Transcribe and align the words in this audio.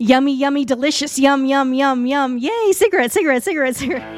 yummy, 0.00 0.32
yummy, 0.32 0.64
delicious, 0.64 1.18
yum, 1.18 1.44
yum, 1.44 1.74
yum, 1.74 2.06
yum. 2.06 2.38
Yay, 2.38 2.72
cigarette, 2.72 3.12
cigarette, 3.12 3.44
cigarette, 3.44 3.76
cigarette. 3.76 4.16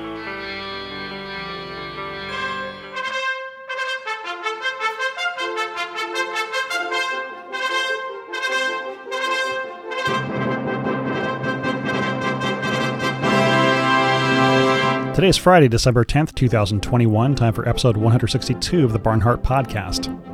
Today 15.14 15.28
is 15.28 15.36
Friday, 15.36 15.68
December 15.68 16.04
10th, 16.04 16.34
2021. 16.34 17.34
Time 17.34 17.52
for 17.52 17.68
episode 17.68 17.96
162 17.96 18.84
of 18.84 18.92
the 18.92 18.98
Barnhart 18.98 19.42
Podcast. 19.42 20.31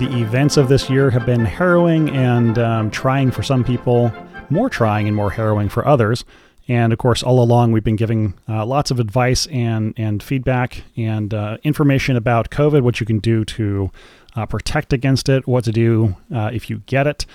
The 0.00 0.22
events 0.22 0.56
of 0.56 0.70
this 0.70 0.88
year 0.88 1.10
have 1.10 1.26
been 1.26 1.44
harrowing 1.44 2.08
and 2.08 2.58
um, 2.58 2.90
trying 2.90 3.30
for 3.30 3.42
some 3.42 3.62
people, 3.62 4.10
more 4.48 4.70
trying 4.70 5.06
and 5.06 5.14
more 5.14 5.28
harrowing 5.28 5.68
for 5.68 5.86
others. 5.86 6.24
And 6.68 6.94
of 6.94 6.98
course, 6.98 7.22
all 7.22 7.38
along, 7.42 7.72
we've 7.72 7.84
been 7.84 7.96
giving 7.96 8.32
uh, 8.48 8.64
lots 8.64 8.90
of 8.90 8.98
advice 8.98 9.46
and, 9.48 9.92
and 9.98 10.22
feedback 10.22 10.84
and 10.96 11.34
uh, 11.34 11.58
information 11.64 12.16
about 12.16 12.48
COVID, 12.48 12.80
what 12.80 12.98
you 12.98 13.04
can 13.04 13.18
do 13.18 13.44
to 13.44 13.90
uh, 14.36 14.46
protect 14.46 14.94
against 14.94 15.28
it, 15.28 15.46
what 15.46 15.64
to 15.64 15.70
do 15.70 16.16
uh, 16.34 16.50
if 16.50 16.70
you 16.70 16.78
get 16.86 17.06
it. 17.06 17.26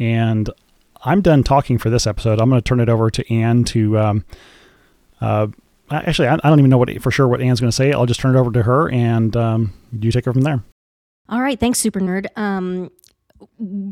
And 0.00 0.50
I'm 1.04 1.20
done 1.20 1.44
talking 1.44 1.78
for 1.78 1.88
this 1.88 2.04
episode. 2.04 2.40
I'm 2.40 2.50
going 2.50 2.60
to 2.60 2.68
turn 2.68 2.80
it 2.80 2.88
over 2.88 3.10
to 3.10 3.32
Anne 3.32 3.62
to. 3.62 3.96
Um, 3.96 4.24
uh, 5.20 5.46
actually, 5.88 6.26
I, 6.26 6.34
I, 6.34 6.48
don't 6.48 6.58
even 6.58 6.68
know 6.68 6.78
what 6.78 7.00
for 7.00 7.12
sure 7.12 7.28
what 7.28 7.40
Anne's 7.40 7.60
going 7.60 7.70
to 7.70 7.76
say. 7.76 7.92
I'll 7.92 8.06
just 8.06 8.18
turn 8.18 8.34
it 8.34 8.38
over 8.40 8.50
to 8.50 8.64
her, 8.64 8.90
and 8.90 9.36
um, 9.36 9.72
you 9.92 10.10
take 10.10 10.24
her 10.24 10.32
from 10.32 10.42
there. 10.42 10.64
All 11.30 11.42
right, 11.42 11.60
thanks, 11.60 11.78
Super 11.78 12.00
Nerd. 12.00 12.26
Um, 12.36 12.90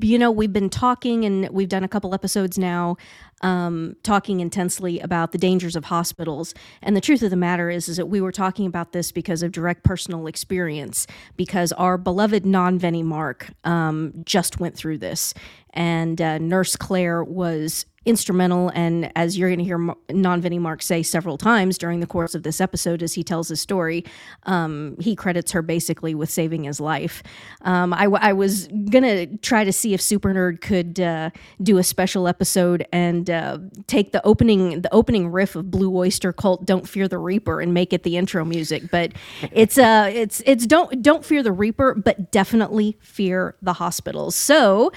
you 0.01 0.19
know, 0.19 0.31
we've 0.31 0.53
been 0.53 0.71
talking, 0.71 1.25
and 1.25 1.49
we've 1.51 1.69
done 1.69 1.85
a 1.85 1.89
couple 1.89 2.15
episodes 2.15 2.59
now, 2.59 2.97
um, 3.43 3.95
talking 4.03 4.41
intensely 4.41 5.01
about 5.01 5.33
the 5.33 5.39
dangers 5.39 5.77
of 5.77 5.85
hospitals. 5.85 6.55
And 6.83 6.97
the 6.97 7.01
truth 7.01 7.23
of 7.23 7.29
the 7.31 7.37
matter 7.37 7.69
is, 7.69 7.89
is 7.89 7.99
that 7.99 8.07
we 8.07 8.23
were 8.23 8.33
talking 8.33 8.67
about 8.67 8.93
this 8.93 9.13
because 9.13 9.43
of 9.43 9.53
direct 9.53 9.85
personal 9.85 10.27
experience. 10.27 11.07
Because 11.37 11.73
our 11.73 11.99
beloved 11.99 12.47
non 12.47 12.79
Vinny 12.79 13.03
Mark 13.03 13.51
um, 13.65 14.15
just 14.25 14.59
went 14.59 14.75
through 14.75 14.99
this, 14.99 15.35
and 15.75 16.21
uh, 16.21 16.39
Nurse 16.39 16.75
Claire 16.75 17.23
was 17.23 17.85
instrumental. 18.07 18.71
And 18.75 19.13
as 19.17 19.37
you're 19.37 19.49
going 19.49 19.59
to 19.59 19.65
hear 19.65 19.95
Non 20.11 20.41
Vinny 20.41 20.59
Mark 20.59 20.81
say 20.81 21.03
several 21.03 21.37
times 21.37 21.77
during 21.77 22.01
the 22.01 22.07
course 22.07 22.35
of 22.35 22.45
this 22.45 22.61
episode, 22.61 23.03
as 23.03 23.15
he 23.15 23.23
tells 23.23 23.49
his 23.49 23.61
story, 23.61 24.05
um, 24.45 24.97
he 25.01 25.15
credits 25.15 25.51
her 25.53 25.61
basically 25.61 26.15
with 26.15 26.31
saving 26.31 26.65
his 26.65 26.81
life. 26.81 27.23
Um, 27.63 27.93
I, 27.93 28.05
I, 28.05 28.33
was 28.33 28.69
going 28.69 29.03
to 29.03 29.37
try 29.39 29.65
to 29.65 29.73
see 29.73 29.93
if 29.93 30.01
Super 30.01 30.33
Nerd 30.33 30.61
could 30.61 31.01
uh, 31.01 31.31
do 31.63 31.79
a 31.79 31.83
special 31.83 32.29
episode 32.29 32.87
and 32.93 33.29
uh, 33.29 33.59
take 33.87 34.13
the 34.13 34.25
opening 34.25 34.83
the 34.83 34.95
opening 34.95 35.29
riff 35.29 35.57
of 35.57 35.71
Blue 35.71 35.95
Oyster 35.95 36.33
Cult 36.33 36.65
"Don't 36.65 36.89
Fear 36.89 37.09
the 37.09 37.19
Reaper" 37.19 37.61
and 37.61 37.75
make 37.75 37.93
it 37.93 38.05
the 38.05 38.17
intro 38.17 38.45
music. 38.45 38.91
But 38.91 39.13
it's 39.53 39.79
uh 39.79 40.11
it's 40.13 40.43
it's 40.47 40.67
don't 40.67 41.03
don't 41.03 41.25
fear 41.25 41.43
the 41.43 41.53
Reaper, 41.53 41.95
but 41.95 42.31
definitely 42.31 42.97
fear 43.01 43.57
the 43.63 43.73
hospitals. 43.73 44.37
So 44.37 44.93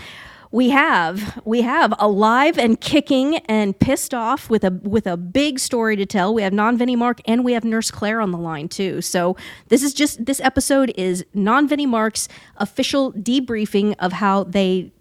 we 0.52 0.70
have 0.72 1.40
we 1.46 1.62
have 1.62 1.94
alive 2.00 2.58
and 2.58 2.82
kicking 2.82 3.38
and 3.38 3.80
pissed 3.80 4.14
off 4.14 4.50
with 4.50 4.64
a 4.64 4.72
with 4.72 5.06
a 5.06 5.16
big 5.16 5.60
story 5.60 5.96
to 5.96 6.06
tell. 6.06 6.34
We 6.34 6.42
have 6.42 6.54
non 6.54 6.78
Vinny 6.78 6.96
Mark 6.96 7.22
and 7.26 7.46
we 7.46 7.54
have 7.54 7.64
Nurse 7.64 7.92
Claire 7.92 8.20
on 8.20 8.32
the 8.32 8.38
line 8.38 8.68
too. 8.68 9.02
So 9.02 9.38
this 9.68 9.84
is 9.84 9.94
just 9.94 10.26
this 10.26 10.42
episode 10.42 10.92
is 10.96 11.24
non 11.34 11.68
Vinny 11.68 11.86
Mark's 11.86 12.28
official 12.58 13.14
debriefing 13.14 13.96
of 14.00 14.14
how 14.14 14.44
they 14.44 14.92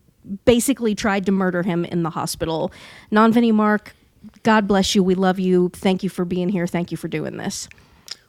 basically 0.45 0.95
tried 0.95 1.25
to 1.25 1.33
murder 1.33 1.63
him 1.63 1.85
in 1.87 2.03
the 2.03 2.11
hospital. 2.11 2.71
Non 3.11 3.33
Vinny 3.33 3.53
Mark, 3.53 3.95
God 4.43 4.69
bless 4.69 4.95
you. 4.95 5.03
We 5.03 5.15
love 5.15 5.39
you. 5.39 5.71
Thank 5.71 6.03
you 6.03 6.11
for 6.11 6.27
being 6.27 6.51
here. 6.51 6.67
Thank 6.67 6.91
you 6.91 6.99
for 6.99 7.09
doing 7.09 7.39
this. 7.39 7.69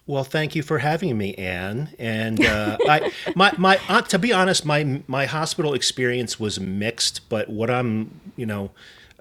Well, 0.09 0.23
thank 0.23 0.55
you 0.55 0.63
for 0.63 0.79
having 0.79 1.15
me, 1.19 1.35
Anne. 1.35 1.89
And 1.99 2.43
uh, 2.43 2.79
I, 2.87 3.11
my, 3.35 3.53
my, 3.59 3.79
uh, 3.87 4.01
to 4.01 4.17
be 4.17 4.33
honest, 4.33 4.65
my, 4.65 5.03
my 5.05 5.27
hospital 5.27 5.75
experience 5.75 6.39
was 6.39 6.59
mixed. 6.59 7.29
But 7.29 7.47
what 7.47 7.69
I'm, 7.69 8.19
you 8.35 8.47
know, 8.47 8.71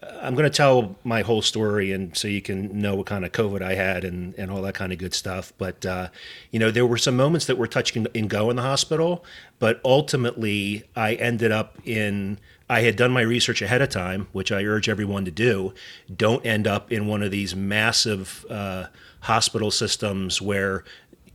I'm 0.02 0.34
going 0.34 0.50
to 0.50 0.56
tell 0.56 0.96
my 1.04 1.20
whole 1.20 1.42
story, 1.42 1.92
and 1.92 2.16
so 2.16 2.26
you 2.26 2.40
can 2.40 2.80
know 2.80 2.94
what 2.94 3.04
kind 3.04 3.26
of 3.26 3.32
COVID 3.32 3.60
I 3.60 3.74
had 3.74 4.02
and, 4.02 4.34
and 4.36 4.50
all 4.50 4.62
that 4.62 4.72
kind 4.72 4.90
of 4.90 4.98
good 4.98 5.12
stuff. 5.12 5.52
But 5.58 5.84
uh, 5.84 6.08
you 6.52 6.58
know, 6.58 6.70
there 6.70 6.86
were 6.86 6.96
some 6.96 7.18
moments 7.18 7.44
that 7.46 7.58
were 7.58 7.66
touch 7.66 7.94
and 7.94 8.30
go 8.30 8.48
in 8.48 8.56
the 8.56 8.62
hospital, 8.62 9.22
but 9.58 9.82
ultimately, 9.84 10.84
I 10.96 11.16
ended 11.16 11.52
up 11.52 11.76
in. 11.84 12.38
I 12.70 12.80
had 12.80 12.96
done 12.96 13.10
my 13.10 13.22
research 13.22 13.60
ahead 13.60 13.82
of 13.82 13.90
time, 13.90 14.28
which 14.32 14.50
I 14.50 14.62
urge 14.64 14.88
everyone 14.88 15.26
to 15.26 15.30
do. 15.30 15.74
Don't 16.14 16.46
end 16.46 16.66
up 16.66 16.90
in 16.90 17.06
one 17.06 17.22
of 17.22 17.30
these 17.30 17.54
massive. 17.54 18.46
Uh, 18.48 18.86
hospital 19.20 19.70
systems 19.70 20.40
where 20.40 20.84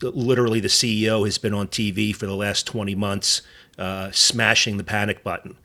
literally 0.02 0.60
the 0.60 0.68
CEO 0.68 1.26
has 1.26 1.38
been 1.38 1.54
on 1.54 1.68
TV 1.68 2.16
for 2.16 2.26
the 2.26 2.36
last 2.36 2.68
20 2.68 2.96
months 2.96 3.42
uh, 3.78 4.12
smashing 4.12 4.78
the 4.78 4.84
panic 4.84 5.24
button. 5.24 5.58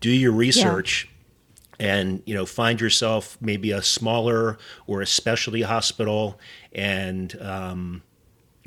Do 0.00 0.10
your 0.10 0.32
research. 0.32 1.04
Yeah. 1.04 1.08
And 1.78 2.22
you 2.26 2.34
know, 2.34 2.46
find 2.46 2.80
yourself 2.80 3.36
maybe 3.40 3.72
a 3.72 3.82
smaller 3.82 4.58
or 4.86 5.00
a 5.00 5.06
specialty 5.06 5.62
hospital, 5.62 6.38
and 6.72 7.34
um, 7.42 8.02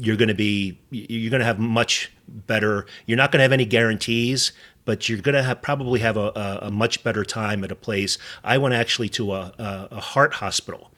you're 0.01 0.17
going 0.17 0.27
to 0.27 0.33
be 0.33 0.79
you're 0.89 1.29
going 1.29 1.39
to 1.39 1.45
have 1.45 1.59
much 1.59 2.11
better. 2.27 2.85
You're 3.05 3.17
not 3.17 3.31
going 3.31 3.39
to 3.39 3.43
have 3.43 3.53
any 3.53 3.63
guarantees, 3.63 4.51
but 4.83 5.07
you're 5.07 5.21
going 5.21 5.35
to 5.35 5.43
have 5.43 5.61
probably 5.61 6.01
have 6.01 6.17
a, 6.17 6.31
a, 6.35 6.59
a, 6.63 6.71
much 6.71 7.03
better 7.03 7.23
time 7.23 7.63
at 7.63 7.71
a 7.71 7.75
place. 7.75 8.17
I 8.43 8.57
went 8.57 8.75
actually 8.75 9.09
to 9.09 9.33
a, 9.33 9.53
a, 9.57 9.87
a 9.91 9.99
heart 10.01 10.33
hospital 10.33 10.91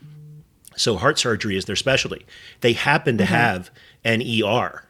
so 0.77 0.95
heart 0.95 1.19
surgery 1.19 1.57
is 1.57 1.65
their 1.65 1.75
specialty. 1.75 2.25
They 2.61 2.73
happen 2.73 3.17
to 3.17 3.23
mm-hmm. 3.23 3.33
have 3.33 3.71
an 4.03 4.21
ER. 4.21 4.85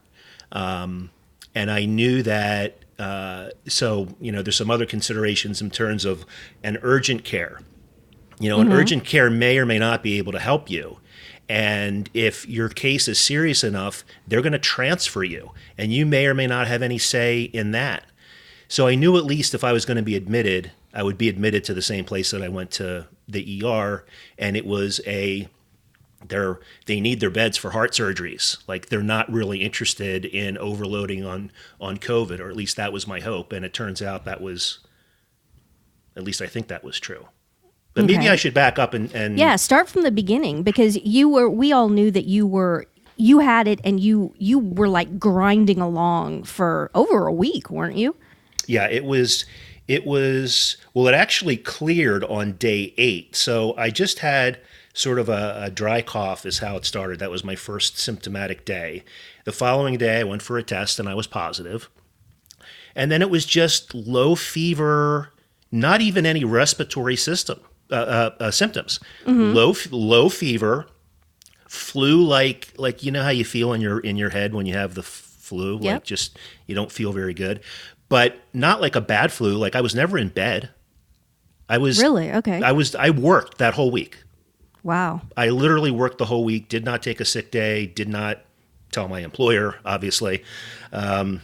Um, 0.51 1.09
and 1.55 1.71
I 1.71 1.85
knew 1.85 2.21
that. 2.23 2.79
Uh, 2.99 3.49
so, 3.67 4.07
you 4.19 4.31
know, 4.31 4.41
there's 4.41 4.55
some 4.55 4.71
other 4.71 4.85
considerations 4.85 5.61
in 5.61 5.69
terms 5.69 6.03
of 6.05 6.25
an 6.63 6.77
urgent 6.81 7.23
care. 7.23 7.61
You 8.39 8.49
know, 8.49 8.59
mm-hmm. 8.59 8.71
an 8.71 8.77
urgent 8.77 9.05
care 9.05 9.29
may 9.29 9.57
or 9.57 9.65
may 9.65 9.79
not 9.79 10.03
be 10.03 10.17
able 10.17 10.31
to 10.33 10.39
help 10.39 10.69
you. 10.69 10.99
And 11.49 12.09
if 12.13 12.47
your 12.47 12.69
case 12.69 13.07
is 13.07 13.19
serious 13.19 13.63
enough, 13.63 14.03
they're 14.27 14.41
going 14.41 14.51
to 14.53 14.59
transfer 14.59 15.23
you, 15.23 15.51
and 15.77 15.93
you 15.93 16.05
may 16.05 16.25
or 16.25 16.33
may 16.33 16.45
not 16.45 16.67
have 16.67 16.81
any 16.81 16.97
say 16.97 17.43
in 17.43 17.71
that. 17.71 18.03
So 18.67 18.87
I 18.87 18.95
knew 18.95 19.17
at 19.17 19.23
least 19.23 19.53
if 19.53 19.63
I 19.63 19.71
was 19.71 19.85
going 19.85 19.95
to 19.95 20.03
be 20.03 20.17
admitted, 20.17 20.71
I 20.93 21.03
would 21.03 21.17
be 21.17 21.29
admitted 21.29 21.63
to 21.65 21.73
the 21.73 21.81
same 21.81 22.03
place 22.03 22.31
that 22.31 22.43
I 22.43 22.49
went 22.49 22.71
to 22.71 23.07
the 23.29 23.63
ER, 23.63 24.03
and 24.37 24.57
it 24.57 24.65
was 24.65 24.99
a 25.07 25.47
they're 26.25 26.59
they 26.85 26.99
need 26.99 27.19
their 27.19 27.29
beds 27.29 27.57
for 27.57 27.71
heart 27.71 27.91
surgeries. 27.91 28.57
Like 28.67 28.89
they're 28.89 29.03
not 29.03 29.31
really 29.31 29.63
interested 29.63 30.25
in 30.25 30.57
overloading 30.57 31.25
on 31.25 31.51
on 31.79 31.97
COVID, 31.97 32.39
or 32.39 32.49
at 32.49 32.55
least 32.55 32.75
that 32.77 32.91
was 32.91 33.07
my 33.07 33.19
hope. 33.19 33.51
And 33.51 33.63
it 33.63 33.73
turns 33.73 34.01
out 34.01 34.25
that 34.25 34.41
was, 34.41 34.79
at 36.15 36.23
least 36.23 36.41
I 36.41 36.47
think 36.47 36.67
that 36.67 36.83
was 36.83 36.99
true. 36.99 37.27
But 37.93 38.05
okay. 38.05 38.13
maybe 38.13 38.29
I 38.29 38.35
should 38.35 38.53
back 38.53 38.77
up 38.77 38.93
and, 38.93 39.13
and 39.13 39.37
yeah, 39.37 39.55
start 39.55 39.89
from 39.89 40.03
the 40.03 40.11
beginning 40.11 40.63
because 40.63 40.97
you 40.97 41.29
were. 41.29 41.49
We 41.49 41.71
all 41.71 41.89
knew 41.89 42.11
that 42.11 42.25
you 42.25 42.45
were 42.45 42.85
you 43.15 43.39
had 43.39 43.67
it 43.67 43.79
and 43.83 43.99
you 43.99 44.33
you 44.37 44.59
were 44.59 44.89
like 44.89 45.19
grinding 45.19 45.79
along 45.79 46.43
for 46.43 46.91
over 46.93 47.27
a 47.27 47.33
week, 47.33 47.69
weren't 47.69 47.97
you? 47.97 48.15
Yeah, 48.67 48.87
it 48.87 49.03
was. 49.03 49.45
It 49.87 50.05
was 50.05 50.77
well. 50.93 51.07
It 51.07 51.13
actually 51.13 51.57
cleared 51.57 52.23
on 52.25 52.53
day 52.53 52.93
eight. 52.97 53.35
So 53.35 53.75
I 53.77 53.89
just 53.89 54.19
had 54.19 54.59
sort 54.97 55.19
of 55.19 55.29
a, 55.29 55.61
a, 55.65 55.69
dry 55.69 56.01
cough 56.01 56.43
is 56.45 56.59
how 56.59 56.75
it 56.75 56.83
started. 56.83 57.19
That 57.19 57.29
was 57.29 57.43
my 57.43 57.55
first 57.55 57.99
symptomatic 57.99 58.65
day. 58.65 59.03
The 59.45 59.51
following 59.51 59.97
day, 59.97 60.19
I 60.19 60.23
went 60.23 60.41
for 60.41 60.57
a 60.57 60.63
test 60.63 60.99
and 60.99 61.07
I 61.07 61.13
was 61.13 61.27
positive. 61.27 61.87
And 62.95 63.11
then 63.11 63.21
it 63.21 63.29
was 63.29 63.45
just 63.45 63.93
low 63.93 64.33
fever, 64.33 65.33
not 65.71 66.01
even 66.01 66.25
any 66.25 66.43
respiratory 66.43 67.15
system 67.15 67.59
uh, 67.91 67.95
uh, 67.95 68.35
uh, 68.39 68.51
symptoms. 68.51 68.99
Mm-hmm. 69.25 69.53
Low 69.53 69.75
low 69.91 70.29
fever, 70.29 70.87
flu 71.67 72.23
like 72.23 72.73
like 72.77 73.03
you 73.03 73.11
know 73.11 73.21
how 73.21 73.29
you 73.29 73.45
feel 73.45 73.73
in 73.73 73.81
your 73.81 73.99
in 73.99 74.17
your 74.17 74.31
head 74.31 74.55
when 74.55 74.65
you 74.65 74.73
have 74.73 74.95
the 74.95 75.03
flu, 75.03 75.75
yep. 75.75 75.93
like 75.93 76.03
just 76.03 76.39
you 76.65 76.73
don't 76.73 76.91
feel 76.91 77.13
very 77.13 77.35
good, 77.35 77.61
but 78.09 78.39
not 78.51 78.81
like 78.81 78.95
a 78.95 79.01
bad 79.01 79.31
flu. 79.31 79.57
Like 79.57 79.75
I 79.75 79.81
was 79.81 79.93
never 79.93 80.17
in 80.17 80.29
bed. 80.29 80.71
I 81.69 81.77
was 81.77 82.01
really 82.01 82.31
okay. 82.31 82.63
I 82.63 82.71
was 82.71 82.95
I 82.95 83.11
worked 83.11 83.59
that 83.59 83.75
whole 83.75 83.91
week. 83.91 84.17
Wow. 84.87 85.19
I 85.35 85.49
literally 85.49 85.91
worked 85.91 86.17
the 86.17 86.23
whole 86.23 86.45
week, 86.45 86.69
did 86.69 86.85
not 86.85 87.03
take 87.03 87.19
a 87.19 87.25
sick 87.25 87.51
day, 87.51 87.87
did 87.87 88.07
not 88.07 88.39
tell 88.93 89.09
my 89.09 89.19
employer, 89.19 89.75
obviously. 89.83 90.45
Um, 90.93 91.41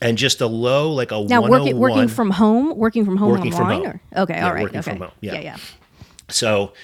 and 0.00 0.16
just 0.16 0.40
a 0.40 0.46
low, 0.46 0.92
like 0.92 1.10
a 1.10 1.20
now 1.24 1.42
working 1.42 1.76
working 1.76 2.06
from 2.06 2.30
home, 2.30 2.76
working 2.76 3.04
from 3.04 3.16
home 3.16 3.32
working 3.32 3.52
online. 3.54 3.82
From 3.82 3.90
home. 3.90 4.00
Or? 4.14 4.22
Okay, 4.22 4.34
yeah, 4.34 4.46
all 4.46 4.54
right, 4.54 4.62
working 4.62 4.78
okay. 4.78 4.90
from 4.92 5.00
home. 5.00 5.10
Yeah, 5.20 5.34
yeah. 5.34 5.40
yeah. 5.40 5.56
So 6.28 6.74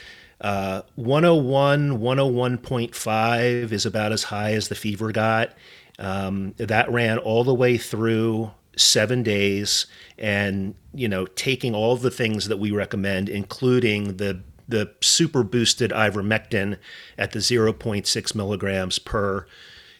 uh, 0.41 0.83
101, 0.97 2.01
101.5 2.01 3.71
is 3.71 3.87
about 3.87 4.11
as 4.11 4.25
high 4.25 4.55
as 4.55 4.67
the 4.67 4.75
fever 4.75 5.13
got. 5.13 5.55
Um, 6.01 6.53
that 6.57 6.91
ran 6.91 7.19
all 7.19 7.45
the 7.45 7.55
way 7.55 7.79
through 7.79 8.51
seven 8.77 9.23
days 9.23 9.87
and 10.19 10.75
you 10.95 11.07
know 11.07 11.27
taking 11.27 11.75
all 11.75 11.97
the 11.97 12.11
things 12.11 12.49
that 12.49 12.57
we 12.57 12.71
recommend 12.71 13.29
including 13.29 14.17
the 14.17 14.41
the 14.71 14.93
super 15.01 15.43
boosted 15.43 15.91
ivermectin 15.91 16.79
at 17.19 17.33
the 17.33 17.39
0.6 17.39 18.35
milligrams 18.35 18.99
per 18.99 19.47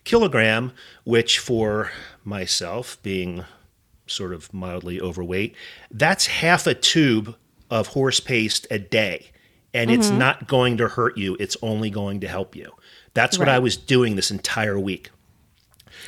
kilogram 0.05 0.73
which 1.05 1.39
for 1.39 1.91
myself 2.25 3.01
being 3.03 3.45
sort 4.07 4.33
of 4.33 4.53
mildly 4.53 5.01
overweight 5.01 5.55
that's 5.91 6.27
half 6.27 6.67
a 6.67 6.75
tube 6.75 7.37
of 7.71 7.89
horse 7.89 8.21
paste 8.21 8.67
a 8.71 8.79
day. 8.79 9.31
And 9.73 9.89
it's 9.89 10.09
mm-hmm. 10.09 10.19
not 10.19 10.49
going 10.49 10.79
to 10.79 10.89
hurt 10.89 11.17
you. 11.17 11.37
It's 11.39 11.57
only 11.63 11.91
going 11.91 12.19
to 12.21 12.29
help 12.29 12.57
you. 12.57 12.73
That's 13.15 13.39
what 13.39 13.49
i 13.49 13.59
was 13.61 13.77
doing 13.77 14.17
this 14.17 14.31
entire 14.31 14.79
week. 14.79 15.11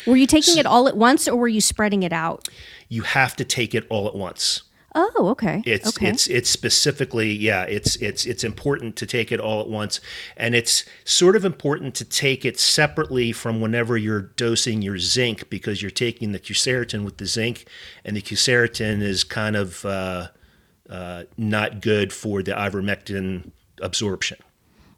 Were 0.07 0.17
you 0.17 0.27
taking 0.27 0.59
it 0.59 0.67
all 0.67 0.89
at 0.89 0.97
once 0.97 1.29
or 1.29 1.37
were 1.37 1.49
you 1.49 1.61
spreading 1.61 2.03
it 2.03 2.13
out? 2.13 2.49
you 2.93 3.03
have 3.03 3.35
to 3.35 3.43
take 3.43 3.75
it 3.75 3.87
all 3.89 4.07
at 4.07 4.15
once 4.15 4.65
Oh, 4.95 5.29
okay. 5.31 5.63
It's 5.65 5.89
okay. 5.89 6.09
it's 6.09 6.27
it's 6.27 6.51
specifically 6.51 7.33
yeah 7.33 7.63
it's 7.63 7.97
it's 7.97 8.27
it's 8.27 8.45
important 8.45 8.97
to 8.97 9.07
take 9.07 9.33
it 9.33 9.41
all 9.41 9.61
at 9.61 9.69
once, 9.69 10.01
and 10.37 10.55
it's 10.55 10.85
sort 11.05 11.35
of 11.35 11.45
important 11.45 11.95
to 11.97 12.05
take 12.05 12.45
it 12.45 12.61
separately 12.61 13.33
from 13.33 13.61
whenever 13.61 13.97
you're 13.97 14.21
dosing 14.21 14.83
your 14.83 14.99
zinc 14.99 15.49
because 15.49 15.81
you're 15.81 15.91
taking 15.91 16.33
the 16.33 16.39
quercetin 16.39 17.05
with 17.05 17.17
the 17.17 17.27
zinc, 17.27 17.67
and 18.05 18.17
the 18.17 18.23
quercetin 18.23 19.01
is 19.01 19.25
kind 19.25 19.57
of 19.57 19.85
uh, 19.87 20.29
uh, 20.91 21.25
not 21.39 21.81
good 21.81 22.13
for 22.13 22.43
the 22.43 22.53
ivermectin 22.53 23.51
absorption. 23.81 24.37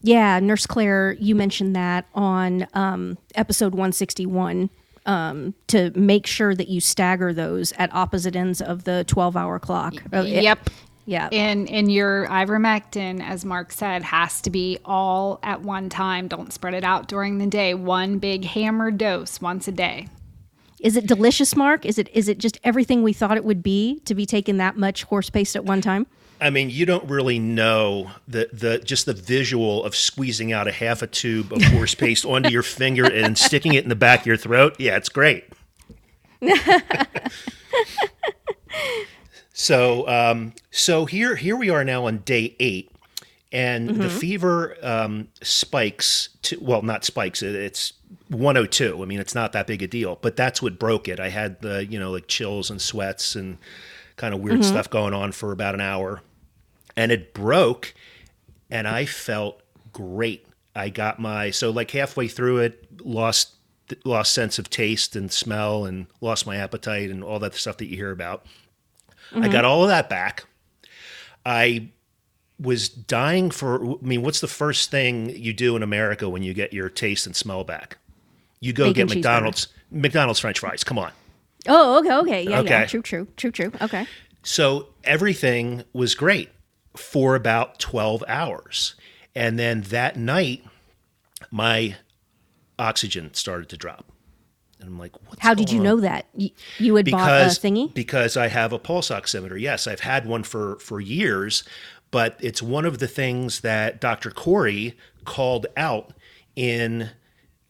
Yeah, 0.02 0.38
Nurse 0.40 0.66
Claire, 0.66 1.12
you 1.18 1.34
mentioned 1.34 1.74
that 1.76 2.06
on 2.14 2.66
um, 2.74 3.16
episode 3.36 3.72
161 3.72 4.68
um, 5.06 5.54
to 5.68 5.90
make 5.94 6.26
sure 6.26 6.54
that 6.54 6.68
you 6.68 6.80
stagger 6.80 7.32
those 7.32 7.72
at 7.78 7.94
opposite 7.94 8.34
ends 8.36 8.60
of 8.60 8.84
the 8.84 9.04
12 9.06 9.36
hour 9.36 9.58
clock. 9.58 9.94
Uh, 10.12 10.22
Yep. 10.22 10.70
yeah. 11.06 11.28
And 11.32 11.68
and 11.68 11.92
your 11.92 12.26
ivermectin, 12.28 13.22
as 13.22 13.44
Mark 13.44 13.72
said, 13.72 14.02
has 14.02 14.40
to 14.42 14.50
be 14.50 14.78
all 14.84 15.38
at 15.42 15.62
one 15.62 15.88
time. 15.88 16.28
Don't 16.28 16.52
spread 16.52 16.74
it 16.74 16.84
out 16.84 17.08
during 17.08 17.38
the 17.38 17.46
day. 17.46 17.74
One 17.74 18.18
big 18.18 18.44
hammer 18.44 18.90
dose 18.90 19.40
once 19.40 19.68
a 19.68 19.72
day. 19.72 20.08
Is 20.80 20.96
it 20.96 21.06
delicious, 21.06 21.56
Mark? 21.56 21.86
Is 21.86 21.98
it 21.98 22.08
is 22.12 22.28
it 22.28 22.38
just 22.38 22.58
everything 22.64 23.02
we 23.02 23.12
thought 23.12 23.36
it 23.36 23.44
would 23.44 23.62
be 23.62 24.00
to 24.06 24.14
be 24.14 24.26
taking 24.26 24.58
that 24.58 24.76
much 24.76 25.04
horse 25.04 25.30
paste 25.30 25.56
at 25.56 25.64
one 25.64 25.80
time? 25.80 26.06
I 26.44 26.50
mean, 26.50 26.68
you 26.68 26.84
don't 26.84 27.08
really 27.08 27.38
know 27.38 28.10
the 28.28 28.48
the 28.52 28.78
just 28.78 29.06
the 29.06 29.14
visual 29.14 29.82
of 29.82 29.96
squeezing 29.96 30.52
out 30.52 30.68
a 30.68 30.72
half 30.72 31.00
a 31.02 31.06
tube 31.06 31.52
of 31.52 31.62
horse 31.72 31.94
paste 31.94 32.24
onto 32.26 32.50
your 32.50 32.62
finger 32.62 33.04
and 33.10 33.38
sticking 33.38 33.72
it 33.74 33.82
in 33.82 33.88
the 33.88 33.96
back 33.96 34.20
of 34.20 34.26
your 34.26 34.36
throat. 34.36 34.76
Yeah, 34.78 34.96
it's 34.96 35.08
great. 35.08 35.44
so, 39.52 40.06
um, 40.08 40.52
so 40.70 41.06
here 41.06 41.36
here 41.36 41.56
we 41.56 41.70
are 41.70 41.84
now 41.84 42.06
on 42.06 42.18
day 42.18 42.56
eight, 42.60 42.90
and 43.52 43.88
the 43.90 44.10
fever 44.10 44.76
um, 44.82 45.28
spikes. 45.42 46.30
To, 46.42 46.58
well, 46.60 46.82
not 46.82 47.04
spikes. 47.04 47.42
it- 47.42 47.54
It's 47.54 47.92
102. 48.28 49.02
I 49.02 49.06
mean, 49.06 49.20
it's 49.20 49.34
not 49.34 49.52
that 49.52 49.66
big 49.66 49.82
a 49.82 49.86
deal, 49.86 50.18
but 50.20 50.36
that's 50.36 50.60
what 50.60 50.78
broke 50.78 51.08
it. 51.08 51.20
I 51.20 51.28
had 51.30 51.60
the 51.60 51.86
you 51.86 51.98
know 51.98 52.10
like 52.10 52.26
chills 52.26 52.70
and 52.70 52.80
sweats 52.82 53.34
and 53.36 53.58
kind 54.16 54.34
of 54.34 54.40
weird 54.40 54.64
stuff 54.64 54.88
going 54.90 55.12
on 55.14 55.32
for 55.32 55.50
about 55.50 55.74
an 55.74 55.80
hour 55.80 56.20
and 56.96 57.12
it 57.12 57.34
broke 57.34 57.94
and 58.70 58.86
i 58.86 59.04
felt 59.04 59.60
great 59.92 60.46
i 60.74 60.88
got 60.88 61.18
my 61.18 61.50
so 61.50 61.70
like 61.70 61.90
halfway 61.90 62.28
through 62.28 62.58
it 62.58 62.86
lost 63.04 63.54
lost 64.04 64.32
sense 64.32 64.58
of 64.58 64.70
taste 64.70 65.14
and 65.14 65.30
smell 65.30 65.84
and 65.84 66.06
lost 66.20 66.46
my 66.46 66.56
appetite 66.56 67.10
and 67.10 67.22
all 67.22 67.38
that 67.38 67.54
stuff 67.54 67.76
that 67.76 67.86
you 67.86 67.96
hear 67.96 68.10
about 68.10 68.44
i 69.32 69.36
mm-hmm. 69.36 69.50
got 69.50 69.64
all 69.64 69.82
of 69.82 69.88
that 69.88 70.08
back 70.08 70.44
i 71.44 71.88
was 72.58 72.88
dying 72.88 73.50
for 73.50 73.84
i 73.84 73.96
mean 74.00 74.22
what's 74.22 74.40
the 74.40 74.48
first 74.48 74.90
thing 74.90 75.28
you 75.30 75.52
do 75.52 75.76
in 75.76 75.82
america 75.82 76.28
when 76.28 76.42
you 76.42 76.54
get 76.54 76.72
your 76.72 76.88
taste 76.88 77.26
and 77.26 77.36
smell 77.36 77.64
back 77.64 77.98
you 78.60 78.72
go 78.72 78.84
Bacon 78.84 79.06
get 79.06 79.16
mcdonald's 79.16 79.68
mcdonald's 79.90 80.40
french 80.40 80.60
fries 80.60 80.82
come 80.82 80.98
on 80.98 81.12
Oh, 81.66 81.98
okay, 81.98 82.12
okay. 82.12 82.42
Yeah, 82.42 82.60
yeah. 82.60 82.86
True, 82.86 83.02
true, 83.02 83.26
true, 83.36 83.50
true. 83.50 83.72
Okay. 83.80 84.06
So 84.42 84.88
everything 85.02 85.84
was 85.92 86.14
great 86.14 86.50
for 86.96 87.34
about 87.34 87.78
12 87.78 88.22
hours. 88.28 88.94
And 89.34 89.58
then 89.58 89.82
that 89.82 90.16
night, 90.16 90.64
my 91.50 91.96
oxygen 92.78 93.34
started 93.34 93.68
to 93.70 93.76
drop. 93.76 94.06
And 94.80 94.88
I'm 94.88 94.98
like, 94.98 95.12
what's 95.28 95.40
How 95.42 95.54
did 95.54 95.70
you 95.70 95.78
on? 95.78 95.84
know 95.84 96.00
that? 96.00 96.26
You, 96.34 96.50
you 96.78 96.94
had 96.96 97.10
bought 97.10 97.30
a 97.30 97.44
Because, 97.44 97.58
thingy? 97.58 97.94
because 97.94 98.36
I 98.36 98.48
have 98.48 98.72
a 98.72 98.78
pulse 98.78 99.08
oximeter. 99.10 99.58
Yes, 99.60 99.86
I've 99.86 100.00
had 100.00 100.26
one 100.26 100.42
for, 100.42 100.78
for 100.78 101.00
years, 101.00 101.64
but 102.10 102.36
it's 102.40 102.62
one 102.62 102.84
of 102.84 102.98
the 102.98 103.08
things 103.08 103.60
that 103.60 104.00
Dr. 104.00 104.30
Kory 104.30 104.96
called 105.24 105.66
out 105.76 106.12
in 106.54 107.10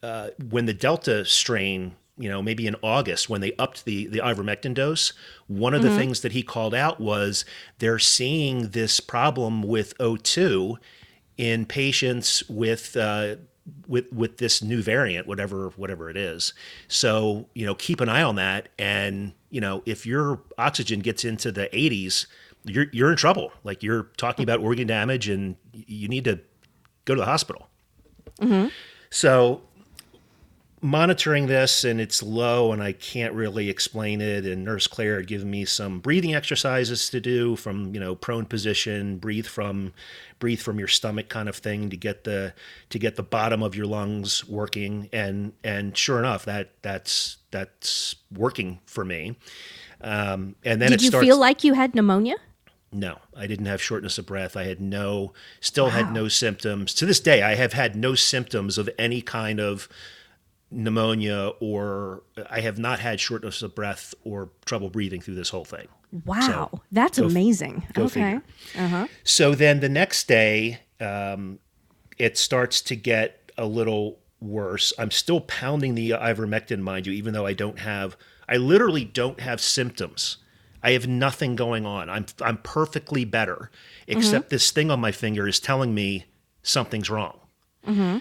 uh, 0.03 0.29
when 0.49 0.65
the 0.65 0.73
Delta 0.73 1.25
strain, 1.25 1.95
you 2.17 2.29
know, 2.29 2.41
maybe 2.41 2.65
in 2.65 2.75
August 2.81 3.29
when 3.29 3.41
they 3.41 3.53
upped 3.59 3.85
the 3.85 4.07
the 4.07 4.19
ivermectin 4.19 4.73
dose, 4.73 5.13
one 5.47 5.73
of 5.73 5.81
the 5.81 5.95
things 5.95 6.21
that 6.21 6.31
he 6.31 6.43
called 6.43 6.73
out 6.73 6.99
was 6.99 7.43
they're 7.79 7.99
seeing 7.99 8.69
this 8.69 8.99
problem 8.99 9.61
with 9.61 9.97
O2 9.97 10.77
in 11.37 11.65
patients 11.65 12.47
with 12.49 12.95
uh, 12.95 13.35
with 13.87 14.11
with 14.13 14.37
this 14.37 14.61
new 14.61 14.81
variant, 14.81 15.27
whatever 15.27 15.69
whatever 15.75 16.09
it 16.09 16.15
is. 16.17 16.53
So 16.87 17.49
you 17.53 17.65
know, 17.65 17.75
keep 17.75 17.99
an 17.99 18.09
eye 18.09 18.23
on 18.23 18.35
that, 18.35 18.69
and 18.79 19.33
you 19.49 19.59
know, 19.59 19.83
if 19.85 20.05
your 20.05 20.41
oxygen 20.57 21.01
gets 21.01 21.25
into 21.25 21.51
the 21.51 21.67
80s, 21.73 22.27
you're 22.63 22.85
you're 22.93 23.11
in 23.11 23.17
trouble. 23.17 23.51
Like 23.63 23.83
you're 23.83 24.03
talking 24.17 24.43
about 24.43 24.59
organ 24.59 24.87
damage, 24.87 25.27
and 25.27 25.55
you 25.73 26.07
need 26.07 26.23
to 26.25 26.39
go 27.05 27.15
to 27.15 27.19
the 27.19 27.25
hospital. 27.25 27.67
So 29.09 29.61
monitoring 30.81 31.47
this 31.47 31.83
and 31.83 31.99
it's 32.01 32.21
low 32.21 32.71
and 32.71 32.83
I 32.83 32.91
can't 32.91 33.33
really 33.33 33.69
explain 33.69 34.21
it 34.21 34.45
and 34.45 34.63
nurse 34.63 34.87
Claire 34.87 35.17
had 35.17 35.27
given 35.27 35.49
me 35.49 35.65
some 35.65 35.99
breathing 35.99 36.35
exercises 36.35 37.09
to 37.09 37.19
do 37.19 37.55
from 37.55 37.93
you 37.93 37.99
know 37.99 38.13
prone 38.13 38.45
position 38.45 39.17
breathe 39.17 39.47
from 39.47 39.93
breathe 40.39 40.59
from 40.59 40.77
your 40.77 40.87
stomach 40.87 41.29
kind 41.29 41.49
of 41.49 41.55
thing 41.55 41.89
to 41.89 41.97
get 41.97 42.23
the 42.25 42.53
to 42.89 42.99
get 42.99 43.15
the 43.15 43.23
bottom 43.23 43.63
of 43.63 43.75
your 43.75 43.85
lungs 43.85 44.47
working 44.47 45.09
and 45.13 45.53
and 45.63 45.97
sure 45.97 46.19
enough 46.19 46.45
that 46.45 46.71
that's 46.81 47.37
that's 47.51 48.15
working 48.31 48.79
for 48.85 49.05
me 49.05 49.37
um, 50.01 50.55
and 50.65 50.81
then 50.81 50.91
Did 50.91 51.01
you 51.01 51.07
starts 51.09 51.25
feel 51.25 51.39
like 51.39 51.63
you 51.63 51.73
had 51.73 51.95
pneumonia? 51.95 52.35
no, 52.95 53.19
I 53.35 53.45
didn't 53.45 53.65
have 53.65 53.81
shortness 53.81 54.17
of 54.17 54.25
breath. 54.25 54.55
I 54.55 54.63
had 54.63 54.79
no, 54.79 55.33
still 55.59 55.89
had 55.89 56.13
no 56.13 56.29
symptoms. 56.29 56.93
To 56.93 57.05
this 57.05 57.19
day, 57.19 57.43
I 57.43 57.55
have 57.55 57.73
had 57.73 57.95
no 57.95 58.15
symptoms 58.15 58.77
of 58.77 58.89
any 58.97 59.21
kind 59.21 59.59
of 59.59 59.89
pneumonia 60.71 61.51
or 61.59 62.23
I 62.49 62.61
have 62.61 62.77
not 62.77 62.99
had 62.99 63.19
shortness 63.19 63.61
of 63.61 63.75
breath 63.75 64.13
or 64.23 64.49
trouble 64.65 64.89
breathing 64.89 65.21
through 65.21 65.35
this 65.35 65.49
whole 65.49 65.65
thing. 65.65 65.87
Wow, 66.25 66.81
that's 66.91 67.17
amazing. 67.17 67.83
go 67.93 68.03
okay. 68.03 68.39
figure. 68.75 69.09
So 69.23 69.53
then 69.53 69.79
the 69.79 69.89
next 69.89 70.27
day, 70.27 70.79
um, 70.99 71.59
it 72.17 72.37
starts 72.37 72.81
to 72.83 72.95
get 72.95 73.51
a 73.57 73.65
little 73.65 74.19
worse. 74.39 74.93
I'm 74.97 75.11
still 75.11 75.41
pounding 75.41 75.95
the 75.95 76.11
ivermectin, 76.11 76.79
mind 76.79 77.07
you, 77.07 77.13
even 77.13 77.33
though 77.33 77.45
I 77.45 77.53
don't 77.53 77.79
have, 77.79 78.15
I 78.47 78.57
literally 78.57 79.03
don't 79.05 79.39
have 79.39 79.59
symptoms. 79.59 80.37
I 80.83 80.91
have 80.91 81.07
nothing 81.07 81.55
going 81.55 81.85
on. 81.85 82.09
I'm 82.09 82.27
I'm 82.41 82.57
perfectly 82.57 83.25
better, 83.25 83.71
except 84.07 84.51
this 84.51 84.69
thing 84.69 84.91
on 84.91 84.99
my 84.99 85.11
finger 85.11 85.47
is 85.47 85.59
telling 85.59 85.95
me 85.95 86.25
something's 86.61 87.09
wrong. 87.09 87.39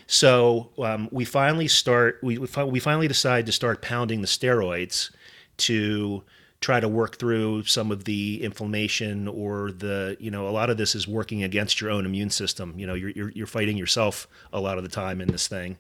So 0.06 0.70
um, 0.78 1.08
we 1.10 1.24
finally 1.24 1.68
start. 1.68 2.20
We 2.22 2.38
we, 2.38 2.48
we 2.64 2.80
finally 2.80 3.08
decide 3.08 3.46
to 3.46 3.52
start 3.52 3.82
pounding 3.82 4.20
the 4.20 4.26
steroids 4.26 5.10
to 5.56 6.22
try 6.60 6.80
to 6.80 6.88
work 6.88 7.18
through 7.18 7.62
some 7.64 7.92
of 7.92 8.04
the 8.04 8.42
inflammation 8.42 9.28
or 9.28 9.70
the 9.70 10.16
you 10.18 10.30
know 10.30 10.48
a 10.48 10.50
lot 10.50 10.70
of 10.70 10.76
this 10.76 10.94
is 10.94 11.06
working 11.06 11.42
against 11.42 11.80
your 11.80 11.90
own 11.90 12.06
immune 12.06 12.30
system. 12.30 12.74
You 12.78 12.86
know 12.86 12.94
you're 12.94 13.10
you're, 13.10 13.30
you're 13.30 13.46
fighting 13.46 13.76
yourself 13.76 14.26
a 14.52 14.60
lot 14.60 14.78
of 14.78 14.84
the 14.84 14.90
time 14.90 15.20
in 15.20 15.28
this 15.28 15.46
thing, 15.48 15.76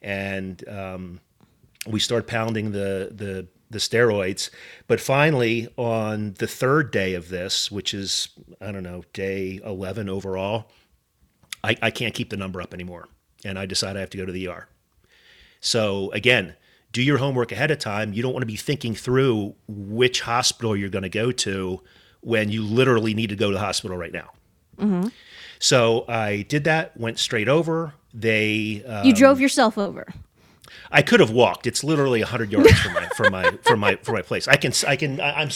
and 0.00 0.66
um, 0.68 1.20
we 1.86 2.00
start 2.00 2.26
pounding 2.26 2.72
the 2.72 3.10
the 3.14 3.46
the 3.70 3.78
steroids. 3.78 4.50
But 4.86 5.00
finally, 5.00 5.68
on 5.76 6.34
the 6.38 6.46
third 6.46 6.90
day 6.90 7.14
of 7.14 7.28
this, 7.28 7.70
which 7.70 7.94
is 7.94 8.28
I 8.60 8.72
don't 8.72 8.82
know 8.82 9.02
day 9.12 9.60
eleven 9.64 10.08
overall, 10.08 10.70
I, 11.64 11.76
I 11.82 11.90
can't 11.90 12.14
keep 12.14 12.30
the 12.30 12.36
number 12.36 12.60
up 12.60 12.72
anymore, 12.74 13.08
and 13.44 13.58
I 13.58 13.66
decide 13.66 13.96
I 13.96 14.00
have 14.00 14.10
to 14.10 14.18
go 14.18 14.26
to 14.26 14.32
the 14.32 14.48
ER. 14.48 14.68
So 15.60 16.10
again, 16.12 16.54
do 16.92 17.02
your 17.02 17.18
homework 17.18 17.52
ahead 17.52 17.70
of 17.70 17.78
time. 17.78 18.12
You 18.12 18.22
don't 18.22 18.32
want 18.32 18.42
to 18.42 18.46
be 18.46 18.56
thinking 18.56 18.94
through 18.94 19.54
which 19.68 20.20
hospital 20.22 20.76
you're 20.76 20.90
going 20.90 21.02
to 21.02 21.08
go 21.08 21.32
to 21.32 21.80
when 22.20 22.50
you 22.50 22.62
literally 22.62 23.14
need 23.14 23.30
to 23.30 23.36
go 23.36 23.50
to 23.50 23.54
the 23.54 23.60
hospital 23.60 23.96
right 23.96 24.12
now. 24.12 24.30
So 25.58 26.04
I 26.08 26.42
did 26.42 26.64
that, 26.64 26.96
went 26.96 27.18
straight 27.18 27.48
over. 27.48 27.94
They 28.12 28.82
uh, 28.86 29.04
You 29.04 29.14
drove 29.14 29.40
yourself 29.40 29.78
over. 29.78 30.06
I 30.90 31.02
could 31.02 31.20
have 31.20 31.30
walked. 31.30 31.66
It's 31.66 31.82
literally 31.84 32.20
hundred 32.22 32.52
yards 32.52 32.78
from 32.80 32.92
my 32.92 33.06
from 33.08 33.32
my 33.32 33.50
from 33.62 33.80
my 33.80 33.96
from 33.96 34.14
my 34.14 34.22
place. 34.22 34.48
I 34.48 34.56
can 34.56 34.72
I 34.86 34.96
can 34.96 35.20
I, 35.20 35.42
I'm 35.42 35.50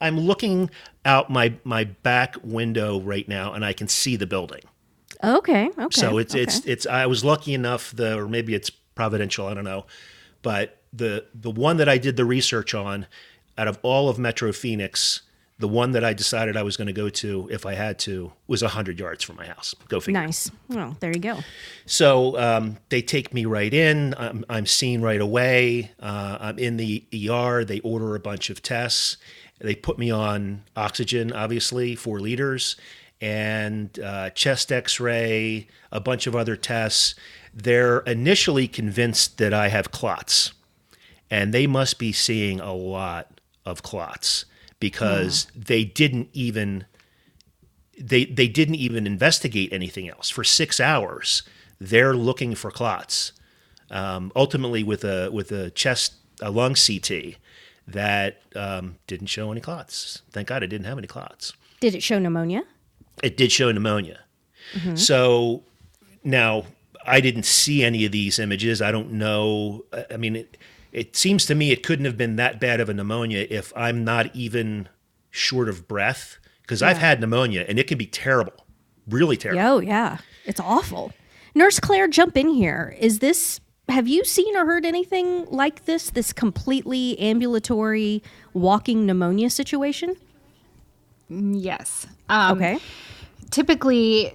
I'm 0.00 0.18
looking 0.18 0.70
out 1.04 1.30
my 1.30 1.54
my 1.64 1.84
back 1.84 2.36
window 2.42 3.00
right 3.00 3.26
now, 3.28 3.52
and 3.52 3.64
I 3.64 3.72
can 3.72 3.88
see 3.88 4.16
the 4.16 4.26
building. 4.26 4.60
Okay. 5.24 5.70
Okay. 5.78 6.00
So 6.00 6.18
it's 6.18 6.34
okay. 6.34 6.42
it's 6.42 6.64
it's. 6.66 6.86
I 6.86 7.06
was 7.06 7.24
lucky 7.24 7.54
enough, 7.54 7.94
the 7.94 8.18
or 8.18 8.28
maybe 8.28 8.54
it's 8.54 8.70
providential. 8.70 9.46
I 9.46 9.54
don't 9.54 9.64
know, 9.64 9.86
but 10.42 10.80
the 10.92 11.26
the 11.34 11.50
one 11.50 11.78
that 11.78 11.88
I 11.88 11.98
did 11.98 12.16
the 12.16 12.24
research 12.24 12.74
on, 12.74 13.06
out 13.58 13.68
of 13.68 13.78
all 13.82 14.08
of 14.08 14.18
Metro 14.18 14.52
Phoenix, 14.52 15.22
the 15.58 15.68
one 15.68 15.92
that 15.92 16.04
I 16.04 16.12
decided 16.14 16.56
I 16.56 16.62
was 16.62 16.76
going 16.76 16.86
to 16.86 16.92
go 16.92 17.08
to 17.08 17.48
if 17.50 17.64
I 17.64 17.74
had 17.74 17.98
to 18.00 18.32
was 18.46 18.62
hundred 18.62 18.98
yards 18.98 19.24
from 19.24 19.36
my 19.36 19.46
house. 19.46 19.74
Go 19.88 20.00
figure. 20.00 20.20
nice. 20.20 20.50
Well, 20.68 20.96
there 21.00 21.12
you 21.12 21.20
go. 21.20 21.40
So 21.86 22.38
um, 22.38 22.78
they 22.88 23.02
take 23.02 23.32
me 23.32 23.44
right 23.44 23.72
in. 23.72 24.14
I'm, 24.18 24.44
I'm 24.48 24.66
seen 24.66 25.00
right 25.00 25.20
away. 25.20 25.92
Uh, 26.00 26.38
I'm 26.40 26.58
in 26.58 26.76
the 26.76 27.04
ER. 27.12 27.64
They 27.64 27.80
order 27.80 28.14
a 28.14 28.20
bunch 28.20 28.50
of 28.50 28.62
tests. 28.62 29.16
They 29.60 29.74
put 29.74 29.98
me 29.98 30.10
on 30.10 30.64
oxygen, 30.76 31.32
obviously, 31.32 31.94
four 31.94 32.20
liters, 32.20 32.76
and 33.24 33.98
uh, 34.00 34.28
chest 34.30 34.70
x 34.70 35.00
ray, 35.00 35.66
a 35.90 35.98
bunch 35.98 36.26
of 36.26 36.36
other 36.36 36.56
tests. 36.56 37.14
They're 37.54 38.00
initially 38.00 38.68
convinced 38.68 39.38
that 39.38 39.54
I 39.54 39.68
have 39.68 39.90
clots, 39.90 40.52
and 41.30 41.54
they 41.54 41.66
must 41.66 41.98
be 41.98 42.12
seeing 42.12 42.60
a 42.60 42.74
lot 42.74 43.40
of 43.64 43.82
clots 43.82 44.44
because 44.78 45.46
they 45.56 45.84
didn't 45.84 46.28
even 46.34 46.84
they 47.98 48.26
they 48.26 48.46
didn't 48.46 48.74
even 48.74 49.06
investigate 49.06 49.72
anything 49.72 50.06
else 50.06 50.28
for 50.28 50.44
six 50.44 50.78
hours. 50.78 51.44
They're 51.80 52.14
looking 52.14 52.54
for 52.54 52.70
clots. 52.70 53.32
Um, 53.90 54.32
ultimately, 54.36 54.84
with 54.84 55.02
a 55.02 55.30
with 55.30 55.50
a 55.50 55.70
chest 55.70 56.16
a 56.42 56.50
lung 56.50 56.74
CT 56.74 57.36
that 57.88 58.42
um, 58.54 58.96
didn't 59.06 59.28
show 59.28 59.50
any 59.50 59.62
clots. 59.62 60.20
Thank 60.30 60.48
God 60.48 60.62
it 60.62 60.66
didn't 60.66 60.86
have 60.86 60.98
any 60.98 61.06
clots. 61.06 61.54
Did 61.80 61.94
it 61.94 62.02
show 62.02 62.18
pneumonia? 62.18 62.64
It 63.22 63.36
did 63.36 63.52
show 63.52 63.70
pneumonia. 63.70 64.20
Mm-hmm. 64.74 64.96
So 64.96 65.62
now 66.22 66.64
I 67.06 67.20
didn't 67.20 67.44
see 67.44 67.84
any 67.84 68.04
of 68.04 68.12
these 68.12 68.38
images. 68.38 68.82
I 68.82 68.90
don't 68.90 69.12
know. 69.12 69.84
I- 70.10 70.16
mean, 70.16 70.36
it, 70.36 70.56
it 70.92 71.16
seems 71.16 71.46
to 71.46 71.54
me 71.54 71.70
it 71.70 71.82
couldn't 71.82 72.04
have 72.04 72.16
been 72.16 72.36
that 72.36 72.60
bad 72.60 72.80
of 72.80 72.88
a 72.88 72.94
pneumonia 72.94 73.46
if 73.50 73.72
I'm 73.76 74.04
not 74.04 74.34
even 74.34 74.88
short 75.30 75.68
of 75.68 75.88
breath 75.88 76.38
because 76.62 76.82
I've 76.82 76.98
had 76.98 77.20
pneumonia 77.20 77.64
and 77.68 77.78
it 77.78 77.86
can 77.86 77.98
be 77.98 78.06
terrible, 78.06 78.54
really 79.08 79.36
terrible. 79.36 79.62
Oh, 79.62 79.80
yeah. 79.80 80.18
It's 80.44 80.60
awful. 80.60 81.12
Nurse 81.54 81.80
Claire, 81.80 82.08
jump 82.08 82.36
in 82.36 82.48
here. 82.48 82.96
Is 82.98 83.18
this, 83.18 83.60
have 83.88 84.08
you 84.08 84.24
seen 84.24 84.56
or 84.56 84.64
heard 84.64 84.86
anything 84.86 85.46
like 85.46 85.84
this, 85.84 86.10
this 86.10 86.32
completely 86.32 87.18
ambulatory 87.18 88.22
walking 88.52 89.04
pneumonia 89.04 89.50
situation? 89.50 90.16
Yes. 91.28 92.06
Um, 92.28 92.58
Okay. 92.58 92.78
typically 93.50 94.32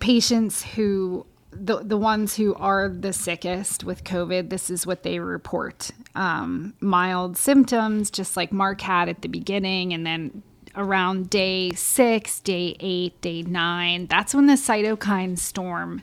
patients 0.00 0.62
who 0.62 1.26
the 1.50 1.78
the 1.82 1.96
ones 1.96 2.36
who 2.36 2.54
are 2.54 2.88
the 2.88 3.12
sickest 3.12 3.82
with 3.82 4.04
COVID, 4.04 4.50
this 4.50 4.70
is 4.70 4.86
what 4.86 5.02
they 5.02 5.18
report: 5.18 5.90
um, 6.14 6.74
mild 6.80 7.36
symptoms, 7.36 8.10
just 8.10 8.36
like 8.36 8.52
Mark 8.52 8.80
had 8.80 9.08
at 9.08 9.22
the 9.22 9.28
beginning, 9.28 9.92
and 9.92 10.06
then 10.06 10.42
around 10.76 11.30
day 11.30 11.70
six, 11.72 12.38
day 12.40 12.76
eight, 12.80 13.20
day 13.20 13.42
nine, 13.42 14.06
that's 14.06 14.34
when 14.34 14.46
the 14.46 14.52
cytokine 14.54 15.36
storm 15.38 16.02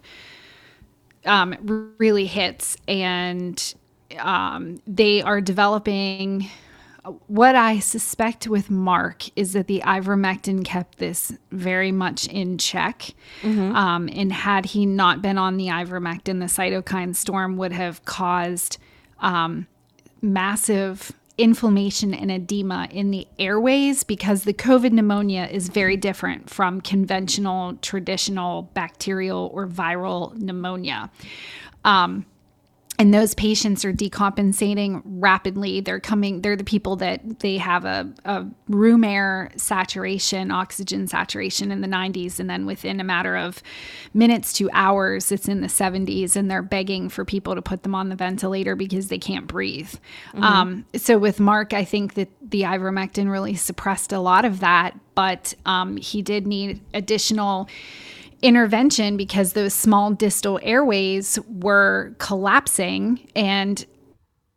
um, 1.26 1.94
really 1.98 2.26
hits, 2.26 2.76
and 2.88 3.76
um, 4.20 4.82
they 4.88 5.22
are 5.22 5.40
developing. 5.42 6.50
What 7.28 7.56
I 7.56 7.80
suspect 7.80 8.48
with 8.48 8.70
Mark 8.70 9.26
is 9.36 9.54
that 9.54 9.68
the 9.68 9.82
ivermectin 9.86 10.66
kept 10.66 10.98
this 10.98 11.34
very 11.52 11.92
much 11.92 12.28
in 12.28 12.58
check. 12.58 13.14
Um, 13.76 14.10
and 14.12 14.34
had 14.34 14.66
he 14.66 14.86
not 14.86 15.22
been 15.22 15.38
on 15.38 15.58
the 15.58 15.68
ivermectin, 15.68 16.40
the 16.40 16.46
cytokine 16.46 17.16
storm 17.16 17.58
would 17.58 17.72
have 17.72 18.04
caused 18.06 18.78
um, 19.20 19.68
massive 20.22 21.12
inflammation 21.38 22.14
and 22.14 22.32
edema 22.32 22.88
in 22.92 23.12
the 23.12 23.28
airways 23.38 24.04
because 24.04 24.44
the 24.44 24.54
COVID 24.54 24.92
pneumonia 24.92 25.48
is 25.52 25.70
very 25.70 25.98
different 25.98 26.50
from 26.50 26.82
conventional, 26.82 27.76
traditional 27.82 28.64
bacterial 28.74 29.52
or 29.54 29.68
viral 29.68 30.34
pneumonia. 30.36 31.12
Um, 31.84 32.26
and 32.98 33.14
those 33.14 33.34
patients 33.34 33.84
are 33.84 33.92
decompensating 33.92 35.02
rapidly. 35.06 35.82
They're 35.82 36.00
coming 36.00 36.42
they're 36.42 36.56
the 36.56 36.64
people 36.64 36.96
that 36.98 37.40
they 37.40 37.58
have 37.58 37.86
a, 37.86 38.14
a 38.24 38.46
room 38.70 39.04
air 39.04 39.52
saturation 39.56 40.52
oxygen 40.52 41.08
saturation 41.08 41.72
in 41.72 41.82
the 41.82 41.88
90s 41.88 42.40
and 42.40 42.50
then 42.50 42.66
within 42.66 43.00
a 43.00 43.04
matter 43.04 43.36
of 43.36 43.62
minutes 44.14 44.54
to 44.54 44.70
hours 44.74 45.32
it's 45.32 45.48
in 45.48 45.62
the 45.62 45.68
70s 45.68 46.36
and 46.36 46.50
they're 46.50 46.62
begging 46.62 47.10
for 47.10 47.26
people 47.26 47.56
to 47.56 47.62
put 47.62 47.84
them 47.84 47.96
on 47.96 48.10
the 48.10 48.16
ventilator 48.16 48.76
because 48.76 49.08
they 49.08 49.20
can't 49.20 49.48
breathe. 49.48 49.94
Um, 50.36 50.86
so 50.96 51.18
with 51.18 51.40
mark 51.40 51.74
i 51.74 51.84
think 51.84 52.14
that 52.14 52.30
the 52.42 52.62
ivermectin 52.62 53.30
really 53.30 53.56
suppressed 53.56 54.12
a 54.12 54.20
lot 54.20 54.46
of 54.46 54.60
that 54.60 54.98
but 55.16 55.54
um, 55.66 55.98
he 55.98 56.22
did 56.22 56.46
need 56.46 56.82
additional 56.94 57.70
intervention 58.42 59.18
because 59.18 59.54
those 59.54 59.74
small 59.74 60.12
distal 60.12 60.60
airways 60.62 61.40
were 61.48 62.14
collapsing 62.20 63.28
and 63.36 63.86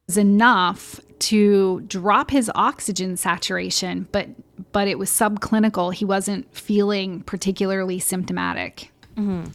was 0.06 0.16
enough 0.16 1.00
to 1.20 1.80
drop 1.82 2.30
his 2.30 2.50
oxygen 2.54 3.16
saturation 3.16 4.06
but 4.12 4.28
but 4.72 4.86
it 4.86 4.98
was 4.98 5.10
subclinical 5.10 5.92
he 5.92 6.04
wasn't 6.04 6.52
feeling 6.54 7.22
particularly 7.22 7.98
symptomatic 7.98 8.90
mm-hmm. 9.16 9.50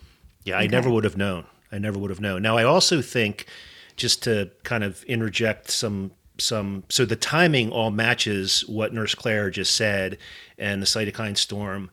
Yeah, 0.45 0.57
I 0.57 0.67
never 0.67 0.89
would 0.89 1.03
have 1.03 1.17
known. 1.17 1.45
I 1.71 1.79
never 1.79 1.97
would 1.97 2.09
have 2.09 2.19
known. 2.21 2.41
Now, 2.41 2.57
I 2.57 2.63
also 2.63 3.01
think, 3.01 3.47
just 3.95 4.23
to 4.23 4.51
kind 4.63 4.83
of 4.83 5.03
interject 5.03 5.71
some 5.71 6.11
some, 6.39 6.83
so 6.89 7.05
the 7.05 7.15
timing 7.15 7.71
all 7.71 7.91
matches 7.91 8.65
what 8.67 8.91
Nurse 8.91 9.13
Claire 9.13 9.51
just 9.51 9.75
said 9.75 10.17
and 10.57 10.81
the 10.81 10.85
cytokine 10.87 11.37
storm. 11.37 11.91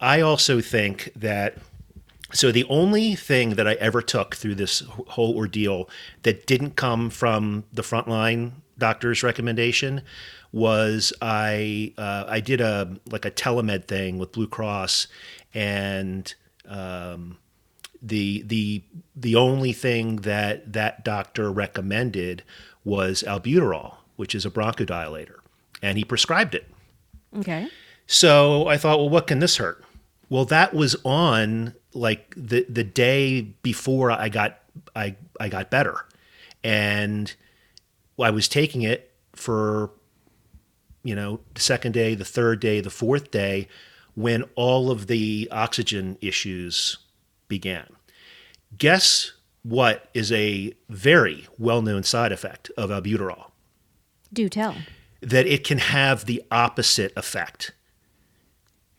I 0.00 0.20
also 0.20 0.60
think 0.60 1.12
that. 1.16 1.56
So 2.32 2.50
the 2.50 2.64
only 2.64 3.14
thing 3.14 3.50
that 3.50 3.68
I 3.68 3.74
ever 3.74 4.02
took 4.02 4.34
through 4.34 4.56
this 4.56 4.80
whole 4.80 5.36
ordeal 5.36 5.88
that 6.22 6.44
didn't 6.44 6.74
come 6.74 7.08
from 7.08 7.64
the 7.72 7.82
frontline 7.82 8.50
doctor's 8.76 9.22
recommendation 9.22 10.02
was 10.52 11.12
I 11.22 11.94
uh, 11.96 12.24
I 12.26 12.40
did 12.40 12.60
a 12.60 12.96
like 13.10 13.24
a 13.24 13.30
telemed 13.30 13.84
thing 13.86 14.18
with 14.18 14.32
Blue 14.32 14.48
Cross 14.48 15.06
and 15.54 16.34
um, 16.68 17.38
the 18.02 18.42
the 18.42 18.82
the 19.14 19.36
only 19.36 19.72
thing 19.72 20.16
that 20.16 20.72
that 20.72 21.04
doctor 21.04 21.50
recommended 21.50 22.42
was 22.84 23.22
albuterol, 23.26 23.96
which 24.16 24.34
is 24.34 24.44
a 24.46 24.50
bronchodilator, 24.50 25.36
and 25.82 25.98
he 25.98 26.04
prescribed 26.04 26.54
it. 26.54 26.66
Okay. 27.38 27.68
So 28.06 28.68
I 28.68 28.76
thought, 28.76 28.98
well, 28.98 29.08
what 29.08 29.26
can 29.26 29.40
this 29.40 29.56
hurt? 29.56 29.82
Well, 30.28 30.44
that 30.46 30.74
was 30.74 30.96
on 31.04 31.74
like 31.92 32.34
the 32.36 32.66
the 32.68 32.84
day 32.84 33.40
before 33.40 34.10
I 34.10 34.28
got 34.28 34.58
I 34.94 35.16
I 35.40 35.48
got 35.48 35.70
better, 35.70 36.04
and 36.62 37.32
I 38.20 38.30
was 38.30 38.48
taking 38.48 38.82
it 38.82 39.12
for 39.34 39.90
you 41.04 41.14
know 41.14 41.40
the 41.54 41.60
second 41.60 41.92
day, 41.92 42.14
the 42.14 42.24
third 42.24 42.60
day, 42.60 42.80
the 42.80 42.90
fourth 42.90 43.30
day, 43.30 43.68
when 44.14 44.44
all 44.56 44.90
of 44.90 45.06
the 45.06 45.48
oxygen 45.52 46.18
issues 46.20 46.98
began. 47.48 47.86
Guess 48.76 49.32
what 49.62 50.10
is 50.12 50.30
a 50.32 50.72
very 50.88 51.46
well 51.58 51.82
known 51.82 52.02
side 52.02 52.32
effect 52.32 52.70
of 52.76 52.90
albuterol? 52.90 53.50
Do 54.32 54.48
tell. 54.48 54.74
that 55.20 55.46
it 55.46 55.64
can 55.64 55.78
have 55.78 56.26
the 56.26 56.42
opposite 56.50 57.12
effect 57.16 57.72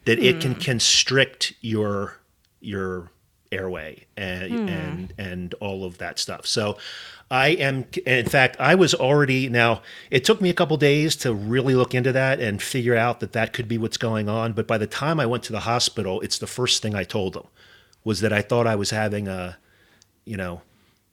that 0.07 0.19
it 0.19 0.41
can 0.41 0.55
mm. 0.55 0.63
constrict 0.63 1.53
your 1.61 2.19
your 2.59 3.11
airway 3.49 4.05
and 4.17 4.51
hmm. 4.51 4.67
and 4.67 5.13
and 5.17 5.53
all 5.61 5.85
of 5.85 5.99
that 5.99 6.19
stuff 6.19 6.45
so 6.45 6.77
i 7.31 7.47
am 7.47 7.85
in 8.05 8.25
fact 8.25 8.57
i 8.59 8.75
was 8.75 8.93
already 8.93 9.47
now 9.47 9.81
it 10.11 10.25
took 10.25 10.41
me 10.41 10.49
a 10.49 10.53
couple 10.53 10.75
days 10.75 11.15
to 11.15 11.33
really 11.33 11.73
look 11.73 11.95
into 11.95 12.11
that 12.11 12.41
and 12.41 12.61
figure 12.61 12.95
out 12.95 13.21
that 13.21 13.31
that 13.31 13.53
could 13.53 13.69
be 13.69 13.77
what's 13.77 13.95
going 13.95 14.27
on 14.27 14.51
but 14.51 14.67
by 14.67 14.77
the 14.77 14.85
time 14.85 15.17
i 15.17 15.25
went 15.25 15.43
to 15.43 15.53
the 15.53 15.61
hospital 15.61 16.19
it's 16.19 16.39
the 16.39 16.47
first 16.47 16.81
thing 16.81 16.93
i 16.93 17.05
told 17.05 17.31
them 17.31 17.47
was 18.03 18.19
that 18.19 18.33
i 18.33 18.41
thought 18.41 18.67
i 18.67 18.75
was 18.75 18.89
having 18.89 19.29
a 19.29 19.57
you 20.25 20.35
know 20.35 20.61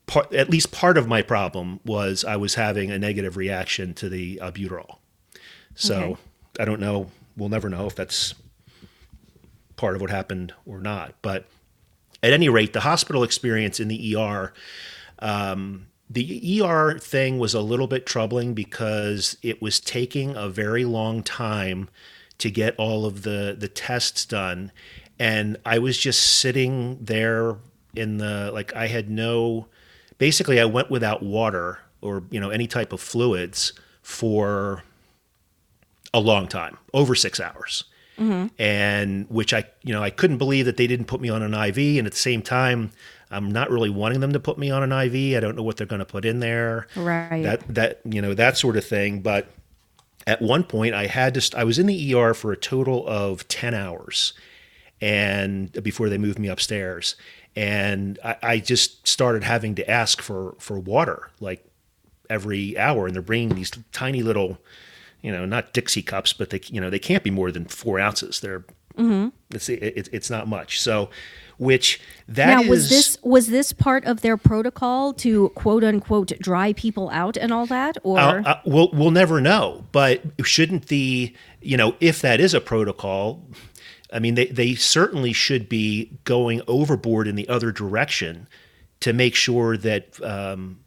part, 0.07 0.33
at 0.35 0.51
least 0.51 0.73
part 0.73 0.99
of 0.99 1.07
my 1.07 1.23
problem 1.23 1.81
was 1.85 2.25
I 2.25 2.37
was 2.37 2.55
having 2.55 2.91
a 2.91 2.99
negative 2.99 3.37
reaction 3.37 3.95
to 3.95 4.09
the 4.09 4.39
albuterol. 4.43 4.99
So 5.75 5.95
Okay. 5.95 6.17
I 6.61 6.65
don't 6.65 6.81
know. 6.81 7.11
We'll 7.37 7.49
never 7.49 7.69
know 7.69 7.87
if 7.87 7.97
that's 7.97 8.35
part 9.85 9.97
of 9.97 10.01
what 10.01 10.09
happened 10.09 10.55
or 10.65 10.81
not. 10.81 11.15
But 11.21 11.47
at 12.23 12.33
any 12.33 12.49
rate, 12.49 12.73
the 12.73 12.81
hospital 12.81 13.23
experience 13.23 13.79
in 13.79 13.89
the 13.89 14.17
ER, 14.17 14.55
um, 15.19 15.89
the 16.09 16.63
ER 16.63 16.99
thing 16.99 17.39
was 17.39 17.53
a 17.53 17.61
little 17.61 17.87
bit 17.87 18.07
troubling 18.07 18.55
because 18.55 19.37
it 19.43 19.61
was 19.61 19.81
taking 19.81 20.37
a 20.37 20.49
very 20.49 20.87
long 20.87 21.23
time 21.23 21.91
to 22.39 22.51
get 22.51 22.75
all 22.79 23.05
of 23.05 23.25
the 23.25 23.55
the 23.59 23.69
tests 23.69 24.25
done 24.25 24.73
and 25.19 25.57
I 25.65 25.79
was 25.79 25.99
just 25.99 26.41
sitting 26.41 26.99
there 27.01 27.57
in 27.95 28.19
the 28.19 28.51
like 28.53 28.75
I 28.75 28.89
had 28.89 29.09
no 29.09 29.67
basically 30.19 30.61
I 30.61 30.65
went 30.65 30.91
without 30.91 31.23
water 31.23 31.79
or 32.01 32.25
you 32.31 32.41
know 32.41 32.51
any 32.51 32.67
type 32.67 32.93
of 32.93 33.01
fluids 33.01 33.73
for 34.03 34.83
a 36.13 36.21
long 36.21 36.47
time, 36.47 36.79
over 36.93 37.15
6 37.15 37.41
hours. 37.41 37.85
And 38.59 39.27
which 39.29 39.53
I, 39.53 39.65
you 39.83 39.93
know, 39.93 40.03
I 40.03 40.11
couldn't 40.11 40.39
believe 40.39 40.67
that 40.67 40.77
they 40.77 40.87
didn't 40.87 41.07
put 41.07 41.21
me 41.21 41.29
on 41.29 41.43
an 41.43 41.55
IV 41.55 41.99
and 41.99 42.07
at 42.07 42.13
the 42.13 42.19
same 42.19 42.43
time 42.43 42.93
I'm 43.31 43.51
not 43.51 43.71
really 43.71 43.91
wanting 43.91 44.21
them 44.21 44.33
to 44.33 44.41
put 44.41 44.59
me 44.59 44.71
on 44.71 44.83
an 44.83 44.93
IV. 44.93 45.37
I 45.37 45.41
don't 45.41 45.57
know 45.57 45.63
what 45.63 45.77
they're 45.77 45.87
going 45.87 46.01
to 46.01 46.05
put 46.05 46.25
in 46.25 46.41
there. 46.41 46.87
Right. 46.95 47.43
That 47.43 47.75
that 47.75 48.01
you 48.05 48.23
know 48.23 48.35
that 48.35 48.57
sort 48.57 48.77
of 48.77 48.85
thing. 48.85 49.21
But 49.21 49.49
at 50.27 50.41
one 50.41 50.65
point, 50.65 50.95
I 50.95 51.07
had 51.07 51.35
to. 51.35 51.41
st- 51.41 51.61
I 51.61 51.65
was 51.65 51.79
in 51.79 51.87
the 51.87 52.15
ER 52.15 52.35
for 52.35 52.53
a 52.53 52.57
total 52.57 53.07
of 53.07 53.47
ten 53.49 53.75
hours, 53.75 54.33
and 55.01 55.73
before 55.83 56.09
they 56.09 56.19
moved 56.19 56.39
me 56.39 56.49
upstairs, 56.49 57.17
and 57.57 58.19
I, 58.25 58.37
I 58.43 58.59
just 58.59 59.07
started 59.07 59.43
having 59.43 59.75
to 59.77 59.91
ask 59.91 60.23
for 60.23 60.55
for 60.59 60.79
water 60.79 61.31
like 61.41 61.65
every 62.31 62.79
hour, 62.79 63.07
and 63.07 63.15
they're 63.15 63.23
bringing 63.23 63.57
these 63.57 63.73
tiny 63.93 64.23
little, 64.23 64.59
you 65.25 65.33
know, 65.33 65.47
not 65.47 65.73
Dixie 65.73 66.03
cups, 66.03 66.35
but 66.35 66.51
they 66.51 66.61
you 66.67 66.81
know 66.81 66.91
they 66.91 66.99
can't 66.99 67.25
be 67.25 67.31
more 67.31 67.51
than 67.51 67.65
four 67.65 67.99
ounces. 67.99 68.41
They're 68.41 68.65
it's 69.51 69.69
it, 69.69 70.09
it's 70.13 70.31
not 70.31 70.47
much. 70.47 70.81
So, 70.81 71.09
which 71.57 71.99
that 72.29 72.47
now 72.47 72.61
is- 72.63 72.69
was 72.69 72.89
this 72.91 73.19
was 73.23 73.47
this 73.49 73.73
part 73.73 74.05
of 74.05 74.21
their 74.21 74.37
protocol 74.37 75.13
to 75.15 75.49
quote 75.57 75.83
unquote 75.83 76.33
dry 76.41 76.75
people 76.75 77.09
out 77.11 77.37
and 77.39 77.53
all 77.53 77.67
that 77.67 77.97
or 78.05 78.19
I'll- 78.19 78.47
I- 78.47 78.61
we'll 78.67 78.91
we'll 78.93 79.11
never 79.11 79.41
know. 79.41 79.87
But 79.91 80.23
shouldn't 80.45 80.87
the 80.89 81.35
you 81.63 81.77
know 81.79 81.97
if 82.01 82.21
that 82.21 82.39
is 82.39 82.53
a 82.55 82.61
protocol, 82.61 83.43
I 84.13 84.19
mean 84.19 84.35
they 84.35 84.47
they 84.47 84.75
certainly 84.75 85.33
should 85.33 85.69
be 85.71 86.19
going 86.25 86.61
overboard 86.69 87.27
in 87.27 87.35
the 87.35 87.49
other 87.49 87.73
direction 87.73 88.47
to 89.01 89.13
make 89.13 89.35
sure 89.35 89.77
that 89.79 90.23
um, 90.23 90.81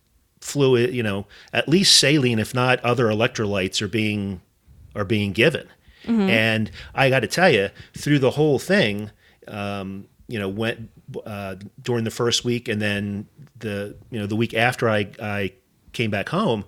fluid 0.48 0.94
you 0.94 1.04
know 1.04 1.26
at 1.52 1.68
least 1.68 2.00
saline 2.00 2.40
if 2.40 2.54
not 2.54 2.80
other 2.80 3.06
electrolytes 3.06 3.82
are 3.82 3.88
being 3.88 4.42
are 4.96 5.06
being 5.06 5.32
given. 5.32 5.68
And 6.30 6.72
I 6.96 7.10
got 7.10 7.20
to 7.20 7.28
tell 7.28 7.50
you, 7.50 7.70
through 7.98 8.20
the 8.20 8.32
whole 8.32 8.60
thing, 8.60 9.12
um, 9.48 10.08
you 10.30 10.40
know, 10.40 10.48
went 10.48 10.90
uh, 11.26 11.56
during 11.82 12.06
the 12.06 12.12
first 12.12 12.46
week, 12.46 12.70
and 12.70 12.82
then 12.82 13.28
the 13.60 13.96
you 14.10 14.20
know 14.20 14.26
the 14.26 14.36
week 14.36 14.54
after 14.54 14.90
I 14.90 15.10
I 15.22 15.52
came 15.92 16.10
back 16.10 16.30
home, 16.30 16.64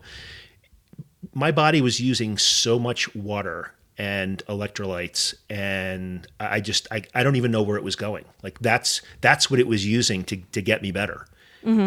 my 1.33 1.51
body 1.51 1.81
was 1.81 2.01
using 2.01 2.37
so 2.37 2.77
much 2.79 3.15
water 3.15 3.71
and 3.97 4.41
electrolytes 4.47 5.33
and 5.49 6.25
i 6.39 6.55
I 6.55 6.59
just 6.61 6.87
I, 6.89 7.03
I 7.13 7.21
don't 7.23 7.35
even 7.35 7.51
know 7.51 7.61
where 7.61 7.77
it 7.77 7.83
was 7.83 7.95
going. 7.95 8.25
Like 8.43 8.59
that's 8.59 9.01
that's 9.21 9.49
what 9.49 9.59
it 9.59 9.67
was 9.67 9.85
using 9.85 10.23
to, 10.25 10.37
to 10.51 10.61
get 10.61 10.81
me 10.81 10.91
better. 10.91 11.27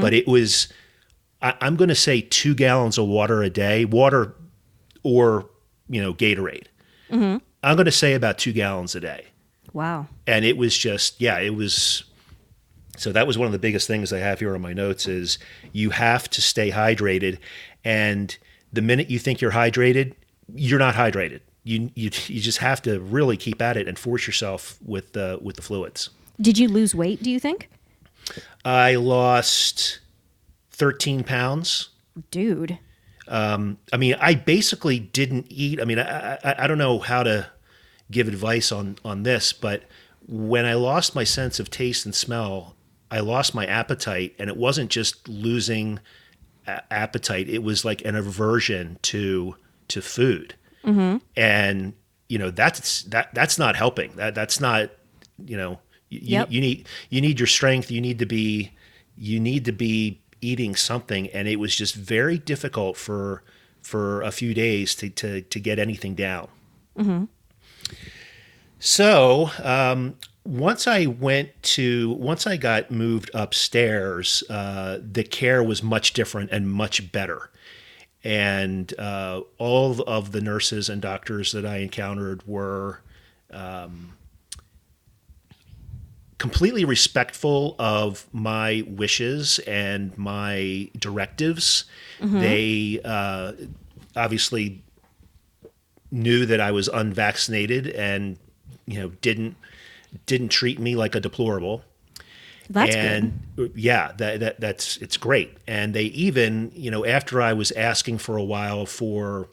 But 0.00 0.12
it 0.14 0.26
was 0.26 0.68
I, 1.42 1.54
i'm 1.60 1.76
going 1.76 1.88
to 1.88 1.94
say 1.94 2.20
two 2.22 2.54
gallons 2.54 2.96
of 2.96 3.06
water 3.06 3.42
a 3.42 3.50
day 3.50 3.84
water 3.84 4.34
or 5.02 5.48
you 5.88 6.00
know 6.00 6.14
gatorade. 6.14 6.66
Mm-hmm. 7.10 7.38
I'm 7.62 7.76
going 7.76 7.86
to 7.86 7.92
say 7.92 8.14
about 8.14 8.38
two 8.38 8.52
gallons 8.52 8.94
a 8.94 9.00
day. 9.00 9.26
Wow. 9.72 10.08
And 10.26 10.44
it 10.44 10.56
was 10.56 10.76
just 10.76 11.20
yeah 11.20 11.38
it 11.38 11.54
was 11.54 12.04
so 12.96 13.12
that 13.12 13.26
was 13.26 13.38
one 13.38 13.46
of 13.46 13.52
the 13.52 13.58
biggest 13.58 13.86
things 13.86 14.12
i 14.12 14.18
have 14.18 14.38
here 14.38 14.54
on 14.54 14.60
my 14.60 14.72
notes 14.72 15.06
is 15.06 15.38
you 15.72 15.90
have 15.90 16.28
to 16.30 16.40
stay 16.40 16.70
hydrated. 16.70 17.38
And 17.84 18.36
the 18.72 18.82
minute 18.82 19.10
you 19.10 19.18
think 19.18 19.40
you're 19.40 19.52
hydrated 19.52 20.14
you're 20.54 20.78
not 20.78 20.94
hydrated. 20.94 21.40
You 21.64 21.90
you, 21.94 22.10
you 22.26 22.40
just 22.40 22.58
have 22.58 22.82
to 22.82 23.00
really 23.00 23.36
keep 23.36 23.62
at 23.62 23.76
it 23.76 23.86
and 23.86 23.98
force 23.98 24.26
yourself 24.26 24.78
with 24.84 25.12
the 25.12 25.38
with 25.40 25.56
the 25.56 25.62
fluids. 25.62 26.10
Did 26.40 26.58
you 26.58 26.68
lose 26.68 26.94
weight 26.94 27.22
do 27.22 27.30
you 27.30 27.38
think? 27.38 27.68
I 28.64 28.94
lost 28.94 30.00
13 30.72 31.24
pounds 31.24 31.90
dude 32.30 32.78
um, 33.28 33.78
I 33.92 33.96
mean, 33.96 34.16
I 34.20 34.34
basically 34.34 34.98
didn't 34.98 35.46
eat. 35.48 35.80
I 35.80 35.84
mean, 35.84 35.98
I, 35.98 36.34
I, 36.34 36.64
I 36.64 36.66
don't 36.66 36.78
know 36.78 36.98
how 36.98 37.22
to 37.22 37.48
give 38.10 38.28
advice 38.28 38.72
on 38.72 38.98
on 39.04 39.22
this, 39.22 39.52
but 39.52 39.84
when 40.26 40.64
I 40.64 40.74
lost 40.74 41.14
my 41.14 41.24
sense 41.24 41.60
of 41.60 41.70
taste 41.70 42.04
and 42.04 42.14
smell, 42.14 42.74
I 43.10 43.20
lost 43.20 43.54
my 43.54 43.66
appetite, 43.66 44.34
and 44.38 44.50
it 44.50 44.56
wasn't 44.56 44.90
just 44.90 45.28
losing 45.28 46.00
a- 46.66 46.92
appetite; 46.92 47.48
it 47.48 47.62
was 47.62 47.84
like 47.84 48.04
an 48.04 48.16
aversion 48.16 48.98
to 49.02 49.56
to 49.88 50.02
food, 50.02 50.54
mm-hmm. 50.84 51.18
and 51.36 51.94
you 52.28 52.38
know 52.38 52.50
that's 52.50 53.04
that 53.04 53.32
that's 53.34 53.58
not 53.58 53.76
helping. 53.76 54.16
That 54.16 54.34
that's 54.34 54.60
not 54.60 54.90
you 55.44 55.56
know 55.56 55.78
you, 56.08 56.20
Yep. 56.22 56.50
you 56.50 56.60
need 56.60 56.88
you 57.08 57.20
need 57.20 57.38
your 57.38 57.46
strength. 57.46 57.90
You 57.90 58.00
need 58.00 58.18
to 58.18 58.26
be 58.26 58.72
you 59.16 59.38
need 59.38 59.64
to 59.66 59.72
be 59.72 60.21
eating 60.42 60.76
something, 60.76 61.28
and 61.28 61.48
it 61.48 61.56
was 61.56 61.74
just 61.74 61.94
very 61.94 62.36
difficult 62.38 62.96
for 62.98 63.42
for 63.80 64.22
a 64.22 64.30
few 64.30 64.52
days 64.54 64.94
to 64.96 65.08
to 65.10 65.40
to 65.42 65.60
get 65.60 65.78
anything 65.78 66.14
down. 66.14 66.48
So 68.78 69.50
um, 69.62 70.16
once 70.44 70.86
I 70.88 71.06
went 71.06 71.50
to 71.62 72.10
once 72.14 72.46
I 72.46 72.56
got 72.56 72.90
moved 72.90 73.30
upstairs, 73.32 74.42
uh, 74.50 74.98
the 75.00 75.22
care 75.24 75.62
was 75.62 75.82
much 75.82 76.12
different 76.12 76.50
and 76.50 76.68
much 76.70 77.12
better. 77.12 77.50
And 78.24 78.92
uh, 78.98 79.42
all 79.58 80.00
of 80.02 80.32
the 80.32 80.40
nurses 80.40 80.88
and 80.88 81.02
doctors 81.02 81.52
that 81.52 81.66
I 81.66 81.78
encountered 81.78 82.46
were 82.46 83.00
um, 83.52 84.14
completely 86.42 86.84
respectful 86.84 87.76
of 87.78 88.26
my 88.32 88.82
wishes 88.88 89.60
and 89.60 90.18
my 90.18 90.90
directives. 90.98 91.84
They 92.40 93.00
uh, 93.04 93.52
obviously 94.16 94.82
knew 96.10 96.44
that 96.46 96.60
I 96.60 96.72
was 96.72 96.88
unvaccinated 96.88 97.86
and 97.86 98.38
you 98.86 98.98
know 98.98 99.10
didn't 99.20 99.54
didn't 100.26 100.48
treat 100.48 100.80
me 100.80 100.96
like 100.96 101.14
a 101.14 101.20
deplorable. 101.20 101.84
That's 102.68 102.96
and 102.96 103.38
yeah 103.76 104.10
that, 104.18 104.40
that 104.40 104.60
that's 104.60 104.96
it's 104.96 105.16
great. 105.16 105.56
And 105.68 105.94
they 105.94 106.06
even 106.06 106.72
you 106.74 106.90
know 106.90 107.06
after 107.06 107.40
i 107.40 107.52
was 107.52 107.70
asking 107.70 108.18
for 108.18 108.36
a 108.36 108.42
while 108.42 108.84
for 108.84 109.48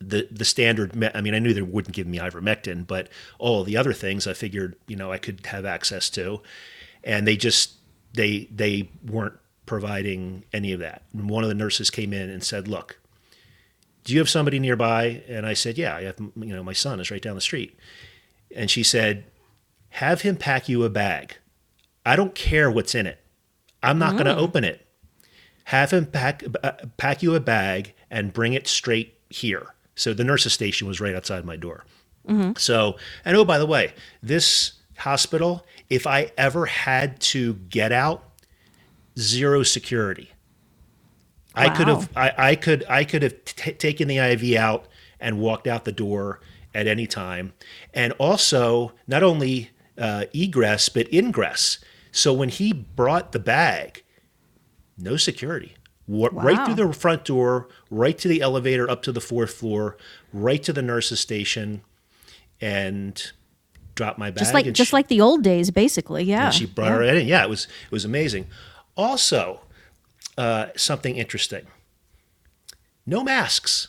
the 0.00 0.28
the 0.30 0.44
standard 0.44 0.94
me- 0.94 1.10
i 1.14 1.20
mean 1.20 1.34
i 1.34 1.38
knew 1.38 1.52
they 1.52 1.62
wouldn't 1.62 1.94
give 1.94 2.06
me 2.06 2.18
ivermectin 2.18 2.86
but 2.86 3.08
all 3.38 3.64
the 3.64 3.76
other 3.76 3.92
things 3.92 4.26
i 4.26 4.32
figured 4.32 4.76
you 4.86 4.96
know 4.96 5.10
i 5.10 5.18
could 5.18 5.44
have 5.46 5.64
access 5.64 6.08
to 6.08 6.40
and 7.02 7.26
they 7.26 7.36
just 7.36 7.74
they 8.14 8.48
they 8.52 8.88
weren't 9.04 9.38
providing 9.66 10.44
any 10.52 10.72
of 10.72 10.80
that 10.80 11.02
and 11.12 11.28
one 11.28 11.42
of 11.42 11.48
the 11.48 11.54
nurses 11.54 11.90
came 11.90 12.12
in 12.12 12.30
and 12.30 12.44
said 12.44 12.68
look 12.68 12.98
do 14.04 14.12
you 14.12 14.18
have 14.18 14.30
somebody 14.30 14.58
nearby 14.58 15.22
and 15.28 15.44
i 15.44 15.52
said 15.52 15.76
yeah 15.76 15.96
i 15.96 16.02
have 16.02 16.16
you 16.36 16.54
know 16.54 16.62
my 16.62 16.72
son 16.72 17.00
is 17.00 17.10
right 17.10 17.22
down 17.22 17.34
the 17.34 17.40
street 17.40 17.76
and 18.54 18.70
she 18.70 18.82
said 18.82 19.24
have 19.90 20.22
him 20.22 20.36
pack 20.36 20.68
you 20.68 20.84
a 20.84 20.90
bag 20.90 21.36
I 22.08 22.16
don't 22.16 22.34
care 22.34 22.70
what's 22.70 22.94
in 22.94 23.06
it. 23.06 23.18
I'm 23.82 23.98
not 23.98 24.12
going 24.12 24.24
to 24.24 24.34
open 24.36 24.64
it. 24.64 24.86
Have 25.64 25.90
him 25.90 26.06
pack 26.06 26.42
uh, 26.64 26.72
pack 26.96 27.22
you 27.22 27.34
a 27.34 27.40
bag 27.40 27.92
and 28.10 28.32
bring 28.32 28.54
it 28.54 28.66
straight 28.66 29.18
here. 29.28 29.74
So 29.98 30.14
the 30.14 30.24
nurse's 30.24 30.52
station 30.52 30.86
was 30.88 31.00
right 31.00 31.14
outside 31.14 31.44
my 31.44 31.56
door. 31.56 31.84
So, 32.58 32.96
and 33.24 33.36
oh, 33.36 33.44
by 33.44 33.58
the 33.58 33.66
way, 33.66 33.94
this 34.22 34.72
hospital, 34.98 35.64
if 35.88 36.06
I 36.06 36.30
ever 36.36 36.66
had 36.66 37.20
to 37.20 37.54
get 37.54 37.90
out, 37.90 38.22
zero 39.18 39.62
security. 39.62 40.30
I 41.54 41.70
could 41.70 41.88
have, 41.88 42.10
I, 42.14 42.32
I 42.50 42.54
could, 42.54 42.84
I 42.88 43.04
could 43.04 43.22
have 43.22 43.44
t- 43.44 43.72
taken 43.72 44.06
the 44.08 44.18
IV 44.18 44.56
out 44.56 44.86
and 45.18 45.40
walked 45.40 45.66
out 45.66 45.84
the 45.84 45.92
door 45.92 46.40
at 46.74 46.86
any 46.86 47.06
time, 47.06 47.52
and 47.94 48.12
also 48.18 48.92
not 49.08 49.22
only 49.22 49.70
uh, 49.96 50.26
egress 50.32 50.88
but 50.88 51.12
ingress. 51.12 51.78
So 52.12 52.32
when 52.32 52.48
he 52.50 52.72
brought 52.72 53.32
the 53.32 53.38
bag, 53.40 54.04
no 54.96 55.16
security. 55.16 55.74
Wa- 56.08 56.30
Right 56.32 56.64
through 56.64 56.74
the 56.86 56.92
front 56.92 57.24
door, 57.26 57.68
right 57.90 58.16
to 58.18 58.26
the 58.28 58.40
elevator 58.40 58.90
up 58.90 59.02
to 59.02 59.12
the 59.12 59.20
fourth 59.20 59.52
floor, 59.54 59.96
right 60.32 60.62
to 60.62 60.72
the 60.72 60.80
nurse's 60.82 61.20
station, 61.20 61.82
and 62.60 63.30
drop 63.94 64.16
my 64.18 64.30
bag. 64.30 64.38
just 64.38 64.54
like 64.54 64.72
just 64.72 64.90
she- 64.90 64.96
like 64.96 65.08
the 65.08 65.20
old 65.20 65.42
days 65.42 65.70
basically 65.70 66.22
yeah 66.24 66.50
she 66.50 66.64
brought 66.66 66.92
her 66.92 67.02
in. 67.02 67.26
Yeah, 67.26 67.42
it 67.44 67.50
was 67.50 67.64
it 67.64 67.92
was 67.92 68.04
amazing. 68.06 68.46
Also, 68.96 69.60
uh, 70.38 70.66
something 70.76 71.16
interesting. 71.16 71.66
No 73.06 73.22
masks. 73.22 73.88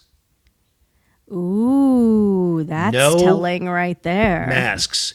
ooh 1.32 2.64
that's 2.66 2.94
No 2.94 3.18
telling 3.18 3.68
right 3.68 4.02
there 4.04 4.48
Masks. 4.50 5.14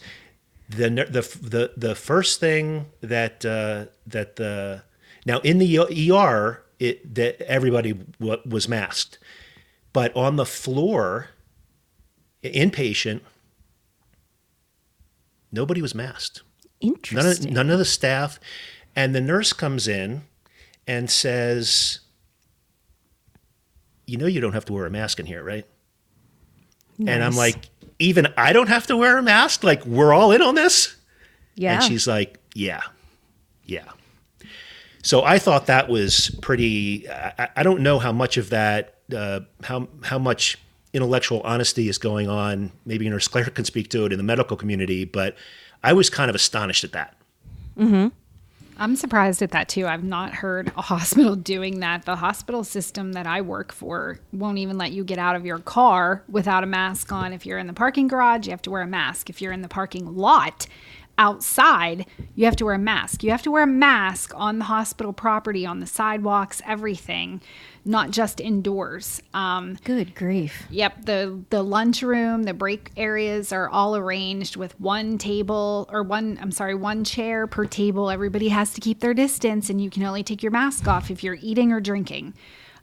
The 0.71 0.89
the 0.89 1.21
the 1.43 1.73
the 1.77 1.95
first 1.95 2.41
thing 2.41 2.87
that 3.03 3.45
uh, 3.45 3.87
that 4.07 4.37
the 4.37 4.83
now 5.27 5.39
in 5.41 5.59
the 5.59 5.79
ER 6.11 6.64
it 6.79 7.15
that 7.15 7.41
everybody 7.43 7.93
w- 7.93 8.41
was 8.47 8.69
masked, 8.69 9.19
but 9.93 10.15
on 10.17 10.37
the 10.37 10.47
floor, 10.47 11.29
inpatient, 12.43 13.21
nobody 15.53 15.81
was 15.83 15.95
masked. 15.95 16.43
None 16.83 16.93
of, 16.93 16.97
Interesting. 16.97 17.55
none 17.55 17.71
of 17.71 17.79
the 17.79 17.85
staff, 17.85 18.39
and 18.95 19.15
the 19.15 19.21
nurse 19.21 19.53
comes 19.53 19.89
in 19.89 20.23
and 20.87 21.11
says, 21.11 22.01
"You 24.07 24.19
know, 24.19 24.27
you 24.27 24.41
don't 24.41 24.53
have 24.53 24.67
to 24.67 24.73
wear 24.73 24.85
a 24.87 24.91
mask 24.91 25.19
in 25.19 25.27
here, 25.27 25.43
right?" 25.43 25.67
And 26.99 27.25
I'm 27.25 27.37
like, 27.37 27.71
"Even 27.99 28.29
I 28.37 28.53
don't 28.53 28.69
have 28.69 28.87
to 28.89 28.97
wear 28.97 29.17
a 29.19 29.23
mask? 29.23 29.65
Like 29.65 29.85
we're 29.87 30.13
all 30.13 30.31
in 30.33 30.43
on 30.43 30.55
this?" 30.55 30.97
yeah. 31.57 31.75
And 31.75 31.83
she's 31.85 32.07
like, 32.07 32.39
yeah, 32.55 32.81
yeah. 33.65 33.85
So 35.05 35.23
I 35.23 35.39
thought 35.39 35.67
that 35.67 35.89
was 35.89 36.35
pretty. 36.41 37.09
I, 37.11 37.49
I 37.57 37.63
don't 37.63 37.83
know 37.83 37.99
how 37.99 38.11
much 38.11 38.39
of 38.39 38.51
that, 38.51 38.95
uh, 39.15 39.41
how 39.63 39.87
how 40.03 40.19
much 40.19 40.59
intellectual 40.95 41.43
honesty 41.43 41.89
is 41.89 41.99
going 41.99 42.29
on. 42.29 42.73
Maybe 42.87 43.09
Nurse 43.09 43.29
Claire 43.29 43.45
can 43.45 43.67
speak 43.67 43.91
to 43.91 44.07
it 44.07 44.13
in 44.13 44.19
the 44.19 44.25
medical 44.25 44.57
community, 44.57 45.05
but 45.05 45.37
I 45.83 45.93
was 45.93 46.09
kind 46.09 46.31
of 46.31 46.35
astonished 46.35 46.85
at 46.85 46.93
that. 46.93 47.17
I'm 48.79 48.97
surprised 48.97 49.43
at 49.43 49.51
that 49.51 49.69
too. 49.69 49.87
I've 49.87 50.03
not 50.03 50.35
heard 50.35 50.73
a 50.77 50.83
hospital 50.93 51.37
doing 51.37 51.81
that. 51.81 52.07
The 52.07 52.17
hospital 52.17 52.65
system 52.65 53.13
that 53.13 53.27
I 53.27 53.43
work 53.43 53.73
for 53.73 54.19
won't 54.33 54.59
even 54.59 54.79
let 54.79 54.93
you 54.93 55.05
get 55.05 55.19
out 55.19 55.37
of 55.37 55.45
your 55.45 55.59
car 55.59 56.23
without 56.29 56.65
a 56.65 56.67
mask 56.67 57.13
on. 57.13 57.35
If 57.35 57.45
you're 57.45 57.59
in 57.59 57.67
the 57.67 57.75
parking 57.75 58.09
garage, 58.09 58.47
you 58.47 58.53
have 58.53 58.63
to 58.63 58.71
wear 58.71 58.83
a 58.83 58.87
mask. 58.87 59.29
If 59.29 59.43
you're 59.43 59.53
in 59.53 59.63
the 59.63 59.69
parking 59.69 60.17
lot 60.17 60.67
outside, 61.19 62.07
you 62.35 62.45
have 62.45 62.57
to 62.57 62.65
wear 62.65 62.75
a 62.75 62.79
mask. 62.79 63.23
You 63.23 63.31
have 63.31 63.43
to 63.43 63.51
wear 63.51 63.63
a 63.63 63.67
mask 63.67 64.33
on 64.35 64.59
the 64.59 64.65
hospital 64.65 65.13
property, 65.13 65.65
on 65.65 65.81
the 65.81 65.87
sidewalks, 65.87 66.61
everything, 66.67 67.41
not 67.85 68.11
just 68.11 68.41
indoors. 68.41 69.23
Um, 69.33 69.77
Good 69.85 70.15
grief. 70.15 70.65
Yep, 70.71 71.05
the 71.07 71.41
the 71.51 71.63
lunchroom, 71.63 72.43
the 72.45 72.55
break 72.55 72.91
areas 72.97 73.53
are 73.53 73.69
all 73.69 73.95
arranged 73.97 74.57
with 74.57 74.79
one 74.81 75.19
table 75.19 75.89
or 75.93 76.03
one 76.03 76.39
I'm 76.41 76.51
sorry, 76.51 76.75
one 76.75 77.05
chair 77.05 77.47
per 77.47 77.65
table. 77.67 78.11
Everybody 78.11 78.49
has 78.49 78.73
to 78.75 78.81
keep 78.81 79.01
their 79.01 79.15
distance 79.15 79.71
and 79.71 79.81
you 79.81 79.91
can 79.91 80.03
only 80.03 80.23
take 80.23 80.43
your 80.43 80.53
mask 80.53 80.89
off 80.89 81.11
if 81.11 81.23
you're 81.23 81.39
eating 81.41 81.73
or 81.73 81.81
drinking. 81.81 82.35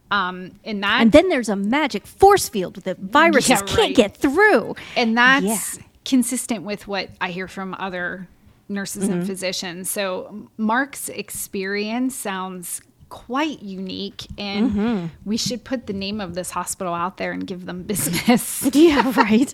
Um 0.09 0.51
and 0.63 0.83
that 0.83 1.01
And 1.01 1.11
then 1.11 1.29
there's 1.29 1.49
a 1.49 1.55
magic 1.55 2.05
force 2.05 2.47
field 2.49 2.75
that 2.83 2.99
viruses 2.99 3.49
Yeah, 3.49 3.61
can't 3.75 3.95
get 3.95 4.15
through. 4.17 4.75
and 4.95 5.17
that's 5.17 5.77
Yeah. 5.77 5.83
Consistent 6.05 6.63
with 6.63 6.87
what 6.87 7.09
I 7.19 7.31
hear 7.31 7.47
from 7.47 7.75
other 7.77 8.27
nurses 8.67 9.07
and 9.07 9.25
physicians. 9.25 9.89
So 9.89 10.49
Mark's 10.57 11.09
experience 11.09 12.15
sounds 12.15 12.81
quite 13.11 13.61
unique 13.61 14.25
and 14.37 15.11
we 15.25 15.35
should 15.35 15.65
put 15.65 15.85
the 15.85 15.93
name 15.93 16.21
of 16.21 16.33
this 16.33 16.49
hospital 16.51 16.93
out 16.93 17.17
there 17.17 17.33
and 17.33 17.45
give 17.45 17.65
them 17.65 17.83
business. 17.91 18.69
Yeah, 18.73 19.11
right. 19.15 19.53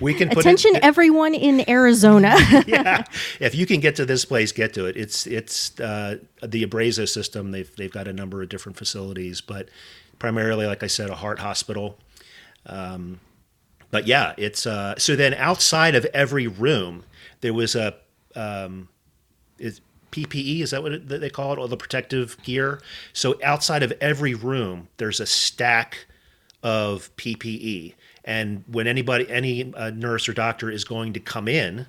We 0.00 0.14
can 0.14 0.30
put 0.30 0.38
Attention, 0.38 0.76
it, 0.76 0.82
everyone 0.82 1.34
in 1.34 1.68
Arizona. 1.68 2.34
yeah. 2.66 3.04
If 3.40 3.54
you 3.54 3.66
can 3.66 3.80
get 3.80 3.94
to 3.96 4.06
this 4.06 4.24
place, 4.24 4.52
get 4.52 4.72
to 4.74 4.86
it. 4.86 4.96
It's 4.96 5.26
it's 5.26 5.78
uh, 5.78 6.16
the 6.42 6.66
Abrazo 6.66 7.08
system. 7.08 7.52
They've 7.52 7.70
they've 7.76 7.92
got 7.92 8.08
a 8.08 8.12
number 8.12 8.42
of 8.42 8.48
different 8.48 8.78
facilities, 8.78 9.40
but 9.40 9.68
primarily, 10.18 10.66
like 10.66 10.82
I 10.82 10.86
said, 10.86 11.10
a 11.10 11.14
heart 11.14 11.38
hospital. 11.38 11.98
Um, 12.66 13.20
but 13.94 14.08
yeah, 14.08 14.34
it's 14.36 14.66
uh, 14.66 14.98
so 14.98 15.14
then 15.14 15.34
outside 15.34 15.94
of 15.94 16.04
every 16.06 16.48
room 16.48 17.04
there 17.42 17.54
was 17.54 17.76
a 17.76 17.94
um, 18.34 18.88
is 19.56 19.80
PPE 20.10 20.62
is 20.62 20.72
that 20.72 20.82
what 20.82 20.90
it, 20.90 21.08
they 21.08 21.30
call 21.30 21.52
it, 21.52 21.60
or 21.60 21.68
the 21.68 21.76
protective 21.76 22.36
gear? 22.42 22.80
So 23.12 23.38
outside 23.44 23.84
of 23.84 23.92
every 24.00 24.34
room, 24.34 24.88
there's 24.96 25.20
a 25.20 25.26
stack 25.26 26.06
of 26.60 27.14
PPE, 27.14 27.94
and 28.24 28.64
when 28.66 28.88
anybody, 28.88 29.30
any 29.30 29.72
uh, 29.74 29.90
nurse 29.90 30.28
or 30.28 30.32
doctor 30.32 30.72
is 30.72 30.82
going 30.82 31.12
to 31.12 31.20
come 31.20 31.46
in, 31.46 31.86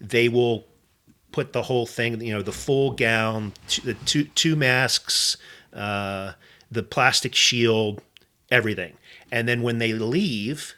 they 0.00 0.28
will 0.28 0.68
put 1.32 1.52
the 1.52 1.62
whole 1.62 1.84
thing, 1.84 2.20
you 2.20 2.32
know, 2.32 2.42
the 2.42 2.52
full 2.52 2.92
gown, 2.92 3.54
the 3.82 3.94
two 4.06 4.22
two 4.36 4.54
masks, 4.54 5.36
uh, 5.72 6.34
the 6.70 6.84
plastic 6.84 7.34
shield, 7.34 8.02
everything, 8.52 8.92
and 9.32 9.48
then 9.48 9.62
when 9.62 9.78
they 9.78 9.94
leave, 9.94 10.76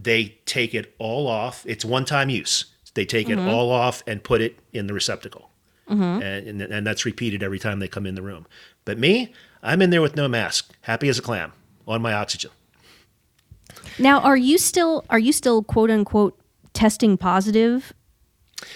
they 0.00 0.38
take 0.46 0.74
it 0.74 0.94
all 0.98 1.26
off. 1.26 1.64
It's 1.66 1.84
one 1.84 2.04
time 2.04 2.30
use. 2.30 2.66
They 2.94 3.04
take 3.04 3.28
it 3.30 3.38
all 3.38 3.70
off 3.70 4.02
and 4.06 4.22
put 4.22 4.40
it 4.40 4.58
in 4.72 4.86
the 4.88 4.94
receptacle, 4.94 5.50
and, 5.86 6.22
and 6.22 6.60
and 6.62 6.86
that's 6.86 7.04
repeated 7.04 7.42
every 7.42 7.58
time 7.58 7.78
they 7.78 7.88
come 7.88 8.06
in 8.06 8.14
the 8.16 8.22
room. 8.22 8.46
But 8.84 8.98
me, 8.98 9.32
I'm 9.62 9.80
in 9.82 9.90
there 9.90 10.02
with 10.02 10.16
no 10.16 10.26
mask, 10.26 10.72
happy 10.82 11.08
as 11.08 11.18
a 11.18 11.22
clam, 11.22 11.52
on 11.86 12.02
my 12.02 12.12
oxygen. 12.12 12.50
now, 13.98 14.20
are 14.20 14.36
you 14.36 14.58
still 14.58 15.04
are 15.10 15.18
you 15.18 15.32
still 15.32 15.62
quote 15.62 15.90
unquote 15.90 16.38
testing 16.72 17.16
positive 17.16 17.92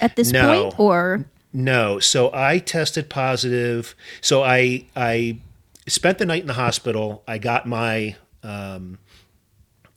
at 0.01 0.15
this 0.17 0.31
No. 0.33 0.65
point, 0.71 0.79
or 0.79 1.25
No, 1.53 1.99
so 1.99 2.31
I 2.33 2.59
tested 2.59 3.09
positive. 3.09 3.95
So 4.21 4.43
I 4.45 4.85
I 4.95 5.39
spent 5.89 6.19
the 6.19 6.27
night 6.27 6.43
in 6.43 6.47
the 6.49 6.55
hospital. 6.55 7.25
I 7.27 7.39
got 7.39 7.67
my 7.67 8.15
um, 8.45 8.99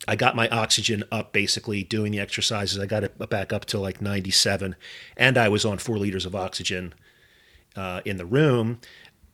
I 0.07 0.15
got 0.15 0.35
my 0.35 0.47
oxygen 0.49 1.03
up 1.11 1.33
basically 1.33 1.83
doing 1.83 2.11
the 2.11 2.19
exercises. 2.19 2.79
I 2.79 2.85
got 2.85 3.03
it 3.03 3.17
back 3.29 3.51
up 3.51 3.65
to 3.65 3.79
like 3.79 4.01
97, 4.01 4.75
and 5.17 5.37
I 5.37 5.49
was 5.49 5.65
on 5.65 5.77
four 5.77 5.97
liters 5.97 6.25
of 6.25 6.35
oxygen 6.35 6.93
uh, 7.75 8.01
in 8.05 8.17
the 8.17 8.25
room. 8.25 8.79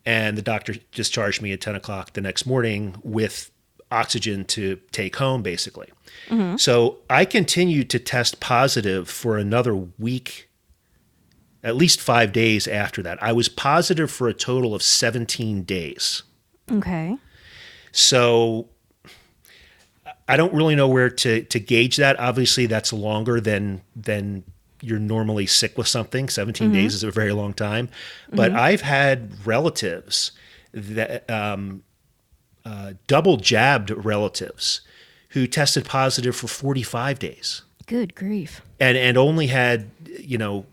And 0.05 0.37
the 0.37 0.41
doctor 0.41 0.75
discharged 0.91 1.41
me 1.41 1.51
at 1.51 1.61
10 1.61 1.75
o'clock 1.75 2.13
the 2.13 2.21
next 2.21 2.45
morning 2.45 2.95
with 3.03 3.51
oxygen 3.91 4.45
to 4.45 4.79
take 4.91 5.17
home, 5.17 5.43
basically. 5.43 5.89
So 6.57 6.99
I 7.09 7.25
continued 7.25 7.89
to 7.91 7.99
test 7.99 8.39
positive 8.39 9.09
for 9.09 9.37
another 9.37 9.75
week 9.75 10.49
at 11.63 11.75
least 11.75 12.01
five 12.01 12.31
days 12.31 12.67
after 12.67 13.03
that. 13.03 13.21
I 13.21 13.33
was 13.33 13.47
positive 13.47 14.09
for 14.09 14.27
a 14.27 14.33
total 14.33 14.73
of 14.73 14.81
17 14.81 15.63
days. 15.63 16.23
okay? 16.71 17.17
So 17.91 18.69
I 20.31 20.37
don't 20.37 20.53
really 20.53 20.75
know 20.75 20.87
where 20.87 21.09
to, 21.09 21.43
to 21.43 21.59
gauge 21.59 21.97
that. 21.97 22.17
Obviously, 22.19 22.65
that's 22.65 22.93
longer 22.93 23.41
than 23.41 23.81
than 23.95 24.43
you're 24.81 24.97
normally 24.97 25.45
sick 25.45 25.77
with 25.77 25.87
something. 25.87 26.29
17 26.29 26.71
days 26.71 26.95
is 26.95 27.03
a 27.03 27.11
very 27.11 27.33
long 27.33 27.53
time. 27.53 27.89
But 28.31 28.53
I've 28.53 28.81
had 28.81 29.45
relatives 29.45 30.31
that 30.73 31.29
um, 31.29 31.83
uh, 32.65 32.93
double 33.07 33.37
jabbed 33.37 33.91
relatives 33.91 34.81
who 35.29 35.47
tested 35.47 35.85
positive 35.85 36.35
for 36.35 36.47
45 36.47 37.19
days 37.19 37.61
Good 37.85 38.15
grief. 38.15 38.61
and 38.79 38.97
and 38.97 39.17
only 39.17 39.47
had 39.47 39.89
you 40.05 40.37
know 40.37 40.65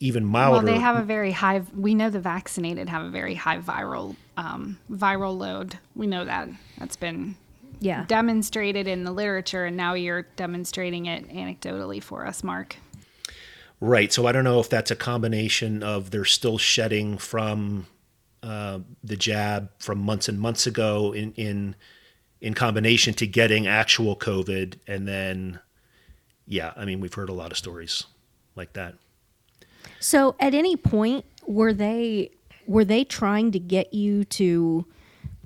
even 0.00 0.24
mild 0.24 0.52
Well, 0.52 0.62
they 0.62 0.80
have 0.80 0.96
a 0.96 1.02
very 1.02 1.30
high. 1.30 1.62
We 1.76 1.94
know 1.94 2.10
the 2.10 2.20
vaccinated 2.20 2.88
have 2.88 3.04
a 3.04 3.10
very 3.10 3.34
high 3.34 3.58
viral 3.58 4.16
um, 4.36 4.78
viral 4.90 5.38
load. 5.38 5.78
We 5.94 6.06
know 6.06 6.24
that. 6.24 6.48
That's 6.78 6.96
been 6.96 7.36
Yeah. 7.80 8.04
demonstrated 8.06 8.86
in 8.86 9.04
the 9.04 9.12
literature, 9.12 9.64
and 9.64 9.76
now 9.76 9.94
you're 9.94 10.22
demonstrating 10.36 11.06
it 11.06 11.28
anecdotally 11.28 12.02
for 12.02 12.26
us, 12.26 12.42
Mark. 12.42 12.76
Right. 13.80 14.12
So 14.12 14.26
I 14.26 14.32
don't 14.32 14.44
know 14.44 14.60
if 14.60 14.70
that's 14.70 14.90
a 14.90 14.96
combination 14.96 15.82
of 15.82 16.10
they're 16.10 16.24
still 16.24 16.56
shedding 16.56 17.18
from 17.18 17.86
uh, 18.42 18.80
the 19.04 19.16
jab 19.16 19.70
from 19.78 19.98
months 19.98 20.28
and 20.28 20.40
months 20.40 20.66
ago 20.66 21.12
in 21.12 21.32
in 21.32 21.74
in 22.40 22.54
combination 22.54 23.12
to 23.14 23.26
getting 23.26 23.66
actual 23.66 24.16
COVID, 24.16 24.78
and 24.86 25.06
then 25.06 25.60
yeah, 26.46 26.72
I 26.76 26.84
mean 26.84 27.00
we've 27.00 27.14
heard 27.14 27.28
a 27.28 27.34
lot 27.34 27.50
of 27.50 27.58
stories 27.58 28.04
like 28.54 28.72
that. 28.74 28.94
So, 30.00 30.36
at 30.38 30.54
any 30.54 30.76
point, 30.76 31.24
were 31.46 31.72
they 31.72 32.30
were 32.66 32.84
they 32.84 33.04
trying 33.04 33.52
to 33.52 33.58
get 33.58 33.92
you 33.92 34.24
to 34.24 34.86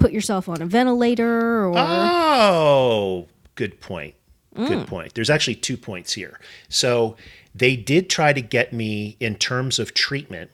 put 0.01 0.13
yourself 0.13 0.49
on 0.49 0.61
a 0.61 0.67
ventilator, 0.67 1.65
or 1.67 1.75
Oh, 1.77 3.29
good 3.55 3.81
point. 3.81 4.15
Good 4.57 4.79
mm. 4.79 4.87
point. 4.87 5.15
There's 5.15 5.31
actually 5.31 5.55
two 5.55 5.77
points 5.77 6.15
here. 6.15 6.41
So 6.69 7.17
they 7.55 7.77
did 7.77 8.11
try 8.11 8.33
to 8.33 8.41
get 8.41 8.73
me 8.73 9.17
in 9.21 9.37
terms 9.37 9.79
of 9.79 9.95
treatment. 9.95 10.51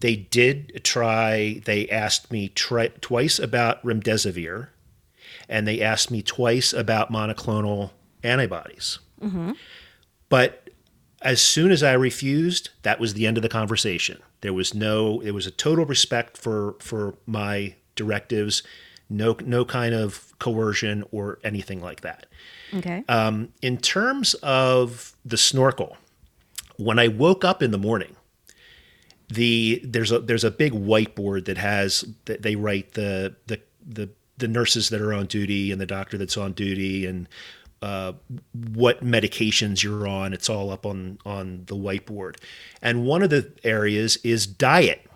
They 0.00 0.16
did 0.16 0.80
try. 0.82 1.60
They 1.64 1.88
asked 1.88 2.32
me 2.32 2.48
tri- 2.48 2.88
twice 3.00 3.38
about 3.38 3.82
remdesivir, 3.84 4.68
and 5.48 5.66
they 5.66 5.80
asked 5.80 6.10
me 6.10 6.22
twice 6.22 6.72
about 6.72 7.12
monoclonal 7.12 7.90
antibodies. 8.24 8.98
Mm-hmm. 9.22 9.52
But 10.28 10.70
as 11.22 11.40
soon 11.40 11.70
as 11.70 11.82
I 11.82 11.92
refused, 11.92 12.70
that 12.82 12.98
was 12.98 13.14
the 13.14 13.26
end 13.26 13.36
of 13.36 13.42
the 13.42 13.48
conversation. 13.48 14.20
There 14.40 14.54
was 14.54 14.74
no. 14.74 15.20
It 15.20 15.32
was 15.32 15.46
a 15.46 15.50
total 15.50 15.84
respect 15.84 16.36
for 16.36 16.76
for 16.80 17.14
my 17.26 17.74
directives. 18.00 18.62
No 19.10 19.36
no 19.44 19.64
kind 19.64 19.94
of 19.94 20.32
coercion 20.38 21.04
or 21.10 21.38
anything 21.44 21.80
like 21.82 22.00
that. 22.00 22.26
okay? 22.74 23.04
Um, 23.08 23.52
in 23.60 23.76
terms 23.76 24.34
of 24.34 25.14
the 25.24 25.36
snorkel, 25.36 25.96
when 26.76 26.98
I 26.98 27.08
woke 27.08 27.44
up 27.44 27.62
in 27.62 27.72
the 27.72 27.78
morning, 27.78 28.16
the 29.28 29.80
there's 29.84 30.12
a 30.12 30.20
there's 30.20 30.44
a 30.44 30.50
big 30.50 30.72
whiteboard 30.72 31.44
that 31.44 31.58
has 31.58 32.04
that 32.24 32.42
they 32.42 32.56
write 32.56 32.92
the 32.92 33.36
the 33.46 33.60
the 33.86 34.08
the 34.38 34.48
nurses 34.48 34.88
that 34.88 35.00
are 35.00 35.12
on 35.12 35.26
duty 35.26 35.70
and 35.70 35.80
the 35.80 35.86
doctor 35.86 36.16
that's 36.16 36.36
on 36.36 36.52
duty 36.52 37.04
and 37.04 37.28
uh, 37.82 38.12
what 38.74 39.04
medications 39.04 39.82
you're 39.82 40.06
on. 40.06 40.32
It's 40.32 40.48
all 40.48 40.70
up 40.70 40.86
on 40.86 41.18
on 41.26 41.64
the 41.66 41.76
whiteboard. 41.76 42.36
And 42.80 43.04
one 43.04 43.22
of 43.22 43.30
the 43.30 43.52
areas 43.64 44.18
is 44.22 44.46
diet. 44.46 45.06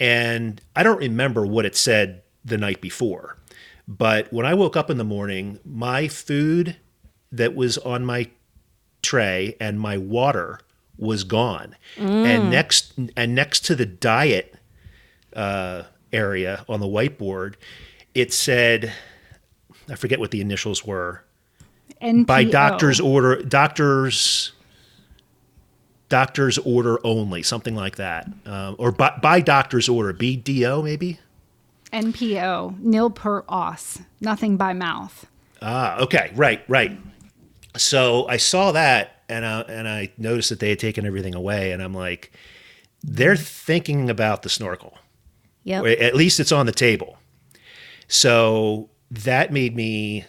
And 0.00 0.60
I 0.74 0.82
don't 0.82 0.98
remember 0.98 1.46
what 1.46 1.64
it 1.64 1.76
said 1.76 2.22
the 2.44 2.58
night 2.58 2.80
before, 2.80 3.36
but 3.86 4.32
when 4.32 4.46
I 4.46 4.54
woke 4.54 4.76
up 4.76 4.90
in 4.90 4.98
the 4.98 5.04
morning, 5.04 5.58
my 5.64 6.08
food 6.08 6.76
that 7.32 7.54
was 7.54 7.78
on 7.78 8.04
my 8.04 8.28
tray 9.02 9.56
and 9.60 9.78
my 9.78 9.98
water 9.98 10.60
was 10.98 11.24
gone. 11.24 11.76
And 11.98 12.50
next 12.50 12.94
and 13.16 13.34
next 13.34 13.64
to 13.66 13.74
the 13.74 13.86
diet 13.86 14.54
uh, 15.34 15.84
area 16.12 16.64
on 16.68 16.80
the 16.80 16.86
whiteboard, 16.86 17.54
it 18.14 18.32
said, 18.32 18.92
I 19.88 19.96
forget 19.96 20.18
what 20.18 20.30
the 20.30 20.40
initials 20.40 20.84
were. 20.84 21.24
NPO. 22.00 22.26
By 22.26 22.44
doctor's 22.44 23.00
order, 23.00 23.42
doctor's 23.42 24.52
doctor's 26.08 26.58
order 26.58 26.98
only, 27.04 27.42
something 27.42 27.74
like 27.74 27.96
that, 27.96 28.28
um, 28.46 28.76
or 28.78 28.92
by, 28.92 29.18
by 29.22 29.40
doctor's 29.40 29.88
order, 29.88 30.12
BDO 30.12 30.82
maybe. 30.84 31.18
NPO, 31.92 32.80
nil 32.80 33.10
per 33.10 33.44
os, 33.48 34.00
nothing 34.20 34.56
by 34.56 34.72
mouth. 34.72 35.26
Ah, 35.62 35.98
okay, 36.00 36.32
right, 36.34 36.62
right. 36.68 36.98
So 37.76 38.26
I 38.28 38.36
saw 38.36 38.72
that, 38.72 39.22
and 39.28 39.46
I, 39.46 39.60
and 39.62 39.88
I 39.88 40.12
noticed 40.18 40.50
that 40.50 40.60
they 40.60 40.70
had 40.70 40.78
taken 40.78 41.06
everything 41.06 41.34
away, 41.34 41.72
and 41.72 41.82
I'm 41.82 41.94
like, 41.94 42.32
they're 43.02 43.36
thinking 43.36 44.10
about 44.10 44.42
the 44.42 44.48
snorkel. 44.48 44.98
Or 45.82 45.88
At 45.88 46.14
least 46.14 46.40
it's 46.40 46.52
on 46.52 46.66
the 46.66 46.72
table. 46.72 47.16
So 48.08 48.90
that 49.10 49.52
made 49.52 49.74
me 49.74 50.24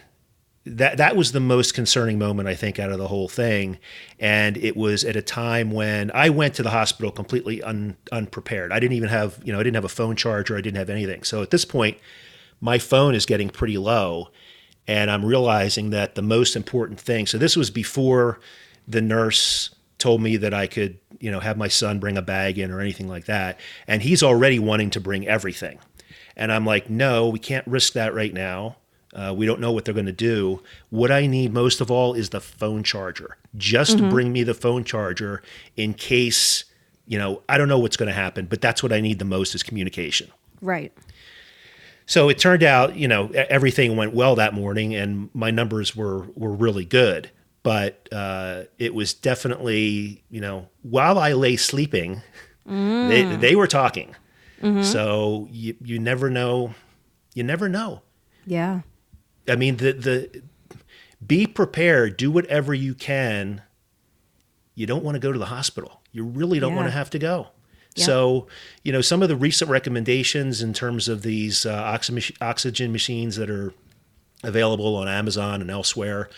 that 0.65 0.97
that 0.97 1.15
was 1.15 1.31
the 1.31 1.39
most 1.39 1.75
concerning 1.75 2.17
moment 2.17 2.49
I 2.49 2.55
think 2.55 2.79
out 2.79 2.91
of 2.91 2.97
the 2.97 3.07
whole 3.07 3.27
thing, 3.27 3.77
and 4.19 4.57
it 4.57 4.75
was 4.75 5.03
at 5.03 5.15
a 5.15 5.21
time 5.21 5.71
when 5.71 6.09
I 6.13 6.29
went 6.29 6.55
to 6.55 6.63
the 6.63 6.71
hospital 6.71 7.11
completely 7.11 7.61
un, 7.61 7.97
unprepared. 8.11 8.71
I 8.71 8.79
didn't 8.79 8.97
even 8.97 9.09
have 9.09 9.39
you 9.43 9.53
know 9.53 9.59
I 9.59 9.63
didn't 9.63 9.75
have 9.75 9.85
a 9.85 9.89
phone 9.89 10.15
charger. 10.15 10.57
I 10.57 10.61
didn't 10.61 10.77
have 10.77 10.89
anything. 10.89 11.23
So 11.23 11.43
at 11.43 11.51
this 11.51 11.65
point, 11.65 11.97
my 12.61 12.79
phone 12.79 13.13
is 13.13 13.27
getting 13.27 13.49
pretty 13.49 13.77
low, 13.77 14.29
and 14.87 15.11
I'm 15.11 15.23
realizing 15.23 15.91
that 15.91 16.15
the 16.15 16.23
most 16.23 16.55
important 16.55 16.99
thing. 16.99 17.27
So 17.27 17.37
this 17.37 17.55
was 17.55 17.69
before 17.69 18.39
the 18.87 19.01
nurse 19.01 19.69
told 19.99 20.21
me 20.21 20.37
that 20.37 20.53
I 20.53 20.65
could 20.65 20.97
you 21.19 21.29
know 21.29 21.41
have 21.41 21.57
my 21.57 21.67
son 21.67 21.99
bring 21.99 22.17
a 22.17 22.23
bag 22.23 22.57
in 22.57 22.71
or 22.71 22.79
anything 22.81 23.07
like 23.07 23.25
that, 23.25 23.59
and 23.87 24.01
he's 24.01 24.23
already 24.23 24.57
wanting 24.57 24.89
to 24.91 24.99
bring 24.99 25.27
everything. 25.27 25.77
And 26.35 26.51
I'm 26.51 26.65
like, 26.65 26.89
no, 26.89 27.29
we 27.29 27.39
can't 27.39 27.65
risk 27.67 27.93
that 27.93 28.15
right 28.15 28.33
now. 28.33 28.77
Uh, 29.15 29.33
we 29.33 29.45
don't 29.45 29.61
know 29.61 29.71
what 29.71 29.85
they're 29.85 29.93
going 29.93 30.05
to 30.05 30.11
do. 30.11 30.61
What 30.89 31.09
I 31.09 31.25
need 31.25 31.53
most 31.53 31.79
of 31.79 31.89
all 31.89 32.13
is 32.13 32.29
the 32.29 32.41
phone 32.41 32.83
charger. 32.83 33.37
Just 33.55 33.97
bring 34.09 34.33
me 34.33 34.43
the 34.43 34.53
phone 34.53 34.83
charger 34.83 35.41
in 35.77 35.93
case, 35.93 36.65
you 37.07 37.17
know, 37.17 37.41
I 37.47 37.57
don't 37.57 37.69
know 37.69 37.79
what's 37.79 37.95
going 37.95 38.09
to 38.09 38.13
happen, 38.13 38.45
but 38.45 38.59
that's 38.59 38.83
what 38.83 38.91
I 38.91 38.99
need 38.99 39.19
the 39.19 39.25
most 39.25 39.55
is 39.55 39.63
communication. 39.63 40.29
Right. 40.61 40.91
So 42.05 42.27
it 42.29 42.37
turned 42.37 42.61
out, 42.61 42.97
you 42.97 43.07
know, 43.07 43.29
everything 43.29 43.95
went 43.95 44.13
well 44.13 44.35
that 44.35 44.53
morning, 44.53 44.93
and 44.93 45.29
my 45.33 45.49
numbers 45.49 45.95
were 45.95 46.27
were 46.35 46.53
really 46.53 46.85
good. 46.85 47.31
But 47.63 48.07
uh, 48.11 48.63
it 48.77 48.93
was 48.93 49.13
definitely, 49.13 50.23
you 50.29 50.39
know, 50.39 50.67
while 50.83 51.17
I 51.17 51.33
lay 51.33 51.55
sleeping, 51.55 52.21
they 52.65 53.23
they 53.39 53.55
were 53.55 53.67
talking. 53.67 54.13
So 54.81 55.47
you 55.51 55.75
you 55.83 55.99
never 55.99 56.29
know, 56.29 56.73
you 57.33 57.43
never 57.43 57.69
know. 57.69 58.01
Yeah. 58.45 58.81
I 59.47 59.55
mean, 59.55 59.77
the 59.77 59.93
the 59.93 60.41
be 61.25 61.47
prepared. 61.47 62.17
Do 62.17 62.31
whatever 62.31 62.73
you 62.73 62.93
can. 62.93 63.61
You 64.75 64.85
don't 64.85 65.03
want 65.03 65.15
to 65.15 65.19
go 65.19 65.31
to 65.31 65.39
the 65.39 65.45
hospital. 65.45 66.01
You 66.11 66.23
really 66.23 66.59
don't 66.59 66.75
want 66.75 66.87
to 66.87 66.91
have 66.91 67.09
to 67.11 67.19
go. 67.19 67.47
Yeah. 67.95 68.05
So, 68.05 68.47
you 68.83 68.91
know, 68.91 69.01
some 69.01 69.21
of 69.23 69.29
the 69.29 69.35
recent 69.37 69.71
recommendations 69.71 70.61
in 70.61 70.73
terms 70.73 71.07
of 71.07 71.21
these 71.21 71.65
uh, 71.65 71.73
oxy- 71.73 72.35
oxygen 72.41 72.91
machines 72.91 73.37
that 73.37 73.49
are 73.49 73.73
available 74.43 74.97
on 74.97 75.07
Amazon 75.07 75.61
and 75.61 75.71
elsewhere, 75.71 76.29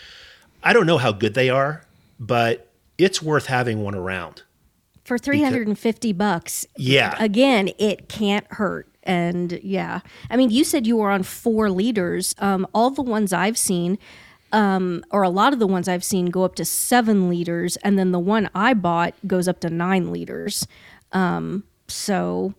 I 0.62 0.72
don't 0.72 0.86
know 0.86 0.98
how 0.98 1.10
good 1.12 1.34
they 1.34 1.50
are, 1.50 1.82
but 2.20 2.68
it's 2.96 3.20
worth 3.20 3.46
having 3.46 3.82
one 3.82 3.94
around. 3.94 4.42
For 5.04 5.18
350 5.18 6.12
bucks. 6.12 6.66
Yeah. 6.76 7.16
Again, 7.18 7.70
it 7.78 8.08
can't 8.08 8.46
hurt. 8.52 8.87
And 9.02 9.60
yeah. 9.62 10.00
I 10.30 10.36
mean, 10.36 10.50
you 10.50 10.64
said 10.64 10.86
you 10.86 10.96
were 10.96 11.10
on 11.10 11.22
four 11.22 11.70
liters. 11.70 12.34
Um, 12.38 12.66
all 12.74 12.90
the 12.90 13.02
ones 13.02 13.32
I've 13.32 13.58
seen, 13.58 13.98
um, 14.52 15.04
or 15.10 15.22
a 15.22 15.28
lot 15.30 15.52
of 15.52 15.58
the 15.58 15.66
ones 15.66 15.88
I've 15.88 16.04
seen, 16.04 16.26
go 16.26 16.44
up 16.44 16.54
to 16.56 16.64
seven 16.64 17.28
liters. 17.28 17.76
And 17.78 17.98
then 17.98 18.12
the 18.12 18.18
one 18.18 18.50
I 18.54 18.74
bought 18.74 19.14
goes 19.26 19.48
up 19.48 19.60
to 19.60 19.70
nine 19.70 20.12
liters. 20.12 20.66
Um, 21.12 21.64
so 21.86 22.54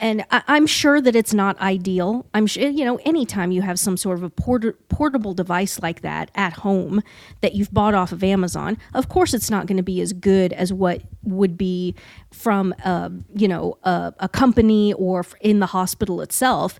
and 0.00 0.24
I, 0.30 0.42
I'm 0.46 0.66
sure 0.66 1.00
that 1.00 1.16
it's 1.16 1.34
not 1.34 1.58
ideal. 1.60 2.26
I'm 2.34 2.46
sure, 2.46 2.68
you 2.68 2.84
know, 2.84 2.96
anytime 3.04 3.50
you 3.50 3.62
have 3.62 3.78
some 3.78 3.96
sort 3.96 4.18
of 4.18 4.22
a 4.22 4.30
porta- 4.30 4.74
portable 4.88 5.34
device 5.34 5.80
like 5.82 6.02
that 6.02 6.30
at 6.34 6.52
home 6.52 7.02
that 7.40 7.54
you've 7.54 7.72
bought 7.72 7.94
off 7.94 8.12
of 8.12 8.22
Amazon, 8.22 8.78
of 8.94 9.08
course, 9.08 9.34
it's 9.34 9.50
not 9.50 9.66
going 9.66 9.76
to 9.76 9.82
be 9.82 10.00
as 10.00 10.12
good 10.12 10.52
as 10.52 10.72
what 10.72 11.02
would 11.24 11.58
be 11.58 11.94
from, 12.32 12.72
a, 12.84 13.10
you 13.34 13.48
know, 13.48 13.76
a, 13.82 14.14
a 14.20 14.28
company 14.28 14.92
or 14.92 15.24
in 15.40 15.60
the 15.60 15.66
hospital 15.66 16.20
itself. 16.20 16.78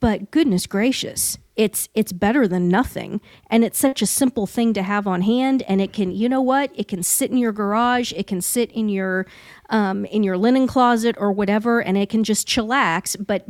But 0.00 0.30
goodness 0.30 0.66
gracious, 0.66 1.38
it's 1.58 1.88
it's 1.92 2.12
better 2.12 2.46
than 2.46 2.68
nothing, 2.68 3.20
and 3.50 3.64
it's 3.64 3.78
such 3.78 4.00
a 4.00 4.06
simple 4.06 4.46
thing 4.46 4.72
to 4.74 4.82
have 4.82 5.08
on 5.08 5.22
hand. 5.22 5.64
And 5.68 5.80
it 5.80 5.92
can, 5.92 6.12
you 6.12 6.28
know 6.28 6.40
what? 6.40 6.70
It 6.74 6.86
can 6.86 7.02
sit 7.02 7.30
in 7.32 7.36
your 7.36 7.52
garage. 7.52 8.12
It 8.12 8.28
can 8.28 8.40
sit 8.40 8.70
in 8.70 8.88
your 8.88 9.26
um, 9.68 10.04
in 10.06 10.22
your 10.22 10.38
linen 10.38 10.68
closet 10.68 11.16
or 11.18 11.32
whatever, 11.32 11.82
and 11.82 11.98
it 11.98 12.08
can 12.08 12.22
just 12.22 12.46
chillax. 12.46 13.16
But 13.26 13.44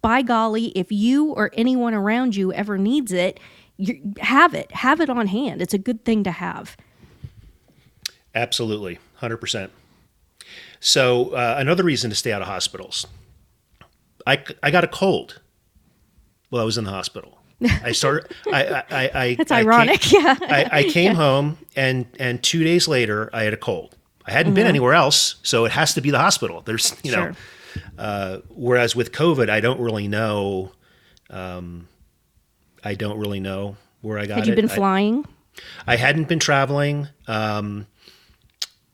by 0.00 0.22
golly, 0.22 0.68
if 0.68 0.90
you 0.90 1.32
or 1.32 1.50
anyone 1.54 1.92
around 1.92 2.34
you 2.34 2.50
ever 2.54 2.78
needs 2.78 3.12
it, 3.12 3.38
you 3.76 4.14
have 4.20 4.54
it. 4.54 4.72
Have 4.72 5.00
it 5.00 5.10
on 5.10 5.26
hand. 5.26 5.60
It's 5.60 5.74
a 5.74 5.78
good 5.78 6.04
thing 6.06 6.24
to 6.24 6.30
have. 6.30 6.78
Absolutely, 8.34 8.98
hundred 9.16 9.36
percent. 9.36 9.70
So 10.80 11.34
uh, 11.34 11.56
another 11.58 11.84
reason 11.84 12.08
to 12.08 12.16
stay 12.16 12.32
out 12.32 12.40
of 12.40 12.48
hospitals. 12.48 13.06
I, 14.26 14.42
I 14.62 14.70
got 14.70 14.82
a 14.82 14.88
cold 14.88 15.40
while 16.48 16.62
I 16.62 16.64
was 16.64 16.78
in 16.78 16.84
the 16.84 16.90
hospital. 16.90 17.39
I 17.62 17.92
started. 17.92 18.32
I 18.52 18.64
I 18.64 18.84
I. 18.90 19.10
I 19.14 19.34
That's 19.38 19.50
I 19.52 19.60
ironic, 19.60 20.00
Came, 20.00 20.22
yeah. 20.24 20.36
I, 20.42 20.68
I 20.72 20.82
came 20.84 21.14
home 21.14 21.58
and 21.76 22.06
and 22.18 22.42
two 22.42 22.64
days 22.64 22.88
later 22.88 23.28
I 23.32 23.42
had 23.42 23.52
a 23.52 23.58
cold. 23.58 23.96
I 24.26 24.32
hadn't 24.32 24.54
been 24.54 24.66
anywhere 24.66 24.92
else, 24.94 25.36
so 25.42 25.64
it 25.64 25.72
has 25.72 25.94
to 25.94 26.00
be 26.00 26.10
the 26.10 26.18
hospital. 26.18 26.60
There's 26.62 26.94
you 27.02 27.12
know. 27.12 27.32
Uh, 27.98 28.38
whereas 28.48 28.96
with 28.96 29.12
COVID, 29.12 29.48
I 29.48 29.60
don't 29.60 29.80
really 29.80 30.08
know. 30.08 30.72
Um, 31.30 31.86
I 32.82 32.94
don't 32.94 33.18
really 33.18 33.38
know 33.40 33.76
where 34.00 34.18
I 34.18 34.26
got 34.26 34.38
Had 34.38 34.46
you 34.48 34.52
it. 34.54 34.56
been 34.56 34.70
I- 34.70 34.74
flying? 34.74 35.26
I 35.86 35.96
hadn't 35.96 36.28
been 36.28 36.38
traveling. 36.38 37.08
Um, 37.28 37.86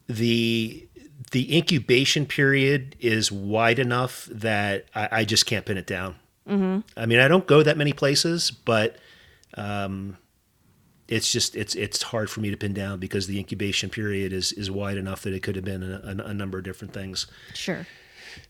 the 0.09 0.87
the 1.33 1.57
incubation 1.57 2.27
period 2.27 2.97
is 3.01 3.31
wide 3.33 3.79
enough 3.79 4.27
that 4.31 4.87
I, 4.95 5.09
I 5.13 5.25
just 5.25 5.47
can't 5.47 5.65
pin 5.67 5.77
it 5.77 5.87
down. 5.87 6.17
Mm-hmm. 6.49 6.81
I 6.97 7.07
mean, 7.07 7.19
I 7.19 7.29
don't 7.29 7.47
go 7.47 7.63
that 7.63 7.77
many 7.77 7.93
places, 7.93 8.51
but 8.51 8.97
um, 9.55 10.17
it's 11.09 11.31
just 11.31 11.57
it's 11.57 11.75
it's 11.75 12.03
hard 12.03 12.31
for 12.31 12.41
me 12.41 12.51
to 12.51 12.57
pin 12.57 12.73
down 12.73 12.99
because 12.99 13.27
the 13.27 13.39
incubation 13.39 13.91
period 13.91 14.33
is 14.33 14.53
is 14.53 14.71
wide 14.71 14.97
enough 14.97 15.23
that 15.23 15.33
it 15.33 15.43
could 15.43 15.57
have 15.57 15.65
been 15.65 15.83
a, 15.83 16.01
a, 16.05 16.29
a 16.29 16.35
number 16.35 16.59
of 16.59 16.65
different 16.65 16.93
things. 16.93 17.27
Sure. 17.55 17.87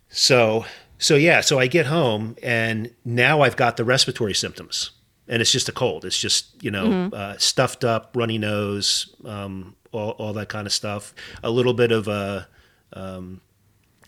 So 0.08 0.64
so 0.98 1.16
yeah, 1.16 1.40
so 1.40 1.58
I 1.58 1.66
get 1.66 1.86
home 1.86 2.36
and 2.42 2.92
now 3.04 3.42
I've 3.42 3.56
got 3.56 3.76
the 3.76 3.84
respiratory 3.84 4.34
symptoms, 4.34 4.92
and 5.28 5.42
it's 5.42 5.52
just 5.52 5.68
a 5.68 5.72
cold. 5.72 6.04
It's 6.04 6.18
just 6.18 6.62
you 6.62 6.70
know 6.70 7.10
uh, 7.12 7.36
stuffed 7.38 7.84
up, 7.84 8.12
runny 8.14 8.38
nose, 8.38 9.14
um, 9.24 9.76
all 9.92 10.10
all 10.12 10.32
that 10.34 10.48
kind 10.48 10.66
of 10.66 10.72
stuff. 10.72 11.14
A 11.42 11.50
little 11.50 11.74
bit 11.74 11.92
of 11.92 12.08
a 12.08 12.48
um, 12.92 13.40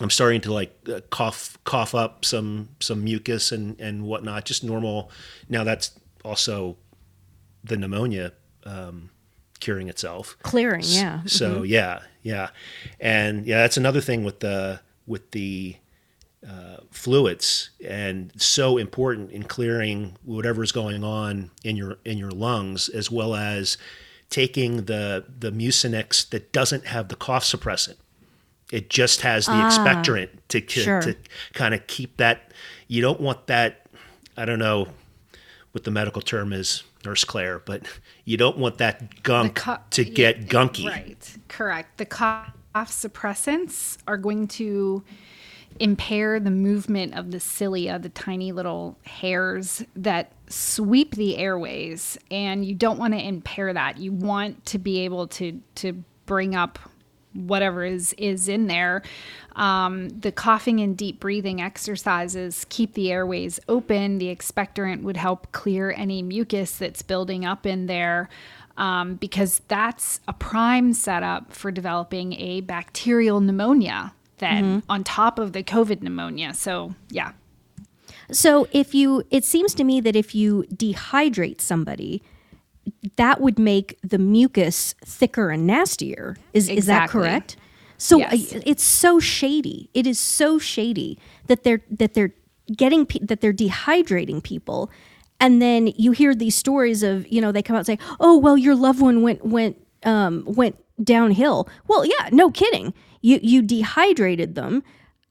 I'm 0.00 0.10
starting 0.10 0.40
to 0.42 0.52
like 0.52 0.74
uh, 0.88 1.00
cough 1.10 1.58
cough 1.64 1.94
up 1.94 2.24
some 2.24 2.68
some 2.80 3.04
mucus 3.04 3.52
and 3.52 3.78
and 3.80 4.04
whatnot. 4.04 4.44
Just 4.44 4.62
normal. 4.62 5.10
Now 5.48 5.64
that's 5.64 5.98
also 6.24 6.76
the 7.64 7.76
pneumonia 7.76 8.32
um, 8.64 9.10
curing 9.60 9.88
itself. 9.88 10.36
Clearing, 10.42 10.84
yeah. 10.86 11.22
So 11.26 11.62
yeah, 11.62 12.00
yeah, 12.22 12.50
and 13.00 13.46
yeah, 13.46 13.62
that's 13.62 13.76
another 13.76 14.00
thing 14.00 14.24
with 14.24 14.40
the 14.40 14.80
with 15.06 15.30
the 15.32 15.76
uh, 16.48 16.78
fluids, 16.90 17.70
and 17.84 18.30
so 18.40 18.78
important 18.78 19.32
in 19.32 19.42
clearing 19.44 20.16
whatever 20.24 20.62
is 20.62 20.72
going 20.72 21.02
on 21.02 21.50
in 21.64 21.76
your 21.76 21.98
in 22.04 22.18
your 22.18 22.30
lungs, 22.30 22.88
as 22.88 23.10
well 23.10 23.34
as 23.34 23.76
taking 24.30 24.84
the 24.84 25.24
the 25.38 25.50
Mucinex 25.50 26.28
that 26.30 26.52
doesn't 26.52 26.86
have 26.86 27.08
the 27.08 27.16
cough 27.16 27.44
suppressant. 27.44 27.96
It 28.70 28.90
just 28.90 29.22
has 29.22 29.46
the 29.46 29.52
ah, 29.52 29.70
expectorant 29.70 30.28
to, 30.48 30.60
to, 30.60 30.80
sure. 30.80 31.00
to 31.02 31.16
kind 31.54 31.74
of 31.74 31.86
keep 31.86 32.18
that. 32.18 32.52
You 32.86 33.00
don't 33.00 33.20
want 33.20 33.46
that. 33.46 33.86
I 34.36 34.44
don't 34.44 34.58
know 34.58 34.88
what 35.72 35.84
the 35.84 35.90
medical 35.90 36.22
term 36.22 36.52
is, 36.52 36.82
Nurse 37.04 37.24
Claire, 37.24 37.60
but 37.60 37.82
you 38.24 38.36
don't 38.36 38.58
want 38.58 38.78
that 38.78 39.22
gunk 39.22 39.56
co- 39.56 39.78
to 39.90 40.04
get 40.04 40.48
gunky. 40.48 40.86
Right. 40.86 41.36
Correct. 41.48 41.98
The 41.98 42.04
cough 42.04 42.52
suppressants 42.74 43.98
are 44.06 44.16
going 44.16 44.48
to 44.48 45.02
impair 45.80 46.40
the 46.40 46.50
movement 46.50 47.14
of 47.14 47.30
the 47.30 47.40
cilia, 47.40 47.98
the 47.98 48.08
tiny 48.08 48.52
little 48.52 48.98
hairs 49.04 49.84
that 49.96 50.32
sweep 50.48 51.14
the 51.14 51.36
airways, 51.36 52.18
and 52.30 52.64
you 52.64 52.74
don't 52.74 52.98
want 52.98 53.14
to 53.14 53.20
impair 53.20 53.72
that. 53.72 53.98
You 53.98 54.12
want 54.12 54.64
to 54.66 54.78
be 54.78 55.00
able 55.00 55.28
to 55.28 55.60
to 55.76 56.04
bring 56.26 56.54
up 56.54 56.78
whatever 57.34 57.84
is 57.84 58.14
is 58.14 58.48
in 58.48 58.66
there. 58.66 59.02
Um, 59.56 60.08
the 60.10 60.32
coughing 60.32 60.80
and 60.80 60.96
deep 60.96 61.20
breathing 61.20 61.60
exercises 61.60 62.64
keep 62.68 62.94
the 62.94 63.10
airways 63.10 63.58
open. 63.68 64.18
The 64.18 64.34
expectorant 64.34 65.02
would 65.02 65.16
help 65.16 65.50
clear 65.52 65.92
any 65.96 66.22
mucus 66.22 66.78
that's 66.78 67.02
building 67.02 67.44
up 67.44 67.66
in 67.66 67.86
there. 67.86 68.28
Um, 68.76 69.16
because 69.16 69.60
that's 69.66 70.20
a 70.28 70.32
prime 70.32 70.92
setup 70.92 71.52
for 71.52 71.72
developing 71.72 72.34
a 72.34 72.60
bacterial 72.60 73.40
pneumonia 73.40 74.12
then 74.38 74.82
on 74.88 75.04
top 75.04 75.38
of 75.38 75.52
the 75.52 75.62
COVID 75.62 76.02
pneumonia. 76.02 76.54
So, 76.54 76.94
yeah. 77.10 77.32
So 78.30 78.68
if 78.72 78.94
you, 78.94 79.24
it 79.30 79.44
seems 79.44 79.74
to 79.74 79.84
me 79.84 80.00
that 80.00 80.16
if 80.16 80.34
you 80.34 80.64
dehydrate 80.72 81.60
somebody, 81.60 82.22
that 83.16 83.40
would 83.40 83.58
make 83.58 83.98
the 84.02 84.18
mucus 84.18 84.94
thicker 85.04 85.50
and 85.50 85.66
nastier. 85.66 86.36
Is 86.52 86.68
is 86.68 86.86
that 86.86 87.10
correct? 87.10 87.56
So 87.96 88.18
Yes. 88.18 88.54
uh, 88.54 88.60
it's 88.64 88.82
so 88.82 89.18
shady. 89.18 89.90
It 89.94 90.06
is 90.06 90.18
so 90.18 90.58
shady 90.58 91.18
that 91.46 91.64
they're 91.64 91.80
that 91.90 92.14
they're 92.14 92.34
getting 92.76 93.06
pe- 93.06 93.20
that 93.20 93.40
they're 93.40 93.52
dehydrating 93.52 94.42
people, 94.42 94.90
and 95.40 95.60
then 95.60 95.88
you 95.96 96.12
hear 96.12 96.34
these 96.34 96.54
stories 96.54 97.02
of 97.02 97.26
you 97.28 97.40
know 97.40 97.50
they 97.52 97.62
come 97.62 97.74
out 97.76 97.80
and 97.80 97.86
say, 97.86 97.98
oh 98.20 98.36
well, 98.38 98.56
your 98.56 98.74
loved 98.76 99.00
one 99.00 99.22
went 99.22 99.44
went 99.44 99.76
um, 100.04 100.44
went 100.46 100.76
downhill. 101.02 101.68
Well, 101.88 102.04
yeah, 102.06 102.28
no 102.32 102.50
kidding. 102.50 102.94
You 103.20 103.40
you 103.42 103.62
dehydrated 103.62 104.54
them 104.54 104.82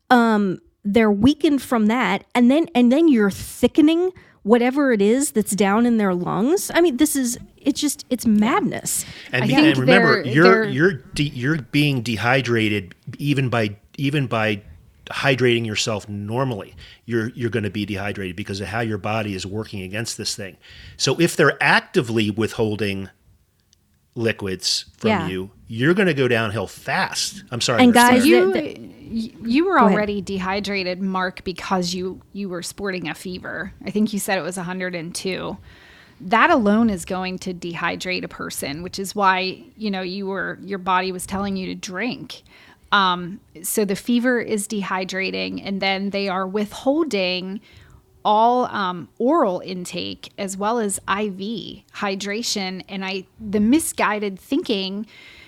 um, 0.10 0.60
they're 0.84 1.12
weakened 1.12 1.62
from 1.62 1.88
that 1.88 2.24
and 2.34 2.50
then 2.50 2.68
and 2.76 2.92
then 2.92 3.08
you're 3.10 3.30
thickening 3.32 4.12
whatever 4.48 4.92
it 4.92 5.02
is 5.02 5.32
that's 5.32 5.52
down 5.56 5.86
in 5.86 5.98
their 5.98 6.14
lungs 6.14 6.72
i 6.74 6.80
mean 6.82 6.98
this 6.98 7.16
is 7.16 7.38
it's 7.58 7.82
just 7.82 8.06
it's 8.10 8.26
madness 8.26 9.06
And, 9.34 9.44
I 9.44 9.48
think 9.48 9.60
and 9.60 9.78
remember, 9.78 10.24
they're- 10.24 10.34
you're 10.34 10.44
they're- 10.44 10.64
you're 10.70 10.94
de- 11.14 11.24
you're 11.42 11.58
being 11.62 12.02
dehydrated 12.02 12.96
even 13.18 13.50
by 13.50 13.76
even 13.98 14.28
by 14.28 14.62
hydrating 15.10 15.66
yourself 15.66 16.08
normally. 16.10 16.76
You're 17.06 17.30
you're 17.30 17.50
going 17.50 17.64
to 17.64 17.70
be 17.70 17.86
dehydrated 17.86 18.36
because 18.36 18.60
of 18.62 18.68
how 18.68 18.82
your 18.82 18.98
body 18.98 19.34
is 19.36 19.46
working 19.46 19.82
against 19.82 20.18
this 20.18 20.36
thing. 20.36 20.58
So 20.98 21.20
if 21.20 21.36
they're 21.38 21.58
actively 21.64 22.30
withholding 22.30 23.10
liquids 24.16 24.86
from 24.98 25.10
Yeah. 25.10 25.28
you, 25.28 25.52
you're 25.68 25.94
going 25.94 26.08
to 26.08 26.14
go 26.14 26.28
downhill 26.28 26.68
fast. 26.68 27.44
I'm 27.52 27.62
sorry, 27.62 27.84
And 27.84 27.94
guys, 27.94 28.26
You, 28.26 28.52
the- 28.52 28.60
y- 28.60 28.90
you 29.10 29.66
were 29.66 29.80
already 29.80 30.22
dehydrated, 30.22 31.02
Mark, 31.02 31.44
because 31.44 31.94
you 31.94 32.22
you 32.34 32.50
were 32.50 32.62
sporting 32.62 33.08
a 33.08 33.16
fever. 33.16 33.74
I 33.86 33.92
think 33.92 34.14
you 34.14 34.20
said 34.20 34.38
it 34.38 34.44
was 34.44 34.58
102. 34.58 35.58
That 36.20 36.50
alone 36.50 36.90
is 36.90 37.06
going 37.06 37.38
to 37.40 37.54
dehydrate 37.54 38.24
a 38.24 38.28
person, 38.28 38.82
which 38.84 39.00
is 39.00 39.16
why 39.16 39.64
you 39.76 39.92
know 39.92 40.02
you 40.02 40.28
were 40.28 40.58
your 40.62 40.80
body 40.80 41.12
was 41.12 41.26
telling 41.26 41.58
you 41.58 41.68
to 41.68 41.76
drink. 41.76 42.44
Um, 42.92 43.42
so 43.64 43.86
the 43.86 43.96
fever 43.96 44.40
is 44.40 44.68
dehydrating, 44.68 45.62
and 45.64 45.82
then 45.82 46.12
they 46.12 46.28
are 46.30 46.48
withholding 46.48 47.62
all 48.24 48.66
um, 48.66 49.08
oral 49.20 49.62
intake 49.64 50.32
as 50.38 50.58
well 50.58 50.80
as 50.80 50.98
IV 51.08 51.84
hydration. 51.94 52.84
And 52.90 53.06
I, 53.06 53.26
the 53.40 53.60
misguided 53.60 54.38
thinking 54.40 55.06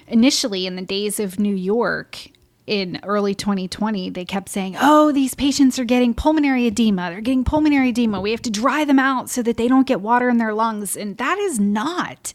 initially 0.07 0.65
in 0.65 0.75
the 0.75 0.81
days 0.81 1.19
of 1.19 1.39
New 1.39 1.55
York 1.55 2.29
in 2.69 2.99
early 3.03 3.33
2020, 3.33 4.11
they 4.11 4.23
kept 4.23 4.47
saying, 4.47 4.75
oh, 4.79 5.11
these 5.11 5.33
patients 5.33 5.79
are 5.79 5.85
getting 5.85 6.13
pulmonary 6.13 6.67
edema. 6.67 7.09
They're 7.09 7.19
getting 7.19 7.43
pulmonary 7.43 7.89
edema. 7.89 8.21
We 8.21 8.29
have 8.29 8.43
to 8.43 8.51
dry 8.51 8.85
them 8.85 8.99
out 8.99 9.27
so 9.27 9.41
that 9.41 9.57
they 9.57 9.67
don't 9.67 9.87
get 9.87 10.01
water 10.01 10.29
in 10.29 10.37
their 10.37 10.53
lungs. 10.53 10.95
And 10.95 11.17
that 11.17 11.39
is 11.39 11.59
not. 11.59 12.31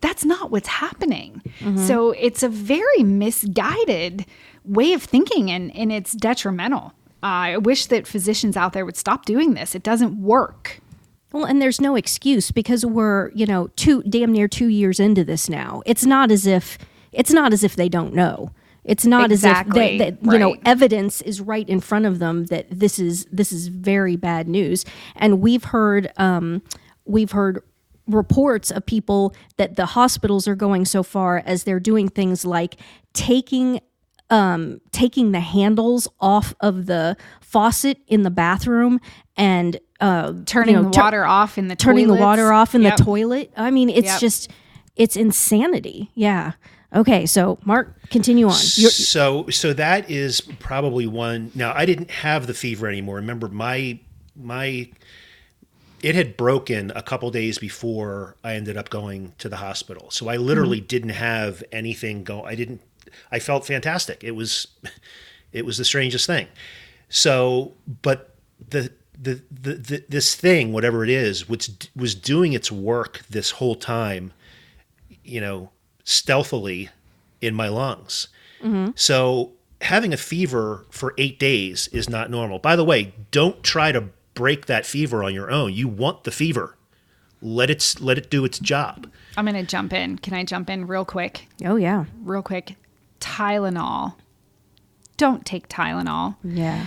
That's 0.00 0.24
not 0.24 0.52
what's 0.52 0.68
happening. 0.68 1.42
Mm-hmm. 1.58 1.84
So 1.84 2.12
it's 2.12 2.44
a 2.44 2.48
very 2.48 3.02
misguided 3.02 4.24
way 4.64 4.92
of 4.92 5.02
thinking 5.02 5.50
and, 5.50 5.74
and 5.74 5.90
it's 5.90 6.12
detrimental. 6.12 6.92
I 7.22 7.56
wish 7.56 7.86
that 7.86 8.06
physicians 8.06 8.56
out 8.56 8.72
there 8.72 8.84
would 8.84 8.96
stop 8.96 9.24
doing 9.24 9.54
this. 9.54 9.74
It 9.74 9.82
doesn't 9.82 10.22
work. 10.22 10.80
well 11.32 11.44
and 11.44 11.60
there's 11.60 11.80
no 11.80 11.96
excuse 11.96 12.52
because 12.52 12.86
we're 12.86 13.30
you 13.32 13.46
know 13.46 13.66
two 13.74 14.02
damn 14.04 14.30
near 14.30 14.46
two 14.46 14.68
years 14.68 15.00
into 15.00 15.24
this 15.24 15.48
now 15.48 15.82
it's 15.86 16.06
not 16.06 16.30
as 16.30 16.46
if 16.46 16.78
it's 17.12 17.32
not 17.32 17.52
as 17.52 17.64
if 17.64 17.74
they 17.74 17.88
don't 17.88 18.14
know 18.14 18.50
it's 18.86 19.04
not 19.04 19.30
Exactly, 19.32 19.96
as 19.96 20.00
if 20.08 20.20
that 20.22 20.32
you 20.32 20.38
know 20.38 20.56
evidence 20.64 21.20
is 21.22 21.40
right 21.40 21.68
in 21.68 21.80
front 21.80 22.06
of 22.06 22.18
them 22.18 22.46
that 22.46 22.66
this 22.70 22.98
is 22.98 23.26
this 23.32 23.52
is 23.52 23.66
very 23.68 24.16
bad 24.16 24.48
news 24.48 24.84
and 25.16 25.40
we've 25.40 25.64
heard 25.64 26.10
um, 26.16 26.62
we've 27.04 27.32
heard 27.32 27.62
reports 28.06 28.70
of 28.70 28.86
people 28.86 29.34
that 29.56 29.74
the 29.76 29.86
hospitals 29.86 30.46
are 30.46 30.54
going 30.54 30.84
so 30.84 31.02
far 31.02 31.42
as 31.44 31.64
they're 31.64 31.80
doing 31.80 32.08
things 32.08 32.44
like 32.44 32.76
taking 33.12 33.80
um, 34.30 34.80
taking 34.92 35.32
the 35.32 35.40
handles 35.40 36.08
off 36.20 36.54
of 36.60 36.86
the 36.86 37.16
faucet 37.40 37.98
in 38.08 38.22
the 38.22 38.30
bathroom 38.30 39.00
and 39.36 39.78
uh, 40.00 40.32
Turning 40.46 40.74
you 40.76 40.82
know, 40.82 40.90
the 40.90 40.98
water 40.98 41.24
off 41.24 41.58
in 41.58 41.68
the 41.68 41.76
turning 41.76 42.06
the 42.08 42.14
water 42.14 42.52
off 42.52 42.74
in 42.74 42.82
Yep. 42.82 42.96
the 42.96 43.04
toilet. 43.04 43.52
I 43.56 43.70
mean, 43.70 43.88
it's 43.88 44.06
Yep. 44.06 44.20
just 44.20 44.50
it's 44.96 45.16
insanity. 45.16 46.10
Yeah. 46.14 46.52
Okay, 46.96 47.26
so 47.26 47.58
Mark, 47.66 47.94
continue 48.08 48.46
on. 48.46 48.58
You're, 48.74 48.90
so 48.90 49.50
so 49.50 49.74
that 49.74 50.10
is 50.10 50.40
probably 50.40 51.06
one 51.06 51.52
now 51.54 51.72
i 51.74 51.84
didn't 51.84 52.10
have 52.10 52.46
the 52.46 52.54
fever 52.54 52.88
anymore. 52.88 53.16
Remember 53.16 53.48
my 53.48 53.98
my 54.34 54.88
it 56.02 56.14
had 56.14 56.36
broken 56.36 56.92
a 56.94 57.02
couple 57.02 57.30
days 57.30 57.58
before 57.58 58.36
i 58.42 58.54
ended 58.54 58.76
up 58.78 58.88
going 58.88 59.34
to 59.38 59.50
the 59.50 59.56
hospital. 59.56 60.10
So 60.10 60.28
i 60.28 60.36
literally 60.36 60.78
mm-hmm. 60.78 60.86
didn't 60.86 61.10
have 61.10 61.62
anything 61.70 62.24
go 62.24 62.42
i 62.44 62.54
didn't 62.54 62.80
i 63.30 63.40
felt 63.40 63.66
fantastic. 63.66 64.24
It 64.24 64.32
was 64.32 64.66
it 65.52 65.66
was 65.66 65.76
the 65.76 65.84
strangest 65.84 66.26
thing. 66.26 66.48
So 67.10 67.74
but 68.00 68.34
the 68.70 68.90
the, 69.20 69.42
the, 69.50 69.74
the 69.74 70.04
this 70.08 70.34
thing 70.34 70.72
whatever 70.72 71.04
it 71.04 71.10
is 71.10 71.46
was 71.46 71.76
was 71.94 72.14
doing 72.14 72.54
its 72.54 72.72
work 72.72 73.20
this 73.28 73.50
whole 73.52 73.74
time 73.74 74.32
you 75.24 75.40
know 75.40 75.70
stealthily 76.06 76.88
in 77.42 77.54
my 77.54 77.68
lungs 77.68 78.28
mm-hmm. 78.62 78.88
so 78.94 79.52
having 79.82 80.12
a 80.12 80.16
fever 80.16 80.86
for 80.90 81.14
eight 81.18 81.38
days 81.38 81.88
is 81.88 82.08
not 82.08 82.30
normal. 82.30 82.58
By 82.58 82.76
the 82.76 82.84
way, 82.84 83.14
don't 83.30 83.62
try 83.62 83.92
to 83.92 84.08
break 84.34 84.66
that 84.66 84.86
fever 84.86 85.22
on 85.22 85.34
your 85.34 85.50
own. 85.50 85.72
You 85.72 85.88
want 85.88 86.24
the 86.24 86.30
fever. 86.30 86.76
Let 87.42 87.70
it 87.70 87.96
let 88.00 88.18
it 88.18 88.30
do 88.30 88.44
its 88.44 88.58
job. 88.58 89.10
I'm 89.36 89.44
going 89.44 89.54
to 89.54 89.62
jump 89.62 89.92
in. 89.92 90.18
Can 90.18 90.32
I 90.34 90.44
jump 90.44 90.70
in 90.70 90.86
real 90.86 91.04
quick? 91.04 91.48
oh 91.64 91.76
yeah, 91.76 92.06
Real 92.22 92.42
quick. 92.42 92.76
Tylenol. 93.20 94.14
Don't 95.16 95.44
take 95.46 95.68
Tylenol. 95.68 96.36
yeah. 96.42 96.86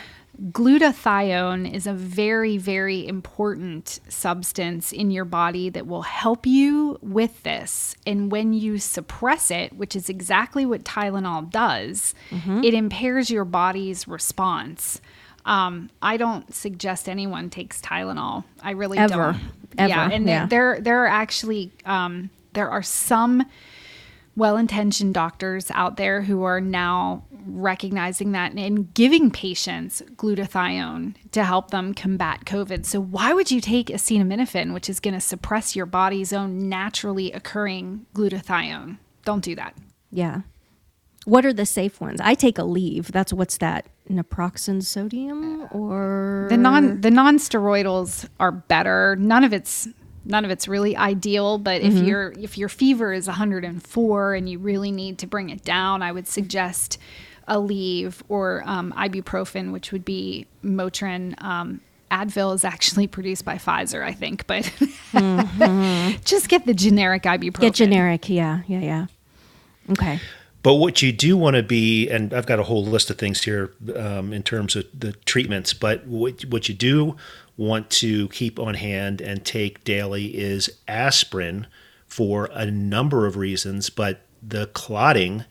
Glutathione 0.51 1.73
is 1.73 1.85
a 1.85 1.93
very, 1.93 2.57
very 2.57 3.05
important 3.05 3.99
substance 4.07 4.93
in 4.93 5.11
your 5.11 5.25
body 5.25 5.69
that 5.69 5.85
will 5.85 6.03
help 6.03 6.45
you 6.45 6.97
with 7.01 7.43
this. 7.43 7.95
And 8.07 8.31
when 8.31 8.53
you 8.53 8.77
suppress 8.77 9.51
it, 9.51 9.73
which 9.73 9.95
is 9.97 10.07
exactly 10.09 10.65
what 10.65 10.83
Tylenol 10.83 11.51
does, 11.51 12.15
it 12.63 12.73
impairs 12.73 13.29
your 13.29 13.43
body's 13.43 14.07
response. 14.07 15.01
Um, 15.45 15.89
I 16.01 16.15
don't 16.15 16.53
suggest 16.53 17.09
anyone 17.09 17.49
takes 17.49 17.81
Tylenol. 17.81 18.45
I 18.61 18.71
really 18.71 18.97
Ever. 18.97 19.09
don't. 19.09 19.35
Ever, 19.77 19.89
Yeah, 19.89 20.09
and 20.09 20.25
yeah. 20.27 20.45
there 20.45 20.79
there 20.79 21.03
are 21.03 21.07
actually 21.07 21.71
um, 21.85 22.29
there 22.53 22.69
are 22.69 22.83
some 22.83 23.45
well-intentioned 24.35 25.13
doctors 25.13 25.69
out 25.71 25.97
there 25.97 26.21
who 26.21 26.43
are 26.43 26.61
now 26.61 27.23
recognizing 27.45 28.31
that 28.33 28.53
and 28.53 28.93
giving 28.93 29.31
patients 29.31 30.01
glutathione 30.15 31.15
to 31.31 31.43
help 31.43 31.71
them 31.71 31.93
combat 31.93 32.45
COVID. 32.45 32.85
So 32.85 33.01
why 33.01 33.33
would 33.33 33.51
you 33.51 33.61
take 33.61 33.87
acetaminophen, 33.87 34.73
which 34.73 34.89
is 34.89 34.99
going 34.99 35.13
to 35.13 35.19
suppress 35.19 35.75
your 35.75 35.85
body's 35.85 36.33
own 36.33 36.69
naturally 36.69 37.31
occurring 37.31 38.05
glutathione? 38.13 38.97
Don't 39.25 39.43
do 39.43 39.55
that. 39.55 39.75
Yeah. 40.11 40.41
What 41.25 41.45
are 41.45 41.53
the 41.53 41.65
safe 41.65 41.99
ones? 42.01 42.19
I 42.21 42.33
take 42.33 42.55
Aleve. 42.55 43.07
That's 43.07 43.33
what's 43.33 43.57
that? 43.57 43.87
Naproxen 44.09 44.83
sodium 44.83 45.67
or 45.71 46.47
The 46.49 46.57
non 46.57 47.01
the 47.01 47.11
non-steroidals 47.11 48.27
are 48.39 48.51
better. 48.51 49.15
None 49.17 49.43
of 49.43 49.53
it's 49.53 49.87
none 50.25 50.45
of 50.45 50.51
it's 50.51 50.67
really 50.67 50.95
ideal, 50.95 51.57
but 51.57 51.81
if 51.81 51.93
mm-hmm. 51.93 52.05
your 52.05 52.33
if 52.39 52.57
your 52.57 52.69
fever 52.69 53.13
is 53.13 53.27
104 53.27 54.33
and 54.33 54.49
you 54.49 54.59
really 54.59 54.91
need 54.91 55.19
to 55.19 55.27
bring 55.27 55.49
it 55.49 55.63
down, 55.63 56.01
I 56.01 56.11
would 56.11 56.27
suggest 56.27 56.97
Aleve 57.49 58.21
or 58.29 58.63
um, 58.65 58.93
ibuprofen, 58.95 59.71
which 59.71 59.91
would 59.91 60.05
be 60.05 60.47
Motrin. 60.63 61.41
Um, 61.43 61.81
Advil 62.11 62.53
is 62.55 62.63
actually 62.63 63.07
produced 63.17 63.45
by 63.45 63.55
Pfizer, 63.55 64.03
I 64.03 64.13
think, 64.13 64.47
but 64.47 64.63
just 66.25 66.49
get 66.49 66.65
the 66.65 66.73
generic 66.73 67.23
ibuprofen. 67.23 67.59
Get 67.59 67.73
generic. 67.73 68.29
Yeah, 68.29 68.61
yeah, 68.67 68.79
yeah. 68.79 69.05
Okay. 69.91 70.19
But 70.61 70.75
what 70.75 71.01
you 71.01 71.11
do 71.11 71.37
want 71.37 71.55
to 71.55 71.63
be, 71.63 72.09
and 72.09 72.33
I've 72.33 72.45
got 72.45 72.59
a 72.59 72.63
whole 72.63 72.85
list 72.85 73.09
of 73.09 73.17
things 73.17 73.43
here 73.43 73.73
um, 73.95 74.33
in 74.33 74.43
terms 74.43 74.75
of 74.75 74.85
the 74.97 75.13
treatments, 75.13 75.73
but 75.73 76.05
what, 76.05 76.41
what 76.45 76.67
you 76.67 76.75
do 76.75 77.15
want 77.55 77.89
to 77.89 78.27
keep 78.29 78.59
on 78.59 78.73
hand 78.73 79.21
and 79.21 79.45
take 79.45 79.83
daily 79.85 80.37
is 80.37 80.69
aspirin 80.87 81.67
for 82.07 82.49
a 82.53 82.65
number 82.65 83.25
of 83.25 83.37
reasons, 83.37 83.89
but 83.89 84.21
the 84.41 84.67
clotting 84.67 85.45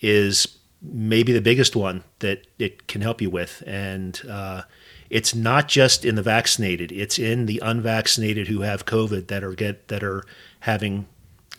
is 0.00 0.58
maybe 0.92 1.32
the 1.32 1.40
biggest 1.40 1.76
one 1.76 2.04
that 2.20 2.46
it 2.58 2.86
can 2.88 3.00
help 3.00 3.20
you 3.20 3.30
with. 3.30 3.62
And 3.66 4.20
uh, 4.28 4.62
it's 5.10 5.34
not 5.34 5.68
just 5.68 6.04
in 6.04 6.14
the 6.14 6.22
vaccinated; 6.22 6.92
it's 6.92 7.18
in 7.18 7.46
the 7.46 7.60
unvaccinated 7.62 8.48
who 8.48 8.60
have 8.60 8.86
COVID 8.86 9.28
that 9.28 9.44
are 9.44 9.54
get 9.54 9.88
that 9.88 10.02
are 10.02 10.24
having 10.60 11.06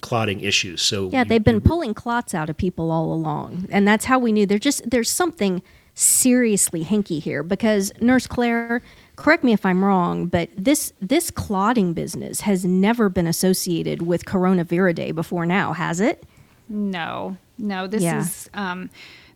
clotting 0.01 0.41
issues. 0.41 0.81
So 0.81 1.09
Yeah, 1.09 1.23
they've 1.23 1.43
been 1.43 1.61
pulling 1.61 1.93
clots 1.93 2.33
out 2.33 2.49
of 2.49 2.57
people 2.57 2.91
all 2.91 3.13
along, 3.13 3.67
and 3.71 3.87
that's 3.87 4.05
how 4.05 4.19
we 4.19 4.31
knew. 4.31 4.45
There 4.45 4.59
just 4.59 4.89
there's 4.89 5.09
something 5.09 5.61
seriously 5.93 6.85
hinky 6.85 7.19
here 7.19 7.41
because 7.41 7.91
Nurse 7.99 8.27
Claire, 8.27 8.83
correct 9.15 9.43
me 9.43 9.51
if 9.51 9.65
I'm 9.65 9.83
wrong, 9.83 10.27
but 10.27 10.49
this 10.55 10.93
this 11.01 11.31
clotting 11.31 11.93
business 11.93 12.41
has 12.41 12.63
never 12.63 13.09
been 13.09 13.27
associated 13.27 14.03
with 14.03 14.25
coronaviridae 14.25 15.15
before 15.15 15.45
now, 15.45 15.73
has 15.73 15.99
it? 15.99 16.23
No, 16.69 17.37
no. 17.57 17.87
This 17.87 18.03
Yeah. 18.03 18.19
is 18.19 18.49
um, 18.53 18.89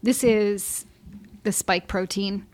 this 0.03 0.23
is 0.23 0.85
the 1.43 1.51
spike 1.51 1.87
protein. 1.87 2.45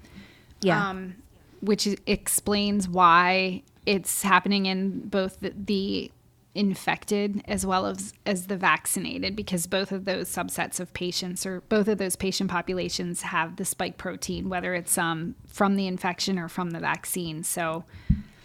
Yeah. 0.61 0.89
um, 0.89 1.15
which 1.61 1.87
explains 2.07 2.87
why 2.89 3.61
it's 3.85 4.21
happening 4.23 4.65
in 4.65 5.07
both 5.07 5.39
the, 5.39 5.53
the 5.55 6.11
infected 6.55 7.41
as 7.45 7.63
well 7.65 7.85
as 7.85 8.13
as 8.25 8.47
the 8.47 8.57
vaccinated 8.57 9.35
because 9.35 9.67
both 9.67 9.91
of 9.91 10.05
those 10.05 10.27
subsets 10.27 10.79
of 10.79 10.91
patients 10.93 11.45
or 11.45 11.61
both 11.69 11.87
of 11.87 11.99
those 11.99 12.15
patient 12.15 12.49
populations 12.49 13.21
have 13.21 13.57
the 13.57 13.65
spike 13.65 13.97
protein 13.97 14.49
whether 14.49 14.73
it's 14.73 14.97
um, 14.97 15.35
from 15.45 15.75
the 15.75 15.85
infection 15.85 16.39
or 16.39 16.47
from 16.49 16.71
the 16.71 16.79
vaccine 16.79 17.43
so 17.43 17.83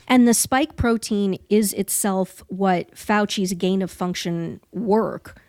And 0.08 0.28
the 0.28 0.34
spike 0.34 0.76
protein 0.76 1.38
is 1.48 1.72
itself 1.72 2.42
what 2.48 2.94
Fauci's 2.94 3.54
gain 3.54 3.80
of 3.80 3.90
function 3.90 4.60
work 4.72 5.40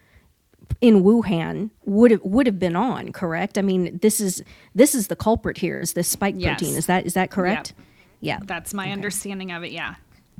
in 0.83 1.01
Wuhan 1.01 1.69
would 1.85 2.11
have 2.11 2.21
would 2.23 2.45
have 2.45 2.59
been 2.59 2.75
on, 2.75 3.13
correct? 3.13 3.57
I 3.57 3.61
mean, 3.61 3.97
this 4.01 4.19
is 4.19 4.43
this 4.75 4.93
is 4.93 5.07
the 5.07 5.15
culprit 5.15 5.57
here 5.57 5.79
is 5.79 5.93
this 5.93 6.09
spike 6.09 6.35
Yes. 6.37 6.59
protein. 6.59 6.75
Is 6.77 6.85
that 6.87 7.05
is 7.05 7.13
that 7.13 7.31
correct? 7.31 7.73
Yeah. 8.19 8.39
that's 8.43 8.73
my 8.73 8.91
understanding 8.91 9.51
of 9.51 9.63
it 9.63 9.71
yeah 9.71 9.95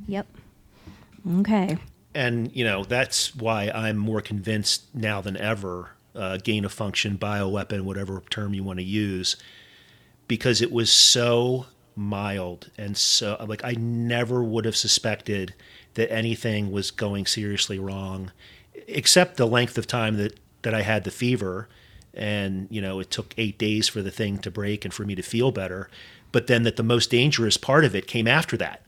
Yep. 0.06 0.26
Okay. 1.40 1.76
and 2.14 2.50
you 2.54 2.64
know 2.64 2.84
that's 2.84 3.34
why 3.34 3.70
I'm 3.74 3.96
more 3.96 4.20
convinced 4.20 4.94
now 4.94 5.20
than 5.20 5.36
ever. 5.36 5.90
Uh, 6.14 6.36
gain 6.36 6.64
of 6.64 6.72
function, 6.72 7.18
bioweapon, 7.18 7.80
whatever 7.80 8.22
term 8.30 8.54
you 8.54 8.62
want 8.62 8.78
to 8.78 8.84
use, 8.84 9.36
because 10.28 10.62
it 10.62 10.70
was 10.70 10.92
so 10.92 11.66
mild 11.96 12.70
and 12.78 12.96
so 12.96 13.36
like 13.48 13.64
I 13.64 13.72
never 13.78 14.42
would 14.44 14.64
have 14.64 14.76
suspected 14.76 15.54
that 15.94 16.12
anything 16.12 16.70
was 16.70 16.90
going 16.92 17.26
seriously 17.26 17.78
wrong, 17.80 18.30
except 18.86 19.36
the 19.36 19.46
length 19.46 19.78
of 19.78 19.86
time 19.86 20.16
that 20.16 20.38
that 20.62 20.74
I 20.74 20.82
had 20.82 21.04
the 21.04 21.10
fever, 21.10 21.68
and 22.12 22.66
you 22.70 22.80
know 22.80 23.00
it 23.00 23.10
took 23.10 23.34
eight 23.36 23.58
days 23.58 23.88
for 23.88 24.02
the 24.02 24.10
thing 24.10 24.38
to 24.38 24.50
break 24.50 24.84
and 24.84 24.92
for 24.92 25.04
me 25.04 25.14
to 25.14 25.22
feel 25.22 25.52
better. 25.52 25.88
But 26.32 26.46
then 26.48 26.64
that 26.64 26.76
the 26.76 26.82
most 26.82 27.10
dangerous 27.10 27.56
part 27.56 27.84
of 27.84 27.94
it 27.94 28.06
came 28.06 28.26
after 28.26 28.56
that. 28.56 28.82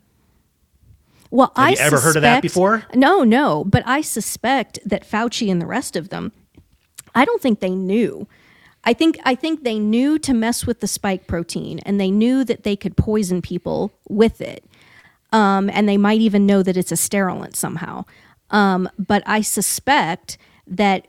Well, 1.31 1.53
Have 1.57 1.67
I 1.67 1.71
you 1.71 1.77
ever 1.79 2.01
heard 2.01 2.17
of 2.17 2.23
that 2.23 2.43
before? 2.43 2.85
No, 2.95 3.23
no, 3.25 3.65
but 3.65 3.83
I 3.87 4.01
suspect 4.01 4.79
that 4.85 5.09
Fauci 5.09 5.51
and 5.51 5.61
the 5.61 5.67
rest 5.67 5.97
of 5.97 6.09
them, 6.09 6.33
I 7.15 7.25
don't 7.25 7.43
think 7.43 7.61
they 7.61 7.75
knew. 7.75 8.27
I 8.85 8.93
think 8.93 9.19
I 9.25 9.35
think 9.35 9.65
they 9.65 9.79
knew 9.79 10.19
to 10.21 10.33
mess 10.33 10.67
with 10.67 10.81
the 10.81 10.87
spike 10.87 11.27
protein, 11.27 11.81
and 11.81 12.01
they 12.01 12.11
knew 12.11 12.45
that 12.45 12.63
they 12.63 12.77
could 12.77 12.97
poison 12.97 13.43
people 13.43 13.93
with 14.09 14.41
it, 14.41 14.65
um, 15.33 15.69
and 15.71 15.89
they 15.89 15.97
might 15.97 16.21
even 16.21 16.47
know 16.47 16.63
that 16.63 16.77
it's 16.77 16.93
a 16.93 16.97
sterilant 16.97 17.57
somehow. 17.57 18.05
Um, 18.51 18.89
but 18.99 19.23
I 19.27 19.41
suspect 19.41 20.39
that 20.67 21.07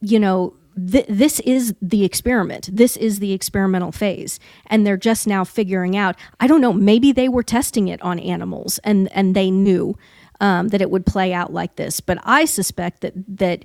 you 0.00 0.18
know 0.18 0.54
th- 0.90 1.06
this 1.08 1.40
is 1.40 1.74
the 1.80 2.04
experiment. 2.04 2.68
This 2.72 2.96
is 2.96 3.18
the 3.18 3.32
experimental 3.32 3.92
phase, 3.92 4.40
and 4.66 4.86
they're 4.86 4.96
just 4.96 5.26
now 5.26 5.44
figuring 5.44 5.96
out. 5.96 6.16
I 6.38 6.46
don't 6.46 6.60
know. 6.60 6.72
Maybe 6.72 7.12
they 7.12 7.28
were 7.28 7.42
testing 7.42 7.88
it 7.88 8.00
on 8.02 8.18
animals, 8.18 8.78
and 8.84 9.10
and 9.12 9.34
they 9.34 9.50
knew 9.50 9.96
um, 10.40 10.68
that 10.68 10.80
it 10.80 10.90
would 10.90 11.06
play 11.06 11.32
out 11.32 11.52
like 11.52 11.76
this. 11.76 12.00
But 12.00 12.18
I 12.24 12.44
suspect 12.44 13.00
that 13.02 13.12
that 13.38 13.64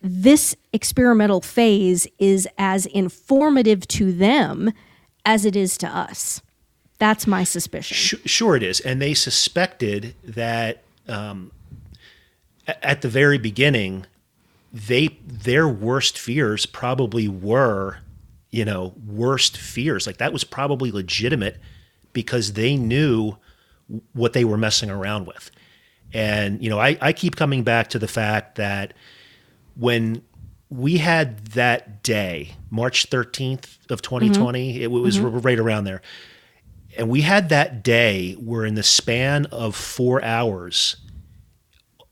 this 0.00 0.54
experimental 0.72 1.40
phase 1.40 2.06
is 2.18 2.46
as 2.58 2.86
informative 2.86 3.86
to 3.88 4.12
them 4.12 4.72
as 5.24 5.44
it 5.44 5.56
is 5.56 5.76
to 5.78 5.88
us. 5.88 6.40
That's 6.98 7.26
my 7.26 7.44
suspicion. 7.44 8.20
Sure, 8.24 8.56
it 8.56 8.62
is, 8.62 8.80
and 8.80 9.02
they 9.02 9.12
suspected 9.12 10.14
that 10.24 10.82
um, 11.08 11.50
at 12.66 13.02
the 13.02 13.08
very 13.08 13.38
beginning, 13.38 14.06
they 14.72 15.18
their 15.24 15.68
worst 15.68 16.18
fears 16.18 16.66
probably 16.66 17.28
were, 17.28 17.98
you 18.50 18.64
know, 18.64 18.94
worst 19.06 19.56
fears. 19.56 20.06
Like 20.06 20.18
that 20.18 20.32
was 20.32 20.44
probably 20.44 20.90
legitimate 20.90 21.58
because 22.12 22.54
they 22.54 22.76
knew 22.76 23.36
what 24.12 24.32
they 24.32 24.44
were 24.44 24.56
messing 24.56 24.90
around 24.90 25.26
with. 25.26 25.50
And 26.12 26.62
you 26.62 26.70
know, 26.70 26.78
I, 26.78 26.98
I 27.00 27.12
keep 27.12 27.36
coming 27.36 27.62
back 27.62 27.88
to 27.90 27.98
the 27.98 28.08
fact 28.08 28.56
that 28.56 28.94
when 29.76 30.22
we 30.68 30.98
had 30.98 31.44
that 31.48 32.02
day, 32.02 32.54
March 32.70 33.08
13th 33.08 33.90
of 33.90 34.02
2020, 34.02 34.74
mm-hmm. 34.74 34.82
it 34.82 34.90
was 34.90 35.18
r- 35.18 35.28
right 35.28 35.58
around 35.58 35.84
there. 35.84 36.02
And 36.96 37.08
we 37.08 37.20
had 37.20 37.50
that 37.50 37.84
day 37.84 38.32
where, 38.34 38.64
in 38.64 38.74
the 38.74 38.82
span 38.82 39.46
of 39.46 39.76
four 39.76 40.24
hours, 40.24 40.96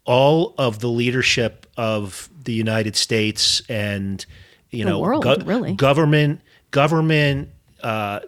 all 0.04 0.54
of 0.58 0.80
the 0.80 0.88
leadership 0.88 1.66
of 1.76 2.28
the 2.44 2.52
United 2.52 2.94
States 2.96 3.62
and 3.68 4.24
you 4.70 4.84
The 4.84 4.90
know 4.90 5.00
world, 5.00 5.24
really. 5.46 5.72
government, 5.74 6.40
government, 6.70 7.48
uh, 7.82 8.20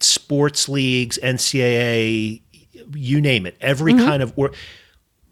sports 0.00 0.68
leagues, 0.68 1.18
NCAA, 1.22 2.42
you 2.94 3.20
name 3.20 3.46
it, 3.46 3.56
every 3.60 3.92
Mm-hmm. 3.94 4.04
kind 4.06 4.22
of. 4.22 4.32
Or, 4.36 4.52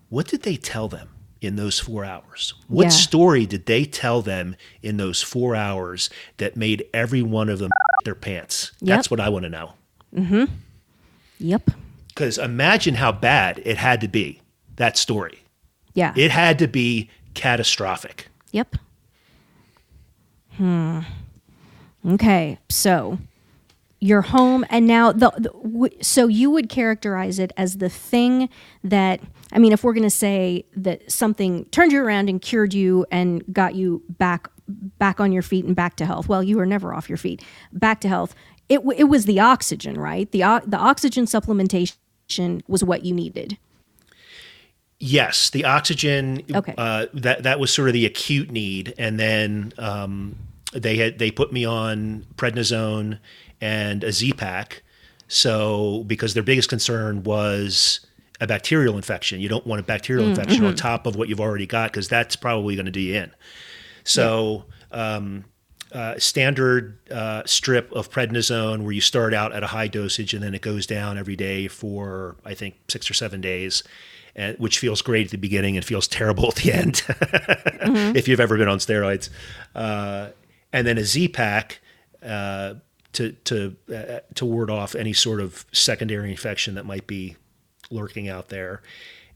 what 0.08 0.26
did 0.28 0.42
they 0.42 0.56
tell 0.56 0.88
them 0.88 1.08
in 1.40 1.56
those 1.56 1.78
four 1.78 2.04
hours? 2.04 2.54
What 2.68 2.84
Yeah. 2.84 2.88
story 2.90 3.46
did 3.46 3.66
they 3.66 3.84
tell 3.84 4.22
them 4.22 4.56
in 4.82 4.96
those 4.96 5.20
four 5.22 5.54
hours 5.54 6.08
that 6.38 6.56
made 6.56 6.86
every 6.94 7.22
one 7.22 7.48
of 7.48 7.58
them 7.58 7.70
their 8.04 8.14
pants? 8.14 8.72
That's 8.80 9.10
what 9.10 9.20
I 9.20 9.28
want 9.28 9.44
to 9.44 9.50
know. 9.50 9.74
mhm 10.14 10.48
Yep. 11.38 11.70
Because 12.08 12.38
imagine 12.38 12.94
how 12.94 13.10
bad 13.12 13.60
it 13.64 13.76
had 13.76 14.00
to 14.00 14.08
be, 14.08 14.40
that 14.76 14.96
story. 14.96 15.40
Yeah. 15.94 16.12
It 16.16 16.30
had 16.30 16.58
to 16.60 16.66
be 16.68 17.08
catastrophic. 17.34 18.28
Yep. 18.52 18.76
Hmm. 20.56 21.00
Okay. 22.06 22.58
So 22.68 23.18
you're 24.00 24.22
home, 24.22 24.64
and 24.68 24.86
now 24.86 25.12
the, 25.12 25.32
the 25.36 25.50
w- 25.50 25.96
so 26.02 26.26
you 26.26 26.50
would 26.50 26.68
characterize 26.68 27.38
it 27.38 27.52
as 27.56 27.78
the 27.78 27.88
thing 27.88 28.48
that 28.82 29.20
I 29.52 29.58
mean, 29.58 29.72
if 29.72 29.82
we're 29.84 29.94
going 29.94 30.02
to 30.02 30.10
say 30.10 30.64
that 30.76 31.10
something 31.10 31.64
turned 31.66 31.92
you 31.92 32.02
around 32.04 32.28
and 32.28 32.40
cured 32.42 32.74
you 32.74 33.06
and 33.10 33.42
got 33.52 33.74
you 33.74 34.02
back 34.18 34.48
back 34.68 35.20
on 35.20 35.30
your 35.32 35.42
feet 35.42 35.64
and 35.64 35.76
back 35.76 35.96
to 35.96 36.06
health. 36.06 36.28
Well, 36.28 36.42
you 36.42 36.56
were 36.56 36.66
never 36.66 36.92
off 36.94 37.08
your 37.08 37.18
feet. 37.18 37.42
Back 37.72 38.00
to 38.02 38.08
health. 38.08 38.34
It 38.68 38.76
w- 38.76 38.98
it 38.98 39.04
was 39.04 39.24
the 39.26 39.40
oxygen, 39.40 39.98
right? 39.98 40.30
The 40.30 40.44
o- 40.44 40.60
the 40.66 40.78
oxygen 40.78 41.24
supplementation 41.26 42.62
was 42.68 42.84
what 42.84 43.04
you 43.04 43.14
needed. 43.14 43.58
Yes, 45.00 45.50
the 45.50 45.64
oxygen. 45.64 46.42
Okay. 46.52 46.74
Uh, 46.78 47.06
that 47.14 47.42
that 47.42 47.60
was 47.60 47.72
sort 47.72 47.88
of 47.88 47.94
the 47.94 48.06
acute 48.06 48.50
need, 48.50 48.94
and 48.96 49.18
then 49.18 49.72
um, 49.78 50.36
they 50.72 50.96
had 50.96 51.18
they 51.18 51.30
put 51.30 51.52
me 51.52 51.64
on 51.64 52.26
prednisone 52.36 53.18
and 53.60 54.04
a 54.04 54.12
Z-Pack. 54.12 54.82
So 55.28 56.04
because 56.06 56.34
their 56.34 56.42
biggest 56.42 56.68
concern 56.68 57.22
was 57.22 58.06
a 58.40 58.46
bacterial 58.46 58.96
infection, 58.96 59.40
you 59.40 59.48
don't 59.48 59.66
want 59.66 59.80
a 59.80 59.82
bacterial 59.82 60.28
infection 60.28 60.64
on 60.64 60.74
top 60.74 61.06
of 61.06 61.16
what 61.16 61.28
you've 61.28 61.40
already 61.40 61.66
got 61.66 61.90
because 61.90 62.08
that's 62.08 62.36
probably 62.36 62.76
going 62.76 62.86
to 62.86 62.92
do 62.92 63.00
you 63.00 63.16
in. 63.16 63.30
So. 64.04 64.64
Um, 64.90 65.46
uh, 65.92 66.18
standard 66.18 66.98
uh, 67.10 67.42
strip 67.46 67.90
of 67.92 68.10
prednisone 68.10 68.82
where 68.82 68.90
you 68.90 69.00
start 69.00 69.32
out 69.32 69.52
at 69.52 69.62
a 69.62 69.68
high 69.68 69.86
dosage 69.86 70.34
and 70.34 70.42
then 70.42 70.52
it 70.52 70.60
goes 70.60 70.88
down 70.88 71.16
every 71.16 71.36
day 71.36 71.68
for 71.68 72.34
I 72.44 72.54
think 72.54 72.74
six 72.88 73.08
or 73.08 73.14
seven 73.14 73.40
days, 73.40 73.84
and, 74.36 74.58
which 74.58 74.78
feels 74.78 75.02
great 75.02 75.26
at 75.26 75.30
the 75.30 75.38
beginning 75.38 75.76
and 75.76 75.84
feels 75.84 76.08
terrible 76.08 76.48
at 76.48 76.56
the 76.56 76.72
end 76.72 77.02
if 78.16 78.28
you've 78.28 78.40
ever 78.40 78.56
been 78.56 78.68
on 78.68 78.78
steroids. 78.78 79.30
Uh, 79.74 80.28
and 80.72 80.86
then 80.86 80.98
a 80.98 81.04
Z 81.04 81.28
pack 81.28 81.80
uh, 82.22 82.74
to 83.12 83.32
to 83.32 83.76
uh, 83.94 84.20
to 84.34 84.44
ward 84.44 84.70
off 84.70 84.94
any 84.94 85.12
sort 85.12 85.40
of 85.40 85.64
secondary 85.72 86.30
infection 86.30 86.74
that 86.74 86.84
might 86.84 87.06
be 87.06 87.36
lurking 87.90 88.28
out 88.28 88.48
there. 88.48 88.82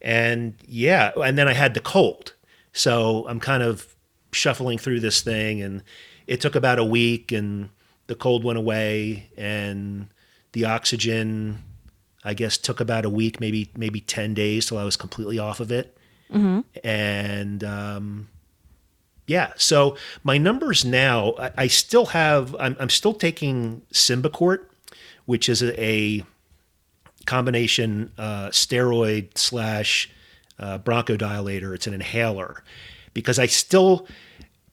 And 0.00 0.54
yeah, 0.66 1.12
and 1.16 1.38
then 1.38 1.48
I 1.48 1.52
had 1.52 1.74
the 1.74 1.80
cold. 1.80 2.34
So 2.72 3.26
I'm 3.28 3.40
kind 3.40 3.62
of 3.62 3.94
shuffling 4.32 4.78
through 4.78 5.00
this 5.00 5.22
thing 5.22 5.62
and 5.62 5.82
it 6.26 6.40
took 6.40 6.54
about 6.54 6.78
a 6.78 6.84
week 6.84 7.32
and 7.32 7.70
the 8.06 8.14
cold 8.14 8.44
went 8.44 8.58
away 8.58 9.30
and 9.36 10.08
the 10.52 10.64
oxygen 10.64 11.62
I 12.28 12.34
guess 12.34 12.58
took 12.58 12.80
about 12.80 13.04
a 13.04 13.10
week, 13.10 13.40
maybe 13.40 13.70
maybe 13.76 14.00
10 14.00 14.34
days 14.34 14.66
till 14.66 14.78
I 14.78 14.84
was 14.84 14.96
completely 14.96 15.38
off 15.38 15.60
of 15.60 15.72
it. 15.72 15.96
And 16.84 17.64
um, 17.64 18.28
yeah, 19.26 19.52
so 19.56 19.96
my 20.24 20.38
numbers 20.38 20.84
now, 20.84 21.34
I, 21.38 21.50
I 21.56 21.66
still 21.66 22.06
have, 22.06 22.56
I'm, 22.58 22.76
I'm 22.80 22.90
still 22.90 23.14
taking 23.14 23.82
Symbicort, 23.92 24.66
which 25.26 25.48
is 25.48 25.62
a, 25.62 25.82
a 25.82 26.24
combination 27.26 28.10
uh, 28.18 28.48
steroid 28.48 29.36
slash 29.36 30.10
uh, 30.58 30.78
bronchodilator. 30.78 31.74
It's 31.74 31.86
an 31.86 31.94
inhaler 31.94 32.64
because 33.12 33.38
I 33.38 33.46
still, 33.46 34.08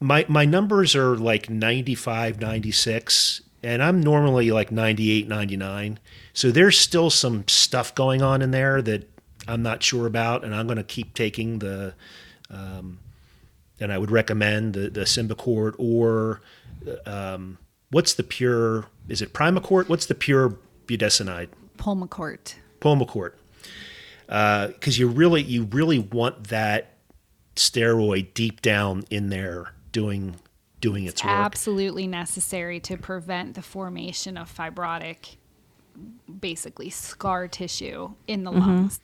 my, 0.00 0.24
my 0.28 0.46
numbers 0.46 0.96
are 0.96 1.16
like 1.16 1.50
95, 1.50 2.40
96, 2.40 3.42
and 3.66 3.82
I'm 3.82 4.00
normally 4.00 4.52
like 4.52 4.70
98, 4.70 5.26
99. 5.26 5.98
So 6.32 6.52
there's 6.52 6.78
still 6.78 7.10
some 7.10 7.46
stuff 7.48 7.92
going 7.96 8.22
on 8.22 8.40
in 8.40 8.52
there 8.52 8.80
that 8.80 9.10
I'm 9.48 9.62
not 9.62 9.82
sure 9.82 10.06
about, 10.06 10.44
and 10.44 10.54
I'm 10.54 10.66
going 10.66 10.76
to 10.76 10.84
keep 10.84 11.14
taking 11.14 11.58
the, 11.58 11.92
um, 12.48 13.00
and 13.80 13.92
I 13.92 13.98
would 13.98 14.12
recommend 14.12 14.74
the, 14.74 14.88
the 14.88 15.00
Symbicort 15.00 15.74
or 15.78 16.42
um, 17.06 17.58
what's 17.90 18.14
the 18.14 18.22
pure, 18.22 18.86
is 19.08 19.20
it 19.20 19.32
Primacort? 19.32 19.88
What's 19.88 20.06
the 20.06 20.14
pure 20.14 20.56
budesonide? 20.86 21.48
Pulmicort. 21.76 22.54
Pulmicort. 22.80 23.32
Because 24.28 24.96
you 24.96 25.08
really, 25.08 25.42
you 25.42 25.64
really 25.64 25.98
want 25.98 26.48
that 26.48 26.98
steroid 27.56 28.32
deep 28.32 28.62
down 28.62 29.02
in 29.10 29.30
there 29.30 29.72
doing 29.90 30.36
doing 30.80 31.04
its 31.04 31.22
work. 31.22 31.32
Absolutely 31.32 32.06
necessary 32.06 32.80
to 32.80 32.96
prevent 32.96 33.54
the 33.54 33.62
formation 33.62 34.36
of 34.36 34.54
fibrotic, 34.54 35.36
basically 36.40 36.90
scar 36.90 37.48
tissue 37.48 38.12
in 38.26 38.44
the 38.44 38.50
mm-hmm. 38.50 38.60
lungs. 38.60 39.00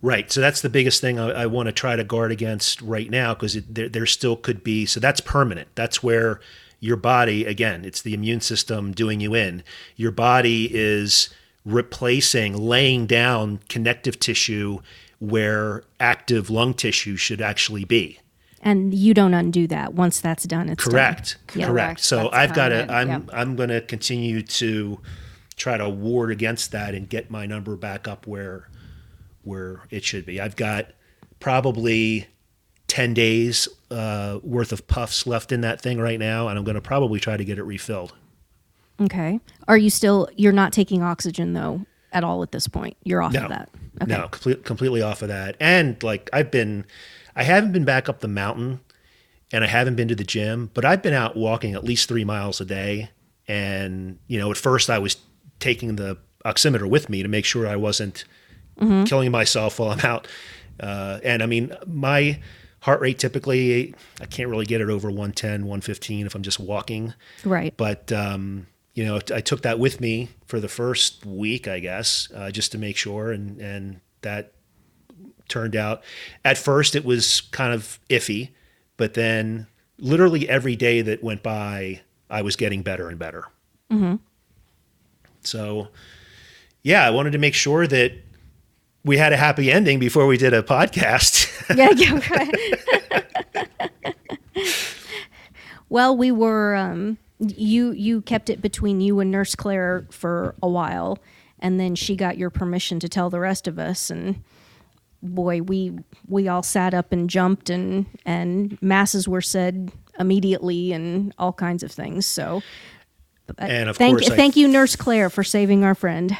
Right. 0.00 0.32
So 0.32 0.40
that's 0.40 0.62
the 0.62 0.68
biggest 0.68 1.00
thing 1.00 1.20
I, 1.20 1.30
I 1.30 1.46
want 1.46 1.68
to 1.68 1.72
try 1.72 1.94
to 1.94 2.02
guard 2.02 2.32
against 2.32 2.82
right 2.82 3.08
now 3.08 3.34
because 3.34 3.54
there, 3.66 3.88
there 3.88 4.06
still 4.06 4.36
could 4.36 4.64
be. 4.64 4.84
So 4.84 4.98
that's 4.98 5.20
permanent. 5.20 5.68
That's 5.76 6.02
where 6.02 6.40
your 6.80 6.96
body, 6.96 7.44
again, 7.44 7.84
it's 7.84 8.02
the 8.02 8.12
immune 8.12 8.40
system 8.40 8.90
doing 8.90 9.20
you 9.20 9.34
in. 9.34 9.62
Your 9.94 10.10
body 10.10 10.68
is 10.74 11.28
replacing, 11.64 12.56
laying 12.56 13.06
down 13.06 13.60
connective 13.68 14.18
tissue 14.18 14.80
where 15.20 15.84
active 16.00 16.50
lung 16.50 16.74
tissue 16.74 17.14
should 17.14 17.40
actually 17.40 17.84
be. 17.84 18.18
And 18.62 18.94
you 18.94 19.12
don't 19.12 19.34
undo 19.34 19.66
that. 19.66 19.94
Once 19.94 20.20
that's 20.20 20.44
done, 20.44 20.68
it's 20.68 20.84
done. 20.84 20.92
Correct. 20.92 21.36
Yeah. 21.54 21.66
Correct. 21.66 21.86
Correct. 21.88 22.00
So 22.00 22.16
That's 22.24 22.34
I've 22.34 22.54
got 22.54 22.68
to. 22.68 22.92
I'm. 22.92 23.08
Yep. 23.08 23.22
I'm 23.32 23.56
going 23.56 23.70
to 23.70 23.80
continue 23.80 24.42
to 24.42 25.00
try 25.56 25.76
to 25.76 25.88
ward 25.88 26.30
against 26.30 26.70
that 26.72 26.94
and 26.94 27.08
get 27.08 27.30
my 27.30 27.44
number 27.46 27.76
back 27.76 28.06
up 28.06 28.26
where 28.26 28.68
where 29.42 29.82
it 29.90 30.04
should 30.04 30.24
be. 30.24 30.40
I've 30.40 30.54
got 30.54 30.92
probably 31.40 32.28
ten 32.86 33.14
days 33.14 33.68
uh, 33.90 34.38
worth 34.42 34.70
of 34.72 34.86
puffs 34.86 35.26
left 35.26 35.50
in 35.50 35.62
that 35.62 35.80
thing 35.80 35.98
right 36.00 36.18
now, 36.18 36.46
and 36.48 36.56
I'm 36.56 36.64
going 36.64 36.76
to 36.76 36.80
probably 36.80 37.18
try 37.18 37.36
to 37.36 37.44
get 37.44 37.58
it 37.58 37.64
refilled. 37.64 38.14
Okay. 39.00 39.40
Are 39.66 39.76
you 39.76 39.90
still, 39.90 40.28
you're 40.36 40.52
not 40.52 40.72
taking 40.72 41.02
oxygen 41.02 41.54
though 41.54 41.84
at 42.12 42.22
all 42.22 42.42
at 42.42 42.52
this 42.52 42.68
point? 42.68 42.96
You're 43.02 43.22
off 43.22 43.32
No, 43.32 43.44
of 43.44 43.48
that. 43.48 43.68
no, 44.06 44.28
complete, 44.28 44.64
completely 44.64 45.02
off 45.02 45.22
of 45.22 45.28
that. 45.28 45.56
And 45.58 46.00
like 46.02 46.30
I've 46.32 46.50
been, 46.50 46.84
I 47.34 47.44
haven't 47.44 47.72
been 47.72 47.84
back 47.84 48.08
up 48.08 48.20
the 48.20 48.28
mountain, 48.28 48.80
and 49.52 49.64
I 49.64 49.66
haven't 49.66 49.96
been 49.96 50.08
to 50.08 50.14
the 50.14 50.24
gym, 50.24 50.70
but 50.74 50.84
I've 50.84 51.02
been 51.02 51.14
out 51.14 51.36
walking 51.36 51.74
at 51.74 51.84
least 51.84 52.08
three 52.08 52.24
miles 52.24 52.60
a 52.60 52.64
day. 52.64 53.10
And 53.48 54.18
you 54.26 54.38
know, 54.38 54.50
at 54.50 54.56
first 54.56 54.90
I 54.90 54.98
was 54.98 55.16
taking 55.60 55.96
the 55.96 56.18
oximeter 56.44 56.88
with 56.88 57.08
me 57.08 57.22
to 57.22 57.28
make 57.28 57.44
sure 57.44 57.66
I 57.66 57.76
wasn't 57.76 58.24
killing 59.06 59.30
myself 59.30 59.78
while 59.78 59.90
I'm 59.90 60.00
out. 60.00 60.28
Uh, 60.80 61.20
and 61.22 61.42
I 61.42 61.46
mean, 61.46 61.74
my 61.86 62.40
heart 62.80 63.00
rate 63.00 63.18
typically, 63.18 63.94
I 64.20 64.26
can't 64.26 64.48
really 64.48 64.66
get 64.66 64.80
it 64.80 64.88
over 64.88 65.08
110, 65.08 65.62
115 65.62 66.26
if 66.26 66.34
I'm 66.34 66.42
just 66.42 66.58
walking. 66.58 67.14
Right. 67.44 67.74
But 67.76 68.10
um, 68.12 68.66
you 68.94 69.04
know, 69.04 69.16
I 69.16 69.40
took 69.40 69.62
that 69.62 69.78
with 69.78 70.00
me 70.00 70.28
for 70.46 70.60
the 70.60 70.68
first 70.68 71.24
week, 71.24 71.68
I 71.68 71.78
guess, 71.78 72.28
uh, 72.34 72.50
just 72.50 72.72
to 72.72 72.78
make 72.78 72.96
sure, 72.96 73.30
and 73.32 73.60
and 73.60 74.00
that 74.22 74.52
turned 75.52 75.76
out. 75.76 76.02
At 76.44 76.58
first, 76.58 76.96
it 76.96 77.04
was 77.04 77.42
kind 77.52 77.72
of 77.72 78.00
iffy, 78.08 78.50
but 78.96 79.14
then 79.14 79.66
literally 79.98 80.48
every 80.48 80.74
day 80.74 81.02
that 81.02 81.22
went 81.22 81.42
by, 81.42 82.00
I 82.30 82.42
was 82.42 82.56
getting 82.56 82.82
better 82.82 83.08
and 83.08 83.18
better. 83.18 83.44
So, 85.42 85.88
yeah, 86.82 87.06
I 87.06 87.10
wanted 87.10 87.32
to 87.32 87.38
make 87.38 87.54
sure 87.54 87.86
that 87.86 88.12
we 89.04 89.18
had 89.18 89.32
a 89.32 89.36
happy 89.36 89.70
ending 89.70 89.98
before 89.98 90.26
we 90.26 90.36
did 90.36 90.54
a 90.54 90.62
podcast. 90.62 91.48
yeah, 91.76 91.90
yeah. 94.54 94.62
well, 95.88 96.16
we 96.16 96.30
were 96.30 96.74
um, 96.76 97.18
you 97.38 97.90
you 97.92 98.22
kept 98.22 98.48
it 98.48 98.62
between 98.62 99.00
you 99.00 99.20
and 99.20 99.30
Nurse 99.30 99.54
Claire 99.54 100.06
for 100.10 100.54
a 100.62 100.68
while, 100.68 101.18
and 101.58 101.78
then 101.78 101.94
she 101.94 102.16
got 102.16 102.38
your 102.38 102.50
permission 102.50 103.00
to 103.00 103.08
tell 103.08 103.28
the 103.28 103.40
rest 103.40 103.66
of 103.66 103.78
us, 103.78 104.08
and 104.10 104.42
boy, 105.22 105.62
we 105.62 105.92
we 106.28 106.48
all 106.48 106.62
sat 106.62 106.94
up 106.94 107.12
and 107.12 107.28
jumped, 107.30 107.70
and 107.70 108.06
and 108.24 108.80
masses 108.82 109.28
were 109.28 109.40
said 109.40 109.92
immediately, 110.18 110.92
and 110.92 111.34
all 111.38 111.52
kinds 111.52 111.82
of 111.82 111.90
things. 111.90 112.26
So, 112.26 112.62
and 113.58 113.88
of 113.88 113.96
thank 113.96 114.18
course, 114.18 114.30
I 114.30 114.36
thank 114.36 114.56
you, 114.56 114.68
Nurse 114.68 114.96
Claire, 114.96 115.30
for 115.30 115.44
saving 115.44 115.84
our 115.84 115.94
friend. 115.94 116.36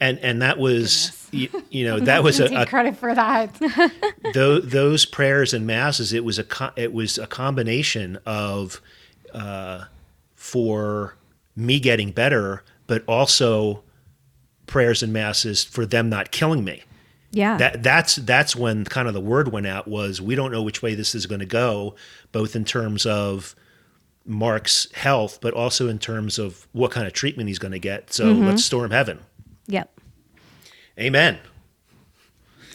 and 0.00 0.18
and 0.18 0.42
that 0.42 0.58
was 0.58 1.28
you, 1.30 1.48
you 1.70 1.84
know 1.84 2.00
that 2.00 2.22
was 2.22 2.40
a, 2.40 2.48
Take 2.48 2.58
a 2.58 2.66
credit 2.66 2.96
for 2.96 3.14
that. 3.14 3.58
those, 4.34 4.68
those 4.68 5.04
prayers 5.04 5.54
and 5.54 5.66
masses 5.66 6.12
it 6.12 6.24
was 6.24 6.38
a 6.38 6.72
it 6.76 6.92
was 6.92 7.18
a 7.18 7.26
combination 7.26 8.18
of 8.26 8.80
uh, 9.32 9.84
for 10.34 11.16
me 11.56 11.80
getting 11.80 12.10
better 12.10 12.62
but 12.86 13.04
also 13.06 13.82
prayers 14.66 15.02
and 15.02 15.12
masses 15.12 15.62
for 15.64 15.86
them 15.86 16.08
not 16.08 16.30
killing 16.30 16.64
me 16.64 16.82
Yeah, 17.32 17.56
that 17.56 17.82
that's 17.82 18.16
that's 18.16 18.54
when 18.54 18.84
kind 18.84 19.08
of 19.08 19.14
the 19.14 19.20
word 19.20 19.52
went 19.52 19.66
out 19.66 19.88
was 19.88 20.20
we 20.20 20.34
don't 20.34 20.52
know 20.52 20.62
which 20.62 20.82
way 20.82 20.94
this 20.94 21.14
is 21.14 21.26
going 21.26 21.40
to 21.40 21.46
go 21.46 21.94
both 22.30 22.54
in 22.54 22.64
terms 22.64 23.06
of 23.06 23.54
Mark's 24.26 24.86
health 24.92 25.38
but 25.40 25.54
also 25.54 25.88
in 25.88 25.98
terms 25.98 26.38
of 26.38 26.68
what 26.72 26.90
kind 26.90 27.06
of 27.06 27.12
treatment 27.12 27.48
he's 27.48 27.58
going 27.58 27.72
to 27.72 27.78
get 27.78 28.12
so 28.12 28.26
mm-hmm. 28.26 28.46
let's 28.46 28.64
storm 28.64 28.90
heaven 28.90 29.18
yep. 29.66 29.90
amen 31.00 31.38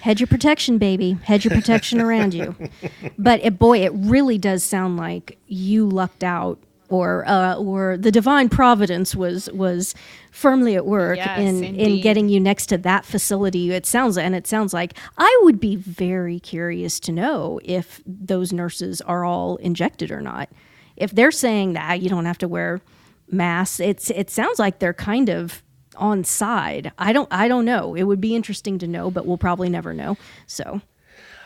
Hedge 0.02 0.20
your 0.20 0.28
protection, 0.28 0.78
baby. 0.78 1.18
Hedge 1.24 1.44
your 1.44 1.54
protection 1.54 2.00
around 2.00 2.34
you. 2.34 2.56
But 3.18 3.44
it, 3.44 3.58
boy, 3.58 3.80
it 3.80 3.92
really 3.94 4.38
does 4.38 4.64
sound 4.64 4.96
like 4.96 5.38
you 5.48 5.88
lucked 5.88 6.24
out, 6.24 6.60
or 6.90 7.28
uh, 7.28 7.56
or 7.56 7.98
the 7.98 8.12
divine 8.12 8.50
providence 8.50 9.16
was 9.16 9.50
was 9.52 9.94
firmly 10.32 10.76
at 10.76 10.86
work 10.86 11.18
Yes, 11.18 11.40
in 11.40 11.64
in 11.64 12.02
getting 12.02 12.30
you 12.30 12.40
next 12.40 12.68
to 12.68 12.78
that 12.80 13.06
facility. 13.06 13.72
It 13.72 13.86
sounds 13.86 14.18
and 14.18 14.36
it 14.36 14.48
sounds 14.48 14.74
like 14.74 14.94
I 15.18 15.40
would 15.44 15.60
be 15.60 15.76
very 15.76 16.40
curious 16.40 17.00
to 17.02 17.12
know 17.12 17.60
if 17.64 18.02
those 18.06 18.54
nurses 18.54 19.02
are 19.02 19.26
all 19.26 19.58
injected 19.58 20.12
or 20.12 20.22
not. 20.22 20.50
If 20.96 21.12
they're 21.12 21.32
saying 21.32 21.74
that 21.74 22.02
you 22.02 22.10
don't 22.10 22.26
have 22.26 22.38
to 22.40 22.48
wear 22.48 22.82
masks, 23.30 23.80
it's 23.80 24.10
it 24.10 24.30
sounds 24.30 24.60
like 24.60 24.80
they're 24.80 24.94
kind 24.94 25.30
of 25.30 25.62
on 25.96 26.24
side. 26.24 26.92
I 26.98 27.14
don't 27.14 27.28
I 27.32 27.48
don't 27.48 27.66
know. 27.66 27.96
It 27.96 28.04
would 28.04 28.22
be 28.22 28.36
interesting 28.36 28.80
to 28.80 28.88
know, 28.88 29.12
but 29.12 29.26
we'll 29.26 29.38
probably 29.38 29.70
never 29.70 29.94
know. 29.94 30.18
So 30.46 30.82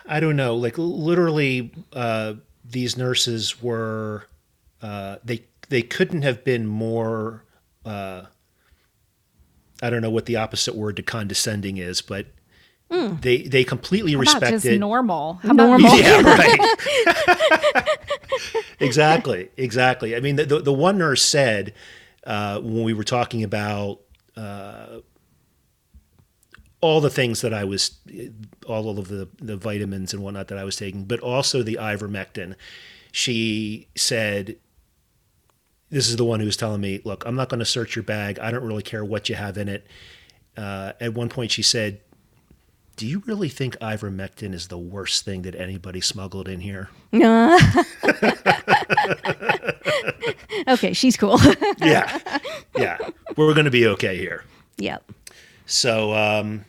I 0.06 0.20
don't 0.20 0.36
know. 0.36 0.56
Like 0.56 0.78
literally, 0.78 1.72
uh, 1.94 2.34
these 2.70 2.98
nurses 2.98 3.62
were 3.62 4.26
uh, 4.82 5.18
they 5.24 5.46
they 5.70 5.82
couldn't 5.82 6.22
have 6.24 6.44
been 6.44 6.66
more. 6.68 7.46
Uh, 7.86 8.24
I 9.82 9.90
don't 9.90 10.02
know 10.02 10.12
what 10.12 10.26
the 10.26 10.36
opposite 10.36 10.76
word 10.76 10.96
to 10.98 11.04
condescending 11.04 11.78
is, 11.78 12.02
but 12.02 12.28
they 12.90 13.44
they 13.44 13.64
completely 13.64 14.12
How 14.14 14.22
about 14.22 14.42
just 14.42 14.52
respected. 14.52 14.80
normal? 14.80 15.36
How 15.36 15.54
Normal. 15.54 15.98
yeah, 15.98 16.22
right. 16.22 17.88
exactly, 18.80 19.50
exactly. 19.58 20.16
I 20.16 20.20
mean, 20.20 20.36
the, 20.36 20.46
the 20.46 20.60
the 20.60 20.74
one 20.74 20.98
nurse 20.98 21.24
said 21.24 21.74
uh, 22.26 22.60
when 22.60 22.84
we 22.84 22.94
were 22.94 23.04
talking 23.06 23.44
about 23.44 24.02
uh, 24.36 25.00
all 26.82 27.00
the 27.02 27.10
things 27.10 27.42
that 27.42 27.54
I 27.54 27.64
was, 27.64 27.98
all 28.68 29.00
of 29.00 29.08
the 29.08 29.30
the 29.38 29.56
vitamins 29.56 30.14
and 30.14 30.22
whatnot 30.22 30.50
that 30.50 30.58
I 30.58 30.64
was 30.64 30.76
taking, 30.76 31.06
but 31.06 31.20
also 31.22 31.64
the 31.64 31.78
ivermectin. 31.82 32.56
She 33.14 33.88
said 33.96 34.58
this 35.92 36.10
is 36.10 36.16
the 36.16 36.26
one 36.26 36.39
who 36.39 36.48
was 36.48 36.58
telling 36.58 36.82
me, 36.82 37.02
"Look, 37.04 37.24
I'm 37.26 37.36
not 37.36 37.50
going 37.50 37.60
to 37.60 37.66
search 37.66 37.96
your 37.96 38.04
bag. 38.04 38.39
I 38.39 38.50
don't 38.50 38.64
really 38.64 38.82
care 38.84 39.06
what 39.06 39.30
you 39.30 39.36
have 39.36 39.58
in 39.58 39.68
it." 39.70 39.86
Uh, 40.58 40.94
at 41.00 41.14
one 41.14 41.30
point, 41.30 41.52
she 41.52 41.62
said, 41.62 42.00
"Do 42.96 43.06
you 43.06 43.22
really 43.28 43.50
think 43.50 43.78
ivermectin 43.80 44.54
is 44.54 44.70
the 44.70 44.78
worst 44.78 45.26
thing 45.26 45.42
that 45.44 45.54
anybody 45.56 46.02
smuggled 46.02 46.48
in 46.48 46.62
here?" 46.62 46.89
No. 47.12 47.60
okay, 50.68 50.94
she's 50.94 51.18
cool. 51.18 51.39
yeah, 51.80 52.20
yeah, 52.78 52.98
we're 53.36 53.54
going 53.54 53.66
to 53.66 53.72
be 53.72 53.88
okay 53.88 54.18
here. 54.18 54.44
yep. 54.78 55.10
So, 55.66 56.14
um, 56.14 56.66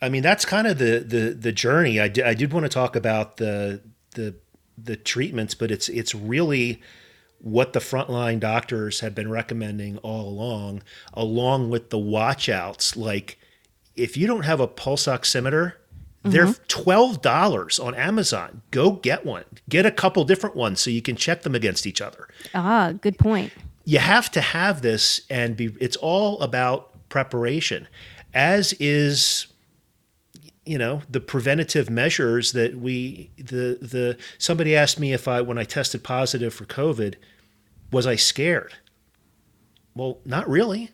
I 0.00 0.08
mean, 0.08 0.22
that's 0.22 0.44
kind 0.44 0.66
of 0.66 0.78
the 0.78 1.00
the 1.00 1.34
the 1.34 1.52
journey. 1.52 2.00
I, 2.00 2.08
d- 2.08 2.22
I 2.22 2.34
did 2.34 2.52
want 2.52 2.64
to 2.64 2.68
talk 2.68 2.96
about 2.96 3.36
the 3.38 3.80
the 4.14 4.34
the 4.76 4.96
treatments, 4.96 5.54
but 5.54 5.70
it's 5.70 5.88
it's 5.88 6.14
really 6.14 6.80
what 7.40 7.72
the 7.72 7.78
frontline 7.80 8.40
doctors 8.40 9.00
have 9.00 9.14
been 9.14 9.30
recommending 9.30 9.98
all 9.98 10.28
along, 10.28 10.82
along 11.14 11.70
with 11.70 11.90
the 11.90 11.98
watchouts. 11.98 12.96
Like, 12.96 13.38
if 13.96 14.16
you 14.16 14.26
don't 14.26 14.44
have 14.44 14.60
a 14.60 14.66
pulse 14.66 15.06
oximeter, 15.06 15.74
they're 16.24 16.52
twelve 16.66 17.22
dollars 17.22 17.78
on 17.78 17.94
Amazon. 17.94 18.60
Go 18.70 18.92
get 18.92 19.24
one. 19.24 19.44
Get 19.68 19.86
a 19.86 19.90
couple 19.90 20.24
different 20.24 20.56
ones 20.56 20.80
so 20.80 20.90
you 20.90 21.00
can 21.00 21.16
check 21.16 21.42
them 21.42 21.54
against 21.54 21.86
each 21.86 22.00
other 22.02 22.28
Ah, 22.54 22.92
good 23.00 23.18
point. 23.18 23.52
you 23.84 23.98
have 23.98 24.30
to 24.32 24.40
have 24.42 24.82
this 24.82 25.22
and 25.30 25.56
be 25.56 25.74
it's 25.80 25.96
all 25.96 26.38
about 26.40 27.08
preparation 27.08 27.88
as 28.34 28.74
is 28.74 29.46
you 30.68 30.78
know 30.78 31.02
the 31.08 31.20
preventative 31.20 31.90
measures 31.90 32.52
that 32.52 32.76
we 32.76 33.30
the 33.36 33.78
the 33.80 34.16
somebody 34.38 34.76
asked 34.76 35.00
me 35.00 35.12
if 35.12 35.26
i 35.26 35.40
when 35.40 35.58
i 35.58 35.64
tested 35.64 36.04
positive 36.04 36.52
for 36.52 36.64
covid 36.64 37.14
was 37.90 38.06
i 38.06 38.16
scared? 38.16 38.74
Well 39.94 40.18
not 40.24 40.48
really. 40.48 40.90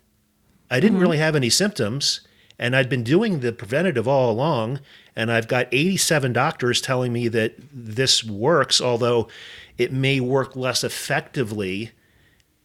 I 0.70 0.81
didn't 0.81 0.95
mm-hmm. 0.97 1.03
really 1.03 1.18
have 1.18 1.37
any 1.37 1.51
symptoms 1.51 2.20
and 2.59 2.75
i'd 2.77 2.89
been 2.89 3.03
doing 3.03 3.41
the 3.41 3.53
preventative 3.53 4.07
all 4.07 4.31
along 4.31 4.81
and 5.16 5.31
i've 5.31 5.49
got 5.49 5.66
87 5.72 6.33
doctors 6.33 6.81
telling 6.81 7.12
me 7.12 7.29
that 7.29 7.57
this 7.72 8.22
works 8.25 8.81
although 8.81 9.29
it 9.77 9.93
may 9.93 10.20
work 10.20 10.55
less 10.55 10.85
effectively 10.85 11.93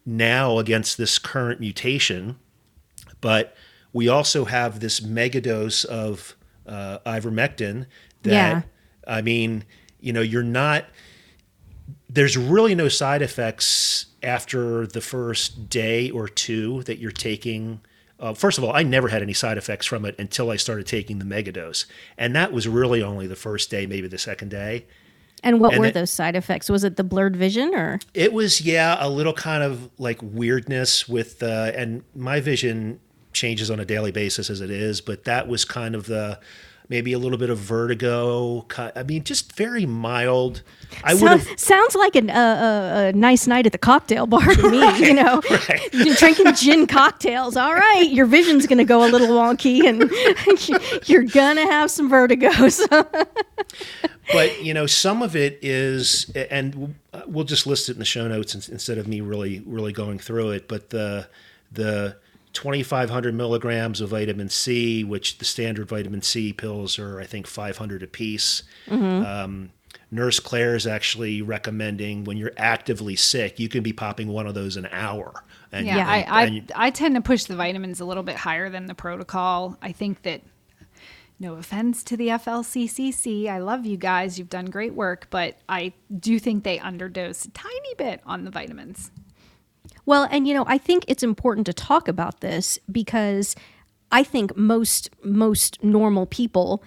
now 0.05 0.57
against 0.59 0.97
this 0.97 1.19
current 1.19 1.59
mutation, 1.59 2.37
but 3.21 3.55
we 3.93 4.07
also 4.07 4.45
have 4.45 4.79
this 4.79 4.99
megadose 4.99 5.85
of 5.85 6.35
uh, 6.69 6.99
ivermectin 7.05 7.85
that, 8.23 8.31
Yeah. 8.31 8.61
I 9.07 9.21
mean, 9.21 9.65
you 9.99 10.13
know, 10.13 10.21
you're 10.21 10.43
not, 10.43 10.85
there's 12.09 12.37
really 12.37 12.75
no 12.75 12.87
side 12.87 13.21
effects 13.21 14.05
after 14.23 14.85
the 14.87 15.01
first 15.01 15.69
day 15.69 16.09
or 16.09 16.27
two 16.27 16.83
that 16.83 16.99
you're 16.99 17.11
taking. 17.11 17.81
Uh, 18.19 18.33
first 18.33 18.57
of 18.57 18.63
all, 18.63 18.73
I 18.75 18.83
never 18.83 19.07
had 19.07 19.21
any 19.21 19.33
side 19.33 19.57
effects 19.57 19.85
from 19.85 20.05
it 20.05 20.15
until 20.19 20.51
I 20.51 20.57
started 20.57 20.85
taking 20.87 21.19
the 21.19 21.25
megadose. 21.25 21.85
And 22.17 22.35
that 22.35 22.51
was 22.51 22.67
really 22.67 23.01
only 23.01 23.27
the 23.27 23.35
first 23.35 23.69
day, 23.71 23.85
maybe 23.85 24.07
the 24.07 24.17
second 24.17 24.49
day. 24.49 24.85
And 25.41 25.61
what 25.61 25.71
And 25.73 25.79
were 25.79 25.85
it- 25.87 25.93
those 25.93 26.11
side 26.11 26.35
effects? 26.35 26.69
Was 26.69 26.83
it 26.83 26.97
the 26.97 27.03
blurred 27.03 27.35
vision 27.37 27.73
or? 27.73 27.99
It 28.13 28.33
was 28.33 28.59
yeah, 28.61 28.97
a 28.99 29.09
little 29.09 29.31
kind 29.33 29.63
of 29.63 29.89
like 29.97 30.19
weirdness 30.21 31.07
with 31.07 31.41
uh, 31.41 31.71
and 31.73 32.03
my 32.13 32.41
vision 32.41 32.99
changes 33.33 33.69
on 33.69 33.79
a 33.79 33.85
daily 33.85 34.11
basis 34.11 34.49
as 34.49 34.61
it 34.61 34.69
is, 34.71 35.01
but 35.01 35.23
that 35.25 35.47
was 35.47 35.65
kind 35.65 35.95
of 35.95 36.05
the 36.05 36.39
maybe 36.89 37.13
a 37.13 37.19
little 37.19 37.37
bit 37.37 37.51
of 37.51 37.59
vertigo. 37.59 38.65
I 38.77 39.03
mean, 39.03 39.23
just 39.23 39.53
very 39.53 39.85
mild. 39.85 40.63
I 41.03 41.13
would 41.13 41.19
Sounds, 41.21 41.61
sounds 41.61 41.95
like 41.95 42.15
an, 42.15 42.31
uh, 42.31 42.33
a, 42.33 43.07
a 43.09 43.13
nice 43.13 43.45
night 43.45 43.67
at 43.67 43.71
the 43.71 43.77
cocktail 43.77 44.25
bar 44.25 44.43
to 44.43 44.69
me. 44.69 44.99
you 45.07 45.13
know, 45.13 45.41
You're 45.93 46.15
drinking 46.15 46.55
gin 46.55 46.87
cocktails. 46.87 47.55
All 47.55 47.73
right, 47.73 48.09
your 48.09 48.25
vision's 48.25 48.65
going 48.65 48.79
to 48.79 48.85
go 48.85 49.07
a 49.07 49.09
little 49.09 49.27
wonky, 49.27 49.85
and 49.87 50.09
you're 51.07 51.23
gonna 51.23 51.65
have 51.71 51.91
some 51.91 52.09
vertigos. 52.09 52.81
but 54.33 54.63
you 54.63 54.73
know, 54.73 54.87
some 54.87 55.21
of 55.21 55.35
it 55.35 55.59
is, 55.61 56.31
and 56.35 56.95
we'll 57.27 57.45
just 57.45 57.67
list 57.67 57.89
it 57.89 57.93
in 57.93 57.99
the 57.99 58.05
show 58.05 58.27
notes 58.27 58.55
instead 58.67 58.97
of 58.97 59.07
me 59.07 59.21
really 59.21 59.61
really 59.65 59.93
going 59.93 60.17
through 60.17 60.51
it. 60.51 60.67
But 60.67 60.89
the 60.89 61.29
the 61.71 62.17
2,500 62.59 63.33
milligrams 63.33 64.01
of 64.01 64.09
vitamin 64.09 64.49
C, 64.49 65.05
which 65.05 65.37
the 65.37 65.45
standard 65.45 65.87
vitamin 65.87 66.21
C 66.21 66.51
pills 66.51 66.99
are, 66.99 67.17
I 67.21 67.23
think, 67.23 67.47
500 67.47 68.03
apiece. 68.03 68.63
Um, 68.91 69.69
Nurse 70.11 70.41
Claire 70.41 70.75
is 70.75 70.85
actually 70.85 71.41
recommending 71.41 72.25
when 72.25 72.35
you're 72.35 72.51
actively 72.57 73.15
sick, 73.15 73.59
you 73.59 73.69
can 73.69 73.81
be 73.81 73.93
popping 73.93 74.27
one 74.27 74.45
of 74.45 74.55
those 74.55 74.75
an 74.75 74.89
hour. 74.91 75.45
And, 75.71 75.85
Yeah, 75.87 75.99
and- 75.99 76.09
I, 76.09 76.21
I, 76.27 76.43
and- 76.47 76.71
I 76.75 76.89
tend 76.89 77.15
to 77.15 77.21
push 77.21 77.45
the 77.45 77.55
vitamins 77.55 78.01
a 78.01 78.05
little 78.05 78.23
bit 78.23 78.35
higher 78.35 78.69
than 78.69 78.87
the 78.87 78.95
protocol. 78.95 79.77
I 79.81 79.93
think 79.93 80.23
that, 80.23 80.41
no 81.39 81.53
offense 81.53 82.03
to 82.03 82.17
the 82.17 82.27
FLCCC, 82.27 83.47
I 83.47 83.59
love 83.59 83.85
you 83.85 83.95
guys. 83.95 84.37
You've 84.37 84.49
done 84.49 84.65
great 84.65 84.93
work, 84.95 85.27
but 85.29 85.57
I 85.69 85.93
do 86.19 86.39
think 86.39 86.65
they 86.65 86.77
underdose 86.79 87.47
a 87.47 87.51
tiny 87.51 87.93
bit 87.97 88.19
on 88.25 88.43
the 88.43 88.51
vitamins. 88.51 89.11
Well, 90.09 90.27
and 90.31 90.47
you 90.47 90.55
know, 90.55 90.63
I 90.65 90.79
think 90.79 91.05
it's 91.07 91.21
important 91.21 91.67
to 91.67 91.73
talk 91.73 92.07
about 92.07 92.41
this 92.41 92.79
because 92.91 93.55
I 94.11 94.23
think 94.23 94.57
most 94.57 95.11
most 95.23 95.83
normal 95.83 96.25
people 96.25 96.83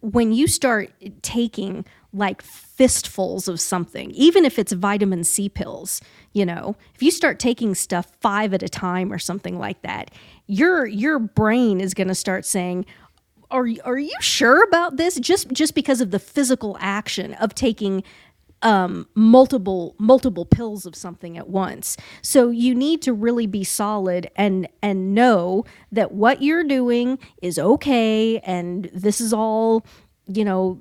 when 0.00 0.32
you 0.32 0.48
start 0.48 0.92
taking 1.22 1.84
like 2.12 2.42
fistfuls 2.42 3.46
of 3.46 3.60
something, 3.60 4.10
even 4.10 4.44
if 4.44 4.58
it's 4.58 4.72
vitamin 4.72 5.22
C 5.22 5.48
pills, 5.48 6.00
you 6.32 6.44
know, 6.44 6.74
if 6.96 7.02
you 7.02 7.12
start 7.12 7.38
taking 7.38 7.76
stuff 7.76 8.10
5 8.20 8.52
at 8.54 8.62
a 8.64 8.68
time 8.68 9.12
or 9.12 9.20
something 9.20 9.56
like 9.56 9.80
that, 9.82 10.10
your 10.48 10.84
your 10.84 11.20
brain 11.20 11.80
is 11.80 11.94
going 11.94 12.08
to 12.08 12.14
start 12.14 12.44
saying, 12.44 12.86
are 13.52 13.68
are 13.84 13.98
you 13.98 14.16
sure 14.20 14.64
about 14.64 14.96
this? 14.96 15.14
Just 15.20 15.52
just 15.52 15.76
because 15.76 16.00
of 16.00 16.10
the 16.10 16.18
physical 16.18 16.76
action 16.80 17.34
of 17.34 17.54
taking 17.54 18.02
um, 18.64 19.06
multiple 19.14 19.94
multiple 19.98 20.44
pills 20.44 20.86
of 20.86 20.96
something 20.96 21.38
at 21.38 21.48
once. 21.48 21.96
So 22.22 22.50
you 22.50 22.74
need 22.74 23.02
to 23.02 23.12
really 23.12 23.46
be 23.46 23.62
solid 23.64 24.30
and 24.34 24.68
and 24.82 25.14
know 25.14 25.64
that 25.92 26.12
what 26.12 26.42
you're 26.42 26.64
doing 26.64 27.18
is 27.42 27.58
okay, 27.58 28.38
and 28.40 28.90
this 28.92 29.20
is 29.20 29.32
all 29.32 29.86
you 30.26 30.44
know. 30.44 30.80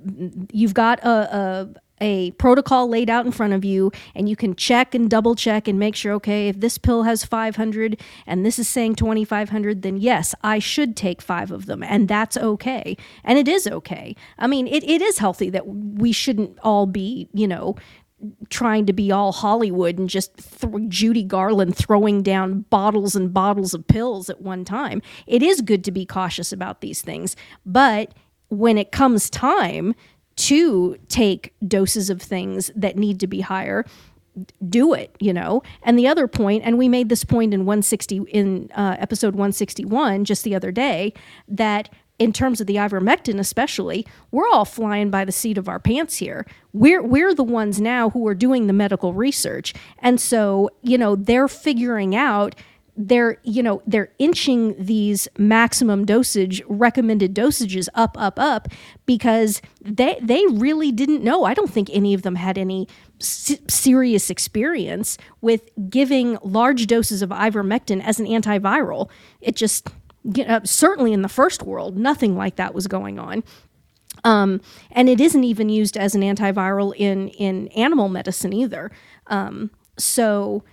You've 0.51 0.73
got 0.73 0.99
a. 1.03 1.37
a 1.37 1.82
a 2.03 2.31
protocol 2.31 2.89
laid 2.89 3.09
out 3.09 3.25
in 3.25 3.31
front 3.31 3.53
of 3.53 3.63
you 3.63 3.91
and 4.13 4.27
you 4.27 4.35
can 4.35 4.53
check 4.55 4.93
and 4.93 5.09
double 5.09 5.35
check 5.35 5.67
and 5.69 5.79
make 5.79 5.95
sure 5.95 6.11
okay 6.11 6.49
if 6.49 6.59
this 6.59 6.77
pill 6.77 7.03
has 7.03 7.23
500 7.23 7.99
and 8.27 8.45
this 8.45 8.59
is 8.59 8.67
saying 8.67 8.95
2500 8.95 9.81
then 9.81 9.97
yes 9.97 10.35
i 10.43 10.59
should 10.59 10.97
take 10.97 11.21
five 11.21 11.49
of 11.49 11.65
them 11.65 11.81
and 11.81 12.07
that's 12.09 12.35
okay 12.35 12.97
and 13.23 13.39
it 13.39 13.47
is 13.47 13.65
okay 13.67 14.15
i 14.37 14.45
mean 14.45 14.67
it, 14.67 14.83
it 14.83 15.01
is 15.01 15.17
healthy 15.17 15.49
that 15.49 15.65
we 15.65 16.11
shouldn't 16.11 16.59
all 16.61 16.85
be 16.85 17.29
you 17.33 17.47
know 17.47 17.75
trying 18.49 18.85
to 18.85 18.93
be 18.93 19.11
all 19.11 19.33
Hollywood 19.33 19.99
and 19.99 20.09
just 20.09 20.61
th- 20.61 20.73
Judy 20.87 21.23
Garland 21.23 21.75
throwing 21.75 22.23
down 22.23 22.61
bottles 22.69 23.17
and 23.17 23.33
bottles 23.33 23.73
of 23.73 23.85
pills 23.85 24.29
at 24.29 24.39
one 24.39 24.63
time. 24.63 25.01
It 25.27 25.43
is 25.43 25.59
good 25.59 25.83
to 25.83 25.91
be 25.91 26.05
cautious 26.05 26.53
about 26.53 26.79
these 26.79 27.01
things, 27.01 27.35
but 27.65 28.13
when 28.47 28.77
it 28.77 28.91
comes 28.91 29.29
time 29.29 29.95
to 30.35 30.97
take 31.07 31.53
doses 31.67 32.09
of 32.09 32.21
things 32.21 32.71
that 32.75 32.97
need 32.97 33.19
to 33.19 33.27
be 33.27 33.41
higher, 33.41 33.85
do 34.67 34.93
it 34.93 35.15
you 35.19 35.33
know? 35.33 35.61
And 35.83 35.97
the 35.97 36.07
other 36.07 36.27
point 36.27 36.63
and 36.65 36.77
we 36.77 36.89
made 36.89 37.09
this 37.09 37.23
point 37.23 37.53
in 37.53 37.65
160 37.65 38.17
in 38.29 38.69
uh, 38.75 38.95
episode 38.99 39.35
161 39.35 40.25
just 40.25 40.43
the 40.43 40.55
other 40.55 40.71
day 40.71 41.13
that 41.47 41.89
in 42.19 42.33
terms 42.33 42.61
of 42.61 42.67
the 42.67 42.75
ivermectin 42.75 43.39
especially 43.39 44.07
we're 44.31 44.47
all 44.47 44.65
flying 44.65 45.09
by 45.11 45.23
the 45.25 45.31
seat 45.31 45.57
of 45.57 45.69
our 45.69 45.79
pants 45.79 46.17
here. 46.17 46.45
We're 46.71 47.03
we're 47.03 47.35
the 47.35 47.43
ones 47.43 47.79
now 47.79 48.09
who 48.09 48.27
are 48.27 48.35
doing 48.35 48.67
the 48.67 48.73
medical 48.73 49.13
research. 49.13 49.73
And 49.99 50.19
so 50.19 50.69
you 50.81 50.97
know 50.97 51.15
they're 51.15 51.47
figuring 51.47 52.15
out 52.15 52.55
they're 52.95 53.37
you 53.43 53.63
know 53.63 53.81
they're 53.87 54.11
inching 54.19 54.75
these 54.83 55.27
maximum 55.37 56.05
dosage 56.05 56.61
recommended 56.67 57.33
dosages 57.33 57.87
up 57.95 58.15
up 58.19 58.39
up 58.39 58.67
because 59.05 59.61
they 59.81 60.17
they 60.21 60.45
really 60.51 60.91
didn't 60.91 61.23
know. 61.23 61.43
I 61.43 61.53
don't 61.53 61.71
think 61.71 61.89
any 61.91 62.13
of 62.13 62.21
them 62.21 62.35
had 62.35 62.57
any 62.57 62.87
s- 63.19 63.57
serious 63.67 64.29
experience 64.29 65.17
with 65.41 65.69
giving 65.89 66.37
large 66.43 66.85
doses 66.87 67.21
of 67.21 67.29
ivermectin 67.29 68.03
as 68.03 68.19
an 68.19 68.27
antiviral. 68.27 69.09
It 69.41 69.55
just 69.55 69.87
you 70.23 70.45
know, 70.45 70.61
certainly 70.63 71.13
in 71.13 71.21
the 71.21 71.29
first 71.29 71.63
world 71.63 71.97
nothing 71.97 72.35
like 72.37 72.57
that 72.57 72.73
was 72.73 72.87
going 72.87 73.17
on. 73.17 73.43
Um, 74.23 74.61
and 74.91 75.09
it 75.09 75.19
isn't 75.19 75.43
even 75.43 75.69
used 75.69 75.97
as 75.97 76.13
an 76.13 76.21
antiviral 76.21 76.93
in 76.95 77.29
in 77.29 77.69
animal 77.69 78.07
medicine 78.07 78.53
either. 78.53 78.91
Um, 79.27 79.71
so 79.97 80.63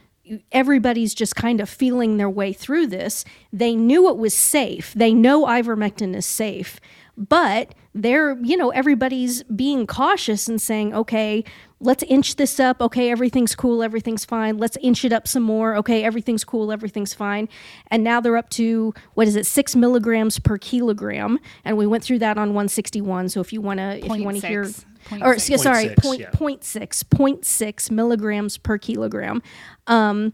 everybody's 0.53 1.15
just 1.15 1.37
kind 1.37 1.61
of 1.61 1.69
feeling 1.69 2.17
their 2.17 2.31
way 2.31 2.53
through 2.53 2.87
this. 2.87 3.25
They 3.53 3.75
knew 3.75 4.09
it 4.09 4.17
was 4.17 4.35
safe. 4.35 4.93
They 4.95 5.13
know 5.15 5.47
ivermectin 5.47 6.15
is 6.15 6.27
safe, 6.27 6.81
but 7.17 7.75
they're 7.95 8.39
you 8.43 8.57
know 8.57 8.71
everybody's 8.71 9.43
being 9.45 9.87
cautious 9.87 10.49
and 10.49 10.61
saying, 10.61 10.95
okay, 10.95 11.45
let's 11.81 12.03
inch 12.05 12.37
this 12.37 12.61
up. 12.61 12.81
Okay, 12.81 13.11
everything's 13.11 13.55
cool, 13.55 13.83
everything's 13.83 14.25
fine. 14.25 14.59
Let's 14.59 14.77
inch 14.79 15.05
it 15.05 15.13
up 15.13 15.27
some 15.27 15.43
more. 15.43 15.75
Okay, 15.77 16.05
everything's 16.05 16.45
cool, 16.45 16.71
everything's 16.71 17.15
fine. 17.15 17.49
And 17.89 18.05
now 18.05 18.21
they're 18.21 18.37
up 18.37 18.51
to 18.51 18.95
what 19.15 19.27
is 19.27 19.37
it, 19.37 19.47
six 19.47 19.75
milligrams 19.75 20.39
per 20.39 20.59
kilogram? 20.59 21.39
And 21.65 21.77
we 21.77 21.87
went 21.87 22.05
through 22.05 22.21
that 22.21 22.39
on 22.39 22.51
161. 22.51 23.31
So 23.31 23.41
if 23.41 23.53
you 23.53 23.61
want 23.61 23.79
to, 23.79 23.99
if 23.99 24.17
you 24.17 24.25
want 24.25 24.41
to 24.41 24.47
hear, 24.47 24.67
Point 25.07 25.23
or 25.23 25.39
six. 25.39 25.63
sorry, 25.63 25.87
Point 25.87 25.95
six, 25.97 26.07
point, 26.07 26.21
yeah. 26.21 26.31
point 26.31 26.65
six, 26.65 27.03
point 27.03 27.45
six 27.45 27.91
milligrams 27.91 28.59
per 28.59 28.79
kilogram. 28.79 29.43
Um, 29.87 30.33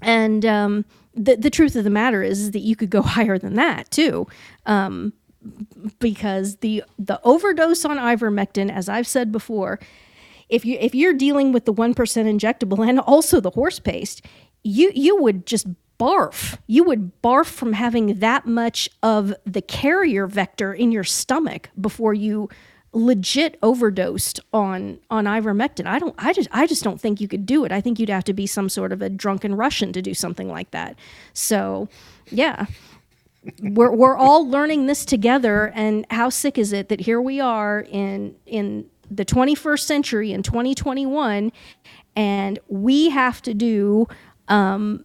and 0.00 0.44
um, 0.44 0.84
the 1.14 1.36
the 1.36 1.50
truth 1.50 1.76
of 1.76 1.84
the 1.84 1.90
matter 1.90 2.22
is, 2.22 2.40
is 2.40 2.50
that 2.52 2.60
you 2.60 2.76
could 2.76 2.90
go 2.90 3.02
higher 3.02 3.38
than 3.38 3.54
that 3.54 3.90
too, 3.90 4.26
um, 4.66 5.12
because 5.98 6.56
the 6.56 6.84
the 6.98 7.20
overdose 7.24 7.84
on 7.84 7.96
ivermectin, 7.96 8.70
as 8.70 8.88
I've 8.88 9.06
said 9.06 9.32
before, 9.32 9.78
if 10.48 10.64
you 10.64 10.76
if 10.80 10.94
you're 10.94 11.14
dealing 11.14 11.52
with 11.52 11.64
the 11.64 11.72
one 11.72 11.94
percent 11.94 12.28
injectable 12.28 12.86
and 12.86 13.00
also 13.00 13.40
the 13.40 13.50
horse 13.50 13.78
paste, 13.78 14.24
you 14.62 14.92
you 14.94 15.16
would 15.22 15.46
just 15.46 15.66
barf. 15.98 16.58
You 16.66 16.82
would 16.84 17.22
barf 17.22 17.46
from 17.46 17.74
having 17.74 18.18
that 18.18 18.44
much 18.44 18.88
of 19.02 19.32
the 19.46 19.62
carrier 19.62 20.26
vector 20.26 20.72
in 20.74 20.90
your 20.90 21.04
stomach 21.04 21.70
before 21.80 22.12
you 22.12 22.48
legit 22.92 23.58
overdosed 23.62 24.40
on 24.52 24.98
on 25.10 25.24
ivermectin. 25.24 25.86
I 25.86 25.98
don't 25.98 26.14
I 26.18 26.32
just 26.32 26.48
I 26.52 26.66
just 26.66 26.84
don't 26.84 27.00
think 27.00 27.20
you 27.20 27.28
could 27.28 27.46
do 27.46 27.64
it. 27.64 27.72
I 27.72 27.80
think 27.80 27.98
you'd 27.98 28.08
have 28.08 28.24
to 28.24 28.34
be 28.34 28.46
some 28.46 28.68
sort 28.68 28.92
of 28.92 29.00
a 29.00 29.08
drunken 29.08 29.54
Russian 29.54 29.92
to 29.94 30.02
do 30.02 30.14
something 30.14 30.48
like 30.48 30.70
that. 30.72 30.96
So, 31.32 31.88
yeah. 32.30 32.66
We're 33.60 33.90
we're 33.90 34.16
all 34.16 34.48
learning 34.48 34.86
this 34.86 35.04
together 35.04 35.72
and 35.74 36.06
how 36.10 36.28
sick 36.28 36.56
is 36.58 36.72
it 36.72 36.88
that 36.90 37.00
here 37.00 37.20
we 37.20 37.40
are 37.40 37.80
in 37.90 38.36
in 38.46 38.88
the 39.10 39.24
21st 39.24 39.80
century 39.80 40.32
in 40.32 40.44
2021 40.44 41.50
and 42.14 42.58
we 42.68 43.10
have 43.10 43.42
to 43.42 43.52
do 43.52 44.06
um, 44.46 45.04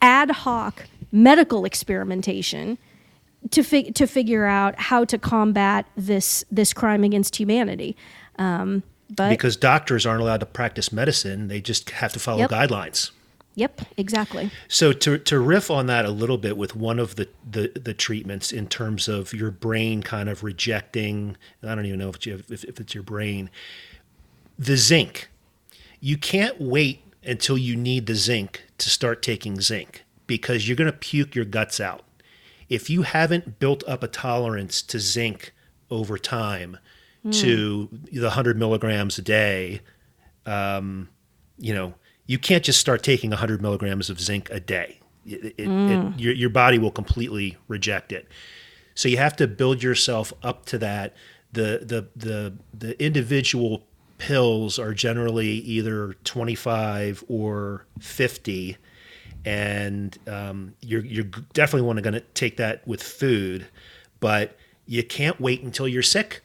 ad 0.00 0.30
hoc 0.30 0.86
medical 1.10 1.64
experimentation 1.64 2.78
to 3.50 3.62
fig- 3.62 3.94
to 3.94 4.06
figure 4.06 4.46
out 4.46 4.78
how 4.78 5.04
to 5.04 5.18
combat 5.18 5.86
this 5.96 6.44
this 6.50 6.72
crime 6.72 7.04
against 7.04 7.36
humanity. 7.36 7.96
Um, 8.38 8.82
but 9.14 9.28
because 9.30 9.56
doctors 9.56 10.06
aren't 10.06 10.22
allowed 10.22 10.40
to 10.40 10.46
practice 10.46 10.92
medicine; 10.92 11.48
they 11.48 11.60
just 11.60 11.90
have 11.90 12.12
to 12.14 12.18
follow 12.18 12.40
Yep. 12.40 12.50
guidelines. 12.50 13.10
yep, 13.54 13.80
exactly. 13.96 14.50
So 14.66 14.92
to 14.92 15.18
to 15.18 15.38
riff 15.38 15.70
on 15.70 15.86
that 15.86 16.04
a 16.04 16.10
little 16.10 16.38
bit 16.38 16.56
with 16.56 16.74
one 16.74 16.98
of 16.98 17.16
the 17.16 17.28
the, 17.48 17.70
the 17.80 17.94
treatments 17.94 18.50
in 18.50 18.66
terms 18.66 19.06
of 19.08 19.32
your 19.32 19.50
brain 19.50 20.02
kind 20.02 20.28
of 20.28 20.42
rejecting, 20.42 21.36
I 21.62 21.74
don't 21.74 21.86
even 21.86 21.98
know 22.00 22.08
if, 22.08 22.26
you 22.26 22.32
have, 22.32 22.50
if 22.50 22.64
if 22.64 22.80
it's 22.80 22.94
your 22.94 23.04
brain, 23.04 23.50
the 24.58 24.76
zinc. 24.76 25.28
You 26.00 26.16
can't 26.18 26.60
wait 26.60 27.02
until 27.24 27.56
you 27.56 27.76
need 27.76 28.06
the 28.06 28.14
zinc 28.14 28.64
to 28.78 28.90
start 28.90 29.22
taking 29.22 29.60
zinc 29.60 30.04
because 30.26 30.68
you're 30.68 30.76
going 30.76 30.90
to 30.90 30.96
puke 30.98 31.34
your 31.34 31.44
guts 31.46 31.80
out. 31.80 32.04
If 32.68 32.88
you 32.90 33.02
haven't 33.02 33.58
built 33.58 33.84
up 33.86 34.02
a 34.02 34.08
tolerance 34.08 34.82
to 34.82 34.98
zinc 34.98 35.52
over 35.90 36.18
time 36.18 36.78
to 37.30 37.88
the 38.12 38.20
100 38.20 38.58
milligrams 38.58 39.16
a 39.18 39.22
day, 39.22 39.80
um, 40.44 41.08
you 41.58 41.72
know, 41.72 41.94
you 42.26 42.38
can't 42.38 42.62
just 42.62 42.80
start 42.80 43.02
taking 43.02 43.30
100 43.30 43.62
milligrams 43.62 44.10
of 44.10 44.20
zinc 44.20 44.50
a 44.50 44.60
day. 44.60 45.00
It, 45.24 45.54
it, 45.56 45.68
it, 45.68 46.20
your, 46.20 46.34
your 46.34 46.50
body 46.50 46.78
will 46.78 46.90
completely 46.90 47.56
reject 47.66 48.12
it. 48.12 48.28
So 48.94 49.08
you 49.08 49.16
have 49.16 49.36
to 49.36 49.46
build 49.46 49.82
yourself 49.82 50.32
up 50.42 50.66
to 50.66 50.78
that. 50.78 51.14
The 51.52 51.80
the 51.82 52.08
the 52.16 52.54
the 52.72 53.02
individual 53.02 53.84
pills 54.18 54.78
are 54.78 54.94
generally 54.94 55.48
either 55.48 56.14
25 56.24 57.24
or 57.28 57.86
50, 58.00 58.76
and 59.44 60.16
um, 60.26 60.74
you're 60.80 61.04
you're 61.04 61.24
definitely 61.52 61.86
want 61.86 61.98
to 61.98 62.02
going 62.02 62.14
to 62.14 62.20
take 62.20 62.56
that 62.58 62.86
with 62.86 63.02
food, 63.02 63.66
but 64.20 64.56
you 64.86 65.02
can't 65.02 65.40
wait 65.40 65.62
until 65.62 65.86
you're 65.88 66.02
sick. 66.02 66.42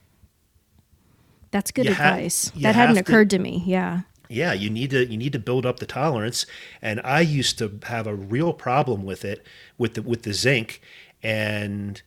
That's 1.52 1.72
good 1.72 1.86
You 1.86 1.92
advice. 1.92 2.52
you 2.56 2.62
that 2.64 2.76
hadn't 2.76 2.96
have 2.98 3.06
to- 3.06 3.12
occurred 3.12 3.30
to 3.32 3.40
me. 3.40 3.64
Yeah. 3.66 4.02
yeah 4.30 4.54
you 4.54 4.70
need 4.70 4.92
to 4.92 5.06
you 5.08 5.18
need 5.18 5.34
to 5.34 5.40
build 5.40 5.66
up 5.66 5.80
the 5.80 5.88
tolerance 5.88 6.46
and 6.84 7.02
i 7.04 7.20
used 7.20 7.58
to 7.58 7.80
have 7.88 8.06
a 8.06 8.14
real 8.14 8.54
problem 8.54 9.04
with 9.04 9.26
it 9.26 9.44
with 9.80 9.96
the 9.96 10.04
with 10.04 10.22
the 10.22 10.34
zinc 10.34 10.80
and 11.24 12.04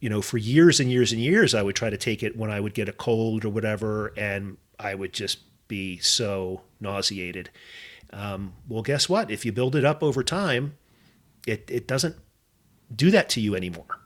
you 0.00 0.08
know 0.08 0.22
for 0.22 0.38
years 0.38 0.80
and 0.80 0.90
years 0.90 1.12
and 1.12 1.20
years 1.20 1.54
i 1.54 1.62
would 1.62 1.76
try 1.76 1.90
to 1.90 1.98
take 1.98 2.22
it 2.22 2.38
when 2.38 2.50
i 2.50 2.58
would 2.58 2.72
get 2.72 2.88
a 2.88 2.92
cold 2.92 3.44
or 3.44 3.50
whatever 3.50 4.14
and 4.16 4.56
i 4.80 4.94
would 4.94 5.12
just 5.12 5.40
be 5.68 5.98
so 5.98 6.62
nauseated 6.80 7.50
um, 8.12 8.52
well 8.68 8.82
guess 8.82 9.08
what 9.08 9.30
if 9.30 9.44
you 9.44 9.52
build 9.52 9.76
it 9.76 9.84
up 9.84 10.02
over 10.02 10.22
time 10.22 10.74
it, 11.46 11.64
it 11.68 11.86
doesn't 11.86 12.16
do 12.94 13.10
that 13.10 13.28
to 13.30 13.40
you 13.40 13.54
anymore 13.54 14.00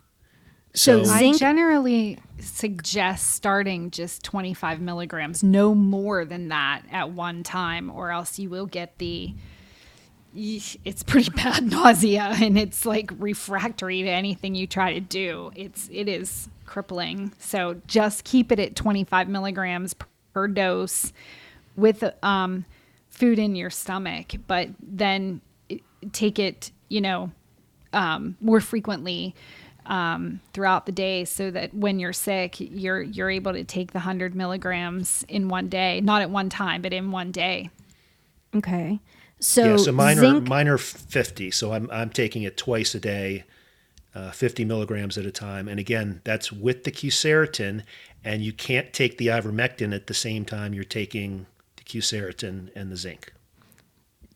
So 0.74 1.05
So- 1.05 1.12
I 1.12 1.32
generally 1.34 2.18
suggest 2.40 3.30
starting 3.30 3.90
just 3.90 4.24
25 4.24 4.80
milligrams, 4.80 5.42
no 5.44 5.74
more 5.74 6.24
than 6.24 6.48
that 6.48 6.82
at 6.90 7.11
one 7.12 7.42
time, 7.44 7.90
or 7.90 8.11
else 8.11 8.38
you 8.38 8.48
will 8.50 8.66
get 8.66 8.98
the. 8.98 9.32
It's 10.34 11.03
pretty 11.03 11.30
bad 11.36 11.70
nausea, 11.70 12.22
and 12.40 12.59
it's 12.59 12.86
like 12.86 13.11
refractory 13.18 14.03
to 14.03 14.09
anything 14.09 14.55
you 14.55 14.66
try 14.66 14.94
to 14.94 15.00
do. 15.00 15.53
It's 15.55 15.88
it 15.92 16.09
is 16.09 16.48
crippling. 16.64 17.32
So 17.38 17.80
just 17.86 18.24
keep 18.24 18.50
it 18.50 18.59
at 18.59 18.74
25 18.74 19.28
milligrams 19.28 19.94
per 20.32 20.48
dose, 20.48 21.12
with 21.76 22.03
um, 22.24 22.64
food 23.12 23.38
in 23.38 23.54
your 23.54 23.70
stomach, 23.70 24.32
but 24.48 24.68
then 24.82 25.40
take 26.10 26.40
it, 26.40 26.72
you 26.88 27.00
know, 27.00 27.30
um, 27.92 28.36
more 28.40 28.60
frequently 28.60 29.34
um, 29.86 30.40
throughout 30.52 30.86
the 30.86 30.92
day 30.92 31.24
so 31.24 31.50
that 31.50 31.74
when 31.74 31.98
you're 31.98 32.12
sick 32.12 32.56
you're 32.60 33.02
you're 33.02 33.30
able 33.30 33.52
to 33.52 33.64
take 33.64 33.92
the 33.92 33.98
100 33.98 34.34
milligrams 34.34 35.24
in 35.28 35.48
one 35.48 35.68
day 35.68 36.00
not 36.00 36.22
at 36.22 36.30
one 36.30 36.48
time 36.48 36.82
but 36.82 36.92
in 36.92 37.10
one 37.10 37.32
day 37.32 37.68
Okay. 38.54 39.00
So, 39.40 39.64
yeah 39.64 39.76
so 39.76 39.90
mine 39.90 40.18
zinc, 40.18 40.46
are 40.46 40.48
mine 40.48 40.68
are 40.68 40.78
50 40.78 41.50
so 41.50 41.72
i'm, 41.72 41.90
I'm 41.90 42.10
taking 42.10 42.44
it 42.44 42.56
twice 42.56 42.94
a 42.94 43.00
day 43.00 43.42
uh, 44.14 44.30
50 44.30 44.64
milligrams 44.64 45.18
at 45.18 45.26
a 45.26 45.32
time 45.32 45.66
and 45.66 45.80
again 45.80 46.20
that's 46.22 46.52
with 46.52 46.84
the 46.84 46.92
quercetin 46.92 47.82
and 48.22 48.42
you 48.42 48.52
can't 48.52 48.92
take 48.92 49.18
the 49.18 49.28
ivermectin 49.28 49.92
at 49.92 50.06
the 50.06 50.14
same 50.14 50.44
time 50.44 50.74
you're 50.74 50.84
taking 50.84 51.46
the 51.85 51.99
quercetin 51.99 52.70
and 52.74 52.91
the 52.91 52.97
zinc 52.97 53.33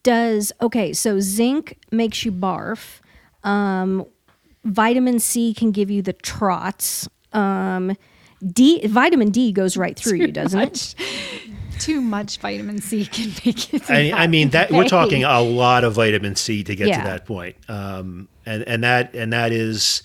does 0.06 0.52
okay. 0.62 0.92
So 0.92 1.18
zinc 1.18 1.78
makes 1.90 2.24
you 2.24 2.30
barf. 2.30 3.00
Um, 3.42 4.06
vitamin 4.64 5.18
C 5.18 5.52
can 5.52 5.72
give 5.72 5.90
you 5.90 6.00
the 6.00 6.12
trots. 6.12 7.08
Um, 7.32 7.96
D 8.46 8.86
vitamin 8.86 9.30
D 9.30 9.50
goes 9.50 9.76
right 9.76 9.98
through 9.98 10.18
you, 10.18 10.30
doesn't 10.32 10.60
it? 10.60 10.94
too 11.80 12.00
much 12.00 12.38
vitamin 12.38 12.80
c 12.80 13.04
can 13.04 13.30
make 13.44 13.74
it 13.74 13.90
I, 13.90 14.10
I 14.12 14.26
mean 14.28 14.48
that 14.50 14.70
we're 14.70 14.88
talking 14.88 15.24
a 15.24 15.42
lot 15.42 15.84
of 15.84 15.92
vitamin 15.92 16.34
C 16.34 16.64
to 16.64 16.74
get 16.74 16.88
Yeah. 16.88 17.02
to 17.02 17.08
that 17.08 17.26
point. 17.26 17.56
Um, 17.68 18.28
and 18.46 18.62
and 18.62 18.84
that 18.84 19.12
and 19.14 19.32
that 19.32 19.50
is 19.50 20.04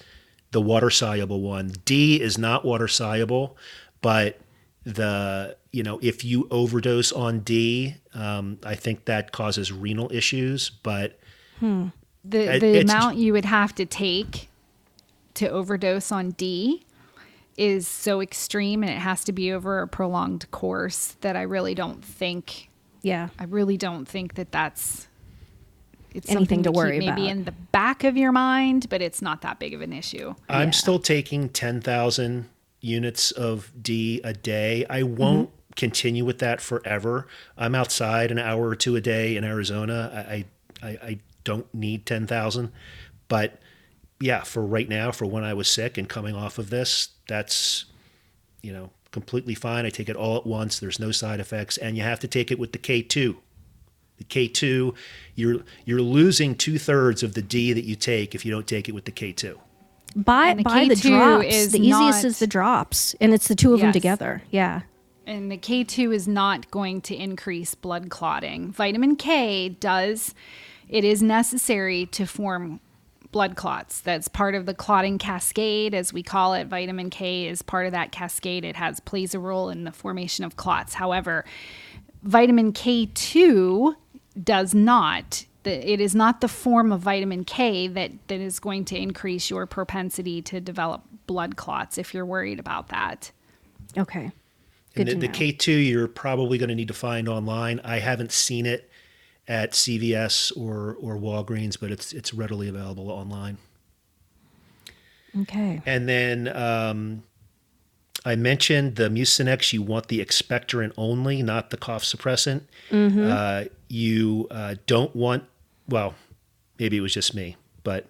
the 0.51 0.61
water 0.61 0.89
soluble 0.89 1.41
one. 1.41 1.73
D 1.85 2.19
is 2.19 2.39
not 2.39 2.65
water 2.65 2.87
soluble, 2.87 3.55
but 4.01 4.40
the 4.83 5.55
you 5.71 5.83
know 5.83 5.99
if 6.01 6.23
you 6.25 6.47
overdose 6.51 7.11
on 7.11 7.39
D, 7.41 7.95
um, 8.13 8.57
I 8.65 8.75
think 8.75 9.05
that 9.05 9.31
causes 9.31 9.71
renal 9.71 10.11
issues. 10.11 10.69
But 10.69 11.19
the 11.59 11.91
the 12.23 12.45
it's- 12.47 12.83
amount 12.83 13.17
you 13.17 13.33
would 13.33 13.45
have 13.45 13.73
to 13.75 13.85
take 13.85 14.49
to 15.35 15.47
overdose 15.49 16.11
on 16.11 16.31
d 16.31 16.83
is 17.57 17.87
so 17.87 18.21
extreme 18.21 18.83
and 18.83 18.91
it 18.91 18.97
has 18.97 19.23
to 19.23 19.31
be 19.31 19.51
over 19.51 19.81
a 19.81 19.87
prolonged 19.87 20.49
course 20.51 21.15
that 21.21 21.35
i 21.35 21.41
really 21.41 21.73
don't 21.75 22.03
think 22.03 22.69
Yeah. 23.01 23.29
I 23.39 23.45
really 23.45 23.77
don't 23.77 24.05
think 24.07 24.35
that 24.35 24.51
that's 24.51 25.07
it's 26.13 26.29
Anything 26.29 26.37
something 26.37 26.63
to 26.63 26.69
keep 26.69 26.75
worry 26.75 26.91
maybe 26.99 27.07
about. 27.07 27.15
Maybe 27.19 27.29
in 27.29 27.43
the 27.45 27.51
back 27.71 28.03
of 28.03 28.17
your 28.17 28.31
mind, 28.33 28.87
but 28.89 29.01
it's 29.01 29.21
not 29.21 29.41
that 29.41 29.57
big 29.59 29.73
of 29.73 29.81
an 29.81 29.93
issue. 29.93 30.35
I'm 30.49 30.67
Yeah. 30.67 30.71
still 30.71 30.99
taking 30.99 31.47
10,000 31.49 32.49
units 32.81 33.31
of 33.31 33.71
D 33.81 34.19
a 34.23 34.33
day. 34.33 34.85
I 34.89 35.03
won't 35.03 35.51
continue 35.75 36.25
with 36.25 36.39
that 36.39 36.59
forever. 36.59 37.27
I'm 37.57 37.75
outside 37.75 38.31
an 38.31 38.39
hour 38.39 38.67
or 38.67 38.75
two 38.75 38.95
a 38.95 39.01
day 39.01 39.37
in 39.37 39.43
Arizona. 39.43 40.25
I, 40.27 40.45
I, 40.85 40.89
I 40.89 41.19
don't 41.43 41.71
need 41.73 42.05
10,000. 42.05 42.71
But 43.27 43.59
yeah, 44.19 44.41
for 44.41 44.65
right 44.65 44.89
now, 44.89 45.11
for 45.11 45.25
when 45.25 45.43
I 45.43 45.53
was 45.53 45.67
sick 45.67 45.97
and 45.97 46.09
coming 46.09 46.35
off 46.35 46.57
of 46.57 46.69
this, 46.69 47.09
that's, 47.27 47.85
you 48.61 48.73
know, 48.73 48.91
completely 49.11 49.55
fine. 49.55 49.85
I 49.85 49.89
take 49.89 50.09
it 50.09 50.15
all 50.15 50.37
at 50.37 50.45
once. 50.45 50.79
There's 50.79 50.99
no 50.99 51.11
side 51.11 51.39
effects. 51.39 51.77
And 51.77 51.97
you 51.97 52.03
have 52.03 52.19
to 52.21 52.27
take 52.27 52.51
it 52.51 52.59
with 52.59 52.71
the 52.71 52.77
K2. 52.77 53.35
The 54.17 54.23
K2, 54.25 54.95
you're, 55.35 55.61
you're 55.85 56.01
losing 56.01 56.55
two 56.55 56.77
thirds 56.77 57.23
of 57.23 57.33
the 57.33 57.41
D 57.41 57.73
that 57.73 57.85
you 57.85 57.95
take 57.95 58.35
if 58.35 58.45
you 58.45 58.51
don't 58.51 58.67
take 58.67 58.87
it 58.87 58.93
with 58.93 59.05
the 59.05 59.11
K2. 59.11 59.57
Buy 60.15 60.53
the 60.55 60.63
buy 60.63 60.87
the 60.87 60.95
drops. 60.95 61.45
is 61.47 61.71
The 61.71 61.79
easiest 61.79 61.99
not- 61.99 62.25
is 62.25 62.39
the 62.39 62.47
drops, 62.47 63.15
and 63.21 63.33
it's 63.33 63.47
the 63.47 63.55
two 63.55 63.73
of 63.73 63.79
them 63.79 63.91
together. 63.91 64.43
Yeah. 64.51 64.81
and 65.27 65.51
the 65.51 65.57
K2 65.57 66.13
is 66.13 66.27
not 66.27 66.69
going 66.71 66.99
to 67.01 67.15
increase 67.15 67.73
blood 67.75 68.09
clotting. 68.09 68.71
Vitamin 68.71 69.15
K 69.15 69.69
does, 69.69 70.33
it 70.89 71.03
is 71.05 71.21
necessary 71.21 72.05
to 72.07 72.25
form 72.25 72.81
blood 73.31 73.55
clots. 73.55 74.01
That's 74.01 74.27
part 74.27 74.55
of 74.55 74.65
the 74.65 74.73
clotting 74.73 75.17
cascade, 75.19 75.93
as 75.93 76.11
we 76.11 76.21
call 76.23 76.53
it. 76.53 76.67
Vitamin 76.67 77.09
K 77.09 77.47
is 77.47 77.61
part 77.61 77.85
of 77.85 77.93
that 77.93 78.11
cascade. 78.11 78.65
It 78.65 78.75
has 78.75 78.99
plays 78.99 79.33
a 79.33 79.39
role 79.39 79.69
in 79.69 79.85
the 79.85 79.91
formation 79.93 80.43
of 80.43 80.57
clots. 80.57 80.95
However, 80.95 81.45
vitamin 82.23 82.73
K2 82.73 83.95
does 84.43 84.73
not. 84.73 85.45
The, 85.63 85.91
it 85.91 86.01
is 86.01 86.15
not 86.15 86.41
the 86.41 86.47
form 86.47 86.91
of 86.91 87.01
vitamin 87.01 87.43
K 87.43 87.87
that, 87.87 88.11
that 88.27 88.39
is 88.39 88.59
going 88.59 88.85
to 88.85 88.97
increase 88.97 89.49
your 89.49 89.65
propensity 89.65 90.41
to 90.43 90.59
develop 90.59 91.03
blood 91.27 91.55
clots 91.55 91.97
if 91.97 92.13
you're 92.13 92.25
worried 92.25 92.59
about 92.59 92.89
that. 92.89 93.31
Okay. 93.97 94.31
Good 94.95 95.09
And 95.09 95.21
the, 95.21 95.27
to 95.27 95.31
the. 95.31 95.53
K2 95.53 95.87
you're 95.87 96.07
probably 96.07 96.57
going 96.57 96.69
to 96.69 96.75
need 96.75 96.87
to 96.87 96.93
find 96.93 97.29
online. 97.29 97.79
I 97.83 97.99
haven't 97.99 98.31
seen 98.31 98.65
it 98.65 98.89
at 99.47 99.71
CVS 99.71 100.55
or 100.57 100.95
or 101.01 101.17
Walgreens, 101.17 101.79
but 101.79 101.91
it's 101.91 102.13
it's 102.13 102.33
readily 102.33 102.67
available 102.67 103.09
online. 103.09 103.57
Okay. 105.41 105.81
And 105.85 106.09
then 106.09 106.47
um, 106.55 107.23
I 108.25 108.35
mentioned 108.35 108.95
the 108.97 109.09
Mucinex. 109.09 109.73
You 109.73 109.81
want 109.81 110.07
the 110.07 110.23
expectorant 110.23 110.93
only, 110.97 111.41
not 111.41 111.69
the 111.69 111.77
cough 111.77 112.03
suppressant. 112.03 112.63
Uh, 113.31 113.65
you 113.87 114.47
uh, 114.51 114.75
don't 114.85 115.15
want. 115.15 115.45
Well, 115.87 116.15
maybe 116.79 116.97
it 116.97 117.01
was 117.01 117.13
just 117.13 117.33
me, 117.35 117.57
but 117.83 118.07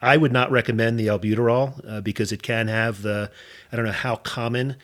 I 0.00 0.16
would 0.16 0.32
not 0.32 0.50
recommend 0.50 0.98
the 0.98 1.06
albuterol 1.06 1.80
uh, 1.88 2.00
because 2.00 2.32
it 2.32 2.42
can 2.42 2.68
have 2.68 3.02
the. 3.02 3.30
I 3.72 3.76
don't 3.76 3.84
know 3.84 3.92
how 3.92 4.16
common 4.16 4.76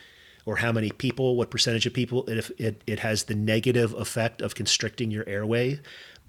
or 0.45 0.57
how 0.57 0.71
many 0.71 0.91
people, 0.91 1.35
what 1.35 1.51
percentage 1.51 1.85
of 1.85 1.93
people, 1.93 2.25
it, 2.27 2.49
it, 2.57 2.81
it 2.87 2.99
has 2.99 3.25
the 3.25 3.35
negative 3.35 3.93
effect 3.93 4.41
of 4.41 4.55
constricting 4.55 5.11
your 5.11 5.27
airway. 5.27 5.79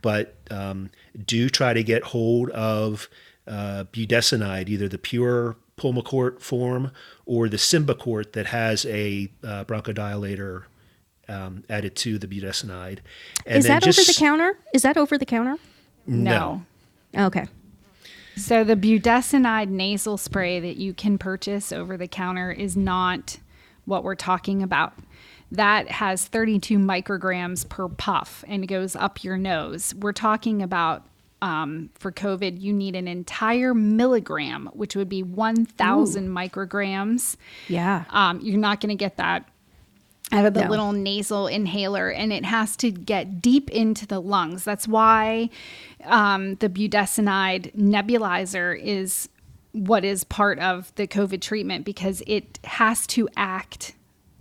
But 0.02 0.34
um, 0.50 0.90
do 1.24 1.48
try 1.48 1.72
to 1.72 1.82
get 1.82 2.02
hold 2.02 2.50
of 2.50 3.08
uh, 3.46 3.84
budesonide, 3.92 4.68
either 4.68 4.88
the 4.88 4.98
pure 4.98 5.56
pulmicort 5.78 6.40
form 6.40 6.92
or 7.24 7.48
the 7.48 7.56
Symbicort 7.56 8.32
that 8.32 8.46
has 8.46 8.84
a 8.86 9.30
uh, 9.42 9.64
bronchodilator 9.64 10.64
um, 11.28 11.64
added 11.70 11.96
to 11.96 12.18
the 12.18 12.26
budesonide. 12.26 12.98
And 13.46 13.58
Is 13.58 13.66
that 13.66 13.82
over 13.82 13.92
the 13.92 14.14
counter? 14.16 14.58
Is 14.74 14.82
that 14.82 14.96
over 14.96 15.16
the 15.16 15.26
counter? 15.26 15.56
No. 16.06 16.64
Okay. 17.16 17.46
So 18.36 18.64
the 18.64 18.76
budesonide 18.76 19.68
nasal 19.68 20.16
spray 20.16 20.58
that 20.60 20.76
you 20.76 20.94
can 20.94 21.18
purchase 21.18 21.72
over 21.72 21.96
the 21.96 22.08
counter 22.08 22.50
is 22.50 22.76
not 22.76 23.38
what 23.84 24.04
we're 24.04 24.14
talking 24.14 24.62
about. 24.62 24.94
That 25.50 25.90
has 25.90 26.26
32 26.26 26.78
micrograms 26.78 27.68
per 27.68 27.88
puff 27.88 28.42
and 28.48 28.64
it 28.64 28.68
goes 28.68 28.96
up 28.96 29.22
your 29.22 29.36
nose. 29.36 29.94
We're 29.94 30.12
talking 30.12 30.62
about 30.62 31.06
um, 31.42 31.90
for 31.94 32.12
COVID, 32.12 32.60
you 32.60 32.72
need 32.72 32.94
an 32.94 33.08
entire 33.08 33.74
milligram, 33.74 34.70
which 34.72 34.94
would 34.94 35.08
be 35.08 35.24
1,000 35.24 36.28
micrograms. 36.28 37.36
Yeah. 37.66 38.04
Um, 38.10 38.40
you're 38.40 38.58
not 38.58 38.80
going 38.80 38.90
to 38.90 38.94
get 38.94 39.16
that 39.16 39.48
out 40.32 40.46
of 40.46 40.54
the 40.54 40.62
No. 40.64 40.70
little 40.70 40.92
nasal 40.92 41.46
inhaler, 41.46 42.10
and 42.10 42.32
it 42.32 42.44
has 42.44 42.76
to 42.78 42.90
get 42.90 43.40
deep 43.40 43.70
into 43.70 44.06
the 44.06 44.20
lungs. 44.20 44.64
That's 44.64 44.88
why 44.88 45.50
um, 46.04 46.54
the 46.56 46.68
budesonide 46.68 47.74
nebulizer 47.76 48.78
is 48.80 49.28
what 49.72 50.04
is 50.04 50.24
part 50.24 50.58
of 50.58 50.92
the 50.96 51.06
COVID 51.06 51.40
treatment 51.40 51.84
because 51.84 52.22
it 52.26 52.58
has 52.64 53.06
to 53.08 53.28
act 53.36 53.94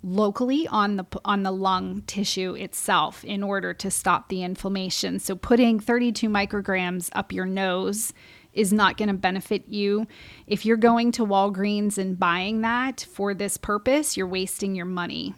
locally 0.03 0.67
on 0.67 0.95
the 0.95 1.05
on 1.23 1.43
the 1.43 1.51
lung 1.51 2.01
tissue 2.07 2.53
itself 2.55 3.23
in 3.23 3.43
order 3.43 3.73
to 3.73 3.91
stop 3.91 4.29
the 4.29 4.43
inflammation. 4.43 5.19
So 5.19 5.35
putting 5.35 5.79
32 5.79 6.27
micrograms 6.27 7.09
up 7.13 7.31
your 7.31 7.45
nose 7.45 8.11
is 8.53 8.73
not 8.73 8.97
going 8.97 9.07
to 9.07 9.13
benefit 9.13 9.63
you. 9.67 10.07
If 10.47 10.65
you're 10.65 10.77
going 10.77 11.11
to 11.13 11.25
Walgreens 11.25 11.97
and 11.97 12.19
buying 12.19 12.61
that 12.61 13.05
for 13.11 13.33
this 13.33 13.57
purpose, 13.57 14.17
you're 14.17 14.27
wasting 14.27 14.75
your 14.75 14.85
money. 14.85 15.33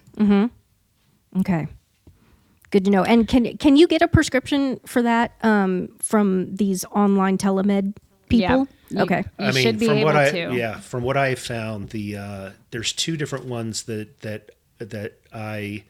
Okay. 1.39 1.67
Good 2.71 2.85
to 2.85 2.91
know. 2.91 3.03
And 3.03 3.27
can 3.27 3.57
can 3.57 3.75
you 3.75 3.87
get 3.87 4.01
a 4.01 4.07
prescription 4.07 4.79
for 4.85 5.01
that 5.03 5.33
um, 5.43 5.89
from 5.99 6.55
these 6.55 6.85
online 6.85 7.37
telemed 7.37 7.95
people? 8.29 8.39
Yeah. 8.39 8.57
You- 8.57 8.67
Okay. 8.95 9.23
You 9.39 9.51
should 9.53 9.79
be 9.79 9.87
from 9.87 9.97
able 9.97 10.05
what 10.05 10.15
I, 10.15 10.29
to. 10.29 10.53
Yeah, 10.53 10.79
from 10.79 11.01
what 11.01 11.17
I 11.17 11.33
found, 11.33 11.89
the 11.89 12.17
uh, 12.17 12.49
there's 12.69 12.93
two 12.93 13.17
different 13.17 13.45
ones 13.45 13.83
that 13.83 14.19
that 14.19 14.51
that 14.77 15.13
I 15.33 15.85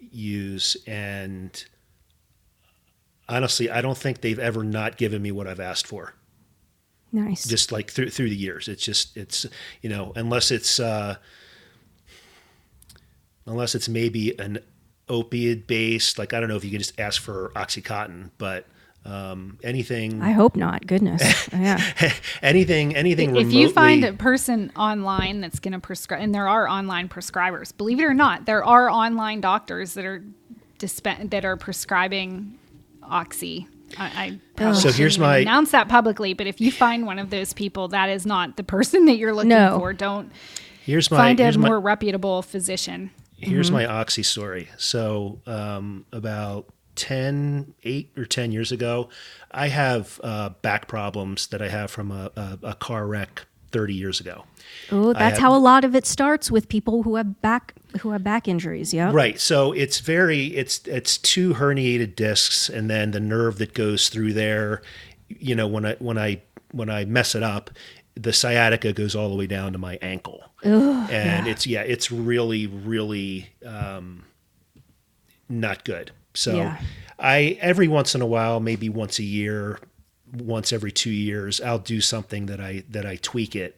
use, 0.00 0.76
and 0.84 1.64
honestly, 3.28 3.70
I 3.70 3.80
don't 3.80 3.96
think 3.96 4.20
they've 4.20 4.38
ever 4.38 4.64
not 4.64 4.96
given 4.96 5.22
me 5.22 5.30
what 5.30 5.46
I've 5.46 5.60
asked 5.60 5.86
for. 5.86 6.14
Nice. 7.12 7.46
Just 7.46 7.72
like 7.72 7.90
through 7.90 8.10
through 8.10 8.30
the 8.30 8.36
years, 8.36 8.68
it's 8.68 8.84
just 8.84 9.16
it's 9.16 9.46
you 9.82 9.90
know 9.90 10.12
unless 10.14 10.50
it's 10.50 10.78
uh, 10.78 11.16
unless 13.46 13.74
it's 13.74 13.88
maybe 13.88 14.38
an 14.38 14.60
opiate 15.08 15.66
based, 15.66 16.18
like 16.18 16.32
I 16.32 16.40
don't 16.40 16.48
know 16.48 16.56
if 16.56 16.64
you 16.64 16.70
can 16.70 16.78
just 16.78 16.98
ask 17.00 17.20
for 17.20 17.50
OxyContin, 17.56 18.30
but 18.38 18.66
um, 19.04 19.58
anything 19.62 20.22
I 20.22 20.32
hope 20.32 20.56
not. 20.56 20.86
Goodness. 20.86 21.48
Yeah. 21.52 21.80
anything 22.42 22.94
anything 22.94 23.30
if 23.30 23.36
remotely, 23.36 23.58
you 23.60 23.70
find 23.70 24.04
a 24.04 24.12
person 24.12 24.70
online 24.76 25.40
that's 25.40 25.58
going 25.58 25.72
to 25.72 25.80
prescribe, 25.80 26.22
and 26.22 26.34
there 26.34 26.48
are 26.48 26.68
online 26.68 27.08
prescribers, 27.08 27.76
believe 27.76 27.98
it 27.98 28.04
or 28.04 28.14
not, 28.14 28.46
there 28.46 28.64
are 28.64 28.88
online 28.88 29.40
doctors 29.40 29.94
that 29.94 30.04
are 30.04 30.22
disp- 30.78 31.06
that 31.24 31.44
are 31.44 31.56
prescribing 31.56 32.58
oxy. 33.02 33.66
I, 33.98 34.04
I 34.04 34.40
probably 34.56 34.80
So 34.80 34.92
here's 34.92 35.18
my- 35.18 35.38
announce 35.38 35.70
that 35.72 35.88
publicly, 35.88 36.34
but 36.34 36.46
if 36.46 36.60
you 36.60 36.70
find 36.72 37.06
one 37.06 37.18
of 37.18 37.30
those 37.30 37.52
people, 37.52 37.88
that 37.88 38.08
is 38.08 38.24
not 38.26 38.56
the 38.56 38.64
person 38.64 39.04
that 39.06 39.16
you're 39.16 39.34
looking 39.34 39.48
No. 39.50 39.78
for. 39.78 39.92
Don't 39.92 40.30
here's 40.84 41.10
my 41.10 41.16
find 41.16 41.40
a 41.40 41.58
my, 41.58 41.68
more 41.68 41.80
reputable 41.80 42.42
physician. 42.42 43.10
here's 43.36 43.70
my 43.70 43.84
oxy 43.86 44.22
story 44.22 44.68
so 44.76 45.40
um, 45.46 46.04
about 46.12 46.66
10 46.96 47.74
8 47.82 48.10
or 48.16 48.24
10 48.24 48.50
years 48.52 48.72
ago 48.72 49.08
i 49.50 49.68
have 49.68 50.20
uh, 50.24 50.48
back 50.62 50.88
problems 50.88 51.46
that 51.48 51.62
i 51.62 51.68
have 51.68 51.90
from 51.90 52.10
a, 52.10 52.30
a, 52.36 52.58
a 52.64 52.74
car 52.74 53.06
wreck 53.06 53.46
30 53.72 53.94
years 53.94 54.20
ago 54.20 54.44
Oh, 54.90 55.12
that's 55.12 55.38
have- 55.38 55.38
how 55.38 55.54
a 55.56 55.58
lot 55.60 55.84
of 55.84 55.94
it 55.94 56.06
starts 56.06 56.50
with 56.50 56.68
people 56.68 57.02
who 57.04 57.16
have 57.16 57.40
back 57.40 57.74
who 58.00 58.10
have 58.10 58.22
back 58.24 58.46
injuries. 58.48 58.94
Yeah. 58.94 59.10
right 59.12 59.38
so 59.40 59.72
it's 59.72 60.00
very 60.00 60.46
it's 60.46 60.80
it's 60.86 61.18
two 61.18 61.54
herniated 61.54 62.14
discs 62.16 62.68
and 62.68 62.88
then 62.88 63.10
the 63.10 63.20
nerve 63.20 63.58
that 63.58 63.74
goes 63.74 64.08
through 64.08 64.32
there 64.32 64.82
you 65.28 65.54
know 65.54 65.66
when 65.66 65.84
i 65.84 65.94
when 65.98 66.16
i 66.18 66.40
when 66.72 66.88
i 66.90 67.04
mess 67.04 67.34
it 67.34 67.42
up 67.42 67.70
the 68.14 68.32
sciatica 68.32 68.92
goes 68.92 69.14
all 69.14 69.28
the 69.28 69.36
way 69.36 69.46
down 69.46 69.72
to 69.72 69.78
my 69.78 69.98
ankle 70.02 70.44
and 70.62 71.46
it's 71.46 71.66
yeah 71.66 71.82
it's 71.82 72.10
really 72.12 72.66
really 72.66 73.48
um, 73.64 74.24
not 75.48 75.84
good 75.84 76.10
so 76.34 76.56
Yeah. 76.56 76.78
i 77.18 77.58
every 77.60 77.88
once 77.88 78.14
in 78.14 78.20
a 78.22 78.26
while 78.26 78.60
maybe 78.60 78.88
once 78.88 79.18
a 79.18 79.24
year 79.24 79.78
once 80.32 80.72
every 80.72 80.92
two 80.92 81.10
years 81.10 81.60
i'll 81.60 81.78
do 81.78 82.00
something 82.00 82.46
that 82.46 82.60
i 82.60 82.84
that 82.90 83.04
i 83.06 83.16
tweak 83.16 83.56
it 83.56 83.76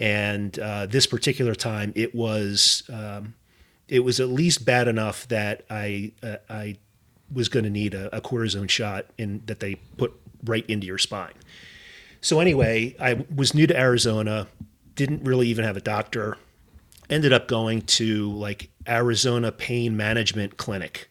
and 0.00 0.58
uh, 0.58 0.86
this 0.86 1.06
particular 1.06 1.54
time 1.54 1.92
it 1.94 2.14
was 2.14 2.82
um, 2.92 3.34
it 3.92 4.00
was 4.00 4.18
at 4.18 4.28
least 4.28 4.64
bad 4.64 4.88
enough 4.88 5.28
that 5.28 5.64
i 5.70 6.12
uh, 6.22 6.36
i 6.48 6.76
was 7.32 7.48
going 7.48 7.64
to 7.64 7.70
need 7.70 7.94
a, 7.94 8.14
a 8.14 8.20
cortisone 8.20 8.68
shot 8.68 9.06
in 9.16 9.42
that 9.46 9.60
they 9.60 9.76
put 9.96 10.12
right 10.44 10.66
into 10.68 10.86
your 10.86 10.98
spine 10.98 11.34
so 12.22 12.38
anyway, 12.38 12.94
I 13.00 13.26
was 13.34 13.52
new 13.52 13.66
to 13.66 13.76
Arizona, 13.76 14.46
didn't 14.94 15.24
really 15.24 15.48
even 15.48 15.64
have 15.64 15.76
a 15.76 15.80
doctor. 15.80 16.38
Ended 17.10 17.32
up 17.32 17.48
going 17.48 17.82
to 17.82 18.30
like 18.30 18.70
Arizona 18.88 19.50
Pain 19.50 19.96
Management 19.96 20.56
Clinic. 20.56 21.10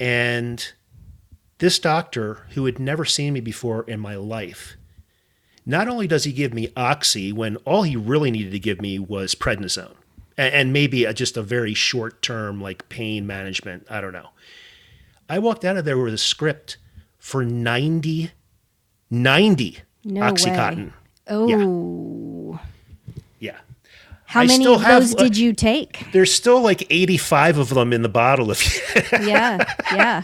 And 0.00 0.72
this 1.58 1.78
doctor 1.78 2.46
who 2.54 2.64
had 2.64 2.78
never 2.78 3.04
seen 3.04 3.34
me 3.34 3.40
before 3.40 3.82
in 3.82 4.00
my 4.00 4.16
life, 4.16 4.78
not 5.66 5.86
only 5.86 6.06
does 6.06 6.24
he 6.24 6.32
give 6.32 6.54
me 6.54 6.72
oxy 6.74 7.30
when 7.30 7.56
all 7.58 7.82
he 7.82 7.94
really 7.94 8.30
needed 8.30 8.52
to 8.52 8.58
give 8.58 8.80
me 8.80 8.98
was 8.98 9.34
prednisone 9.34 9.96
and, 10.36 10.54
and 10.54 10.72
maybe 10.72 11.04
a, 11.04 11.14
just 11.14 11.36
a 11.36 11.42
very 11.42 11.74
short 11.74 12.22
term 12.22 12.60
like 12.60 12.88
pain 12.88 13.26
management, 13.26 13.86
I 13.90 14.00
don't 14.00 14.12
know. 14.12 14.30
I 15.28 15.38
walked 15.38 15.64
out 15.64 15.76
of 15.76 15.84
there 15.84 15.98
with 15.98 16.14
a 16.14 16.18
script 16.18 16.76
for 17.18 17.44
90 17.44 18.30
90 19.10 19.78
No 20.04 20.20
oxycontin 20.20 20.86
way. 20.86 20.92
Oh. 21.28 22.60
yeah 23.38 23.56
How 24.26 24.42
I 24.42 24.46
many 24.46 24.66
of 24.66 24.82
have, 24.82 25.02
those 25.02 25.14
uh, 25.14 25.18
did 25.18 25.36
you 25.38 25.52
take? 25.54 26.06
there's 26.12 26.32
still 26.34 26.60
like 26.60 26.86
85 26.90 27.58
of 27.58 27.68
them 27.70 27.92
in 27.92 28.02
the 28.02 28.08
bottle 28.10 28.50
if 28.50 29.12
yeah. 29.12 29.58
Yeah. 29.92 30.20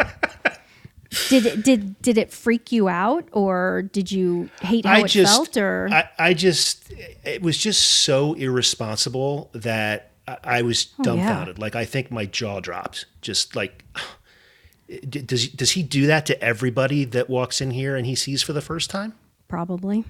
Did 1.29 1.45
it 1.47 1.65
did 1.65 2.01
did 2.03 2.17
it 2.19 2.33
freak 2.33 2.71
you 2.71 2.89
out 2.89 3.29
or 3.33 3.83
did 3.93 4.13
you 4.13 4.49
hate 4.63 4.87
how 4.87 4.95
I 4.95 4.99
it 5.01 5.09
just, 5.09 5.33
felt 5.35 5.57
or 5.57 5.89
I, 5.91 6.09
I 6.19 6.35
just, 6.35 6.93
it 7.25 7.43
was 7.43 7.59
just 7.59 7.83
so 7.83 8.35
irresponsible 8.35 9.51
that 9.53 10.13
I, 10.29 10.37
I 10.45 10.63
was 10.63 10.95
Oh, 11.01 11.03
yeah. 11.03 11.05
dumbfounded. 11.17 11.59
Like 11.59 11.75
I 11.75 11.85
think 11.85 12.13
my 12.13 12.27
jaw 12.27 12.61
dropped. 12.61 13.07
Just 13.23 13.57
like, 13.57 13.85
does 15.09 15.49
does 15.49 15.73
he 15.73 15.83
do 15.83 16.07
that 16.07 16.27
to 16.27 16.41
everybody 16.43 17.05
that 17.07 17.29
walks 17.29 17.61
in 17.61 17.73
here 17.73 17.97
and 17.97 18.07
he 18.07 18.15
sees 18.15 18.41
for 18.43 18.53
the 18.53 18.63
first 18.63 18.89
time? 18.89 19.15
Probably. 19.49 20.05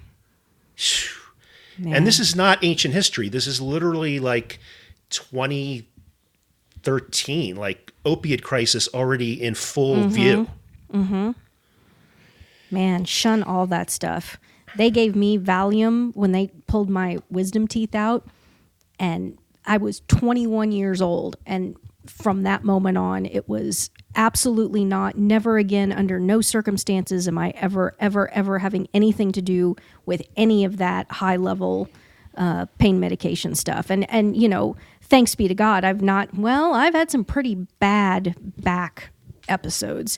And 1.83 2.05
this 2.05 2.19
is 2.19 2.35
not 2.35 2.63
ancient 2.63 2.93
history. 2.93 3.27
This 3.27 3.47
is 3.47 3.59
literally 3.59 4.19
like 4.19 4.59
2013, 5.09 7.55
like 7.55 7.91
opiate 8.05 8.43
crisis 8.43 8.87
already 8.93 9.41
in 9.41 9.55
full 9.55 9.95
Mm-hmm. 9.95 10.09
view. 10.09 10.47
Man, 12.69 13.05
shun 13.05 13.43
all 13.43 13.67
that 13.67 13.89
stuff. 13.89 14.39
They 14.75 14.89
gave 14.89 15.15
me 15.15 15.37
Valium 15.37 16.15
when 16.15 16.31
they 16.31 16.51
pulled 16.67 16.89
my 16.89 17.17
wisdom 17.29 17.67
teeth 17.67 17.93
out, 17.93 18.25
and 18.99 19.37
I 19.65 19.77
was 19.77 20.01
21 20.07 20.71
years 20.71 21.01
old. 21.01 21.35
And 21.45 21.75
from 22.05 22.43
that 22.43 22.63
moment 22.63 22.97
on, 22.97 23.25
it 23.25 23.47
was 23.47 23.89
absolutely 24.15 24.83
not, 24.83 25.17
never 25.17 25.57
again, 25.57 25.91
under 25.91 26.19
no 26.19 26.41
circumstances 26.41 27.27
am 27.27 27.37
I 27.37 27.51
ever, 27.51 27.95
ever, 27.99 28.31
ever 28.31 28.59
having 28.59 28.87
anything 28.93 29.31
to 29.33 29.41
do 29.41 29.75
with 30.05 30.23
any 30.35 30.65
of 30.65 30.77
that 30.77 31.11
high 31.11 31.35
level 31.35 31.89
uh, 32.37 32.65
pain 32.79 32.99
medication 32.99 33.55
stuff. 33.55 33.89
And, 33.89 34.09
and, 34.09 34.35
you 34.35 34.47
know, 34.47 34.75
thanks 35.01 35.35
be 35.35 35.47
to 35.47 35.55
God, 35.55 35.83
I've 35.83 36.01
not, 36.01 36.33
well, 36.33 36.73
I've 36.73 36.93
had 36.93 37.11
some 37.11 37.23
pretty 37.25 37.55
bad 37.79 38.35
back 38.57 39.11
episodes, 39.47 40.17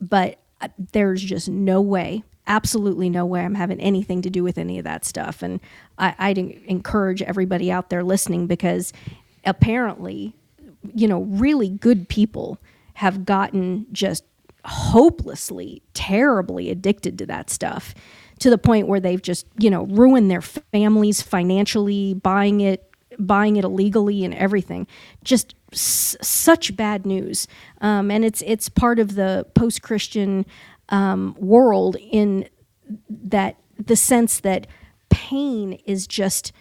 but 0.00 0.38
uh, 0.60 0.68
there's 0.92 1.22
just 1.22 1.48
no 1.48 1.80
way, 1.80 2.22
absolutely 2.46 3.08
no 3.10 3.24
way 3.26 3.40
I'm 3.40 3.54
having 3.54 3.80
anything 3.80 4.22
to 4.22 4.30
do 4.30 4.42
with 4.42 4.58
any 4.58 4.78
of 4.78 4.84
that 4.84 5.04
stuff. 5.04 5.42
And 5.42 5.60
I, 5.98 6.14
I'd 6.18 6.38
encourage 6.38 7.22
everybody 7.22 7.70
out 7.70 7.90
there 7.90 8.02
listening 8.02 8.46
because 8.46 8.92
apparently, 9.44 10.34
you 10.94 11.08
know, 11.08 11.22
really 11.22 11.68
good 11.68 12.08
people 12.08 12.58
have 12.94 13.24
gotten 13.24 13.86
just 13.92 14.24
hopelessly, 14.64 15.82
terribly 15.94 16.70
addicted 16.70 17.18
to 17.18 17.26
that 17.26 17.50
stuff 17.50 17.94
to 18.40 18.50
the 18.50 18.58
point 18.58 18.86
where 18.86 19.00
they've 19.00 19.22
just, 19.22 19.46
you 19.58 19.70
know, 19.70 19.84
ruined 19.86 20.30
their 20.30 20.42
families 20.42 21.22
financially, 21.22 22.14
buying 22.14 22.60
it 22.60 22.84
buying 23.18 23.56
it 23.56 23.64
illegally 23.64 24.24
and 24.24 24.34
everything. 24.34 24.86
Just 25.24 25.54
s- 25.72 26.16
such 26.22 26.76
bad 26.76 27.04
news, 27.06 27.46
um, 27.80 28.10
and 28.10 28.24
it's 28.24 28.42
it's 28.46 28.68
part 28.68 28.98
of 28.98 29.14
the 29.14 29.46
post 29.54 29.82
Christian 29.82 30.46
um, 30.88 31.36
world 31.38 31.96
in 32.00 32.48
that 33.08 33.56
the 33.78 33.96
sense 33.96 34.40
that 34.40 34.66
pain 35.10 35.74
is 35.84 36.06
just 36.06 36.52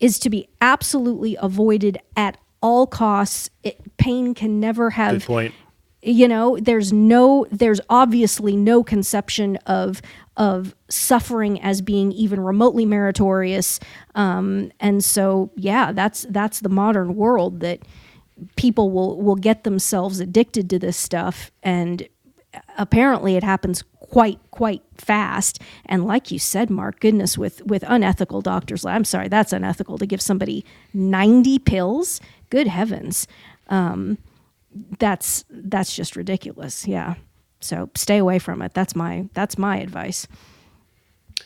is 0.00 0.18
to 0.20 0.30
be 0.30 0.48
absolutely 0.60 1.36
avoided 1.40 1.98
at 2.16 2.36
all 2.60 2.86
costs. 2.86 3.50
It, 3.62 3.96
pain 3.96 4.34
can 4.34 4.60
never 4.60 4.90
have 4.90 5.20
Good 5.20 5.26
point. 5.26 5.54
you 6.02 6.28
know 6.28 6.58
there's 6.60 6.92
no 6.92 7.46
there's 7.50 7.80
obviously 7.90 8.56
no 8.56 8.82
conception 8.84 9.56
of 9.66 10.00
of 10.36 10.74
suffering 10.88 11.60
as 11.62 11.80
being 11.80 12.12
even 12.12 12.38
remotely 12.40 12.84
meritorious 12.84 13.80
um, 14.14 14.70
and 14.80 15.02
so 15.02 15.50
yeah 15.56 15.92
that's 15.92 16.26
that's 16.30 16.60
the 16.60 16.68
modern 16.68 17.16
world 17.16 17.60
that 17.60 17.80
people 18.56 18.90
will 18.90 19.20
will 19.20 19.36
get 19.36 19.64
themselves 19.64 20.20
addicted 20.20 20.68
to 20.70 20.78
this 20.78 20.96
stuff 20.96 21.50
and 21.62 22.08
apparently 22.78 23.36
it 23.36 23.42
happens 23.42 23.82
quite 23.98 24.38
quite 24.50 24.82
fast 24.96 25.60
and 25.86 26.06
like 26.06 26.30
you 26.30 26.38
said 26.38 26.70
mark 26.70 27.00
goodness 27.00 27.36
with 27.36 27.64
with 27.66 27.82
unethical 27.88 28.40
doctors 28.40 28.84
i'm 28.84 29.04
sorry 29.04 29.28
that's 29.28 29.52
unethical 29.52 29.98
to 29.98 30.06
give 30.06 30.20
somebody 30.20 30.64
90 30.94 31.58
pills 31.60 32.20
good 32.50 32.66
heavens 32.66 33.26
um, 33.68 34.18
that's 34.98 35.44
that's 35.50 35.94
just 35.94 36.16
ridiculous. 36.16 36.86
Yeah. 36.86 37.14
So 37.60 37.90
stay 37.94 38.18
away 38.18 38.38
from 38.38 38.62
it. 38.62 38.74
That's 38.74 38.94
my 38.94 39.28
that's 39.34 39.58
my 39.58 39.78
advice. 39.78 40.26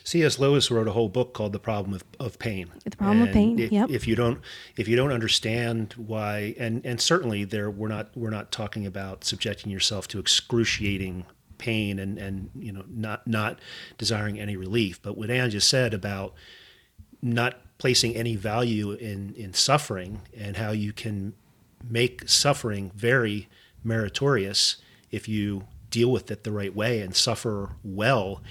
C.S. 0.03 0.39
Lewis 0.39 0.71
wrote 0.71 0.87
a 0.87 0.91
whole 0.91 1.09
book 1.09 1.33
called 1.33 1.53
"The 1.53 1.59
Problem 1.59 1.93
of, 1.93 2.03
of 2.19 2.39
Pain." 2.39 2.71
The 2.83 2.97
Problem 2.97 3.27
of 3.27 3.33
Pain, 3.33 3.59
If, 3.59 3.71
yep. 3.71 3.89
if 3.89 4.07
you 4.07 4.15
don't, 4.15 4.39
if 4.75 4.87
you 4.87 4.95
don't 4.95 5.11
understand 5.11 5.93
why, 5.93 6.55
and 6.57 6.85
and 6.85 6.99
certainly 6.99 7.43
there, 7.43 7.69
we're 7.69 7.87
not 7.87 8.09
we're 8.15 8.29
not 8.29 8.51
talking 8.51 8.85
about 8.85 9.23
subjecting 9.23 9.71
yourself 9.71 10.07
to 10.09 10.19
excruciating 10.19 11.25
pain 11.57 11.99
and 11.99 12.17
and 12.17 12.49
you 12.55 12.71
know 12.71 12.83
not 12.89 13.27
not 13.27 13.59
desiring 13.97 14.39
any 14.39 14.55
relief. 14.55 15.01
But 15.01 15.17
what 15.17 15.29
Ann 15.29 15.51
just 15.51 15.69
said 15.69 15.93
about 15.93 16.33
not 17.21 17.61
placing 17.77 18.15
any 18.15 18.35
value 18.35 18.91
in 18.91 19.33
in 19.35 19.53
suffering 19.53 20.21
and 20.35 20.57
how 20.57 20.71
you 20.71 20.93
can 20.93 21.33
make 21.83 22.27
suffering 22.27 22.91
very 22.95 23.47
meritorious 23.83 24.77
if 25.09 25.27
you 25.27 25.65
deal 25.89 26.11
with 26.11 26.31
it 26.31 26.43
the 26.43 26.51
right 26.51 26.75
way 26.75 27.01
and 27.01 27.15
suffer 27.15 27.71
well 27.83 28.41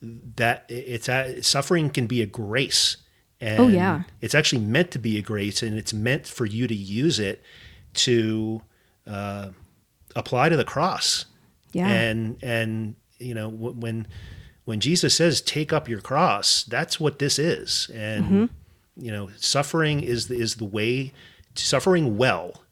that 0.00 0.64
it's 0.68 1.08
a, 1.08 1.42
suffering 1.42 1.90
can 1.90 2.06
be 2.06 2.22
a 2.22 2.26
grace 2.26 2.96
and 3.40 3.60
Oh, 3.60 3.68
yeah. 3.68 4.02
it's 4.20 4.34
actually 4.34 4.62
meant 4.64 4.90
to 4.92 4.98
be 4.98 5.18
a 5.18 5.22
grace 5.22 5.62
and 5.62 5.76
it's 5.78 5.92
meant 5.94 6.26
for 6.26 6.46
you 6.46 6.66
to 6.66 6.74
use 6.74 7.18
it 7.18 7.42
to 7.94 8.62
uh, 9.06 9.50
apply 10.16 10.48
to 10.50 10.56
the 10.56 10.64
cross 10.64 11.24
Yeah. 11.72 11.88
and 11.88 12.36
and 12.42 12.94
you 13.18 13.34
know 13.34 13.48
when 13.48 14.06
when 14.64 14.78
jesus 14.80 15.14
says 15.14 15.40
take 15.40 15.72
up 15.72 15.88
your 15.88 16.00
cross 16.00 16.62
that's 16.64 17.00
what 17.00 17.18
this 17.18 17.38
is 17.38 17.90
and 17.94 18.24
Mm-hmm. 18.24 18.44
you 19.04 19.10
know 19.10 19.30
suffering 19.36 20.00
is 20.00 20.28
the, 20.28 20.36
is 20.38 20.56
the 20.56 20.64
way 20.64 21.12
suffering 21.56 22.16
well 22.16 22.62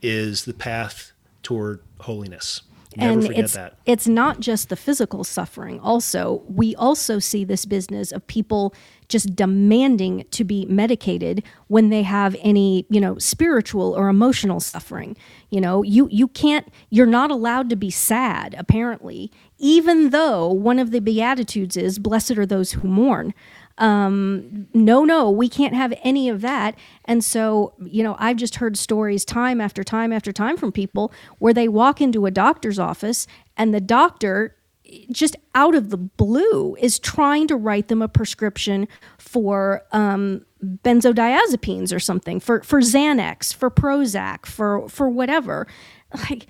is 0.00 0.44
the 0.46 0.54
path 0.54 1.12
toward 1.42 1.80
holiness 2.00 2.62
never 2.96 3.12
and 3.12 3.26
forget 3.26 3.44
it's 3.44 3.54
that 3.54 3.78
it's 3.86 4.08
not 4.08 4.40
just 4.40 4.68
the 4.68 4.76
physical 4.76 5.24
suffering. 5.24 5.78
Also, 5.80 6.42
we 6.48 6.74
also 6.76 7.18
see 7.18 7.44
this 7.44 7.64
business 7.64 8.12
of 8.12 8.26
people 8.26 8.74
just 9.08 9.34
demanding 9.34 10.24
to 10.30 10.44
be 10.44 10.64
medicated 10.66 11.42
when 11.66 11.88
they 11.90 12.02
have 12.02 12.36
any, 12.40 12.86
you 12.88 13.00
know, 13.00 13.18
spiritual 13.18 13.92
or 13.92 14.08
emotional 14.08 14.60
suffering. 14.60 15.16
You 15.50 15.60
know, 15.60 15.82
you 15.82 16.08
you 16.10 16.28
can't 16.28 16.68
you're 16.90 17.06
not 17.06 17.30
allowed 17.30 17.70
to 17.70 17.76
be 17.76 17.90
sad 17.90 18.54
apparently, 18.58 19.30
even 19.58 20.10
though 20.10 20.48
one 20.48 20.78
of 20.78 20.90
the 20.90 21.00
beatitudes 21.00 21.76
is 21.76 21.98
blessed 21.98 22.38
are 22.38 22.46
those 22.46 22.72
who 22.72 22.88
mourn 22.88 23.34
no, 23.80 25.04
no, 25.04 25.30
we 25.30 25.48
can't 25.48 25.74
have 25.74 25.94
any 26.02 26.28
of 26.28 26.42
that. 26.42 26.76
And 27.06 27.24
so, 27.24 27.74
you 27.84 28.02
know, 28.02 28.14
I've 28.18 28.36
just 28.36 28.56
heard 28.56 28.76
stories 28.76 29.24
time 29.24 29.60
after 29.60 29.82
time 29.82 30.12
after 30.12 30.32
time 30.32 30.56
from 30.56 30.70
people 30.70 31.12
where 31.38 31.54
they 31.54 31.66
walk 31.66 32.00
into 32.00 32.26
a 32.26 32.30
doctor's 32.30 32.78
office 32.78 33.26
and 33.56 33.74
the 33.74 33.80
doctor 33.80 34.56
just 35.10 35.36
out 35.54 35.74
of 35.74 35.90
the 35.90 35.96
blue 35.96 36.74
is 36.76 36.98
trying 36.98 37.46
to 37.48 37.56
write 37.56 37.88
them 37.88 38.02
a 38.02 38.08
prescription 38.08 38.88
for 39.18 39.82
um, 39.92 40.44
benzodiazepines 40.62 41.94
or 41.94 42.00
something 42.00 42.40
for 42.40 42.62
for 42.62 42.80
Xanax, 42.80 43.54
for 43.54 43.70
Prozac, 43.70 44.46
for 44.46 44.88
for 44.88 45.08
whatever. 45.08 45.66
Like 46.28 46.48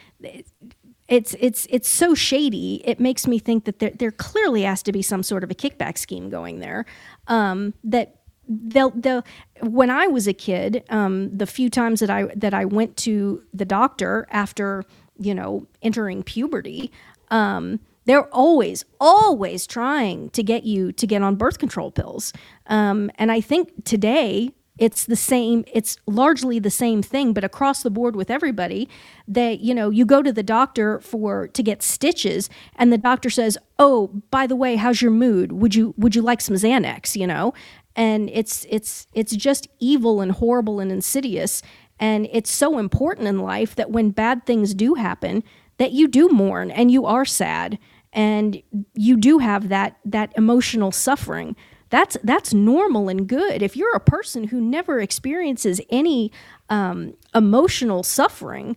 it's 1.11 1.34
it's 1.40 1.66
it's 1.68 1.88
so 1.88 2.14
shady. 2.14 2.80
It 2.84 3.00
makes 3.00 3.26
me 3.26 3.38
think 3.38 3.64
that 3.64 3.80
there 3.80 3.90
there 3.90 4.12
clearly 4.12 4.62
has 4.62 4.82
to 4.84 4.92
be 4.92 5.02
some 5.02 5.22
sort 5.22 5.44
of 5.44 5.50
a 5.50 5.54
kickback 5.54 5.98
scheme 5.98 6.30
going 6.30 6.61
there. 6.61 6.86
Um, 7.26 7.74
that 7.84 8.20
they'll 8.48 8.90
they'll. 8.90 9.24
When 9.61 9.90
I 9.90 10.06
was 10.06 10.28
a 10.28 10.32
kid, 10.32 10.84
um, 10.88 11.36
the 11.36 11.46
few 11.46 11.68
times 11.68 11.98
that 11.98 12.11
I 12.11 12.26
that 12.36 12.54
I 12.54 12.64
went 12.64 12.96
to 12.98 13.42
the 13.52 13.64
doctor 13.64 14.28
after 14.30 14.84
you 15.18 15.34
know 15.34 15.66
entering 15.82 16.22
puberty, 16.22 16.92
um, 17.32 17.80
they're 18.04 18.32
always 18.32 18.84
always 19.00 19.66
trying 19.66 20.30
to 20.30 20.44
get 20.44 20.62
you 20.62 20.92
to 20.92 21.06
get 21.08 21.22
on 21.22 21.34
birth 21.34 21.58
control 21.58 21.90
pills. 21.90 22.32
Um, 22.68 23.11
and 23.16 23.32
I 23.32 23.40
think 23.40 23.84
today 23.84 24.52
it's 24.78 25.04
the 25.04 25.16
same 25.16 25.64
it's 25.72 25.96
largely 26.06 26.58
the 26.58 26.70
same 26.70 27.02
thing 27.02 27.32
but 27.32 27.44
across 27.44 27.82
the 27.82 27.90
board 27.90 28.16
with 28.16 28.30
everybody 28.30 28.88
that 29.28 29.60
you 29.60 29.74
know 29.74 29.90
you 29.90 30.04
go 30.04 30.22
to 30.22 30.32
the 30.32 30.42
doctor 30.42 31.00
for 31.00 31.48
to 31.48 31.62
get 31.62 31.82
stitches 31.82 32.48
and 32.76 32.92
the 32.92 32.98
doctor 32.98 33.28
says 33.28 33.58
oh 33.78 34.08
by 34.30 34.46
the 34.46 34.56
way 34.56 34.76
how's 34.76 35.00
your 35.02 35.10
mood? 35.10 35.52
Would 35.52 35.74
you 35.74 35.94
would 35.96 36.14
you 36.14 36.22
like 36.22 36.40
some 36.40 36.56
xanax? 36.56 37.16
You 37.16 37.26
know? 37.26 37.54
And 37.96 38.30
it's 38.30 38.66
it's 38.68 39.06
it's 39.14 39.34
just 39.36 39.68
evil 39.78 40.20
and 40.20 40.32
horrible 40.32 40.80
and 40.80 40.90
insidious 40.90 41.62
and 41.98 42.28
it's 42.32 42.50
so 42.50 42.78
important 42.78 43.28
in 43.28 43.40
life 43.40 43.74
that 43.76 43.90
when 43.90 44.10
bad 44.10 44.46
things 44.46 44.74
do 44.74 44.94
happen 44.94 45.44
that 45.78 45.92
you 45.92 46.08
do 46.08 46.28
mourn 46.28 46.70
and 46.70 46.90
you 46.90 47.04
are 47.04 47.24
sad 47.24 47.78
and 48.12 48.62
you 48.94 49.16
do 49.16 49.38
have 49.38 49.68
that 49.68 49.98
that 50.04 50.32
emotional 50.36 50.92
suffering 50.92 51.56
that's 51.91 52.16
that's 52.24 52.55
normal 52.55 53.09
and 53.09 53.26
good. 53.28 53.62
If 53.62 53.76
you're 53.76 53.95
a 53.95 54.01
person 54.01 54.45
who 54.45 54.61
never 54.61 55.01
experiences 55.01 55.80
any 55.91 56.32
um, 56.70 57.14
emotional 57.34 58.03
suffering 58.03 58.76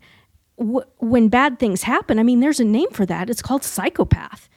w- 0.58 0.86
when 1.00 1.30
bad 1.30 1.60
things 1.60 1.84
happen, 1.84 2.20
I 2.20 2.24
mean, 2.24 2.40
there's 2.42 2.60
a 2.60 2.66
name 2.66 2.90
for 2.92 3.06
that. 3.06 3.30
It's 3.30 3.42
called 3.42 3.64
psychopath. 3.64 4.50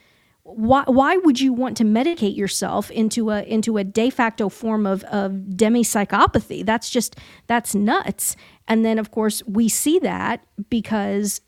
why, 0.43 0.83
why 0.87 1.17
would 1.17 1.39
you 1.41 1.53
want 1.53 1.75
to 1.77 1.83
medicate 1.83 2.35
yourself 2.37 2.89
into 2.91 3.29
a 3.29 3.43
into 3.43 3.77
a 3.77 3.83
de 3.83 4.09
facto 4.09 4.49
form 4.49 4.87
of, 4.87 5.03
of 5.05 5.31
demipsychopathy 5.55 6.65
that's 6.65 6.89
just 6.89 7.17
that's 7.47 7.75
nuts 7.75 8.35
and 8.67 8.85
then 8.85 8.97
of 8.97 9.11
course 9.11 9.43
we 9.45 9.67
see 9.69 9.99
that 9.99 10.45
because 10.69 11.41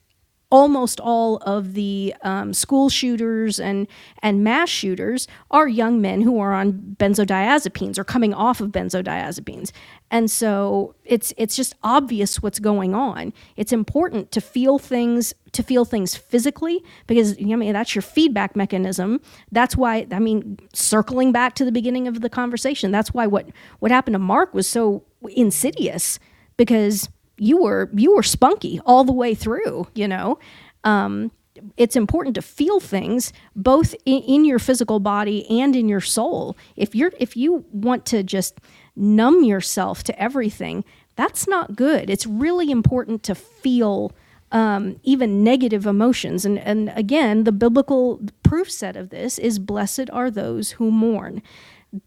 almost 0.52 1.00
all 1.00 1.38
of 1.38 1.74
the 1.74 2.14
um, 2.24 2.54
school 2.54 2.90
shooters 2.90 3.60
and 3.60 3.88
and 4.24 4.44
mass 4.44 4.70
shooters 4.70 5.28
are 5.52 5.68
young 5.68 6.02
men 6.02 6.22
who 6.22 6.40
are 6.40 6.54
on 6.54 6.96
benzodiazepines 6.98 7.98
or 7.98 8.04
coming 8.04 8.34
off 8.34 8.60
of 8.60 8.70
benzodiazepines. 8.72 9.72
And 10.10 10.30
so 10.32 10.96
it's 11.06 11.34
it's 11.38 11.56
just 11.56 11.76
obvious 11.84 12.42
what's 12.42 12.60
going 12.60 12.96
on. 12.96 13.32
It's 13.58 13.72
important 13.72 14.32
to 14.32 14.42
feel 14.42 14.80
things 14.80 15.34
to 15.52 15.62
feel 15.62 15.86
things 15.86 16.16
physically 16.16 16.84
because 17.06 17.38
I 17.40 17.56
mean 17.56 17.74
that's 17.74 17.94
your 17.94 18.02
feedback 18.02 18.56
mechanism. 18.56 19.22
That's 19.52 19.76
why 19.78 20.08
I 20.12 20.20
mean 20.20 20.58
circling 20.74 21.32
back 21.32 21.54
to 21.56 21.66
the 21.66 21.72
beginning 21.72 22.08
of 22.08 22.22
the 22.22 22.30
conversation 22.30 22.92
that's 22.92 23.14
why 23.14 23.28
what 23.28 23.48
what 23.80 23.92
happened 23.92 24.16
to 24.16 24.20
Mark 24.20 24.54
was 24.54 24.68
so 24.68 25.04
insidious 25.36 26.20
because 26.58 27.08
you 27.40 27.58
were 27.62 27.90
you 27.94 28.16
were 28.16 28.24
spunky 28.24 28.80
all 28.86 29.04
the 29.04 29.14
way 29.14 29.34
through 29.36 29.88
you 29.94 30.08
know? 30.08 30.40
Um, 30.84 31.32
it's 31.76 31.96
important 31.96 32.36
to 32.36 32.42
feel 32.42 32.80
things 32.80 33.34
both 33.54 33.94
in, 34.06 34.22
in, 34.24 34.46
your 34.46 34.60
physical 34.60 35.02
body 35.02 35.46
and 35.50 35.76
in 35.76 35.90
your 35.90 36.00
soul. 36.00 36.56
If 36.78 36.96
you're 36.96 37.12
if 37.20 37.36
you 37.36 37.66
want 37.72 38.06
to 38.08 38.24
just 38.24 38.60
numb 38.96 39.44
yourself 39.44 40.04
to 40.06 40.22
everything 40.22 40.84
that's 41.16 41.50
not 41.50 41.76
good. 41.76 42.10
It's 42.10 42.26
really 42.26 42.72
important 42.72 43.24
to 43.24 43.36
feel 43.36 44.14
um, 44.54 45.02
even 45.04 45.44
negative 45.44 45.86
emotions. 45.86 46.46
And 46.46 46.58
and 46.60 46.92
again 46.96 47.44
the 47.44 47.52
biblical 47.52 48.22
proof 48.44 48.72
set 48.72 48.96
of 48.96 49.10
this 49.10 49.38
is 49.38 49.60
blessed 49.60 50.10
are 50.12 50.32
those 50.32 50.72
who 50.72 50.92
mourn 50.92 51.42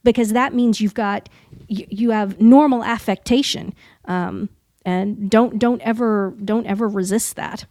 because 0.05 0.33
that 0.33 0.55
means 0.55 0.81
you've 0.81 0.95
got 0.95 1.29
you, 1.69 1.87
you 1.91 2.11
have 2.11 2.41
normal 2.41 2.83
affectation. 2.85 3.75
Um, 4.07 4.49
and 4.85 5.31
don't 5.31 5.59
don't 5.59 5.81
ever 5.83 6.35
don't 6.45 6.67
ever 6.67 6.89
resist 6.89 7.37
that. 7.37 7.67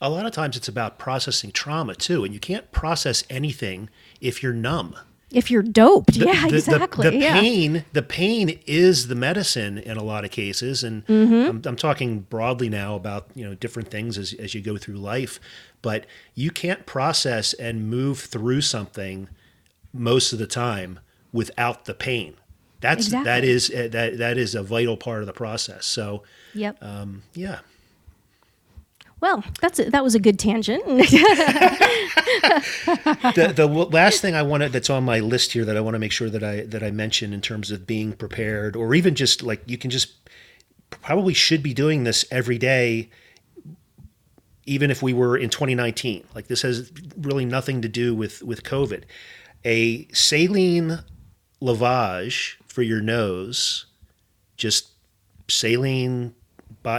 A 0.00 0.10
lot 0.10 0.26
of 0.26 0.32
times 0.32 0.56
it's 0.56 0.68
about 0.68 0.98
processing 0.98 1.52
trauma 1.52 1.94
too 1.94 2.24
and 2.24 2.34
you 2.34 2.40
can't 2.40 2.70
process 2.72 3.24
anything 3.30 3.88
if 4.20 4.42
you're 4.42 4.52
numb. 4.52 4.96
If 5.30 5.50
you're 5.50 5.62
doped. 5.62 6.14
The, 6.14 6.26
yeah 6.26 6.48
the, 6.48 6.56
exactly. 6.56 7.04
the, 7.04 7.16
the 7.16 7.24
yeah. 7.24 7.40
pain 7.40 7.84
the 7.92 8.02
pain 8.02 8.58
is 8.66 9.08
the 9.08 9.14
medicine 9.14 9.78
in 9.78 9.96
a 9.96 10.02
lot 10.02 10.24
of 10.24 10.30
cases 10.30 10.82
and 10.82 11.06
mm-hmm. 11.06 11.50
I'm, 11.50 11.62
I'm, 11.64 11.76
talking 11.76 12.20
broadly 12.20 12.68
now 12.68 12.96
about 12.96 13.28
you 13.34 13.44
know 13.44 13.54
different 13.54 13.88
things 13.88 14.18
as, 14.18 14.32
as 14.34 14.54
you 14.54 14.60
go 14.60 14.76
through 14.76 14.96
life 14.96 15.40
but 15.80 16.06
you 16.34 16.50
can't 16.50 16.84
process 16.84 17.54
and 17.54 17.88
move 17.88 18.20
through 18.20 18.60
something 18.60 19.28
most 19.92 20.32
of 20.32 20.38
the 20.38 20.46
time 20.46 21.00
without 21.32 21.86
the 21.86 21.94
pain 21.94 22.36
that's 22.82 23.06
exactly. 23.06 23.24
that 23.24 23.44
is 23.44 23.70
uh, 23.70 23.88
that 23.92 24.18
that 24.18 24.36
is 24.36 24.54
a 24.54 24.62
vital 24.62 24.96
part 24.96 25.20
of 25.20 25.26
the 25.26 25.32
process. 25.32 25.86
So, 25.86 26.24
yep. 26.52 26.76
Um, 26.82 27.22
yeah. 27.34 27.60
Well, 29.22 29.42
that's 29.60 29.78
a, 29.78 29.88
that 29.90 30.02
was 30.02 30.16
a 30.16 30.18
good 30.18 30.36
tangent. 30.36 30.84
the, 30.88 30.98
the 33.54 33.68
last 33.68 34.20
thing 34.20 34.34
I 34.34 34.42
wanted 34.42 34.72
that's 34.72 34.90
on 34.90 35.04
my 35.04 35.20
list 35.20 35.52
here 35.52 35.64
that 35.64 35.76
I 35.76 35.80
want 35.80 35.94
to 35.94 36.00
make 36.00 36.10
sure 36.10 36.28
that 36.28 36.42
I 36.42 36.62
that 36.62 36.82
I 36.82 36.90
mention 36.90 37.32
in 37.32 37.40
terms 37.40 37.70
of 37.70 37.86
being 37.86 38.14
prepared, 38.14 38.74
or 38.74 38.96
even 38.96 39.14
just 39.14 39.44
like 39.44 39.62
you 39.64 39.78
can 39.78 39.90
just 39.90 40.14
probably 40.90 41.34
should 41.34 41.62
be 41.62 41.72
doing 41.72 42.02
this 42.02 42.24
every 42.32 42.58
day, 42.58 43.10
even 44.66 44.90
if 44.90 45.04
we 45.04 45.12
were 45.12 45.36
in 45.36 45.50
2019. 45.50 46.24
Like 46.34 46.48
this 46.48 46.62
has 46.62 46.90
really 47.16 47.44
nothing 47.44 47.80
to 47.80 47.88
do 47.88 48.16
with 48.16 48.42
with 48.42 48.64
COVID. 48.64 49.04
A 49.64 50.08
saline 50.08 50.98
lavage 51.62 52.56
for 52.72 52.82
your 52.82 53.00
nose, 53.00 53.86
just 54.56 54.88
saline, 55.48 56.34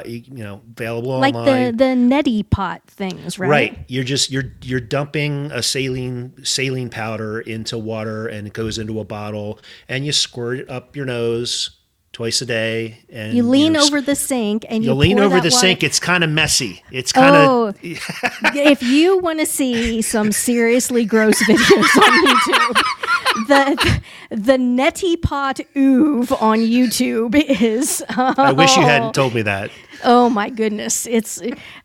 you 0.05 0.23
know, 0.43 0.61
available 0.71 1.19
like 1.19 1.33
online. 1.33 1.75
the 1.75 1.77
the 1.77 2.15
neti 2.15 2.47
pot 2.49 2.81
things, 2.87 3.39
right? 3.39 3.49
Right. 3.49 3.85
You're 3.87 4.03
just 4.03 4.31
you're 4.31 4.53
you're 4.61 4.79
dumping 4.79 5.51
a 5.51 5.63
saline 5.63 6.45
saline 6.45 6.89
powder 6.89 7.41
into 7.41 7.77
water, 7.77 8.27
and 8.27 8.47
it 8.47 8.53
goes 8.53 8.77
into 8.77 8.99
a 8.99 9.03
bottle, 9.03 9.59
and 9.89 10.05
you 10.05 10.11
squirt 10.11 10.59
it 10.59 10.69
up 10.69 10.95
your 10.95 11.05
nose 11.05 11.71
twice 12.13 12.41
a 12.41 12.45
day 12.45 12.99
and 13.11 13.35
you 13.35 13.43
lean 13.43 13.75
over 13.75 13.99
the 13.99 14.15
sink 14.15 14.65
and 14.69 14.83
you, 14.83 14.91
you 14.91 14.95
lean 14.95 15.19
over 15.19 15.41
the 15.41 15.49
water. 15.49 15.49
sink 15.49 15.83
it's 15.83 15.99
kind 15.99 16.23
of 16.23 16.29
messy. 16.29 16.83
It's 16.91 17.11
kind 17.11 17.35
of 17.35 17.49
oh, 17.49 17.73
if 17.81 18.81
you 18.83 19.17
want 19.17 19.39
to 19.39 19.45
see 19.47 20.01
some 20.01 20.31
seriously 20.31 21.05
gross 21.05 21.41
videos 21.43 22.01
on 22.01 22.25
youtube 22.27 23.47
the 23.47 24.01
the 24.29 24.57
neti 24.57 25.19
pot 25.19 25.59
oov 25.75 26.39
on 26.39 26.59
youtube 26.59 27.33
is 27.35 28.03
oh, 28.15 28.35
i 28.37 28.51
wish 28.51 28.75
you 28.77 28.83
hadn't 28.83 29.09
oh. 29.09 29.11
told 29.11 29.33
me 29.33 29.41
that. 29.41 29.71
Oh 30.03 30.29
my 30.29 30.49
goodness, 30.49 31.07
it's 31.07 31.41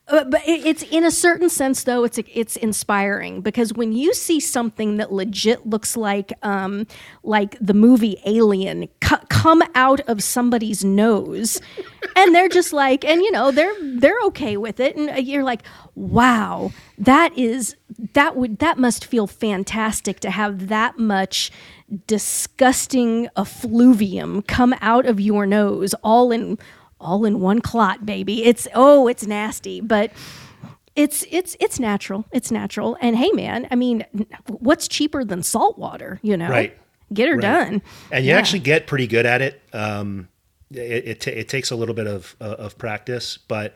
uh, 0.09 0.25
but 0.25 0.43
it's 0.47 0.83
in 0.85 1.05
a 1.05 1.11
certain 1.11 1.49
sense 1.49 1.85
though 1.85 2.05
it's 2.05 2.19
it's 2.33 2.57
inspiring 2.57 3.41
because 3.41 3.73
when 3.73 3.93
you 3.93 4.15
see 4.15 4.41
something 4.41 4.97
that 4.97 5.13
legit 5.13 5.67
looks 5.67 5.97
like 5.97 6.33
um, 6.43 6.87
like 7.23 7.57
the 7.61 7.75
movie 7.75 8.17
Alien 8.25 8.89
come 9.01 9.63
out 9.75 10.01
of 10.01 10.23
somebody's 10.23 10.85
nose, 10.85 11.61
and 12.17 12.35
they're 12.35 12.49
just 12.49 12.73
like, 12.73 13.05
and 13.05 13.23
you 13.23 13.31
know 13.31 13.51
they're 13.51 13.75
they're 13.81 14.21
okay 14.27 14.57
with 14.57 14.81
it, 14.81 14.97
and 14.97 15.27
you're 15.27 15.45
like, 15.45 15.63
wow, 15.95 16.73
that 16.97 17.37
is 17.37 17.77
that 18.15 18.37
would 18.37 18.59
that 18.59 18.79
must 18.79 19.05
feel 19.05 19.27
fantastic 19.27 20.21
to 20.21 20.31
have 20.31 20.69
that 20.69 20.99
much 20.99 21.51
disgusting 22.07 23.29
effluvium 23.37 24.43
come 24.43 24.75
out 24.81 25.07
of 25.07 25.21
your 25.21 25.47
nose 25.47 25.95
all 26.03 26.31
in 26.31 26.59
all 27.01 27.25
in 27.25 27.41
one 27.41 27.61
clot, 27.61 28.05
baby. 28.05 28.45
It's 28.45 28.69
oh, 28.75 29.09
it's 29.09 29.27
nasty, 29.27 29.81
but 29.81 30.11
it's 30.97 31.25
it's 31.31 31.57
it's 31.61 31.79
natural. 31.79 32.25
It's 32.33 32.51
natural. 32.51 32.97
And 33.01 33.17
hey, 33.17 33.31
man, 33.33 33.69
I 33.71 33.77
mean, 33.77 34.05
what's 34.47 34.89
cheaper 34.89 35.25
than 35.25 35.43
salt 35.43 35.79
water? 35.79 36.19
You 36.23 36.37
know, 36.37 36.49
right? 36.49 36.77
Get 37.13 37.29
her 37.29 37.37
right. 37.37 37.43
done. 37.43 37.83
And 38.11 38.25
you 38.25 38.33
yeah. 38.33 38.39
actually 38.39 38.61
get 38.61 38.87
pretty 38.87 39.07
good 39.07 39.27
at 39.27 39.41
it. 39.41 39.63
Um, 39.73 40.29
it 40.71 40.81
it, 40.81 41.21
t- 41.21 41.31
it 41.31 41.49
takes 41.49 41.71
a 41.71 41.77
little 41.77 41.95
bit 41.95 42.07
of 42.07 42.37
uh, 42.41 42.57
of 42.59 42.79
practice, 42.79 43.39
but. 43.39 43.75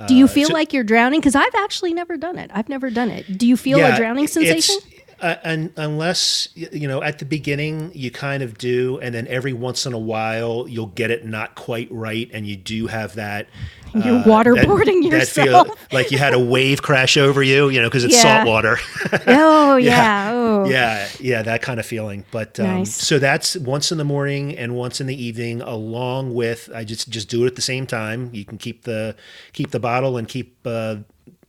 Uh, 0.00 0.06
Do 0.06 0.14
you 0.14 0.28
feel 0.28 0.46
so, 0.46 0.54
like 0.54 0.72
you're 0.72 0.84
drowning? 0.84 1.18
Because 1.18 1.34
I've 1.34 1.56
actually 1.56 1.92
never 1.92 2.16
done 2.16 2.38
it. 2.38 2.52
I've 2.54 2.68
never 2.68 2.88
done 2.88 3.10
it. 3.10 3.36
Do 3.36 3.48
you 3.48 3.56
feel 3.56 3.78
yeah, 3.78 3.94
a 3.94 3.96
drowning 3.96 4.28
sensation? 4.28 4.76
Uh, 5.20 5.34
and 5.42 5.72
unless 5.76 6.48
you 6.54 6.86
know 6.86 7.02
at 7.02 7.18
the 7.18 7.24
beginning 7.24 7.90
you 7.92 8.08
kind 8.08 8.40
of 8.40 8.56
do 8.56 9.00
and 9.00 9.12
then 9.12 9.26
every 9.26 9.52
once 9.52 9.84
in 9.84 9.92
a 9.92 9.98
while 9.98 10.68
you'll 10.68 10.86
get 10.86 11.10
it 11.10 11.24
not 11.24 11.56
quite 11.56 11.88
right 11.90 12.30
and 12.32 12.46
you 12.46 12.56
do 12.56 12.86
have 12.86 13.16
that 13.16 13.48
you're 13.94 14.18
uh, 14.18 14.22
waterboarding 14.22 15.02
that, 15.02 15.18
yourself 15.18 15.66
that 15.66 15.78
feel, 15.88 15.98
like 15.98 16.10
you 16.12 16.18
had 16.18 16.34
a 16.34 16.38
wave 16.38 16.82
crash 16.82 17.16
over 17.16 17.42
you 17.42 17.68
you 17.68 17.80
know 17.80 17.88
because 17.88 18.04
it's 18.04 18.14
yeah. 18.14 18.44
salt 18.44 18.46
water 18.46 18.78
oh 19.26 19.76
yeah 19.76 19.90
yeah. 19.90 20.30
Oh. 20.32 20.64
yeah 20.68 21.08
yeah 21.18 21.42
that 21.42 21.62
kind 21.62 21.80
of 21.80 21.86
feeling 21.86 22.24
but 22.30 22.60
um, 22.60 22.66
nice. 22.66 22.94
so 22.94 23.18
that's 23.18 23.56
once 23.56 23.90
in 23.90 23.98
the 23.98 24.04
morning 24.04 24.56
and 24.56 24.76
once 24.76 25.00
in 25.00 25.08
the 25.08 25.20
evening 25.20 25.60
along 25.62 26.32
with 26.32 26.70
i 26.74 26.84
just 26.84 27.08
just 27.08 27.28
do 27.28 27.42
it 27.42 27.48
at 27.48 27.56
the 27.56 27.62
same 27.62 27.86
time 27.88 28.30
you 28.32 28.44
can 28.44 28.56
keep 28.56 28.84
the 28.84 29.16
keep 29.52 29.72
the 29.72 29.80
bottle 29.80 30.16
and 30.16 30.28
keep 30.28 30.56
uh, 30.64 30.96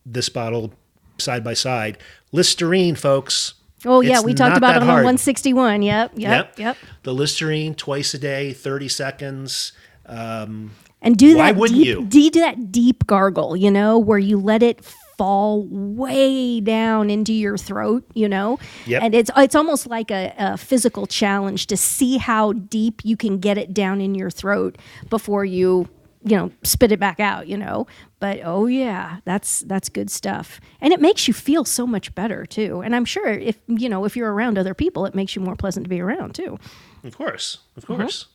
this 0.05 0.27
bottle 0.27 0.73
side 1.19 1.43
by 1.43 1.53
side 1.53 1.97
listerine 2.31 2.95
folks 2.95 3.53
Oh 3.85 4.01
yeah, 4.01 4.15
it's 4.15 4.23
we 4.23 4.33
talked 4.33 4.57
about 4.57 4.75
it 4.75 4.81
on 4.81 4.87
hard. 4.87 5.05
161. 5.05 5.81
Yep, 5.81 6.11
yep, 6.15 6.19
yep, 6.19 6.59
yep. 6.59 6.77
The 7.03 7.13
Listerine 7.13 7.75
twice 7.75 8.13
a 8.13 8.19
day, 8.19 8.53
30 8.53 8.87
seconds. 8.89 9.71
Um, 10.05 10.71
and 11.01 11.17
do 11.17 11.35
that. 11.35 11.39
Why 11.39 11.51
wouldn't 11.51 11.79
deep, 11.79 11.87
you? 11.87 12.05
Do 12.05 12.29
that 12.41 12.71
deep 12.71 13.07
gargle, 13.07 13.55
you 13.55 13.71
know, 13.71 13.97
where 13.97 14.17
you 14.17 14.37
let 14.37 14.61
it 14.63 14.83
fall 15.17 15.65
way 15.69 16.61
down 16.61 17.09
into 17.09 17.33
your 17.33 17.57
throat, 17.57 18.05
you 18.13 18.27
know. 18.27 18.57
Yep. 18.85 19.03
And 19.03 19.15
it's 19.15 19.29
it's 19.37 19.55
almost 19.55 19.87
like 19.87 20.11
a, 20.11 20.33
a 20.37 20.57
physical 20.57 21.07
challenge 21.07 21.67
to 21.67 21.77
see 21.77 22.17
how 22.17 22.53
deep 22.53 23.01
you 23.03 23.15
can 23.17 23.39
get 23.39 23.57
it 23.57 23.73
down 23.73 24.01
in 24.01 24.15
your 24.15 24.29
throat 24.29 24.77
before 25.09 25.45
you 25.45 25.89
you 26.23 26.35
know 26.35 26.51
spit 26.63 26.91
it 26.91 26.99
back 26.99 27.19
out 27.19 27.47
you 27.47 27.57
know? 27.57 27.87
But 28.19 28.41
oh 28.43 28.65
yeah 28.65 29.17
that's 29.25 29.61
that's 29.61 29.89
good 29.89 30.09
stuff. 30.11 30.59
And 30.81 30.93
it 30.93 31.01
makes 31.01 31.27
you 31.27 31.33
feel 31.33 31.65
so 31.65 31.87
much 31.87 32.13
better 32.15 32.45
too. 32.45 32.81
And 32.81 32.95
i'm 32.95 33.05
sure 33.05 33.27
if 33.27 33.57
you 33.67 33.89
know 33.89 34.05
if 34.05 34.15
you're 34.15 34.33
around 34.33 34.57
other 34.57 34.73
people 34.73 35.05
it 35.05 35.15
makes 35.15 35.35
you 35.35 35.41
more 35.41 35.55
pleasant 35.55 35.85
to 35.85 35.89
be 35.89 36.01
around 36.01 36.35
too. 36.35 36.59
Of 37.03 37.17
course. 37.17 37.59
Of 37.77 37.83
mm-hmm. 37.85 38.01
course. 38.01 38.27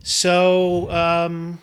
So 0.00 0.90
um 0.90 1.60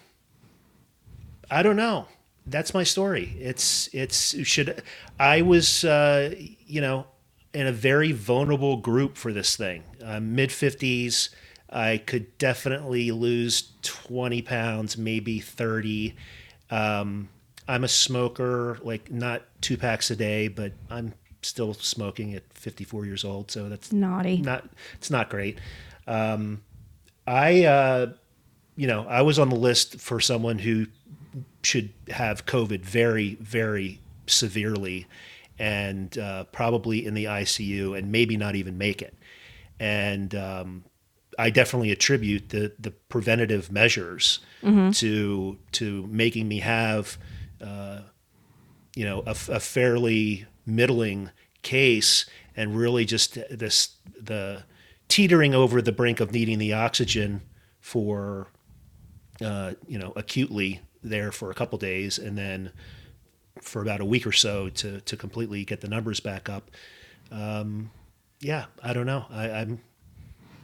i 1.51 1.61
don't 1.63 1.77
know. 1.77 2.07
That's 2.45 2.73
my 2.73 2.83
story. 2.83 3.35
It's 3.39 3.89
it's 3.93 4.45
should 4.47 4.81
i 5.19 5.41
was 5.41 5.83
uh 5.83 6.33
you 6.37 6.81
know 6.81 7.07
in 7.53 7.67
a 7.67 7.71
very 7.71 8.11
vulnerable 8.11 8.77
group 8.77 9.17
for 9.17 9.33
this 9.33 9.55
thing. 9.55 9.83
Uh, 10.03 10.19
mid 10.19 10.49
50s 10.49 11.29
I 11.71 11.97
could 11.97 12.37
definitely 12.37 13.11
lose 13.11 13.68
20 14.09 14.41
pounds, 14.41 14.97
maybe 14.97 15.39
30. 15.39 16.15
Um, 16.71 17.29
I'm 17.67 17.83
a 17.83 17.87
smoker, 17.87 18.79
like 18.81 19.11
not 19.11 19.43
two 19.61 19.77
packs 19.77 20.09
a 20.09 20.15
day, 20.15 20.47
but 20.47 20.73
I'm 20.89 21.13
still 21.43 21.75
smoking 21.75 22.33
at 22.33 22.43
54 22.53 23.05
years 23.05 23.23
old. 23.23 23.51
So 23.51 23.69
that's 23.69 23.93
Naughty. 23.93 24.37
not 24.37 24.67
it's 24.95 25.11
not 25.11 25.29
great. 25.29 25.59
Um, 26.07 26.63
I 27.27 27.65
uh, 27.65 28.13
you 28.75 28.87
know 28.87 29.05
I 29.07 29.21
was 29.21 29.37
on 29.37 29.49
the 29.49 29.55
list 29.55 29.99
for 29.99 30.19
someone 30.19 30.57
who 30.57 30.87
should 31.61 31.91
have 32.09 32.47
COVID 32.47 32.81
very 32.81 33.35
very 33.35 33.99
severely 34.25 35.05
and 35.59 36.17
uh, 36.17 36.45
probably 36.45 37.05
in 37.05 37.13
the 37.13 37.25
ICU 37.25 37.95
and 37.95 38.11
maybe 38.11 38.37
not 38.37 38.55
even 38.55 38.77
make 38.77 39.03
it. 39.03 39.13
And 39.79 40.33
um, 40.33 40.83
I 41.39 41.49
definitely 41.49 41.91
attribute 41.91 42.49
the 42.49 42.73
the 42.77 42.91
preventative 42.91 43.71
measures 43.71 44.39
to 44.91 45.57
to 45.71 46.07
making 46.07 46.47
me 46.49 46.59
have 46.59 47.17
uh, 47.61 48.01
you 48.93 49.05
know 49.05 49.23
a, 49.25 49.31
a 49.31 49.59
fairly 49.59 50.45
middling 50.65 51.31
case 51.61 52.25
and 52.55 52.75
really 52.75 53.05
just 53.05 53.37
this 53.49 53.95
the 54.21 54.63
teetering 55.07 55.55
over 55.55 55.81
the 55.81 55.93
brink 55.93 56.19
of 56.19 56.33
needing 56.33 56.59
the 56.59 56.73
oxygen 56.73 57.41
for 57.79 58.47
uh, 59.41 59.73
you 59.87 59.97
know 59.97 60.11
acutely 60.17 60.81
there 61.01 61.31
for 61.31 61.49
a 61.49 61.53
couple 61.53 61.77
days 61.79 62.19
and 62.19 62.37
then 62.37 62.71
for 63.61 63.81
about 63.81 64.01
a 64.01 64.05
week 64.05 64.27
or 64.27 64.33
so 64.33 64.67
to 64.69 64.99
to 65.01 65.15
completely 65.15 65.63
get 65.63 65.79
the 65.79 65.87
numbers 65.87 66.19
back 66.19 66.49
up. 66.49 66.69
Um, 67.31 67.91
yeah, 68.41 68.65
I 68.83 68.91
don't 68.93 69.05
know. 69.05 69.25
I, 69.29 69.51
I'm 69.51 69.81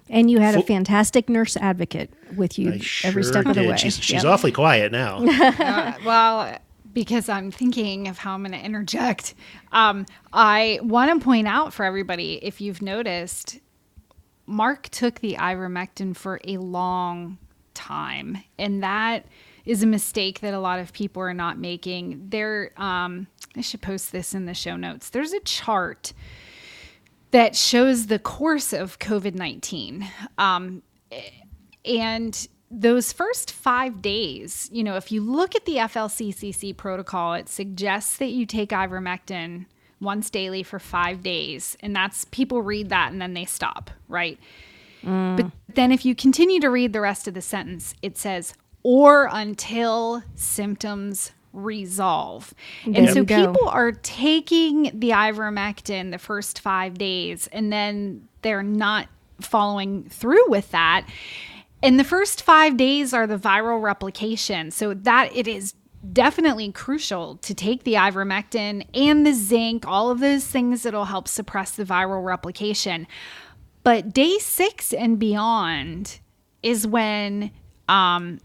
And 0.10 0.30
you 0.30 0.40
had 0.40 0.56
a 0.56 0.62
fantastic 0.62 1.30
nurse 1.30 1.58
advocate 1.58 2.12
with 2.36 2.60
you 2.60 2.70
I 2.70 2.74
every 3.04 3.24
sure 3.24 3.24
step 3.24 3.46
of 3.48 3.56
the 3.56 3.62
did. 3.62 3.70
way. 3.72 3.78
She's, 3.78 3.98
she's 3.98 4.24
Yep. 4.24 4.26
awfully 4.26 4.52
quiet 4.52 4.92
now. 4.92 5.20
Uh, 5.26 5.94
well, 6.06 6.58
because 6.94 7.28
I'm 7.28 7.50
thinking 7.52 8.08
of 8.08 8.18
how 8.20 8.34
I'm 8.36 8.42
going 8.44 8.52
to 8.52 8.64
interject, 8.64 9.34
um, 9.72 10.06
I 10.32 10.80
want 10.84 11.20
to 11.20 11.24
point 11.24 11.48
out 11.48 11.74
for 11.74 11.84
everybody 11.86 12.36
if 12.44 12.62
you've 12.62 12.82
noticed, 12.82 13.60
Mark 14.46 14.90
took 14.90 15.20
the 15.22 15.36
ivermectin 15.36 16.16
for 16.16 16.40
a 16.46 16.58
long 16.58 17.38
time, 17.74 18.38
and 18.60 18.84
that 18.84 19.26
is 19.66 19.82
a 19.82 19.88
mistake 19.88 20.42
that 20.42 20.54
a 20.54 20.60
lot 20.60 20.80
of 20.80 20.94
people 20.94 21.22
are 21.24 21.34
not 21.34 21.58
making. 21.58 22.28
There, 22.30 22.72
um, 22.78 23.26
I 23.58 23.62
should 23.62 23.82
post 23.82 24.12
this 24.12 24.34
in 24.36 24.46
the 24.46 24.54
show 24.54 24.76
notes. 24.76 25.10
There's 25.10 25.34
a 25.34 25.40
chart 25.42 26.14
that 27.36 27.54
shows 27.54 28.08
the 28.08 28.18
course 28.18 28.72
of 28.72 28.98
COVID 29.00 29.36
19. 29.36 30.08
Um, 30.38 30.82
and 31.84 32.48
those 32.72 33.12
first 33.12 33.52
five 33.52 34.02
days, 34.02 34.70
you 34.72 34.86
know, 34.86 34.96
if 34.96 35.12
you 35.12 35.20
look 35.20 35.54
at 35.54 35.66
the 35.66 35.76
FLCCC 35.76 36.78
protocol, 36.78 37.34
it 37.34 37.50
suggests 37.50 38.16
that 38.20 38.30
you 38.30 38.46
take 38.46 38.70
ivermectin 38.70 39.66
once 40.00 40.30
daily 40.30 40.64
for 40.64 40.80
five 40.80 41.24
days. 41.24 41.76
And 41.82 41.94
that's 41.94 42.24
people 42.24 42.62
read 42.62 42.88
that 42.88 43.12
and 43.12 43.22
then 43.22 43.34
they 43.34 43.44
stop, 43.44 43.92
right? 44.08 44.40
But 45.36 45.52
then 45.74 45.92
if 45.92 46.06
you 46.06 46.16
continue 46.16 46.62
to 46.62 46.70
read 46.70 46.94
the 46.94 47.02
rest 47.02 47.28
of 47.28 47.34
the 47.34 47.42
sentence, 47.42 47.96
it 48.02 48.18
says, 48.18 48.54
or 48.82 49.28
until 49.30 50.24
symptoms 50.36 51.34
resolve. 51.56 52.54
And 52.84 52.96
There 52.96 53.08
so 53.08 53.20
you 53.20 53.26
go. 53.26 53.48
people 53.48 53.68
are 53.70 53.92
taking 53.92 54.84
the 54.94 55.12
ivermectin 55.12 56.12
the 56.12 56.18
first 56.18 56.60
five 56.60 56.98
days 56.98 57.48
and 57.48 57.72
then 57.72 58.28
they're 58.42 58.64
not 58.64 59.08
following 59.42 60.04
through 60.10 60.50
with 60.50 60.72
that. 60.72 61.08
And 61.82 62.00
the 62.00 62.04
first 62.04 62.42
five 62.42 62.78
days 62.78 63.14
are 63.14 63.28
the 63.28 63.38
viral 63.38 63.82
replication. 63.82 64.72
So 64.72 64.94
that 64.94 65.36
it 65.36 65.48
is 65.48 65.74
definitely 66.14 66.72
crucial 66.72 67.38
to 67.38 67.54
take 67.54 67.84
the 67.84 67.94
ivermectin 67.94 68.86
and 68.94 69.26
the 69.26 69.34
zinc, 69.34 69.88
all 69.88 70.12
of 70.12 70.20
those 70.20 70.46
things 70.46 70.84
that'll 70.84 71.06
help 71.06 71.28
suppress 71.28 71.72
the 71.72 71.84
viral 71.84 72.24
replication. 72.24 73.08
But 73.84 74.14
day 74.14 74.38
six 74.40 74.94
and 74.94 75.20
beyond 75.20 76.20
is 76.64 76.88
when 76.88 77.52
um, 77.88 78.40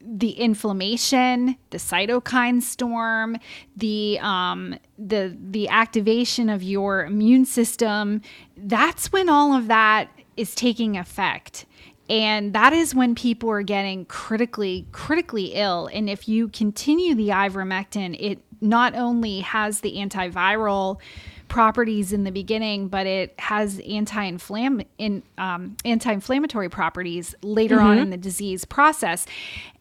the 0.00 0.30
inflammation, 0.30 1.56
the 1.70 1.78
cytokine 1.78 2.62
storm, 2.62 3.36
the 3.76 4.18
um, 4.20 4.78
the 4.98 5.36
the 5.50 5.68
activation 5.68 6.48
of 6.48 6.62
your 6.62 7.04
immune 7.04 7.44
system. 7.44 8.22
That's 8.56 9.12
when 9.12 9.28
all 9.28 9.54
of 9.54 9.68
that 9.68 10.08
is 10.36 10.54
taking 10.54 10.96
effect. 10.96 11.66
And 12.10 12.54
that 12.54 12.72
is 12.72 12.94
when 12.94 13.14
people 13.14 13.50
are 13.50 13.62
getting 13.62 14.06
critically, 14.06 14.86
critically 14.92 15.52
ill. 15.54 15.90
And 15.92 16.08
if 16.08 16.26
you 16.26 16.48
continue 16.48 17.14
the 17.14 17.28
ivermectin, 17.28 18.16
it 18.18 18.38
not 18.62 18.94
only 18.94 19.40
has 19.40 19.80
the 19.80 19.96
antiviral 19.96 21.00
properties 21.48 22.12
in 22.12 22.24
the 22.24 22.30
beginning, 22.30 22.88
but 22.88 23.06
it 23.06 23.38
has 23.38 23.80
anti-inflam 23.80 24.86
in 24.96 25.22
um, 25.36 25.76
anti-inflammatory 25.84 26.68
properties 26.68 27.34
later 27.42 27.80
on 27.80 27.98
in 27.98 28.10
the 28.10 28.16
disease 28.16 28.64
process. 28.64 29.26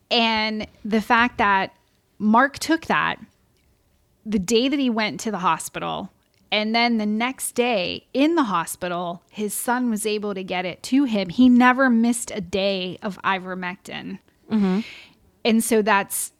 And 0.09 0.67
the 0.85 1.01
fact 1.01 1.37
that 1.37 1.73
Mark 2.17 2.59
took 2.59 2.85
that 2.85 3.19
the 4.25 4.39
day 4.39 4.67
that 4.67 4.79
he 4.79 4.89
went 4.89 5.19
to 5.21 5.31
the 5.31 5.39
hospital, 5.39 6.11
and 6.51 6.73
then 6.75 6.97
the 6.97 7.05
next 7.05 7.53
day 7.53 8.07
in 8.13 8.35
the 8.35 8.43
hospital, 8.43 9.21
his 9.29 9.53
son 9.53 9.89
was 9.89 10.05
able 10.05 10.33
to 10.33 10.43
get 10.43 10.65
it 10.65 10.81
to 10.83 11.05
him. 11.05 11.29
He 11.29 11.49
never 11.49 11.89
missed 11.89 12.31
a 12.31 12.41
day 12.41 12.97
of 13.01 13.17
ivermectin. 13.23 14.19
Mm-hmm. 14.51 14.79
And 15.43 15.63
so 15.63 15.81
that's 15.81 16.31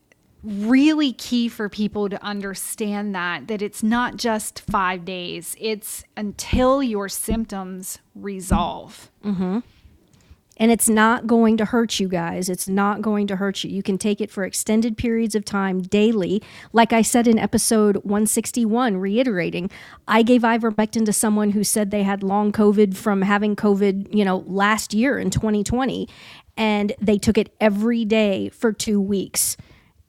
really 0.44 1.14
key 1.14 1.50
for 1.50 1.68
people 1.68 2.10
to 2.10 2.24
understand 2.24 3.14
that 3.16 3.48
that 3.48 3.62
it's 3.62 3.84
not 3.84 4.16
just 4.16 4.62
5 4.62 5.04
days. 5.04 5.56
It's 5.60 6.04
until 6.16 6.82
your 6.84 7.10
symptoms 7.10 8.00
resolve. 8.16 9.12
Mm-hmm. 9.26 9.60
And 10.58 10.72
it's 10.72 10.90
not 10.90 11.28
going 11.28 11.56
to 11.58 11.66
hurt 11.66 12.00
you 12.00 12.08
guys. 12.08 12.50
It's 12.50 12.68
not 12.68 13.02
going 13.02 13.28
to 13.28 13.36
hurt 13.36 13.64
you. 13.64 13.70
You 13.70 13.84
can 13.84 13.98
take 13.98 14.20
it 14.20 14.32
for 14.32 14.44
extended 14.44 14.98
periods 14.98 15.36
of 15.36 15.46
time 15.46 15.82
daily. 15.82 16.42
Like 16.74 16.92
I 16.92 17.04
said 17.04 17.28
in 17.28 17.38
episode 17.38 17.98
161, 17.98 18.98
reiterating, 18.98 19.70
I 20.08 20.24
gave 20.24 20.42
ivermectin 20.42 21.06
to 21.06 21.14
someone 21.14 21.52
who 21.52 21.64
said 21.64 21.92
they 21.92 22.04
had 22.04 22.24
long 22.24 22.52
COVID 22.52 22.98
from 22.98 23.22
having 23.22 23.56
COVID, 23.56 24.14
you 24.14 24.26
know, 24.26 24.44
last 24.48 24.94
year 24.94 25.20
in 25.20 25.30
2020. 25.30 26.10
And 26.58 26.94
they 27.00 27.20
took 27.20 27.38
it 27.38 27.56
every 27.62 28.04
day 28.04 28.50
for 28.50 28.74
two 28.74 29.00
weeks. 29.00 29.58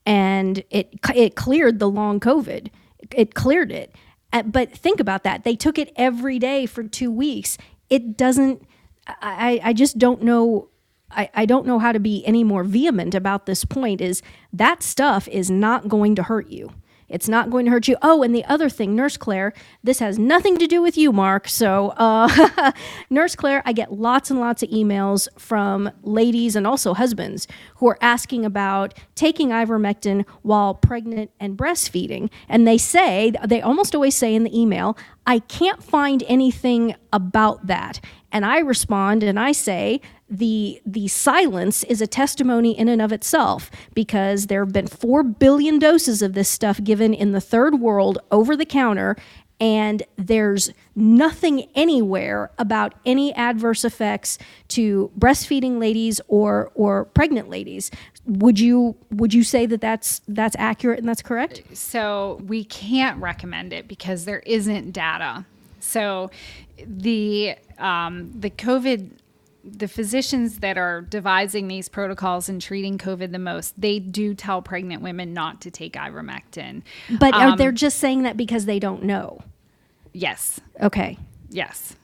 And 0.07 0.65
it, 0.71 0.95
it 1.15 1.37
cleared 1.37 1.79
the 1.79 1.91
long 1.91 2.21
COVID. 2.21 2.71
It 3.15 3.35
cleared 3.35 3.71
it. 3.71 3.95
Uh, 4.33 4.43
But 4.43 4.73
think 4.73 4.99
about 4.99 5.25
that. 5.25 5.45
They 5.45 5.57
took 5.57 5.79
it 5.79 5.93
every 5.97 6.39
day 6.39 6.65
for 6.65 6.83
two 6.83 7.11
weeks. 7.11 7.59
It 7.91 8.17
doesn't 8.17 8.63
I, 9.09 9.61
I 9.63 9.73
just 9.73 9.99
don't 9.99 10.23
know 10.23 10.69
I, 11.11 11.31
I 11.35 11.47
don't 11.47 11.67
know 11.67 11.79
how 11.79 11.93
to 11.93 12.01
be 12.01 12.25
any 12.27 12.45
more 12.45 12.65
vehement 12.65 13.15
about 13.15 13.47
this 13.47 13.65
point 13.65 14.01
is 14.01 14.23
that 14.53 14.83
stuff 14.83 15.27
is 15.29 15.51
not 15.51 15.89
going 15.89 16.15
to 16.17 16.23
hurt 16.23 16.49
you. 16.49 16.71
It's 17.09 17.29
not 17.29 17.49
going 17.49 17.65
to 17.65 17.71
hurt 17.71 17.89
you. 17.89 17.97
Oh, 18.03 18.23
and 18.23 18.35
the 18.35 18.45
other 18.45 18.69
thing, 18.69 18.95
Nurse 18.95 19.17
Claire, 19.17 19.55
this 19.83 19.99
has 19.99 20.19
nothing 20.19 20.59
to 20.59 20.67
do 20.67 20.83
with 20.83 20.99
you, 20.99 21.11
Mark. 21.11 21.49
So, 21.49 21.95
uh, 21.97 22.73
Nurse 23.11 23.35
Claire, 23.35 23.63
I 23.65 23.73
get 23.73 23.93
lots 23.93 24.31
and 24.31 24.39
lots 24.39 24.63
of 24.63 24.69
emails 24.69 25.27
from 25.39 25.91
ladies 26.03 26.55
and 26.55 26.67
also 26.67 26.93
husbands 26.93 27.49
who 27.77 27.89
are 27.89 27.99
asking 28.03 28.45
about 28.45 28.93
taking 29.15 29.49
ivermectin 29.49 30.27
while 30.43 30.75
pregnant 30.75 31.31
and 31.41 31.57
breastfeeding. 31.57 32.31
And 32.47 32.69
they 32.69 32.77
say, 32.77 33.33
they 33.43 33.63
almost 33.63 33.95
always 33.95 34.15
say 34.15 34.35
in 34.35 34.45
the 34.45 34.59
email, 34.59 34.97
I 35.27 35.39
can't 35.41 35.83
find 35.83 36.23
anything 36.27 36.95
about 37.13 37.67
that. 37.67 38.01
And 38.31 38.45
I 38.45 38.59
respond 38.59 39.23
and 39.23 39.39
I 39.39 39.53
say, 39.53 40.01
the 40.31 40.81
the 40.85 41.09
silence 41.09 41.85
is 41.85 42.03
a 42.03 42.07
testimony 42.07 42.79
in 42.79 42.89
and 42.89 43.01
of 43.01 43.13
itself 43.13 43.71
because 43.95 44.49
there 44.49 44.63
have 44.63 44.73
been 44.73 44.87
4 44.87 45.23
billion 45.23 45.79
doses 45.79 46.21
of 46.21 46.35
this 46.35 46.49
stuff 46.49 46.83
given 46.85 47.15
in 47.15 47.33
the 47.33 47.41
third 47.41 47.81
world 47.81 48.19
over 48.31 48.55
the 48.55 48.67
counter 48.67 49.17
and 49.61 50.05
there's 50.17 50.71
nothing 50.95 51.69
anywhere 51.75 52.51
about 52.59 52.95
any 53.05 53.35
adverse 53.35 53.85
effects 53.85 54.39
to 54.69 55.11
breastfeeding 55.19 55.81
ladies 55.81 56.21
or 56.29 56.71
or 56.75 57.07
pregnant 57.07 57.49
ladies 57.49 57.91
would 58.27 58.61
you 58.61 58.97
would 59.11 59.33
you 59.33 59.43
say 59.43 59.65
that 59.65 59.81
that's 59.81 60.21
that's 60.29 60.55
accurate 60.59 60.99
and 60.99 61.09
that's 61.09 61.23
correct 61.23 61.63
So 61.73 62.41
we 62.47 62.65
can't 62.65 63.19
recommend 63.21 63.73
it 63.73 63.89
because 63.89 64.27
there 64.27 64.41
isn't 64.41 64.93
data. 64.93 65.47
So 65.81 66.31
the 66.87 67.57
um, 67.79 68.33
the 68.39 68.51
COVID 68.51 69.11
the 69.65 69.89
physicians 69.89 70.61
that 70.61 70.79
are 70.79 71.03
devising 71.03 71.69
these 71.69 71.91
protocols 71.91 72.49
and 72.49 72.63
treating 72.63 72.97
COVID 72.97 73.33
the 73.33 73.39
most, 73.39 73.79
they 73.79 73.99
do 73.99 74.33
tell 74.33 74.63
pregnant 74.63 75.03
women 75.03 75.35
not 75.35 75.61
to 75.61 75.71
take 75.71 75.93
ivermectin. 75.93 76.83
but 77.19 77.35
are 77.35 77.49
Um, 77.49 77.59
they 77.59 77.71
just 77.73 77.99
saying 77.99 78.23
that 78.23 78.37
because 78.37 78.65
they 78.65 78.79
don't 78.79 79.03
know 79.03 79.43
Yes, 80.13 80.61
okay 80.81 81.19
yes. 81.51 81.97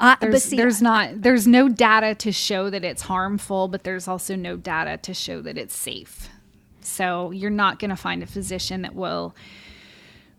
uh, 0.00 0.16
but 0.20 0.30
There's, 0.30 0.44
see, 0.44 0.56
there's 0.56 0.82
not 0.82 1.22
there's 1.22 1.46
no 1.46 1.68
data 1.68 2.14
to 2.16 2.32
show 2.32 2.70
that 2.70 2.84
it's 2.84 3.02
harmful, 3.02 3.68
but 3.68 3.84
there's 3.84 4.06
also 4.06 4.36
no 4.36 4.56
data 4.56 4.96
to 4.98 5.14
show 5.14 5.40
that 5.42 5.58
it's 5.58 5.76
safe. 5.76 6.28
So 6.80 7.30
you're 7.32 7.50
not 7.50 7.78
going 7.78 7.90
to 7.90 7.96
find 7.96 8.22
a 8.22 8.26
physician 8.26 8.82
that 8.82 8.94
will 8.94 9.34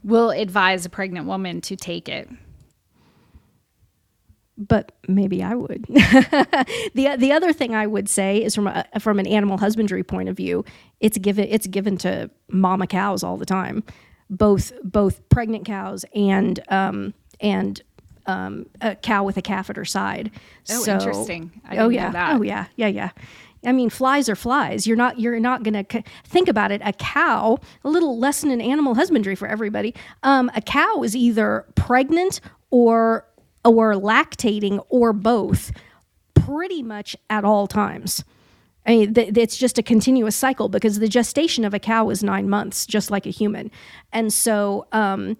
will 0.04 0.32
advise 0.32 0.86
a 0.86 0.90
pregnant 0.90 1.28
woman 1.28 1.62
to 1.62 1.76
take 1.76 2.08
it. 2.08 2.30
But 4.60 4.92
maybe 5.08 5.42
I 5.42 5.56
would. 5.56 5.86
the 5.88 7.16
the 7.18 7.32
other 7.32 7.54
thing 7.54 7.74
I 7.74 7.88
would 7.88 8.10
say 8.10 8.44
is 8.44 8.54
from 8.54 8.68
a, 8.68 8.86
from 9.00 9.18
an 9.18 9.26
animal 9.26 9.58
husbandry 9.58 10.04
point 10.04 10.28
of 10.30 10.36
view, 10.36 10.66
it's 11.00 11.18
given 11.18 11.48
it's 11.50 11.66
given 11.68 11.98
to 12.00 12.30
mama 12.50 12.86
cows 12.86 13.24
all 13.24 13.38
the 13.38 13.46
time, 13.46 13.84
both 14.30 14.74
both 14.84 15.28
pregnant 15.30 15.66
cows 15.66 16.04
and 16.14 16.60
um, 16.70 17.14
and 17.40 17.82
um, 18.26 18.66
a 18.82 18.96
cow 18.96 19.24
with 19.24 19.38
a 19.38 19.42
calf 19.42 19.70
at 19.70 19.78
her 19.78 19.86
side. 19.86 20.30
Oh, 20.70 20.84
So- 20.84 20.94
interesting. 20.94 21.62
I 21.68 21.78
oh 21.78 21.90
yeah. 21.90 22.12
that. 22.12 22.36
Oh 22.36 22.42
yeah. 22.42 22.66
Yeah 22.76 22.88
yeah. 22.88 23.10
I 23.66 23.74
mean, 23.74 23.90
flies 23.90 24.30
are 24.30 24.38
flies. 24.38 24.88
You're 24.88 24.96
not. 24.96 25.20
You're 25.20 25.38
not 25.40 25.64
going 25.64 25.84
to 25.86 26.04
think 26.24 26.48
about 26.48 26.72
it. 26.72 26.82
A 26.84 26.94
cow. 26.94 27.60
A 27.84 27.90
little 27.90 28.18
lesson 28.18 28.52
in 28.52 28.62
animal 28.62 28.96
husbandry 28.96 29.36
for 29.36 29.50
everybody. 29.50 29.94
Um, 30.24 30.50
a 30.56 30.62
cow 30.62 31.04
is 31.04 31.14
either 31.14 31.66
pregnant 31.76 32.40
or 32.72 33.26
or 33.64 33.94
lactating 33.94 34.84
or 34.90 35.14
both, 35.14 35.72
pretty 36.34 36.82
much 36.82 37.16
at 37.30 37.44
all 37.46 37.68
times. 37.68 38.24
I 38.86 38.92
mean, 38.92 39.14
th- 39.14 39.38
it's 39.38 39.58
just 39.58 39.78
a 39.78 39.84
continuous 39.84 40.36
cycle 40.36 40.70
because 40.70 41.00
the 41.00 41.08
gestation 41.08 41.66
of 41.66 41.74
a 41.74 41.80
cow 41.80 42.10
is 42.10 42.24
nine 42.24 42.50
months, 42.50 42.86
just 42.86 43.12
like 43.12 43.26
a 43.26 43.30
human. 43.30 43.70
And 44.12 44.34
so, 44.34 44.88
um, 44.92 45.38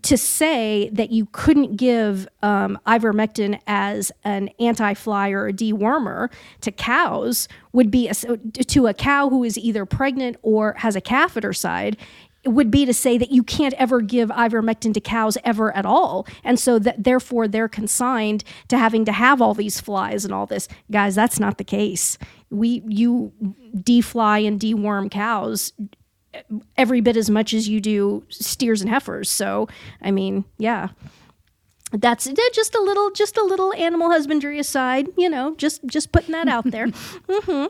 to 0.00 0.16
say 0.16 0.88
that 0.92 1.10
you 1.10 1.26
couldn't 1.32 1.76
give 1.76 2.26
um, 2.42 2.78
ivermectin 2.86 3.60
as 3.66 4.10
an 4.24 4.48
anti-fly 4.58 5.30
or 5.30 5.48
a 5.48 5.52
dewormer 5.52 6.32
to 6.62 6.72
cows 6.72 7.46
would 7.72 7.90
be 7.90 8.08
a, 8.08 8.14
to 8.14 8.86
a 8.86 8.94
cow 8.94 9.28
who 9.28 9.44
is 9.44 9.58
either 9.58 9.84
pregnant 9.84 10.36
or 10.42 10.74
has 10.78 10.96
a 10.96 11.00
calf 11.00 11.36
at 11.36 11.42
her 11.42 11.52
side 11.52 11.98
would 12.44 12.70
be 12.70 12.84
to 12.84 12.94
say 12.94 13.16
that 13.18 13.30
you 13.30 13.42
can't 13.42 13.74
ever 13.74 14.00
give 14.00 14.28
ivermectin 14.30 14.92
to 14.94 15.00
cows 15.00 15.38
ever 15.44 15.74
at 15.76 15.86
all. 15.86 16.26
And 16.42 16.58
so 16.58 16.78
that 16.80 17.04
therefore 17.04 17.46
they're 17.46 17.68
consigned 17.68 18.42
to 18.68 18.78
having 18.78 19.04
to 19.04 19.12
have 19.12 19.40
all 19.40 19.54
these 19.54 19.80
flies 19.80 20.24
and 20.24 20.34
all 20.34 20.46
this. 20.46 20.68
Guys 20.90 21.14
that's 21.14 21.38
not 21.38 21.58
the 21.58 21.64
case. 21.64 22.18
We 22.50 22.82
you 22.86 23.32
defly 23.80 24.38
and 24.38 24.60
deworm 24.60 25.10
cows 25.10 25.72
every 26.76 27.00
bit 27.00 27.16
as 27.16 27.28
much 27.30 27.54
as 27.54 27.68
you 27.68 27.80
do 27.80 28.24
steers 28.28 28.80
and 28.80 28.90
heifers. 28.90 29.30
So 29.30 29.68
i 30.00 30.10
mean 30.10 30.44
yeah. 30.58 30.88
That's 31.94 32.26
eh, 32.26 32.34
just 32.54 32.74
a 32.74 32.80
little 32.80 33.10
just 33.10 33.36
a 33.36 33.44
little 33.44 33.72
animal 33.74 34.10
husbandry 34.10 34.58
aside 34.58 35.08
you 35.16 35.28
know 35.28 35.54
just 35.56 35.84
just 35.86 36.10
putting 36.10 36.32
that 36.32 36.48
out 36.48 36.70
there. 36.70 36.88
Hmm 37.28 37.66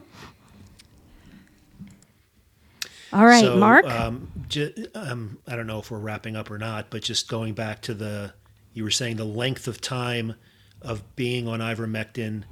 all 3.13 3.27
right 3.27 3.45
So, 3.45 3.57
mark? 3.57 3.87
Um, 3.87 4.29
ju- 4.53 4.87
um, 4.95 5.39
I 5.47 5.57
don't 5.57 5.67
know 5.67 5.79
if 5.81 5.91
we're 5.91 5.99
wrapping 5.99 6.37
up 6.37 6.51
or 6.51 6.59
not, 6.59 6.91
but 6.91 7.03
just 7.03 7.29
going 7.29 7.55
back 7.55 7.81
to 7.83 7.95
the, 7.95 8.33
you 8.75 8.85
were 8.85 8.91
saying 8.91 9.17
the 9.17 9.25
length 9.25 9.67
of 9.67 9.81
time 9.81 10.35
of 10.81 11.17
being 11.17 11.49
on 11.49 11.61
ivermectin 11.61 12.45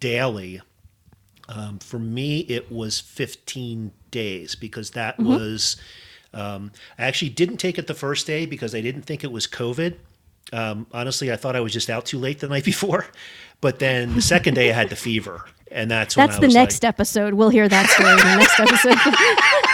daily. 0.00 0.60
Um, 1.48 1.78
for 1.78 1.98
me, 1.98 2.40
it 2.40 2.70
was 2.70 3.00
15 3.00 3.92
days 4.10 4.54
because 4.54 4.90
that 4.92 5.16
Mm-hmm. 5.18 5.28
was. 5.28 5.76
Um, 6.34 6.72
I 6.98 7.04
actually 7.06 7.30
didn't 7.30 7.56
take 7.56 7.78
it 7.78 7.86
the 7.86 7.94
first 7.94 8.26
day 8.26 8.44
because 8.44 8.74
I 8.74 8.82
didn't 8.82 9.02
think 9.02 9.24
it 9.24 9.32
was 9.32 9.46
COVID. 9.46 9.94
Um, 10.52 10.86
honestly, 10.92 11.32
I 11.32 11.36
thought 11.36 11.56
I 11.56 11.60
was 11.60 11.72
just 11.72 11.88
out 11.88 12.04
too 12.04 12.18
late 12.18 12.40
the 12.40 12.48
night 12.48 12.64
before. 12.74 13.06
But 13.62 13.78
then 13.78 14.14
the 14.14 14.20
second 14.22 14.54
day, 14.54 14.70
I 14.70 14.74
had 14.74 14.90
the 14.90 14.96
fever, 14.96 15.44
and 15.72 15.90
that's 15.90 16.16
when 16.16 16.26
that's 16.26 16.38
the 16.38 16.48
next 16.48 16.82
like, 16.84 16.88
episode 16.90 17.34
we'll 17.34 17.48
hear 17.48 17.66
that 17.68 17.88
story 17.88 18.10
in 18.12 18.16
the 18.18 18.36
next 18.36 18.60
episode 18.60 18.96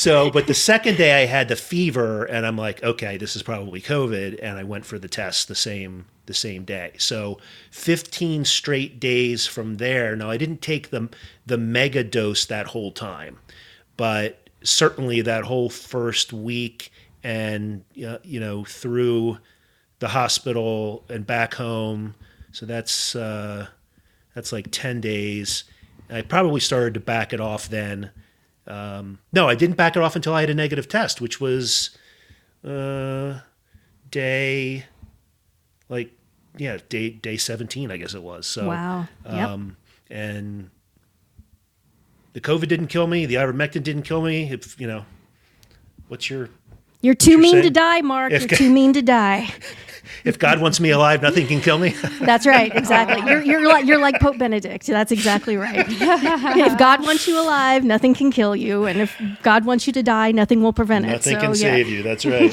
So, 0.00 0.30
but 0.30 0.46
the 0.46 0.54
second 0.54 0.96
day 0.96 1.22
I 1.22 1.26
had 1.26 1.48
the 1.48 1.56
fever, 1.56 2.24
and 2.24 2.46
I'm 2.46 2.56
like, 2.56 2.82
okay, 2.82 3.18
this 3.18 3.36
is 3.36 3.42
probably 3.42 3.82
COVID, 3.82 4.38
and 4.42 4.56
I 4.56 4.64
went 4.64 4.86
for 4.86 4.98
the 4.98 5.10
test 5.10 5.46
the 5.46 5.54
same 5.54 6.06
the 6.24 6.32
same 6.32 6.64
day. 6.64 6.92
So, 6.96 7.38
15 7.70 8.46
straight 8.46 8.98
days 8.98 9.46
from 9.46 9.76
there. 9.76 10.16
Now, 10.16 10.30
I 10.30 10.38
didn't 10.38 10.62
take 10.62 10.88
the 10.88 11.10
the 11.44 11.58
mega 11.58 12.02
dose 12.02 12.46
that 12.46 12.68
whole 12.68 12.92
time, 12.92 13.40
but 13.98 14.48
certainly 14.62 15.20
that 15.20 15.44
whole 15.44 15.68
first 15.68 16.32
week 16.32 16.90
and 17.22 17.84
you 17.92 18.40
know 18.40 18.64
through 18.64 19.36
the 19.98 20.08
hospital 20.08 21.04
and 21.10 21.26
back 21.26 21.52
home. 21.52 22.14
So 22.52 22.64
that's 22.64 23.14
uh, 23.14 23.66
that's 24.34 24.50
like 24.50 24.68
10 24.70 25.02
days. 25.02 25.64
I 26.08 26.22
probably 26.22 26.60
started 26.60 26.94
to 26.94 27.00
back 27.00 27.34
it 27.34 27.40
off 27.40 27.68
then. 27.68 28.12
Um, 28.66 29.18
no, 29.32 29.48
I 29.48 29.54
didn't 29.54 29.76
back 29.76 29.96
it 29.96 30.02
off 30.02 30.16
until 30.16 30.34
I 30.34 30.40
had 30.40 30.50
a 30.50 30.54
negative 30.54 30.88
test, 30.88 31.20
which 31.20 31.40
was 31.40 31.90
uh, 32.66 33.40
day 34.10 34.84
like 35.88 36.12
yeah 36.56 36.78
day 36.88 37.10
day 37.10 37.36
17 37.36 37.90
I 37.90 37.96
guess 37.96 38.14
it 38.14 38.22
was. 38.22 38.46
So 38.46 38.68
wow 38.68 39.08
yep. 39.24 39.48
um, 39.48 39.76
and 40.10 40.70
the 42.32 42.40
COVID 42.40 42.68
didn't 42.68 42.88
kill 42.88 43.06
me. 43.06 43.26
The 43.26 43.36
ivermectin 43.36 43.82
didn't 43.82 44.02
kill 44.02 44.22
me. 44.22 44.50
If 44.50 44.80
you 44.80 44.86
know, 44.86 45.04
what's 46.08 46.30
your 46.30 46.48
you're 47.00 47.14
too 47.14 47.32
you're 47.32 47.40
mean 47.40 47.62
to 47.62 47.70
die 47.70 48.02
mark 48.02 48.32
If 48.32 48.50
you're 48.50 48.58
too 48.58 48.70
mean 48.72 48.92
to 48.92 49.02
die 49.02 49.52
if 50.24 50.38
God 50.38 50.60
wants 50.60 50.80
me 50.80 50.90
alive, 50.90 51.22
nothing 51.22 51.46
can 51.46 51.60
kill 51.60 51.78
me. 51.78 51.90
That's 52.20 52.46
right, 52.46 52.74
exactly. 52.74 53.30
You're 53.30 53.42
you're 53.42 53.68
like 53.68 53.86
you're 53.86 54.00
like 54.00 54.20
Pope 54.20 54.38
Benedict. 54.38 54.86
That's 54.86 55.12
exactly 55.12 55.56
right. 55.56 55.86
if 55.88 56.78
God 56.78 57.02
wants 57.02 57.26
you 57.26 57.40
alive, 57.40 57.84
nothing 57.84 58.14
can 58.14 58.30
kill 58.30 58.56
you, 58.56 58.84
and 58.84 59.00
if 59.00 59.20
God 59.42 59.64
wants 59.64 59.86
you 59.86 59.92
to 59.94 60.02
die, 60.02 60.32
nothing 60.32 60.62
will 60.62 60.72
prevent 60.72 61.06
it. 61.06 61.12
nothing 61.12 61.34
So, 61.34 61.40
can 61.40 61.50
yeah. 61.50 61.54
save 61.54 61.88
you. 61.88 62.02
That's 62.02 62.26
right. 62.26 62.50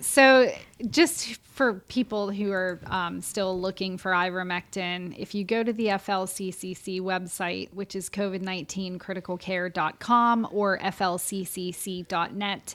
So, 0.00 0.50
just 0.90 1.38
for 1.58 1.74
people 1.88 2.30
who 2.30 2.52
are 2.52 2.78
um, 2.86 3.20
still 3.20 3.60
looking 3.60 3.98
for 3.98 4.12
ivermectin, 4.12 5.12
if 5.18 5.34
you 5.34 5.42
go 5.42 5.64
to 5.64 5.72
the 5.72 5.86
FLCCC 5.86 7.00
website, 7.00 7.74
which 7.74 7.96
is 7.96 8.08
covid19criticalcare.com 8.08 10.48
or 10.52 10.78
flccc.net, 10.78 12.74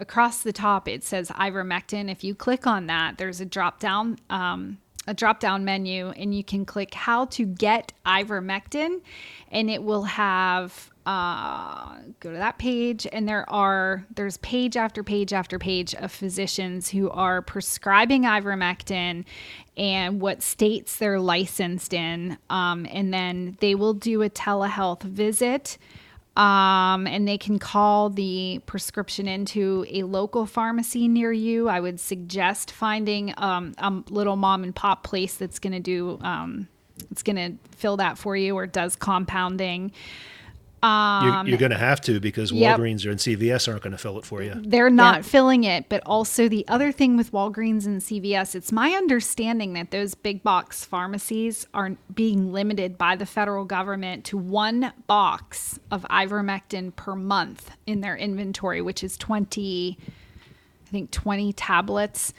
across 0.00 0.42
the 0.42 0.52
top 0.52 0.88
it 0.88 1.04
says 1.04 1.28
ivermectin. 1.30 2.10
If 2.10 2.24
you 2.24 2.34
click 2.34 2.66
on 2.66 2.86
that, 2.86 3.18
there's 3.18 3.40
a 3.40 3.46
drop 3.46 3.80
down. 3.80 4.18
Um, 4.30 4.78
a 5.06 5.14
drop 5.14 5.40
down 5.40 5.64
menu, 5.64 6.10
and 6.10 6.34
you 6.34 6.44
can 6.44 6.66
click 6.66 6.92
how 6.92 7.24
to 7.24 7.46
get 7.46 7.94
ivermectin, 8.04 9.00
and 9.50 9.70
it 9.70 9.82
will 9.82 10.02
have 10.02 10.90
uh, 11.08 11.96
go 12.20 12.30
to 12.30 12.36
that 12.36 12.58
page 12.58 13.06
and 13.10 13.26
there 13.26 13.48
are 13.48 14.04
there's 14.14 14.36
page 14.38 14.76
after 14.76 15.02
page 15.02 15.32
after 15.32 15.58
page 15.58 15.94
of 15.94 16.12
physicians 16.12 16.90
who 16.90 17.08
are 17.08 17.40
prescribing 17.40 18.24
ivermectin 18.24 19.24
and 19.78 20.20
what 20.20 20.42
states 20.42 20.98
they're 20.98 21.18
licensed 21.18 21.94
in 21.94 22.36
um, 22.50 22.86
and 22.90 23.14
then 23.14 23.56
they 23.60 23.74
will 23.74 23.94
do 23.94 24.20
a 24.20 24.28
telehealth 24.28 25.02
visit 25.02 25.78
um, 26.38 27.08
and 27.08 27.26
they 27.26 27.36
can 27.36 27.58
call 27.58 28.10
the 28.10 28.60
prescription 28.64 29.26
into 29.26 29.84
a 29.88 30.04
local 30.04 30.46
pharmacy 30.46 31.08
near 31.08 31.32
you. 31.32 31.68
I 31.68 31.80
would 31.80 31.98
suggest 31.98 32.70
finding 32.70 33.34
um, 33.36 33.74
a 33.78 33.90
little 34.08 34.36
mom 34.36 34.62
and 34.62 34.74
pop 34.74 35.02
place 35.02 35.34
that's 35.34 35.58
going 35.58 35.72
to 35.72 35.80
do, 35.80 36.18
um, 36.22 36.68
it's 37.10 37.24
going 37.24 37.36
to 37.36 37.76
fill 37.76 37.96
that 37.96 38.18
for 38.18 38.36
you 38.36 38.56
or 38.56 38.68
does 38.68 38.94
compounding. 38.94 39.90
You're, 40.82 41.48
you're 41.48 41.58
going 41.58 41.72
to 41.72 41.78
have 41.78 42.00
to 42.02 42.20
because 42.20 42.52
yep. 42.52 42.78
Walgreens 42.78 43.04
or 43.04 43.10
and 43.10 43.18
CVS 43.18 43.68
aren't 43.68 43.82
going 43.82 43.92
to 43.92 43.98
fill 43.98 44.18
it 44.18 44.24
for 44.24 44.42
you. 44.42 44.54
They're 44.54 44.90
not 44.90 45.16
Yeah. 45.16 45.22
filling 45.22 45.64
it, 45.64 45.88
but 45.88 46.02
also 46.06 46.48
the 46.48 46.64
other 46.68 46.92
thing 46.92 47.16
with 47.16 47.32
Walgreens 47.32 47.86
and 47.86 48.00
CVS, 48.00 48.54
it's 48.54 48.70
my 48.70 48.90
understanding 48.92 49.72
that 49.72 49.90
those 49.90 50.14
big 50.14 50.42
box 50.42 50.84
pharmacies 50.84 51.66
are 51.74 51.96
being 52.14 52.52
limited 52.52 52.96
by 52.96 53.16
the 53.16 53.26
federal 53.26 53.64
government 53.64 54.24
to 54.26 54.38
one 54.38 54.92
box 55.06 55.78
of 55.90 56.02
ivermectin 56.10 56.94
per 56.94 57.14
month 57.14 57.70
in 57.86 58.00
their 58.00 58.16
inventory, 58.16 58.80
which 58.80 59.02
is 59.02 59.16
20, 59.16 59.98
I 60.00 60.90
think 60.90 61.10
20 61.10 61.52
tablets. 61.54 62.32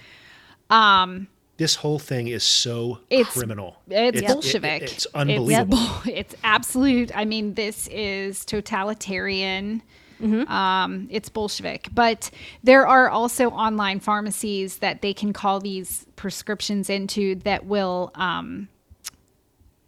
Um, 0.69 1.27
This 1.59 1.75
whole 1.75 1.99
thing 1.99 2.27
is 2.29 2.41
so 2.43 2.99
It's- 3.11 3.31
criminal. 3.37 3.75
it's 3.89 4.21
it- 4.21 4.27
Bolshevik. 4.27 4.81
it's 4.81 5.05
unbelievable. 5.13 5.77
It's, 6.05 6.33
it's 6.33 6.35
absolute. 6.43 7.11
I 7.15 7.25
mean, 7.25 7.53
this 7.53 7.87
is 7.91 8.43
totalitarian. 8.45 9.83
Um, 10.21 11.07
it's 11.11 11.29
Bolshevik. 11.29 11.87
But 11.93 12.29
there 12.63 12.85
are 12.87 13.09
also 13.09 13.49
online 13.51 13.99
pharmacies 14.01 14.79
that 14.79 15.01
they 15.01 15.13
can 15.13 15.31
call 15.31 15.59
these 15.61 16.05
prescriptions 16.17 16.89
into 16.89 17.35
that 17.43 17.65
will 17.65 18.11
um, 18.15 18.67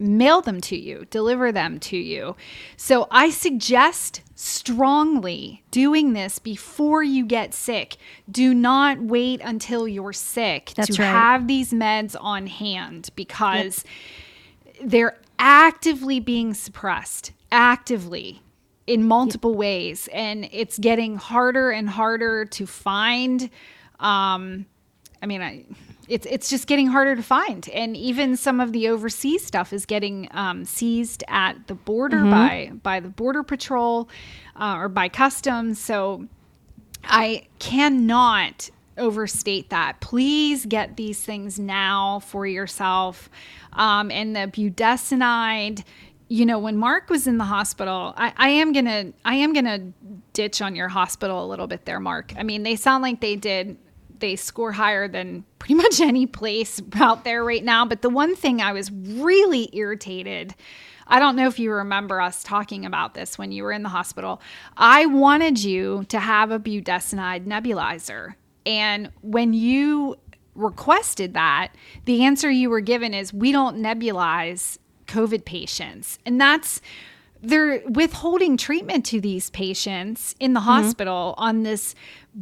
mail 0.02 0.42
them 0.42 0.60
to 0.62 0.76
you, 0.78 1.06
deliver 1.10 1.52
them 1.52 1.80
to 1.80 1.98
you. 1.98 2.36
So 2.76 3.08
I 3.12 3.30
suggest 3.30 4.22
strongly 4.36 5.64
doing 5.72 6.14
this 6.14 6.40
before 6.40 7.04
you 7.04 7.26
get 7.26 7.54
sick. 7.54 7.98
Do 8.30 8.54
not 8.54 9.00
wait 9.00 9.40
until 9.44 9.88
you're 9.88 10.14
sick 10.14 10.74
That's 10.76 10.96
to 10.96 11.02
right. 11.02 11.08
have 11.08 11.48
these 11.48 11.72
meds 11.72 12.16
on 12.20 12.48
hand 12.48 13.10
because 13.16 13.86
they're 14.84 15.18
actively 15.38 16.20
being 16.20 16.54
suppressed. 16.54 17.32
Actively. 17.52 18.42
in 18.88 19.08
multiple 19.08 19.56
ways, 19.56 20.10
and 20.12 20.50
it's 20.52 20.78
getting 20.80 21.16
harder 21.16 21.70
and 21.72 21.90
harder 21.90 22.46
to 22.46 22.66
find. 22.66 23.50
Um, 24.00 24.66
I 25.22 25.28
mean, 25.28 25.42
I, 25.42 25.66
it's 26.12 26.28
it's 26.30 26.50
just 26.50 26.68
getting 26.68 26.88
harder 26.88 27.16
to 27.16 27.24
find, 27.24 27.70
and 27.70 27.96
even 27.96 28.36
some 28.36 28.60
of 28.60 28.74
the 28.74 28.90
overseas 28.90 29.46
stuff 29.46 29.72
is 29.72 29.86
getting 29.86 30.28
um, 30.32 30.66
seized 30.66 31.24
at 31.30 31.68
the 31.68 31.74
border 31.74 32.18
mm-hmm. 32.18 32.32
by 32.32 32.72
by 32.84 33.00
the 33.00 33.08
border 33.08 33.44
patrol 33.44 34.10
uh, 34.58 34.76
or 34.78 34.90
by 34.90 35.08
customs. 35.08 35.80
So 35.80 36.28
I 37.06 37.48
cannot 37.60 38.70
overstate 38.98 39.70
that. 39.70 40.02
Please 40.02 40.66
get 40.66 40.98
these 40.98 41.24
things 41.24 41.58
now 41.58 42.20
for 42.20 42.46
yourself. 42.46 43.30
Um, 43.72 44.12
and 44.12 44.36
the 44.36 44.42
budesonide, 44.42 45.86
you 46.28 46.46
know, 46.46 46.60
when 46.60 46.76
Mark 46.76 47.10
was 47.10 47.26
in 47.26 47.38
the 47.38 47.46
hospital, 47.46 48.14
I, 48.18 48.34
I 48.36 48.50
am 48.50 48.74
gonna 48.74 49.14
I 49.24 49.36
am 49.36 49.54
gonna 49.54 49.94
ditch 50.34 50.62
on 50.62 50.76
your 50.76 50.90
hospital 50.90 51.46
a 51.46 51.48
little 51.48 51.68
bit 51.68 51.86
there, 51.86 52.02
Mark. 52.02 52.34
I 52.38 52.44
mean, 52.44 52.64
they 52.64 52.76
sound 52.76 53.02
like 53.02 53.22
they 53.22 53.38
did 53.38 53.78
they 54.22 54.36
score 54.36 54.72
higher 54.72 55.08
than 55.08 55.44
pretty 55.60 55.74
much 55.84 56.00
any 56.00 56.26
place 56.26 56.82
out 56.96 57.24
there 57.24 57.44
right 57.44 57.64
now. 57.64 57.86
But 57.86 58.02
the 58.02 58.10
one 58.10 58.36
thing 58.36 58.62
I 58.62 58.72
was 58.72 58.92
really 58.92 59.70
irritated 59.74 60.56
I 61.12 61.20
don't 61.20 61.36
know 61.36 61.48
if 61.48 61.60
you 61.60 61.74
remember 61.74 62.22
us 62.22 62.42
talking 62.42 62.86
about 62.86 63.16
this 63.16 63.38
when 63.38 63.52
you 63.52 63.64
were 63.64 63.74
in 63.74 63.84
the 63.84 63.90
hospital. 63.90 64.42
I 64.78 65.08
wanted 65.08 65.62
you 65.62 66.06
to 66.06 66.20
have 66.20 66.52
a 66.52 66.60
budesonide 66.60 67.46
nebulizer. 67.46 68.36
And 68.66 69.12
when 69.22 69.52
you 69.52 70.16
requested 70.56 71.34
that, 71.34 71.74
the 72.06 72.24
answer 72.24 72.50
you 72.50 72.70
were 72.70 72.80
given 72.80 73.14
is 73.14 73.34
we 73.34 73.52
don't 73.52 73.76
nebulize 73.78 74.78
COVID 75.08 75.44
patients. 75.44 76.18
And 76.26 76.40
that's 76.40 76.80
they're 77.42 77.82
withholding 77.88 78.56
treatment 78.56 79.06
to 79.08 79.20
these 79.20 79.50
patients 79.50 80.36
in 80.40 80.54
the 80.54 80.60
mm-hmm. 80.60 80.70
hospital 80.70 81.34
on 81.38 81.64
this 81.64 81.96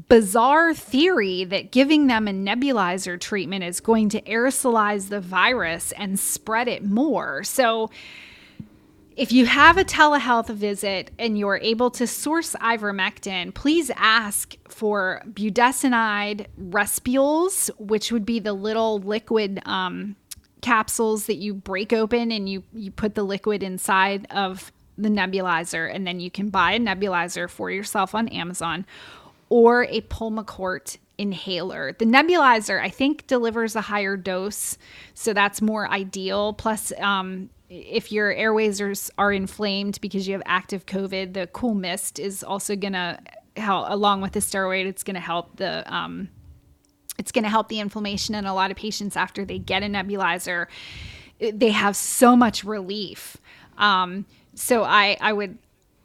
bizarre 0.08 0.74
theory 0.74 1.44
that 1.46 1.72
giving 1.72 2.08
them 2.08 2.28
a 2.28 2.32
nebulizer 2.32 3.20
treatment 3.20 3.64
is 3.64 3.80
going 3.80 4.10
to 4.10 4.22
aerosolize 4.22 5.10
the 5.10 5.22
virus 5.22 5.92
and 5.94 6.20
spread 6.20 6.68
it 6.68 6.84
more. 6.84 7.44
So 7.44 7.90
if 9.16 9.32
you 9.32 9.46
have 9.48 9.78
a 9.78 9.84
telehealth 9.84 10.50
visit 10.50 11.12
and 11.18 11.38
you're 11.38 11.60
able 11.62 11.92
to 11.92 12.06
source 12.06 12.56
ivermectin, 12.62 13.54
please 13.54 13.92
ask 13.96 14.56
for 14.68 15.22
budesonide 15.26 16.46
respules, 16.70 17.70
which 17.80 18.12
would 18.12 18.26
be 18.26 18.40
the 18.40 18.54
little 18.54 19.00
liquid 19.00 19.62
um, 19.66 20.16
capsules 20.62 21.26
that 21.26 21.36
you 21.36 21.54
break 21.54 21.92
open 21.92 22.32
and 22.32 22.48
you, 22.48 22.64
you 22.74 22.92
put 22.92 23.16
the 23.16 23.24
liquid 23.24 23.64
inside 23.64 24.28
of 24.30 24.72
the 25.02 25.10
nebulizer, 25.10 25.94
and 25.94 26.06
then 26.06 26.20
you 26.20 26.30
can 26.30 26.50
buy 26.50 26.74
a 26.74 26.80
nebulizer 26.80 27.50
for 27.50 27.72
yourself 27.72 28.14
on 28.14 28.28
Amazon 28.30 28.86
or 29.50 29.86
a 29.86 30.02
Pulmicort 30.02 30.98
inhaler. 31.18 31.94
The 31.98 32.06
nebulizer, 32.06 32.82
I 32.82 32.90
think, 32.90 33.28
delivers 33.28 33.76
a 33.76 33.82
higher 33.82 34.16
dose, 34.16 34.78
so 35.14 35.34
that's 35.34 35.62
more 35.62 35.90
ideal. 35.90 36.54
Plus, 36.54 36.94
um, 37.00 37.50
if 37.70 38.12
your 38.12 38.32
airways 38.32 38.82
are, 38.82 38.94
are 39.18 39.32
inflamed 39.32 40.00
because 40.02 40.28
you 40.28 40.34
have 40.34 40.44
active 40.46 40.86
COVID, 40.86 41.34
the 41.34 41.48
cool 41.48 41.76
mist 41.76 42.20
is 42.20 42.44
also 42.44 42.76
going 42.76 42.94
to 42.94 43.20
help, 43.58 43.88
along 43.90 44.22
with 44.22 44.34
the 44.34 44.40
steroid, 44.40 44.86
it's 44.86 45.04
going 45.04 45.16
to 45.16 45.22
help 45.22 45.58
the, 45.58 45.92
um, 45.94 46.30
it's 47.18 47.32
to 47.32 47.50
help 47.50 47.68
the 47.68 47.80
inflammation 47.80 48.34
in 48.34 48.46
a 48.46 48.54
lot 48.54 48.72
of 48.72 48.78
patients 48.78 49.18
after 49.18 49.46
they 49.46 49.60
get 49.60 49.84
a 49.84 49.88
nebulizer. 49.88 50.68
They 51.40 51.72
have 51.72 51.96
so 51.96 52.36
much 52.36 52.64
relief. 52.64 53.38
Um, 53.78 54.26
so 54.60 54.84
I, 54.84 55.18
I 55.22 55.32
would 55.32 55.58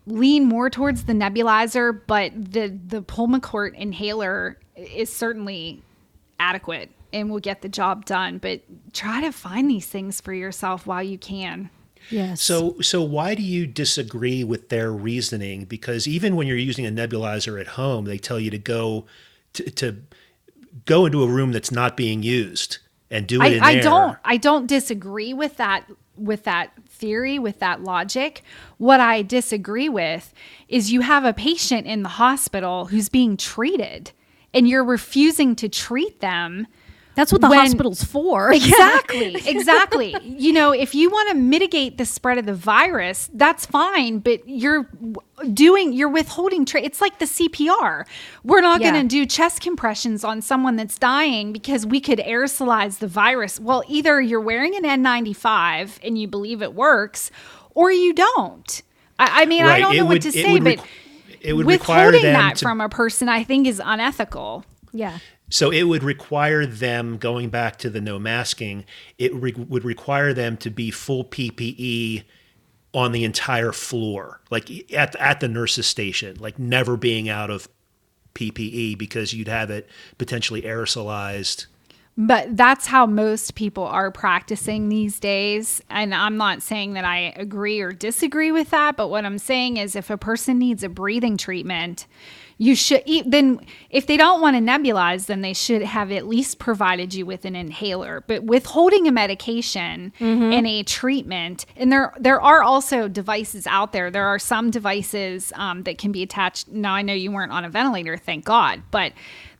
lean 0.06 0.44
more 0.44 0.70
towards 0.70 1.04
the 1.04 1.12
nebulizer, 1.12 2.00
but 2.06 2.32
the, 2.34 2.68
the 2.68 3.02
Pulmicort 3.02 3.74
inhaler 3.74 4.58
is 4.76 5.12
certainly 5.12 5.82
adequate 6.38 6.90
and 7.12 7.30
will 7.30 7.40
get 7.40 7.62
the 7.62 7.68
job 7.68 8.04
done. 8.04 8.38
But 8.38 8.62
try 8.92 9.20
to 9.22 9.32
find 9.32 9.68
these 9.68 9.86
things 9.86 10.20
for 10.20 10.32
yourself 10.32 10.86
while 10.86 11.02
you 11.02 11.18
can. 11.18 11.70
Yes. 12.10 12.42
So 12.42 12.76
so 12.80 13.02
why 13.02 13.34
do 13.34 13.42
you 13.42 13.66
disagree 13.66 14.44
with 14.44 14.68
their 14.68 14.92
reasoning? 14.92 15.64
Because 15.64 16.06
even 16.06 16.36
when 16.36 16.46
you're 16.46 16.56
using 16.56 16.86
a 16.86 16.90
nebulizer 16.90 17.58
at 17.58 17.68
home, 17.68 18.04
they 18.04 18.18
tell 18.18 18.38
you 18.38 18.50
to 18.50 18.58
go 18.58 19.06
to, 19.54 19.70
to 19.70 19.96
go 20.84 21.06
into 21.06 21.22
a 21.22 21.26
room 21.26 21.50
that's 21.50 21.72
not 21.72 21.96
being 21.96 22.22
used 22.22 22.78
and 23.10 23.26
do 23.26 23.40
it 23.40 23.44
I, 23.44 23.48
in 23.48 23.62
I 23.62 23.80
don't 23.80 24.18
I 24.22 24.36
don't 24.36 24.66
disagree 24.66 25.32
with 25.32 25.56
that 25.56 25.90
with 26.16 26.44
that 26.44 26.72
theory, 27.04 27.38
with 27.38 27.58
that 27.58 27.82
logic. 27.82 28.42
What 28.78 28.98
I 28.98 29.20
disagree 29.20 29.90
with 29.90 30.32
is 30.68 30.90
you 30.90 31.02
have 31.02 31.26
a 31.26 31.34
patient 31.34 31.86
in 31.86 32.02
the 32.02 32.08
hospital 32.08 32.86
who's 32.86 33.10
being 33.10 33.36
treated 33.36 34.12
and 34.54 34.66
you're 34.66 34.82
refusing 34.82 35.54
to 35.56 35.68
treat 35.68 36.20
them 36.20 36.66
that's 37.14 37.32
what 37.32 37.40
the 37.40 37.48
when, 37.48 37.60
hospital's 37.60 38.02
for. 38.02 38.52
Exactly. 38.64 39.34
exactly. 39.46 40.16
you 40.22 40.52
know, 40.52 40.72
if 40.72 40.94
you 40.94 41.10
want 41.10 41.28
to 41.30 41.34
mitigate 41.34 41.98
the 41.98 42.04
spread 42.04 42.38
of 42.38 42.46
the 42.46 42.54
virus, 42.54 43.30
that's 43.34 43.66
fine, 43.66 44.18
but 44.18 44.48
you're 44.48 44.88
doing 45.52 45.92
you're 45.92 46.08
withholding 46.08 46.64
tra- 46.64 46.82
it's 46.82 47.00
like 47.00 47.18
the 47.18 47.24
CPR. 47.24 48.04
We're 48.42 48.60
not 48.60 48.80
yeah. 48.80 48.92
going 48.92 49.02
to 49.02 49.08
do 49.08 49.26
chest 49.26 49.60
compressions 49.60 50.24
on 50.24 50.42
someone 50.42 50.76
that's 50.76 50.98
dying 50.98 51.52
because 51.52 51.86
we 51.86 52.00
could 52.00 52.18
aerosolize 52.20 52.98
the 52.98 53.08
virus. 53.08 53.60
Well, 53.60 53.82
either 53.88 54.20
you're 54.20 54.40
wearing 54.40 54.74
an 54.76 54.82
N95 54.82 55.98
and 56.02 56.18
you 56.18 56.26
believe 56.26 56.62
it 56.62 56.74
works 56.74 57.30
or 57.74 57.90
you 57.90 58.12
don't. 58.12 58.82
I, 59.18 59.42
I 59.42 59.46
mean, 59.46 59.64
right. 59.64 59.74
I 59.74 59.80
don't 59.80 59.94
it 59.94 59.98
know 59.98 60.06
would, 60.06 60.14
what 60.16 60.22
to 60.22 60.32
say, 60.32 60.58
but 60.58 60.84
it 61.40 61.52
would 61.52 61.66
withholding 61.66 62.22
that 62.22 62.56
to- 62.56 62.64
from 62.64 62.80
a 62.80 62.88
person 62.88 63.28
I 63.28 63.44
think 63.44 63.66
is 63.66 63.80
unethical. 63.84 64.64
Yeah. 64.92 65.18
So 65.54 65.70
it 65.70 65.84
would 65.84 66.02
require 66.02 66.66
them 66.66 67.16
going 67.16 67.48
back 67.48 67.76
to 67.76 67.88
the 67.88 68.00
no 68.00 68.18
masking. 68.18 68.84
It 69.18 69.32
re- 69.32 69.54
would 69.56 69.84
require 69.84 70.34
them 70.34 70.56
to 70.56 70.68
be 70.68 70.90
full 70.90 71.24
PPE 71.24 72.24
on 72.92 73.12
the 73.12 73.22
entire 73.22 73.70
floor, 73.70 74.40
like 74.50 74.92
at 74.92 75.14
at 75.14 75.38
the 75.38 75.46
nurses' 75.46 75.86
station, 75.86 76.38
like 76.40 76.58
never 76.58 76.96
being 76.96 77.28
out 77.28 77.50
of 77.50 77.68
PPE 78.34 78.98
because 78.98 79.32
you'd 79.32 79.46
have 79.46 79.70
it 79.70 79.88
potentially 80.18 80.62
aerosolized. 80.62 81.66
But 82.18 82.56
that's 82.56 82.86
how 82.86 83.06
most 83.06 83.54
people 83.54 83.84
are 83.84 84.10
practicing 84.10 84.88
these 84.88 85.20
days. 85.20 85.80
And 85.88 86.12
I'm 86.16 86.36
not 86.36 86.62
saying 86.62 86.94
that 86.94 87.04
I 87.04 87.32
agree 87.36 87.80
or 87.80 87.92
disagree 87.92 88.50
with 88.50 88.70
that, 88.70 88.96
but 88.96 89.06
what 89.06 89.24
I'm 89.24 89.38
saying 89.38 89.76
is 89.76 89.94
if 89.94 90.10
a 90.10 90.18
person 90.18 90.58
needs 90.58 90.82
a 90.82 90.88
breathing 90.88 91.36
treatment, 91.36 92.08
you 92.58 92.74
should 92.74 93.02
eat, 93.04 93.30
then 93.30 93.60
if 93.90 94.06
they 94.06 94.16
don't 94.16 94.40
want 94.40 94.56
to 94.56 94.62
nebulize 94.62 95.26
then 95.26 95.40
they 95.40 95.52
should 95.52 95.82
have 95.82 96.12
at 96.12 96.26
least 96.26 96.58
provided 96.58 97.14
you 97.14 97.26
with 97.26 97.44
an 97.44 97.56
inhaler. 97.56 98.22
But 98.26 98.44
withholding 98.44 99.08
a 99.08 99.12
medication 99.12 100.12
mm-hmm. 100.18 100.52
and 100.52 100.66
a 100.66 100.82
treatment 100.82 101.66
and 101.76 101.92
there 101.92 102.12
there 102.18 102.40
are 102.40 102.62
also 102.62 103.08
devices 103.08 103.66
out 103.66 103.92
there. 103.92 104.10
There 104.10 104.26
are 104.26 104.38
some 104.38 104.70
devices 104.70 105.52
um, 105.56 105.82
that 105.84 105.98
can 105.98 106.12
be 106.12 106.22
attached. 106.22 106.68
Now 106.68 106.94
i 106.94 107.02
know 107.02 107.14
you 107.14 107.30
weren't 107.30 107.52
on 107.52 107.64
a 107.64 107.70
ventilator 107.70 108.16
thank 108.16 108.44
god 108.44 108.82
but 108.90 109.12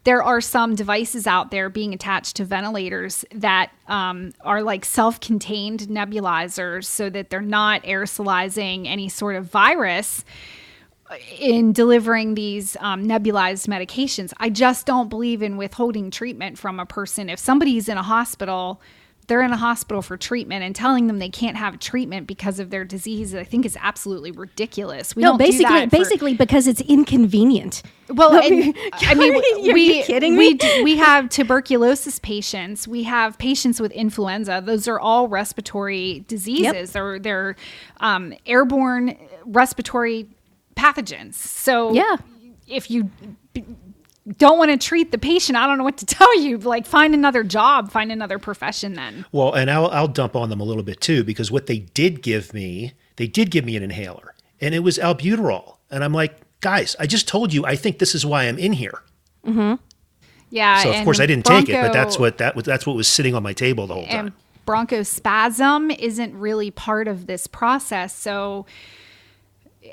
there 0.05 0.23
are 0.23 0.41
some 0.41 0.75
devices 0.75 1.27
out 1.27 1.51
there 1.51 1.71
being 1.71 1.95
attached 1.95 2.37
to 2.37 2.45
ventilators 2.45 3.25
that 3.33 3.71
um, 3.89 4.33
are 4.43 4.62
like 4.62 4.85
self 4.85 5.19
contained 5.19 5.81
nebulizers 5.81 6.85
so 6.85 7.11
that 7.11 7.31
they're 7.31 7.41
not 7.41 7.83
aerosolizing 7.83 8.87
any 8.87 9.09
sort 9.09 9.37
of 9.37 9.47
virus 9.47 10.25
in 11.39 11.73
delivering 11.73 12.35
these 12.35 12.77
um, 12.81 13.07
nebulized 13.07 13.69
medications. 13.69 14.32
I 14.39 14.51
just 14.51 14.86
don't 14.86 15.09
believe 15.09 15.43
in 15.43 15.57
withholding 15.57 16.11
treatment 16.11 16.59
from 16.59 16.81
a 16.81 16.86
person. 16.86 17.28
If 17.28 17.39
somebody's 17.39 17.89
in 17.89 17.97
a 17.97 18.03
hospital, 18.03 18.81
they're 19.27 19.43
in 19.43 19.53
a 19.53 19.57
hospital 19.57 20.03
for 20.03 20.16
treatment 20.16 20.65
and 20.65 20.74
telling 20.74 21.07
them 21.07 21.19
they 21.19 21.28
can't 21.28 21.57
have 21.57 21.78
treatment 21.78 22.27
because 22.27 22.61
of 22.61 22.70
their 22.70 22.85
disease, 22.85 23.35
I 23.35 23.45
think 23.45 23.65
is 23.65 23.77
absolutely 23.81 24.31
ridiculous. 24.31 25.16
We 25.16 25.23
no, 25.23 25.39
basically, 25.39 25.86
basically 25.86 26.35
because 26.35 26.66
it's 26.66 26.81
inconvenient. 26.82 27.82
Well, 28.09 28.35
and, 28.35 28.77
I 28.93 29.15
mean, 29.15 29.35
are 29.35 29.73
we 29.73 30.03
kidding 30.03 30.36
we 30.36 30.59
we 30.82 30.97
have 30.97 31.31
tuberculosis 31.31 32.19
patients. 32.19 32.86
We 32.86 33.05
have 33.05 33.39
patients 33.39 33.81
with 33.81 33.93
influenza. 33.93 34.62
Those 34.65 34.86
are 34.89 35.01
all 35.01 35.28
respiratory 35.28 36.24
diseases. 36.28 36.65
Yep. 36.74 36.86
They're 36.89 37.19
they're 37.19 37.57
um, 38.01 38.35
airborne 38.47 39.16
respiratory 39.47 40.28
pathogens. 40.77 41.35
So 41.35 41.93
yeah, 41.93 42.17
if 42.67 42.91
you 42.91 43.11
don't 44.39 44.59
want 44.59 44.71
to 44.71 44.77
treat 44.77 45.13
the 45.13 45.19
patient, 45.19 45.57
I 45.57 45.67
don't 45.67 45.79
know 45.79 45.85
what 45.85 45.99
to 45.99 46.07
tell 46.07 46.41
you. 46.41 46.59
Like, 46.59 46.87
find 46.87 47.15
another 47.15 47.45
job, 47.45 47.91
find 47.91 48.11
another 48.11 48.39
profession 48.39 48.95
then. 48.95 49.25
Well, 49.33 49.53
and 49.53 49.71
I'll, 49.71 49.89
I'll 49.89 50.09
dump 50.09 50.37
on 50.37 50.51
them 50.51 50.61
a 50.61 50.65
little 50.65 50.83
bit 50.83 51.01
too, 51.01 51.25
because 51.25 51.51
what 51.51 51.67
they 51.67 51.79
did 51.79 52.23
give 52.23 52.55
me, 52.55 52.93
they 53.17 53.27
did 53.27 53.51
give 53.51 53.65
me 53.65 53.77
an 53.77 53.83
inhaler, 53.83 54.35
and 54.61 54.75
it 54.75 54.81
was 54.81 54.99
albuterol. 54.99 55.77
And 55.91 56.03
I'm 56.03 56.13
like, 56.13 56.37
guys, 56.61 56.97
I 56.99 57.07
just 57.07 57.29
told 57.29 57.53
you, 57.53 57.65
I 57.65 57.77
think 57.77 57.99
this 57.99 58.15
is 58.15 58.25
why 58.25 58.45
I'm 58.45 58.59
in 58.59 58.73
here. 58.73 59.03
Mm-hmm. 59.47 59.75
Yeah. 60.51 60.83
So 60.83 60.93
of 60.93 61.05
course 61.05 61.21
I 61.21 61.27
didn't 61.27 61.47
broncho, 61.47 61.67
take 61.67 61.77
it, 61.77 61.83
but 61.83 61.93
that's 61.93 62.19
what 62.19 62.39
that 62.39 62.55
was. 62.55 62.65
That's 62.65 62.87
what 62.87 62.97
was 62.97 63.09
sitting 63.09 63.35
on 63.35 63.43
my 63.43 63.53
table 63.53 63.87
the 63.87 63.95
whole 63.95 64.07
time. 64.07 64.33
Bronchospasm 64.67 65.99
isn't 65.99 66.39
really 66.39 66.71
part 66.71 67.09
of 67.09 67.27
this 67.27 67.47
process, 67.47 68.17
so 68.17 68.65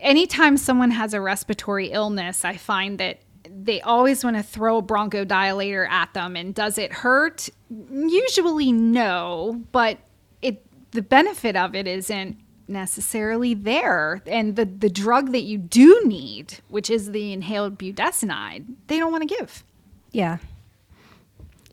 anytime 0.02 0.58
someone 0.58 0.92
has 0.92 1.14
a 1.14 1.22
respiratory 1.22 1.92
illness, 1.92 2.44
I 2.44 2.58
find 2.58 2.98
that 3.00 3.20
they 3.50 3.82
always 3.82 4.24
want 4.24 4.38
to 4.38 4.44
throw 4.44 4.78
a 4.78 4.84
bronchodilator 4.84 5.88
at 5.88 6.14
them. 6.14 6.36
And 6.36 6.54
does 6.54 6.78
it 6.78 6.92
hurt? 6.92 7.50
Usually, 7.70 8.72
no. 8.72 9.64
But 9.72 10.00
it 10.42 10.66
the 10.92 11.02
benefit 11.02 11.56
of 11.56 11.76
it 11.76 11.88
isn't 11.88 12.38
necessarily 12.68 13.54
there. 13.54 14.22
And 14.26 14.56
the 14.56 14.66
the 14.66 14.90
drug 14.90 15.32
that 15.32 15.44
you 15.44 15.58
do 15.58 16.02
need, 16.06 16.60
which 16.70 16.90
is 16.90 17.12
the 17.12 17.34
inhaled 17.34 17.78
budesonide, 17.78 18.66
they 18.88 19.00
don't 19.00 19.12
want 19.12 19.28
to 19.28 19.36
give. 19.36 19.64
Yeah. 20.12 20.38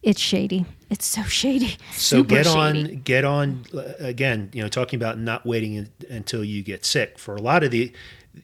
It's 0.03 0.20
shady. 0.20 0.65
It's 0.91 1.07
so 1.07 1.23
shady. 1.25 1.77
So 1.93 2.19
Super 2.19 2.29
get 2.37 2.47
on, 2.47 2.75
shady. 2.75 2.97
get 2.97 3.25
on. 3.25 3.65
uh, 3.75 3.93
Again, 3.99 4.51
you 4.53 4.62
know, 4.62 4.69
talking 4.69 4.97
about 4.99 5.19
not 5.19 5.45
waiting 5.45 5.79
un- 5.79 5.91
until 6.09 6.45
you 6.45 6.62
get 6.62 6.85
sick. 6.85 7.19
For 7.19 7.35
a 7.37 7.43
lot 7.43 7.62
of 7.65 7.70
the, 7.70 7.93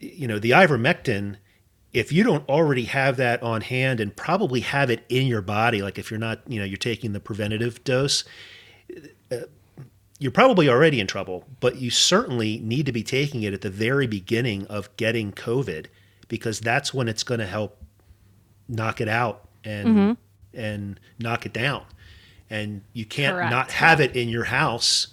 you 0.00 0.26
know, 0.26 0.38
the 0.38 0.50
ivermectin, 0.50 1.36
if 1.92 2.12
you 2.12 2.24
don't 2.24 2.46
already 2.48 2.84
have 2.84 3.16
that 3.18 3.42
on 3.42 3.60
hand 3.60 4.00
and 4.00 4.14
probably 4.16 4.60
have 4.60 4.90
it 4.90 5.04
in 5.08 5.26
your 5.28 5.42
body, 5.42 5.80
like 5.80 5.98
if 5.98 6.10
you're 6.10 6.18
not, 6.20 6.40
you 6.48 6.58
know, 6.58 6.64
you're 6.64 6.76
taking 6.76 7.12
the 7.12 7.20
preventative 7.20 7.82
dose, 7.84 8.24
uh, 9.30 9.36
you're 10.18 10.32
probably 10.32 10.68
already 10.68 10.98
in 11.00 11.06
trouble. 11.06 11.44
But 11.60 11.76
you 11.76 11.90
certainly 11.90 12.58
need 12.58 12.86
to 12.86 12.92
be 12.92 13.02
taking 13.04 13.42
it 13.44 13.54
at 13.54 13.60
the 13.60 13.70
very 13.70 14.06
beginning 14.08 14.66
of 14.66 14.94
getting 14.96 15.32
COVID 15.32 15.86
because 16.28 16.58
that's 16.60 16.92
when 16.92 17.08
it's 17.08 17.22
going 17.22 17.40
to 17.40 17.46
help 17.46 17.78
knock 18.68 19.00
it 19.00 19.08
out 19.08 19.48
and 19.62 20.16
and 20.54 20.98
knock 21.18 21.46
it 21.46 21.52
down. 21.52 21.84
And 22.50 22.82
you 22.92 23.04
can't 23.04 23.36
Correct. 23.36 23.50
not 23.50 23.70
have 23.72 24.00
it 24.00 24.16
in 24.16 24.28
your 24.28 24.44
house. 24.44 25.08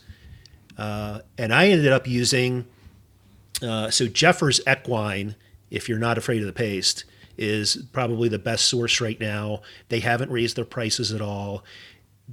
Uh, 0.77 1.19
and 1.37 1.53
I 1.53 1.69
ended 1.69 1.91
up 1.91 2.07
using 2.07 2.65
uh, 3.61 3.89
so 3.89 4.07
Jeffers 4.07 4.59
Equine, 4.67 5.35
if 5.69 5.87
you're 5.87 5.99
not 5.99 6.17
afraid 6.17 6.41
of 6.41 6.47
the 6.47 6.53
paste, 6.53 7.05
is 7.37 7.77
probably 7.91 8.27
the 8.27 8.39
best 8.39 8.65
source 8.65 8.99
right 8.99 9.19
now. 9.19 9.61
They 9.89 9.99
haven't 9.99 10.31
raised 10.31 10.55
their 10.55 10.65
prices 10.65 11.11
at 11.11 11.21
all. 11.21 11.63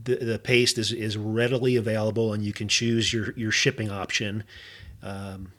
The, 0.02 0.16
the 0.16 0.38
paste 0.38 0.78
is, 0.78 0.92
is 0.92 1.16
readily 1.16 1.76
available, 1.76 2.32
and 2.32 2.42
you 2.42 2.52
can 2.52 2.68
choose 2.68 3.12
your, 3.12 3.32
your 3.36 3.50
shipping 3.50 3.90
option. 3.90 4.44
Um, 5.02 5.52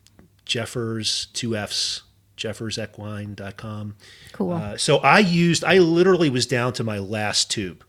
Jeffers, 0.45 1.27
two 1.33 1.55
F's, 1.55 2.03
jeffersequine.com. 2.39 3.95
Cool. 4.31 4.53
Uh, 4.53 4.77
so 4.77 4.97
I 4.97 5.19
used, 5.19 5.63
I 5.63 5.77
literally 5.77 6.29
was 6.29 6.45
down 6.45 6.73
to 6.73 6.83
my 6.83 6.97
last 6.99 7.51
tube. 7.51 7.83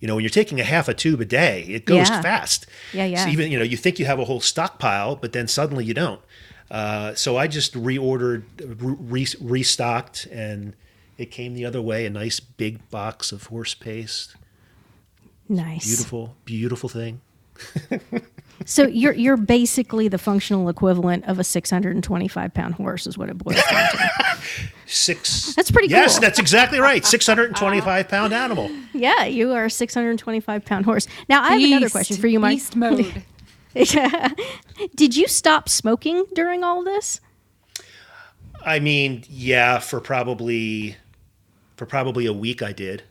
You 0.00 0.08
know, 0.08 0.16
when 0.16 0.22
you're 0.24 0.30
taking 0.30 0.60
a 0.60 0.64
half 0.64 0.88
a 0.88 0.94
tube 0.94 1.20
a 1.20 1.24
day, 1.24 1.62
it 1.62 1.86
goes 1.86 2.10
Yeah. 2.10 2.20
fast. 2.20 2.66
Yeah, 2.92 3.06
yeah. 3.06 3.24
So 3.24 3.30
even, 3.30 3.50
you 3.50 3.58
know, 3.58 3.64
you 3.64 3.76
think 3.76 3.98
you 3.98 4.04
have 4.04 4.18
a 4.18 4.24
whole 4.26 4.40
stockpile, 4.40 5.16
but 5.16 5.32
then 5.32 5.48
suddenly 5.48 5.84
you 5.84 5.94
don't. 5.94 6.20
Uh, 6.70 7.14
so 7.14 7.36
I 7.36 7.46
just 7.46 7.74
reordered, 7.74 8.42
re- 8.60 9.26
restocked, 9.40 10.26
and 10.30 10.74
it 11.16 11.30
came 11.30 11.54
the 11.54 11.64
other 11.64 11.80
way 11.80 12.04
a 12.04 12.10
nice 12.10 12.40
big 12.40 12.90
box 12.90 13.32
of 13.32 13.44
horse 13.44 13.72
paste. 13.74 14.34
nice. 15.48 15.86
Beautiful, 15.86 16.34
beautiful 16.44 16.88
thing. 16.88 17.20
So 18.64 18.86
you're 18.86 19.12
you're 19.12 19.36
basically 19.36 20.08
the 20.08 20.18
functional 20.18 20.68
equivalent 20.68 21.24
of 21.26 21.38
a 21.38 21.44
625 21.44 22.54
pound 22.54 22.74
horse, 22.74 23.06
is 23.06 23.18
what 23.18 23.28
it 23.28 23.38
boils 23.38 23.62
down 23.70 23.90
to. 23.90 24.10
Six. 24.86 25.54
That's 25.54 25.70
pretty 25.70 25.88
good. 25.88 25.94
Yes, 25.94 26.14
cool. 26.14 26.22
that's 26.22 26.38
exactly 26.38 26.78
right. 26.78 27.04
625 27.04 28.08
pound 28.08 28.32
animal. 28.32 28.70
yeah, 28.92 29.24
you 29.24 29.52
are 29.52 29.66
a 29.66 29.70
625 29.70 30.64
pound 30.64 30.84
horse. 30.84 31.06
Now 31.28 31.42
I 31.42 31.54
have 31.54 31.62
another 31.62 31.90
question 31.90 32.16
for 32.16 32.26
you, 32.26 32.38
Mike. 32.38 32.56
Beast 32.56 32.76
mode. 32.76 33.22
yeah. 33.74 34.28
Did 34.94 35.16
you 35.16 35.28
stop 35.28 35.68
smoking 35.68 36.24
during 36.34 36.64
all 36.64 36.84
this? 36.84 37.20
I 38.64 38.78
mean, 38.78 39.24
yeah, 39.28 39.78
for 39.78 40.00
probably 40.00 40.96
for 41.76 41.86
probably 41.86 42.26
a 42.26 42.32
week 42.32 42.62
I 42.62 42.72
did. 42.72 43.02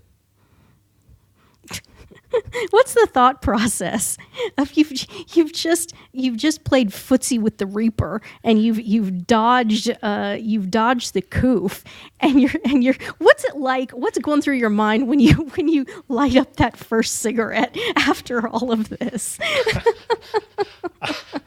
What's 2.72 2.94
the 2.94 3.08
thought 3.12 3.42
process 3.42 4.18
of 4.58 4.74
you've 4.74 4.92
you've 5.36 5.54
just 5.54 5.94
you've 6.12 6.38
just 6.38 6.64
played 6.64 6.90
footsie 6.90 7.40
with 7.40 7.58
the 7.58 7.66
Reaper 7.66 8.22
and 8.44 8.62
you've 8.62 8.80
you've 8.80 9.28
dodged 9.28 9.96
uh, 10.02 10.38
you've 10.40 10.72
dodged 10.72 11.14
the 11.14 11.22
coof 11.22 11.84
and 12.20 12.42
you're 12.42 12.52
and 12.66 12.84
you're 12.84 12.96
what's 13.20 13.44
it 13.44 13.56
like 13.56 13.92
what's 13.92 14.18
going 14.20 14.42
through 14.42 14.56
your 14.56 14.70
mind 14.70 15.08
when 15.08 15.20
you 15.20 15.34
when 15.56 15.68
you 15.68 15.86
light 16.08 16.36
up 16.36 16.56
that 16.58 16.78
first 16.78 17.20
cigarette 17.20 17.76
after 17.96 18.48
all 18.48 18.72
of 18.72 18.90
this? 18.90 19.38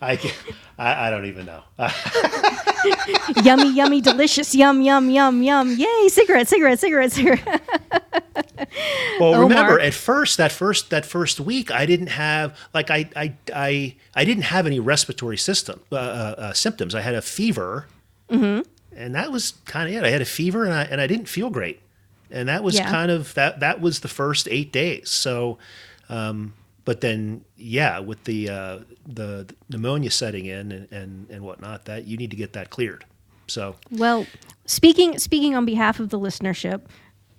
I, 0.02 0.32
I, 0.78 1.06
I 1.06 1.10
don't 1.10 1.24
even 1.26 1.46
know. 1.46 1.62
Yummy 3.42 3.72
yummy 3.72 4.00
delicious 4.00 4.54
yum 4.54 4.80
yum 4.82 5.10
yum 5.10 5.42
yum 5.42 5.74
yay 5.76 6.08
cigarette 6.08 6.46
cigarette 6.48 6.78
cigarette 6.78 7.12
cigarette 7.12 7.44
well, 9.20 9.34
Oh, 9.34 9.42
remember 9.42 9.80
at 9.80 9.94
first 9.94 10.36
that 10.36 10.52
first 10.52 10.90
that 10.90 11.04
first 11.04 11.40
week 11.40 11.70
I 11.70 11.86
didn't 11.86 12.08
have 12.08 12.56
like 12.74 12.90
I 12.90 13.08
I 13.16 13.34
I, 13.54 13.94
I 14.14 14.24
didn't 14.24 14.44
have 14.44 14.66
any 14.66 14.78
respiratory 14.80 15.36
system 15.36 15.80
uh, 15.90 15.96
uh, 15.96 16.34
uh, 16.38 16.52
symptoms. 16.52 16.94
I 16.94 17.00
had 17.00 17.14
a 17.14 17.22
fever, 17.22 17.86
Mm-hmm. 18.30 18.62
and 18.96 19.14
that 19.14 19.30
was 19.32 19.52
kind 19.64 19.88
of 19.88 19.94
it. 19.94 20.04
I 20.06 20.10
had 20.10 20.20
a 20.22 20.24
fever 20.26 20.64
and 20.64 20.72
I 20.74 20.82
and 20.84 21.00
I 21.00 21.06
didn't 21.06 21.26
feel 21.28 21.48
great, 21.50 21.80
and 22.30 22.48
that 22.48 22.62
was 22.62 22.74
Yeah. 22.76 22.90
kind 22.90 23.10
of 23.10 23.34
that 23.34 23.60
that 23.60 23.80
was 23.80 24.00
the 24.00 24.08
first 24.08 24.46
eight 24.50 24.72
days. 24.72 25.10
So. 25.10 25.58
Um, 26.08 26.52
but 26.86 27.00
then, 27.00 27.44
yeah, 27.56 27.98
with 27.98 28.24
the 28.24 28.48
uh, 28.48 28.78
the 29.06 29.52
pneumonia 29.68 30.10
setting 30.10 30.46
in 30.46 30.70
and, 30.72 30.92
and, 30.92 31.28
and 31.28 31.42
whatnot, 31.42 31.84
that 31.84 32.06
you 32.06 32.16
need 32.16 32.30
to 32.30 32.36
get 32.36 32.54
that 32.54 32.70
cleared. 32.70 33.04
So 33.48 33.74
Well, 33.90 34.24
speaking 34.64 35.18
speaking 35.18 35.54
on 35.54 35.66
behalf 35.66 36.00
of 36.00 36.08
the 36.08 36.18
listenership, 36.18 36.82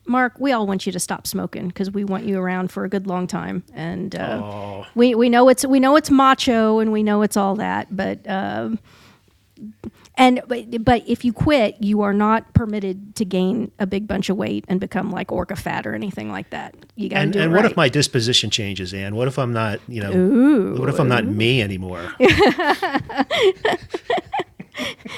Mark, 0.06 0.34
we 0.38 0.52
all 0.52 0.68
want 0.68 0.86
you 0.86 0.92
to 0.92 1.00
stop 1.00 1.26
smoking 1.26 1.70
because 1.70 1.90
we 1.90 2.04
want 2.04 2.26
you 2.26 2.38
around 2.38 2.72
for 2.72 2.84
a 2.84 2.90
good 2.90 3.08
long 3.08 3.26
time, 3.26 3.64
and 3.74 4.16
uh, 4.16 4.84
we 4.96 5.16
we 5.16 5.30
know 5.30 5.48
it's 5.48 5.66
we 5.66 5.80
know 5.80 5.96
it's 5.96 6.12
macho 6.12 6.80
and 6.80 6.92
we 6.92 7.02
know 7.02 7.24
it's 7.24 7.38
all 7.38 7.56
that, 7.56 7.96
but. 7.96 8.20
Um, 8.30 8.80
and 10.18 10.42
but, 10.48 10.84
but 10.84 11.08
if 11.08 11.24
you 11.24 11.32
quit, 11.32 11.78
you 11.80 12.02
are 12.02 12.14
not 12.14 12.54
permitted 12.54 13.16
to 13.16 13.26
gain 13.26 13.72
a 13.80 13.86
big 13.86 14.08
bunch 14.08 14.30
of 14.30 14.38
weight 14.38 14.66
and 14.68 14.80
become 14.80 15.12
like 15.12 15.32
orca 15.32 15.56
fat 15.56 15.86
or 15.86 15.94
anything 15.94 16.32
like 16.32 16.50
that. 16.50 16.76
You 16.96 17.10
got 17.10 17.16
to 17.18 17.22
and, 17.22 17.34
do 17.34 17.40
it 17.40 17.44
and 17.44 17.54
right. 17.54 17.64
what 17.64 17.72
if 17.72 17.78
my 17.78 17.88
disposition 17.88 18.50
changes, 18.50 18.94
Ann? 18.94 19.16
What 19.16 19.28
if 19.28 19.38
I'm 19.38 19.54
not, 19.54 19.80
you 19.88 20.02
know, 20.02 20.74
what 20.80 20.90
if 20.90 21.00
I'm 21.00 21.08
not 21.08 21.26
me 21.26 21.62
anymore? 21.62 22.14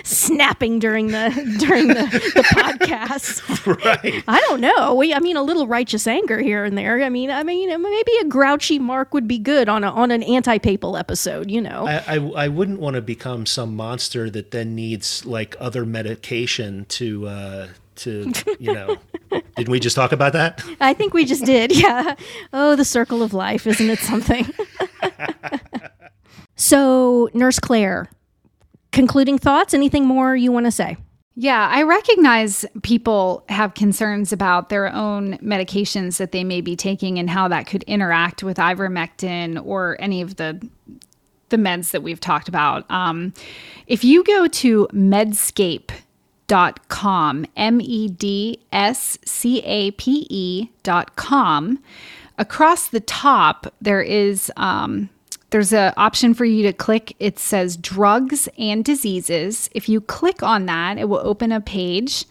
snapping 0.04 0.80
during 0.80 1.08
the 1.08 1.30
during 1.60 1.88
the, 1.88 1.94
the 2.36 2.44
podcast? 2.44 3.66
right. 3.86 4.24
I 4.28 4.40
don't 4.42 4.62
know. 4.62 4.96
We, 4.96 5.14
I 5.14 5.20
mean, 5.20 5.38
a 5.38 5.44
little 5.44 5.68
righteous 5.68 6.08
anger 6.08 6.40
here 6.40 6.64
and 6.64 6.78
there. 6.78 7.02
I 7.04 7.10
mean, 7.10 7.32
I 7.32 7.44
mean, 7.44 7.70
maybe 7.70 8.12
a 8.22 8.26
grouchy 8.26 8.80
Mark 8.80 9.14
would 9.14 9.28
be 9.28 9.38
good 9.38 9.70
on 9.70 9.84
a, 9.84 9.92
on 9.92 10.12
an 10.12 10.24
anti-papal 10.24 10.98
episode. 10.98 11.52
You 11.52 11.62
know, 11.62 11.88
I, 11.88 12.16
I, 12.16 12.16
I 12.46 12.48
wouldn't 12.48 12.80
want 12.80 12.96
to 12.96 13.02
become 13.02 13.46
some 13.46 13.76
monster 13.76 14.30
that 14.30 14.52
then 14.52 14.76
needs 14.76 15.26
like 15.26 15.56
other 15.60 15.86
medication 15.86 16.86
to, 16.90 17.28
uh, 17.28 17.68
to, 17.96 18.32
you 18.60 18.74
know, 18.74 18.98
didn't 19.56 19.70
we 19.70 19.80
just 19.80 19.96
talk 19.96 20.12
about 20.12 20.34
that? 20.34 20.64
I 20.80 20.94
think 20.94 21.14
we 21.14 21.26
just 21.26 21.46
did. 21.46 21.76
Yeah. 21.76 22.16
Oh, 22.54 22.76
the 22.76 22.86
circle 22.86 23.22
of 23.22 23.34
life, 23.34 23.68
isn't 23.68 23.90
it 23.90 24.00
something? 24.00 24.46
so, 26.56 27.30
Nurse 27.34 27.60
Claire, 27.60 28.10
concluding 28.92 29.38
thoughts. 29.38 29.74
Anything 29.74 30.06
more 30.06 30.36
you 30.36 30.52
want 30.52 30.66
to 30.66 30.72
say? 30.72 30.98
Yeah, 31.36 31.70
I 31.72 31.84
recognize 31.84 32.66
people 32.84 33.46
have 33.48 33.74
concerns 33.74 34.34
about 34.34 34.68
their 34.68 34.94
own 34.94 35.38
medications 35.38 36.18
that 36.18 36.34
they 36.34 36.44
may 36.44 36.60
be 36.60 36.76
taking 36.76 37.18
and 37.18 37.30
how 37.30 37.48
that 37.48 37.66
could 37.66 37.84
interact 37.84 38.44
with 38.44 38.58
ivermectin 38.58 39.66
or 39.66 39.96
any 40.02 40.22
of 40.22 40.36
the 40.36 40.68
the 41.48 41.56
meds 41.58 41.92
that 41.92 42.04
we've 42.04 42.20
talked 42.20 42.50
about. 42.50 42.90
Um, 42.92 43.34
if 43.88 44.04
you 44.04 44.24
go 44.24 44.48
to 44.48 44.88
medscape.com, 44.92 47.46
M 47.56 47.78
D 47.78 48.60
S 48.72 49.18
C 49.26 49.62
A 49.62 49.92
P 49.92 50.72
dot 50.84 51.16
com, 51.16 51.80
across 52.38 52.90
the 52.90 53.00
top 53.00 53.74
there 53.82 54.02
is 54.02 54.52
um, 54.58 55.10
there's 55.50 55.74
an 55.74 55.94
option 55.98 56.34
for 56.34 56.46
you 56.46 56.64
to 56.64 56.74
click. 56.74 57.16
It 57.20 57.40
says 57.40 57.78
drugs 57.78 58.48
and 58.58 58.86
diseases. 58.86 59.70
If 59.74 59.90
you 59.90 60.02
click 60.02 60.44
on 60.44 60.66
that, 60.68 60.98
it 60.98 61.10
will 61.10 61.22
open 61.24 61.52
a 61.52 61.62
page. 61.62 62.26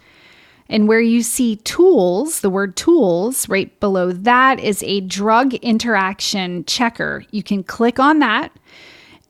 And 0.68 0.86
where 0.86 1.00
you 1.00 1.22
see 1.22 1.56
tools, 1.56 2.42
the 2.42 2.50
word 2.50 2.76
tools, 2.76 3.48
right 3.48 3.78
below 3.80 4.12
that 4.12 4.60
is 4.60 4.82
a 4.82 5.00
drug 5.00 5.54
interaction 5.54 6.64
checker. 6.66 7.24
You 7.30 7.42
can 7.42 7.64
click 7.64 7.98
on 7.98 8.18
that, 8.18 8.52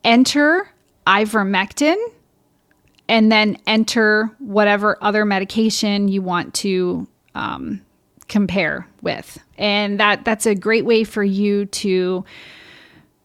enter 0.03 0.69
ivermectin, 1.07 1.97
and 3.09 3.33
then 3.33 3.57
enter 3.67 4.31
whatever 4.39 4.99
other 5.01 5.25
medication 5.25 6.09
you 6.09 6.21
want 6.23 6.55
to 6.55 7.07
um, 7.35 7.81
compare 8.27 8.87
with. 9.01 9.39
And 9.57 9.99
that 10.01 10.25
that's 10.25 10.45
a 10.45 10.55
great 10.55 10.85
way 10.85 11.05
for 11.05 11.25
you 11.25 11.67
to 11.67 12.25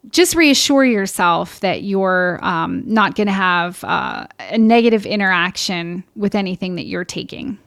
just 0.10 0.36
reassure 0.36 0.84
yourself 0.84 1.60
that 1.62 1.84
you're 1.84 2.40
um, 2.44 2.84
not 2.86 3.16
going 3.16 3.28
to 3.28 3.34
have 3.34 3.84
uh, 3.84 4.28
a 4.40 4.58
negative 4.58 5.06
interaction 5.06 6.04
with 6.16 6.36
anything 6.36 6.76
that 6.76 6.86
you're 6.86 7.06
taking. 7.06 7.58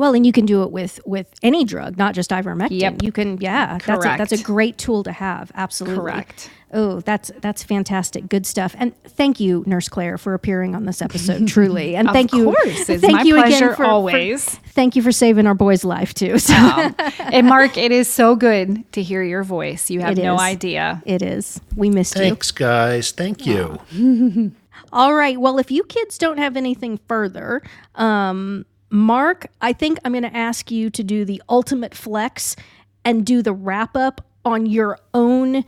Well, 0.00 0.14
and 0.14 0.24
you 0.24 0.32
can 0.32 0.46
do 0.46 0.62
it 0.62 0.70
with 0.72 0.98
with 1.04 1.26
any 1.42 1.62
drug, 1.62 1.98
not 1.98 2.14
just 2.14 2.30
ivermectin. 2.30 2.80
Yep. 2.80 3.02
You 3.02 3.12
can, 3.12 3.36
yeah, 3.38 3.76
that's 3.84 4.02
a, 4.06 4.08
that's 4.16 4.32
a 4.32 4.42
great 4.42 4.78
tool 4.78 5.02
to 5.02 5.12
have. 5.12 5.52
Absolutely. 5.54 6.00
Correct. 6.00 6.48
Oh, 6.72 7.00
that's 7.00 7.30
that's 7.42 7.62
fantastic. 7.62 8.26
Good 8.26 8.46
stuff. 8.46 8.74
And 8.78 8.96
thank 9.04 9.40
you, 9.40 9.62
Nurse 9.66 9.90
Claire, 9.90 10.16
for 10.16 10.32
appearing 10.32 10.74
on 10.74 10.86
this 10.86 11.02
episode. 11.02 11.46
Truly, 11.46 11.96
and 11.96 12.08
Of 12.08 12.14
thank 12.14 12.32
you. 12.32 12.48
Of 12.48 12.54
course. 12.56 12.88
It's 12.88 13.02
thank 13.02 13.12
my 13.12 13.22
you 13.24 13.34
pleasure 13.34 13.56
again 13.56 13.68
for, 13.72 13.74
for- 13.76 13.84
always. 13.84 14.46
thank 14.68 14.96
you 14.96 15.02
for 15.02 15.12
saving 15.12 15.46
our 15.46 15.52
boy's 15.52 15.84
life 15.84 16.14
too. 16.14 16.38
So 16.38 16.54
and 17.18 17.46
Mark, 17.46 17.76
it 17.76 17.92
is 17.92 18.08
so 18.08 18.36
good 18.36 18.90
to 18.92 19.02
hear 19.02 19.22
your 19.22 19.42
voice. 19.42 19.90
You 19.90 20.00
have 20.00 20.18
It 20.18 20.22
no 20.22 20.36
is. 20.36 20.40
idea. 20.40 21.02
it 21.04 21.20
is. 21.20 21.60
We 21.76 21.90
missed 21.90 22.14
you. 22.16 22.22
Thanks, 22.22 22.52
guys. 22.52 23.10
Thank 23.10 23.44
you. 23.44 23.78
All 24.94 25.14
right. 25.14 25.38
Well, 25.38 25.58
if 25.58 25.70
you 25.70 25.84
kids 25.84 26.16
don't 26.16 26.38
have 26.38 26.56
anything 26.56 26.98
further, 27.06 27.60
um, 27.96 28.64
Mark, 28.90 29.46
I 29.60 29.72
think 29.72 29.98
I'm 30.04 30.12
going 30.12 30.24
to 30.24 30.36
ask 30.36 30.70
you 30.70 30.90
to 30.90 31.04
do 31.04 31.24
the 31.24 31.42
ultimate 31.48 31.94
flex 31.94 32.56
and 33.04 33.24
do 33.24 33.42
the 33.42 33.52
wrap 33.52 33.96
up 33.96 34.26
on 34.44 34.66
your 34.66 34.98
own 35.14 35.64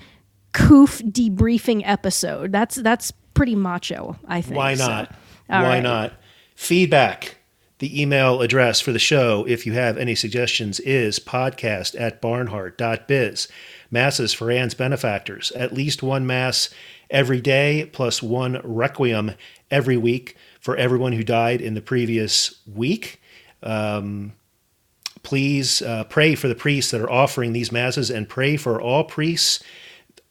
coof 0.52 0.98
debriefing 1.02 1.82
episode. 1.84 2.52
That's 2.52 2.76
that's 2.76 3.12
pretty 3.34 3.54
macho, 3.54 4.16
I 4.26 4.40
think. 4.40 4.56
Why 4.56 4.74
not? 4.74 5.14
all 5.48 5.62
Why 5.62 5.68
right. 5.68 5.82
not? 5.82 6.12
Feedback. 6.54 7.38
The 7.78 8.00
email 8.00 8.42
address 8.42 8.80
for 8.80 8.92
the 8.92 9.00
show, 9.00 9.44
if 9.48 9.66
you 9.66 9.72
have 9.72 9.98
any 9.98 10.14
suggestions, 10.14 10.78
is 10.80 11.18
podcast 11.18 12.00
at 12.00 12.22
barnhardt.biz. 12.22 13.48
Masses 13.90 14.32
for 14.32 14.52
Ann's 14.52 14.74
benefactors. 14.74 15.50
At 15.52 15.72
least 15.72 16.00
one 16.00 16.24
mass 16.24 16.72
every 17.10 17.40
day, 17.40 17.90
plus 17.92 18.22
one 18.22 18.60
requiem 18.62 19.32
every 19.68 19.96
week 19.96 20.36
for 20.62 20.76
everyone 20.76 21.12
who 21.12 21.24
died 21.24 21.60
in 21.60 21.74
the 21.74 21.82
previous 21.82 22.60
week. 22.72 23.20
Um, 23.62 24.32
please 25.22 25.82
uh, 25.82 26.04
pray 26.04 26.34
for 26.34 26.48
the 26.48 26.54
priests 26.54 26.92
that 26.92 27.00
are 27.00 27.10
offering 27.10 27.52
these 27.52 27.70
masses 27.70 28.10
and 28.10 28.28
pray 28.28 28.56
for 28.56 28.80
all 28.80 29.04
priests 29.04 29.62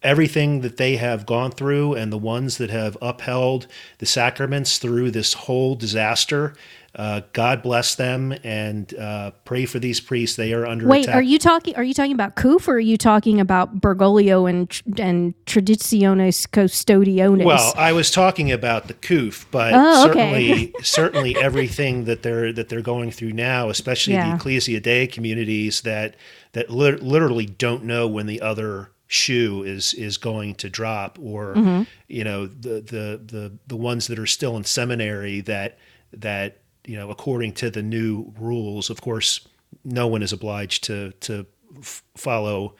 everything 0.03 0.61
that 0.61 0.77
they 0.77 0.95
have 0.95 1.25
gone 1.25 1.51
through 1.51 1.93
and 1.93 2.11
the 2.11 2.17
ones 2.17 2.57
that 2.57 2.69
have 2.69 2.97
upheld 3.01 3.67
the 3.99 4.05
sacraments 4.05 4.77
through 4.77 5.11
this 5.11 5.33
whole 5.33 5.75
disaster. 5.75 6.55
Uh, 6.93 7.21
God 7.31 7.63
bless 7.63 7.95
them 7.95 8.33
and 8.43 8.93
uh, 8.95 9.31
pray 9.45 9.65
for 9.65 9.79
these 9.79 10.01
priests. 10.01 10.35
They 10.35 10.51
are 10.51 10.65
under 10.65 10.85
Wait, 10.87 11.05
attack. 11.05 11.15
are 11.15 11.21
you 11.21 11.39
talking? 11.39 11.73
Are 11.77 11.83
you 11.83 11.93
talking 11.93 12.11
about 12.11 12.35
coof, 12.35 12.67
or 12.67 12.73
are 12.73 12.79
you 12.79 12.97
talking 12.97 13.39
about 13.39 13.79
Bergoglio 13.79 14.49
and 14.49 14.69
and 14.99 15.33
Traditionis 15.45 16.51
Custodes? 16.51 17.45
Well, 17.45 17.73
I 17.77 17.93
was 17.93 18.11
talking 18.11 18.51
about 18.51 18.87
the 18.87 18.93
COOF, 18.93 19.45
but 19.51 19.73
Oh, 19.73 20.09
okay. 20.09 20.19
certainly, 20.19 20.73
certainly 20.83 21.35
everything 21.37 22.03
that 22.05 22.23
they're 22.23 22.51
that 22.51 22.67
they're 22.67 22.81
going 22.81 23.11
through 23.11 23.33
now, 23.33 23.69
especially 23.69 24.13
Yeah. 24.13 24.29
the 24.31 24.35
Ecclesia 24.35 24.79
Dei 24.81 25.07
communities 25.07 25.81
that 25.81 26.15
that 26.51 26.69
lit- 26.69 27.01
literally 27.01 27.45
don't 27.45 27.85
know 27.85 28.05
when 28.07 28.25
the 28.25 28.41
other 28.41 28.91
shoe 29.07 29.63
is 29.63 29.93
is 29.93 30.17
going 30.17 30.55
to 30.55 30.69
drop, 30.69 31.17
or 31.21 31.53
Mm-hmm. 31.55 31.83
you 32.09 32.25
know 32.25 32.47
the 32.47 32.81
the 32.81 33.21
the 33.25 33.51
the 33.67 33.77
ones 33.77 34.07
that 34.07 34.19
are 34.19 34.25
still 34.27 34.57
in 34.57 34.65
seminary 34.65 35.39
that 35.41 35.77
that 36.13 36.57
you 36.85 36.95
know 36.97 37.09
according 37.11 37.53
to 37.53 37.69
the 37.69 37.81
new 37.83 38.33
rules, 38.39 38.89
of 38.89 39.01
course, 39.01 39.47
no 39.83 40.07
one 40.07 40.21
is 40.23 40.33
obliged 40.33 40.83
to 40.85 41.11
to 41.21 41.45
f- 41.79 42.03
follow 42.15 42.75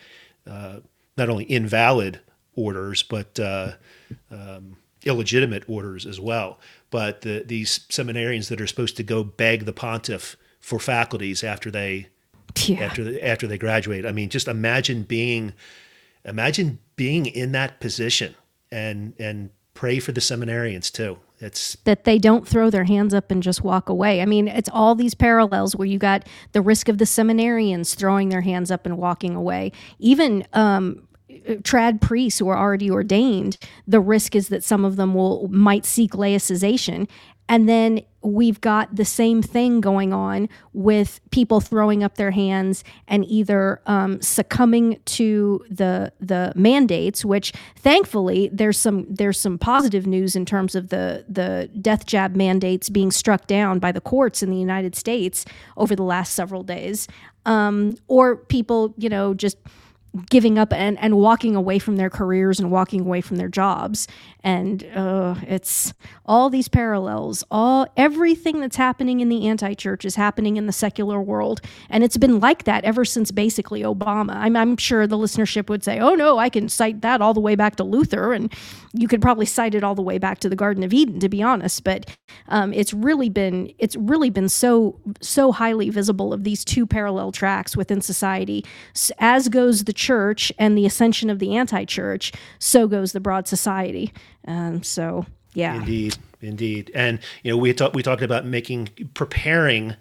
uh, 0.48 0.80
not 1.18 1.30
only 1.30 1.44
invalid 1.46 2.20
orders 2.56 3.04
but 3.04 3.40
uh, 3.40 3.72
um, 4.30 4.76
illegitimate 5.06 5.64
orders 5.68 6.06
as 6.06 6.20
well. 6.20 6.60
But 6.90 7.22
the, 7.22 7.44
these 7.46 7.80
seminarians 7.90 8.50
that 8.50 8.60
are 8.60 8.68
supposed 8.68 8.98
to 8.98 9.04
go 9.04 9.24
beg 9.24 9.66
the 9.66 9.72
pontiff 9.74 10.36
for 10.60 10.80
faculties 10.80 11.44
after 11.44 11.72
they 11.72 12.08
Yeah. 12.68 12.82
after 12.82 13.04
the, 13.04 13.26
after 13.26 13.48
they 13.48 13.58
graduate. 13.58 14.06
I 14.06 14.12
mean, 14.12 14.30
just 14.30 14.48
imagine 14.50 15.04
being 15.04 15.54
imagine 16.26 16.80
being 16.98 17.26
in 17.26 17.52
that 17.54 17.80
position 17.80 18.36
and 18.72 19.14
and 19.18 19.50
pray 19.74 20.00
for 20.00 20.12
the 20.12 20.22
seminarians 20.22 20.92
too. 20.92 21.18
It's 21.42 21.76
that 21.86 22.04
they 22.04 22.18
don't 22.18 22.48
throw 22.48 22.70
their 22.70 22.84
hands 22.84 23.14
up 23.14 23.32
and 23.32 23.42
just 23.42 23.64
walk 23.64 23.90
away. 23.90 24.22
I 24.22 24.26
mean, 24.26 24.48
it's 24.48 24.70
all 24.72 24.96
these 24.96 25.14
parallels 25.14 25.76
where 25.76 25.88
you 25.88 25.98
got 25.98 26.28
the 26.52 26.62
risk 26.62 26.88
of 26.90 26.98
the 26.98 27.06
seminarians 27.06 27.96
throwing 27.96 28.30
their 28.30 28.42
hands 28.42 28.72
up 28.72 28.86
and 28.86 28.98
walking 28.98 29.36
away. 29.36 29.72
Even 30.00 30.46
um, 30.54 31.08
trad 31.62 32.02
priests 32.02 32.40
who 32.40 32.48
are 32.48 32.58
already 32.58 32.90
ordained, 32.90 33.58
the 33.88 34.00
risk 34.00 34.36
is 34.36 34.50
that 34.50 34.64
some 34.64 34.86
of 34.86 34.96
them 34.96 35.14
will 35.14 35.48
might 35.50 35.86
seek 35.86 36.12
laicization. 36.12 37.08
And 37.52 37.68
then 37.68 38.00
we've 38.22 38.62
got 38.62 38.96
the 38.96 39.04
same 39.04 39.42
thing 39.42 39.82
going 39.82 40.14
on 40.14 40.48
with 40.72 41.20
people 41.32 41.60
throwing 41.60 42.02
up 42.02 42.16
their 42.16 42.32
hands 42.32 42.82
and 43.10 43.26
either 43.26 43.82
um, 43.88 44.22
succumbing 44.22 45.02
to 45.04 45.62
the 45.70 46.14
the 46.22 46.54
mandates, 46.56 47.26
which 47.26 47.52
thankfully 47.76 48.50
there's 48.54 48.78
some 48.78 49.06
there's 49.10 49.38
some 49.38 49.58
positive 49.58 50.08
news 50.08 50.34
in 50.34 50.46
terms 50.46 50.76
of 50.76 50.90
the 50.90 51.26
the 51.28 51.70
death 51.82 52.06
jab 52.06 52.38
mandates 52.38 52.88
being 52.90 53.12
struck 53.12 53.48
down 53.48 53.80
by 53.80 53.92
the 53.92 54.02
courts 54.02 54.42
in 54.42 54.50
the 54.50 54.58
United 54.58 54.96
States 54.96 55.44
over 55.76 55.94
the 55.94 56.04
last 56.04 56.34
several 56.34 56.64
days, 56.64 57.06
um, 57.46 57.98
or 58.08 58.38
people 58.38 58.94
you 58.98 59.10
know 59.10 59.34
just 59.34 59.58
giving 60.30 60.58
up 60.58 60.74
and, 60.74 61.00
and 61.00 61.16
walking 61.16 61.56
away 61.56 61.80
from 61.80 61.96
their 61.96 62.10
careers 62.10 62.60
and 62.60 62.70
walking 62.70 63.02
away 63.02 63.22
from 63.22 63.38
their 63.38 63.48
jobs. 63.48 64.08
And 64.44 64.84
uh, 64.94 65.36
it's 65.48 65.94
all 66.26 66.50
these 66.50 66.68
parallels. 66.68 67.44
All 67.50 67.88
everything 67.96 68.60
that's 68.60 68.76
happening 68.76 69.22
in 69.22 69.30
the 69.30 69.48
anti-church 69.48 70.04
is 70.04 70.16
happening 70.16 70.58
in 70.58 70.66
the 70.66 70.74
secular 70.74 71.22
world. 71.22 71.62
And 71.90 72.04
it's 72.04 72.18
been 72.18 72.40
like 72.40 72.66
that 72.66 72.84
ever 72.84 73.06
since 73.06 73.32
basically 73.32 73.82
obama. 73.82 74.36
I'm, 74.36 74.56
I'm 74.56 74.78
sure 74.78 75.08
the 75.08 75.18
listenership 75.18 75.70
would 75.70 75.84
say 75.84 76.00
oh 76.00 76.16
no 76.16 76.38
i 76.38 76.50
can 76.50 76.68
cite 76.68 77.02
that 77.02 77.22
all 77.22 77.34
the 77.34 77.40
way 77.40 77.56
back 77.56 77.76
to 77.78 77.84
luther 77.84 78.34
and 78.34 78.54
you 78.94 79.08
could 79.08 79.22
probably 79.22 79.46
cite 79.46 79.76
it 79.76 79.84
all 79.84 79.96
the 79.96 80.02
way 80.02 80.18
back 80.18 80.40
to 80.40 80.50
the 80.50 80.56
garden 80.56 80.84
of 80.84 80.94
eden 80.94 81.20
to 81.20 81.30
be 81.30 81.42
honest 81.42 81.84
but 81.84 82.06
um, 82.48 82.74
it's 82.74 82.94
really 82.94 83.30
been 83.30 83.74
it's 83.80 83.96
really 83.96 84.30
been 84.30 84.50
so 84.50 85.00
so 85.22 85.52
highly 85.52 85.90
visible 85.90 86.34
of 86.34 86.44
these 86.44 86.64
two 86.66 86.86
parallel 86.86 87.32
tracks 87.32 87.76
within 87.78 88.02
society. 88.02 88.66
As 89.20 89.50
goes 89.50 89.86
the 89.86 89.94
church 89.94 90.52
and 90.60 90.78
the 90.78 90.86
ascension 90.86 91.30
of 91.30 91.40
the 91.40 91.56
anti-church 91.56 92.32
so 92.60 92.88
goes 92.88 93.14
the 93.14 93.20
broad 93.20 93.48
society. 93.48 94.14
Um, 94.48 94.84
so 94.84 95.26
yeah. 95.54 95.76
Indeed, 95.76 96.18
indeed, 96.42 96.92
and 96.94 97.20
you 97.44 97.52
know 97.52 97.58
we 97.58 97.74
talked 97.74 97.96
we 97.96 98.04
talked 98.04 98.22
about 98.22 98.46
making 98.46 98.90
preparing 99.14 99.96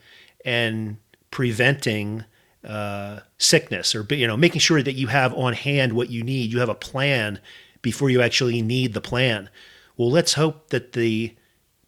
and 0.44 0.96
preventing 1.30 2.24
uh, 2.64 3.20
sickness, 3.38 3.94
or 3.94 4.06
you 4.10 4.26
know 4.26 4.36
making 4.36 4.60
sure 4.60 4.82
that 4.82 4.92
you 4.92 5.08
have 5.08 5.34
on 5.34 5.54
hand 5.54 5.92
what 5.92 6.10
you 6.10 6.22
need. 6.22 6.52
You 6.52 6.60
have 6.60 6.68
a 6.68 6.74
plan 6.74 7.40
before 7.82 8.10
you 8.10 8.20
actually 8.22 8.62
need 8.62 8.94
the 8.94 9.00
plan. 9.00 9.48
Well, 9.96 10.10
let's 10.10 10.34
hope 10.34 10.70
that 10.70 10.92
the 10.92 11.34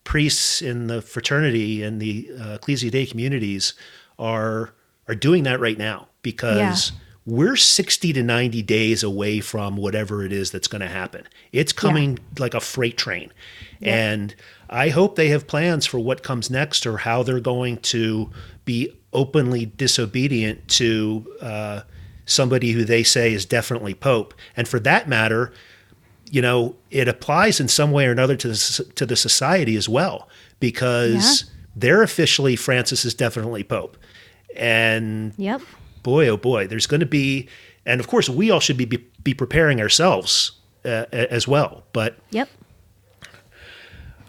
priests 0.04 0.60
in 0.60 0.88
the 0.88 1.00
fraternity 1.00 1.82
and 1.82 2.00
the 2.00 2.30
uh, 2.38 2.54
Ecclesia 2.54 2.90
Dei 2.90 3.06
communities 3.06 3.74
are 4.18 4.74
are 5.08 5.14
doing 5.14 5.42
that 5.44 5.60
right 5.60 5.78
now 5.78 6.08
because 6.22 6.92
we're 7.24 7.56
60 7.56 8.12
to 8.12 8.22
90 8.22 8.62
days 8.62 9.02
away 9.02 9.40
from 9.40 9.76
whatever 9.76 10.24
it 10.24 10.32
is 10.32 10.50
that's 10.50 10.68
going 10.68 10.80
to 10.80 10.88
happen. 10.88 11.26
It's 11.52 11.72
coming 11.72 12.18
like 12.38 12.54
a 12.54 12.60
freight 12.60 12.96
train. 12.96 13.32
And 13.80 14.34
I 14.68 14.88
hope 14.88 15.16
they 15.16 15.28
have 15.28 15.46
plans 15.46 15.86
for 15.86 15.98
what 15.98 16.22
comes 16.22 16.50
next 16.50 16.86
or 16.86 16.98
how 16.98 17.22
they're 17.22 17.40
going 17.40 17.78
to 17.78 18.30
be 18.64 18.96
openly 19.12 19.66
disobedient 19.66 20.66
to 20.68 21.26
uh, 21.40 21.80
somebody 22.26 22.72
who 22.72 22.84
they 22.84 23.02
say 23.02 23.32
is 23.32 23.44
definitely 23.44 23.94
Pope. 23.94 24.34
And 24.56 24.66
for 24.66 24.80
that 24.80 25.08
matter, 25.08 25.52
you 26.32 26.40
know, 26.40 26.74
it 26.90 27.08
applies 27.08 27.60
in 27.60 27.68
some 27.68 27.92
way 27.92 28.06
or 28.06 28.10
another 28.10 28.36
to 28.36 28.48
the, 28.48 28.90
to 28.96 29.04
the 29.04 29.16
society 29.16 29.76
as 29.76 29.86
well, 29.86 30.30
because 30.60 31.44
they're 31.76 32.02
officially 32.02 32.56
Francis 32.56 33.04
is 33.04 33.12
definitely 33.12 33.62
Pope. 33.62 33.98
And 34.56 35.34
yep 35.36 35.60
boy, 36.02 36.28
oh 36.28 36.38
boy, 36.38 36.66
there's 36.66 36.86
going 36.86 37.00
to 37.00 37.06
be, 37.06 37.50
and 37.84 38.00
of 38.00 38.08
course, 38.08 38.30
we 38.30 38.50
all 38.50 38.60
should 38.60 38.78
be, 38.78 38.86
be, 38.86 38.96
be 39.22 39.34
preparing 39.34 39.78
ourselves 39.80 40.52
uh, 40.86 41.04
as 41.12 41.46
well. 41.46 41.84
But 41.92 42.16
yep 42.30 42.48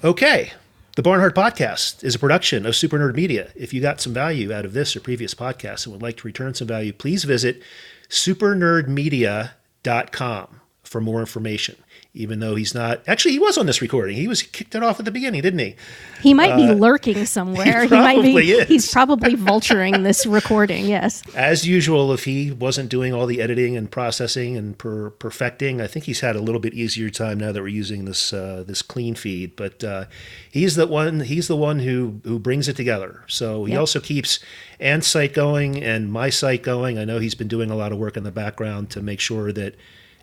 okay, 0.03 0.51
the 0.97 1.01
Barnhardt 1.01 1.35
Podcast 1.35 2.03
is 2.03 2.15
a 2.15 2.19
production 2.19 2.65
of 2.65 2.75
Super 2.75 2.99
Nerd 2.99 3.15
Media. 3.15 3.49
If 3.55 3.73
you 3.73 3.79
got 3.79 4.01
some 4.01 4.13
value 4.13 4.51
out 4.51 4.65
of 4.65 4.73
this 4.73 4.93
or 4.93 4.99
previous 4.99 5.33
podcasts 5.33 5.85
and 5.85 5.93
would 5.93 6.01
like 6.01 6.17
to 6.17 6.27
return 6.27 6.53
some 6.53 6.67
value, 6.67 6.91
please 6.91 7.23
visit 7.23 7.63
supernerdmedia.com. 8.09 10.59
for 10.83 11.01
more 11.01 11.21
information, 11.21 11.75
even 12.15 12.39
though 12.39 12.53
he's 12.53 12.75
not. 12.75 13.01
Actually, 13.07 13.31
he 13.31 13.39
was 13.39 13.57
on 13.57 13.65
this 13.65 13.81
recording. 13.81 14.15
He 14.15 14.27
was 14.27 14.41
he 14.41 14.47
kicked 14.47 14.75
it 14.75 14.83
off 14.83 14.99
at 14.99 15.05
the 15.05 15.11
beginning, 15.11 15.41
didn't 15.41 15.59
he? 15.59 15.75
He 16.21 16.33
might 16.33 16.55
be 16.55 16.67
lurking 16.73 17.25
somewhere. 17.37 17.85
He, 17.85 17.89
might 17.89 18.21
be. 18.21 18.51
is. 18.51 18.67
He's 18.67 18.91
probably 18.91 19.35
vulturing 19.35 20.03
this 20.03 20.25
recording. 20.27 20.85
Yes. 20.85 21.23
As 21.35 21.67
usual, 21.67 22.13
if 22.13 22.25
he 22.25 22.51
wasn't 22.51 22.89
doing 22.89 23.13
all 23.13 23.25
the 23.25 23.41
editing 23.41 23.75
and 23.75 23.89
processing 23.89 24.55
and 24.55 24.77
per- 24.77 25.09
perfecting, 25.09 25.81
I 25.81 25.87
think 25.87 26.05
he's 26.05 26.19
had 26.19 26.35
a 26.35 26.39
little 26.41 26.61
bit 26.61 26.75
easier 26.75 27.09
time 27.09 27.39
now 27.39 27.51
that 27.51 27.61
we're 27.61 27.67
using 27.69 28.05
this 28.05 28.31
uh, 28.31 28.63
this 28.67 28.83
clean 28.83 29.15
feed. 29.15 29.55
But 29.55 29.83
uh, 29.83 30.05
he's 30.51 30.75
the 30.75 30.85
one. 30.85 31.21
He's 31.21 31.47
the 31.47 31.57
one 31.57 31.79
who 31.79 32.21
who 32.23 32.37
brings 32.37 32.67
it 32.67 32.75
together. 32.75 33.23
So 33.27 33.65
he 33.65 33.71
Yep. 33.73 33.79
also 33.79 33.99
keeps 33.99 34.39
Ann's 34.79 35.07
site 35.07 35.33
going 35.33 35.81
and 35.81 36.11
my 36.11 36.29
site 36.29 36.61
going. 36.61 36.99
I 36.99 37.05
know 37.05 37.17
he's 37.17 37.33
been 37.35 37.47
doing 37.47 37.71
a 37.71 37.75
lot 37.75 37.91
of 37.91 37.97
work 37.97 38.15
in 38.17 38.23
the 38.23 38.31
background 38.31 38.91
to 38.91 39.01
make 39.01 39.19
sure 39.19 39.51
that 39.51 39.75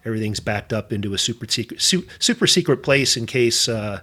everything's 0.05 0.41
backed 0.41 0.73
up 0.73 0.93
into 0.93 1.15
a 1.15 1.19
super 1.19 1.47
secret 1.49 1.81
su- 1.81 2.07
super 2.19 2.47
secret 2.47 2.83
place 2.83 3.17
in 3.17 3.27
case 3.27 3.69
uh, 3.69 4.01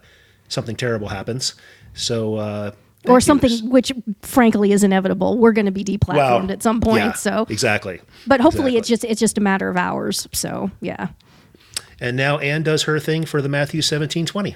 something 0.48 0.76
terrible 0.76 1.08
happens. 1.10 1.56
So. 1.94 2.36
Uh, 2.36 2.72
Or 3.08 3.22
something 3.22 3.70
which, 3.70 3.92
frankly, 4.22 4.72
is 4.74 4.84
inevitable. 4.84 5.38
We're 5.38 5.54
going 5.54 5.66
to 5.68 5.72
be 5.72 5.84
deplatformed 5.86 6.52
at 6.52 6.62
some 6.62 6.82
point. 6.82 7.06
yeah, 7.06 7.14
So, 7.14 7.46
exactly. 7.50 8.02
but 8.26 8.42
hopefully, 8.42 8.76
Exactly. 8.76 8.80
it's 8.80 8.88
just 8.90 9.04
it's 9.06 9.20
just 9.20 9.38
a 9.38 9.42
matter 9.42 9.70
of 9.70 9.78
hours. 9.78 10.28
So, 10.34 10.72
yeah. 10.82 11.08
And 12.02 12.18
now 12.18 12.38
Ann 12.40 12.64
does 12.64 12.84
her 12.84 13.00
thing 13.00 13.26
for 13.26 13.42
the 13.42 13.48
Matthew 13.50 13.82
seventeen 13.82 14.26
twenty. 14.26 14.56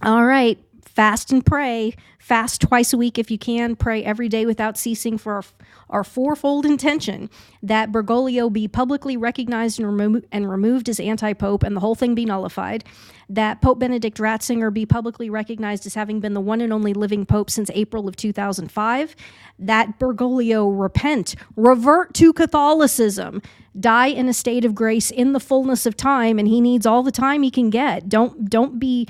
All 0.00 0.24
right. 0.24 0.58
Fast 0.94 1.32
and 1.32 1.44
pray. 1.44 1.94
Fast 2.18 2.60
twice 2.60 2.92
a 2.92 2.98
week 2.98 3.18
if 3.18 3.30
you 3.30 3.38
can. 3.38 3.76
Pray 3.76 4.04
every 4.04 4.28
day 4.28 4.44
without 4.44 4.76
ceasing 4.76 5.16
for 5.16 5.36
our, 5.36 5.44
our 5.88 6.04
fourfold 6.04 6.66
intention 6.66 7.30
that 7.62 7.90
Bergoglio 7.90 8.52
be 8.52 8.68
publicly 8.68 9.16
recognized 9.16 9.80
and, 9.80 9.98
remo- 9.98 10.20
and 10.30 10.50
removed 10.50 10.90
as 10.90 11.00
anti 11.00 11.32
pope 11.32 11.62
and 11.62 11.74
the 11.74 11.80
whole 11.80 11.94
thing 11.94 12.14
be 12.14 12.26
nullified. 12.26 12.84
That 13.30 13.62
Pope 13.62 13.78
Benedict 13.78 14.18
Ratzinger 14.18 14.70
be 14.72 14.84
publicly 14.84 15.30
recognized 15.30 15.86
as 15.86 15.94
having 15.94 16.20
been 16.20 16.34
the 16.34 16.40
one 16.40 16.60
and 16.60 16.74
only 16.74 16.92
living 16.92 17.24
pope 17.24 17.48
since 17.48 17.70
April 17.72 18.06
of 18.06 18.14
2005. 18.14 19.16
That 19.58 19.98
Bergoglio 19.98 20.68
repent, 20.78 21.34
revert 21.56 22.12
to 22.14 22.34
Catholicism, 22.34 23.40
die 23.80 24.08
in 24.08 24.28
a 24.28 24.34
state 24.34 24.66
of 24.66 24.74
grace 24.74 25.10
in 25.10 25.32
the 25.32 25.40
fullness 25.40 25.86
of 25.86 25.96
time, 25.96 26.38
and 26.38 26.46
he 26.46 26.60
needs 26.60 26.84
all 26.84 27.02
the 27.02 27.10
time 27.10 27.42
he 27.42 27.50
can 27.50 27.70
get. 27.70 28.10
Don't 28.10 28.50
don't 28.50 28.78
be 28.78 29.08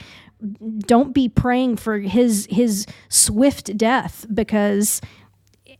don't 0.81 1.13
be 1.13 1.29
praying 1.29 1.77
for 1.77 1.99
his 1.99 2.47
his 2.51 2.87
swift 3.09 3.77
death 3.77 4.27
because 4.33 5.01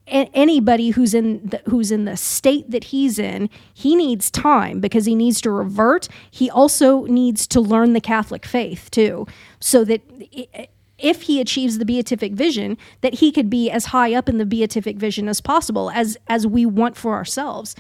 a- 0.07 0.31
anybody 0.35 0.91
who's 0.91 1.15
in 1.15 1.47
the, 1.47 1.61
who's 1.67 1.91
in 1.91 2.05
the 2.05 2.17
state 2.17 2.71
that 2.71 2.85
he's 2.85 3.19
in 3.19 3.49
he 3.75 3.95
needs 3.97 4.31
time 4.31 4.81
because 4.81 5.05
he 5.05 5.15
needs 5.15 5.41
to 5.41 5.51
revert. 5.51 6.09
He 6.31 6.51
also 6.51 7.05
needs 7.05 7.47
to 7.49 7.61
learn 7.61 7.93
the 7.93 8.01
catholic 8.01 8.45
faith 8.47 8.91
too 8.91 9.27
so 9.61 9.85
that 9.85 10.01
i- 10.37 10.69
if 10.99 11.23
he 11.23 11.41
achieves 11.41 11.79
the 11.79 11.85
beatific 11.85 12.33
vision 12.33 12.79
that 13.01 13.15
he 13.15 13.33
could 13.33 13.51
be 13.51 13.69
as 13.71 13.87
high 13.87 14.15
up 14.15 14.29
in 14.29 14.39
the 14.39 14.47
beatific 14.47 14.97
vision 14.97 15.29
as 15.29 15.41
possible 15.41 15.91
as 15.91 16.17
as 16.29 16.47
we 16.47 16.65
want 16.65 16.97
for 16.97 17.15
ourselves. 17.15 17.75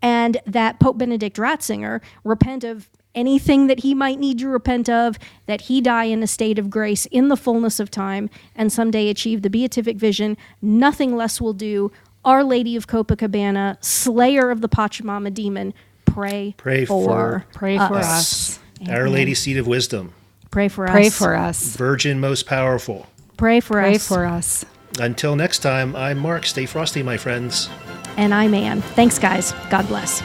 And 0.00 0.36
that 0.46 0.78
pope 0.78 0.96
benedict 0.98 1.38
ratzinger 1.38 2.00
repent 2.22 2.62
of 2.62 2.88
anything 3.18 3.66
that 3.66 3.80
he 3.80 3.94
might 3.94 4.18
need 4.18 4.38
to 4.38 4.48
repent 4.48 4.88
of, 4.88 5.18
that 5.46 5.62
he 5.62 5.80
die 5.80 6.04
in 6.04 6.22
a 6.22 6.26
state 6.26 6.58
of 6.58 6.70
grace 6.70 7.06
in 7.06 7.28
the 7.28 7.36
fullness 7.36 7.80
of 7.80 7.90
time, 7.90 8.30
and 8.54 8.72
someday 8.72 9.08
achieve 9.08 9.42
the 9.42 9.50
beatific 9.50 9.96
vision. 9.96 10.36
Nothing 10.62 11.16
less 11.16 11.40
will 11.40 11.52
do. 11.52 11.90
Our 12.24 12.44
Lady 12.44 12.76
of 12.76 12.86
Copacabana, 12.86 13.82
Slayer 13.82 14.50
of 14.50 14.60
the 14.60 14.68
Pachamama 14.68 15.32
demon, 15.32 15.74
pray, 16.04 16.54
Pray 16.56 16.84
for 16.84 17.46
Pray 17.52 17.76
for 17.78 17.94
us. 17.96 18.58
Our 18.88 19.08
Lady 19.08 19.34
Seat 19.34 19.56
of 19.56 19.66
Wisdom, 19.66 20.12
Pray 20.50 20.68
for 20.68 20.86
Pray 20.86 21.08
us. 21.08 21.18
Pray 21.18 21.26
for 21.26 21.34
us. 21.36 21.76
Virgin 21.76 22.20
Most 22.20 22.46
Powerful. 22.46 23.06
Pray 23.36 23.60
for 23.60 23.74
Pray 23.74 23.94
us. 23.96 24.08
Pray 24.08 24.16
for 24.16 24.24
us. 24.26 24.64
Until 25.00 25.36
next 25.36 25.58
time, 25.60 25.94
I'm 25.94 26.18
Mark. 26.18 26.46
Stay 26.46 26.66
frosty, 26.66 27.02
my 27.02 27.16
friends. 27.16 27.68
and 28.16 28.34
I'm 28.34 28.52
Ann. 28.54 28.80
Thanks, 28.82 29.18
guys. 29.18 29.52
God 29.70 29.86
bless. 29.86 30.22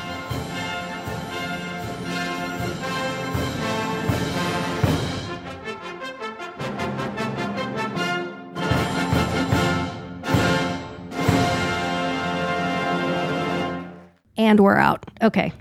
And 14.44 14.60
we're 14.60 14.76
out. 14.76 15.06
Okay. 15.22 15.52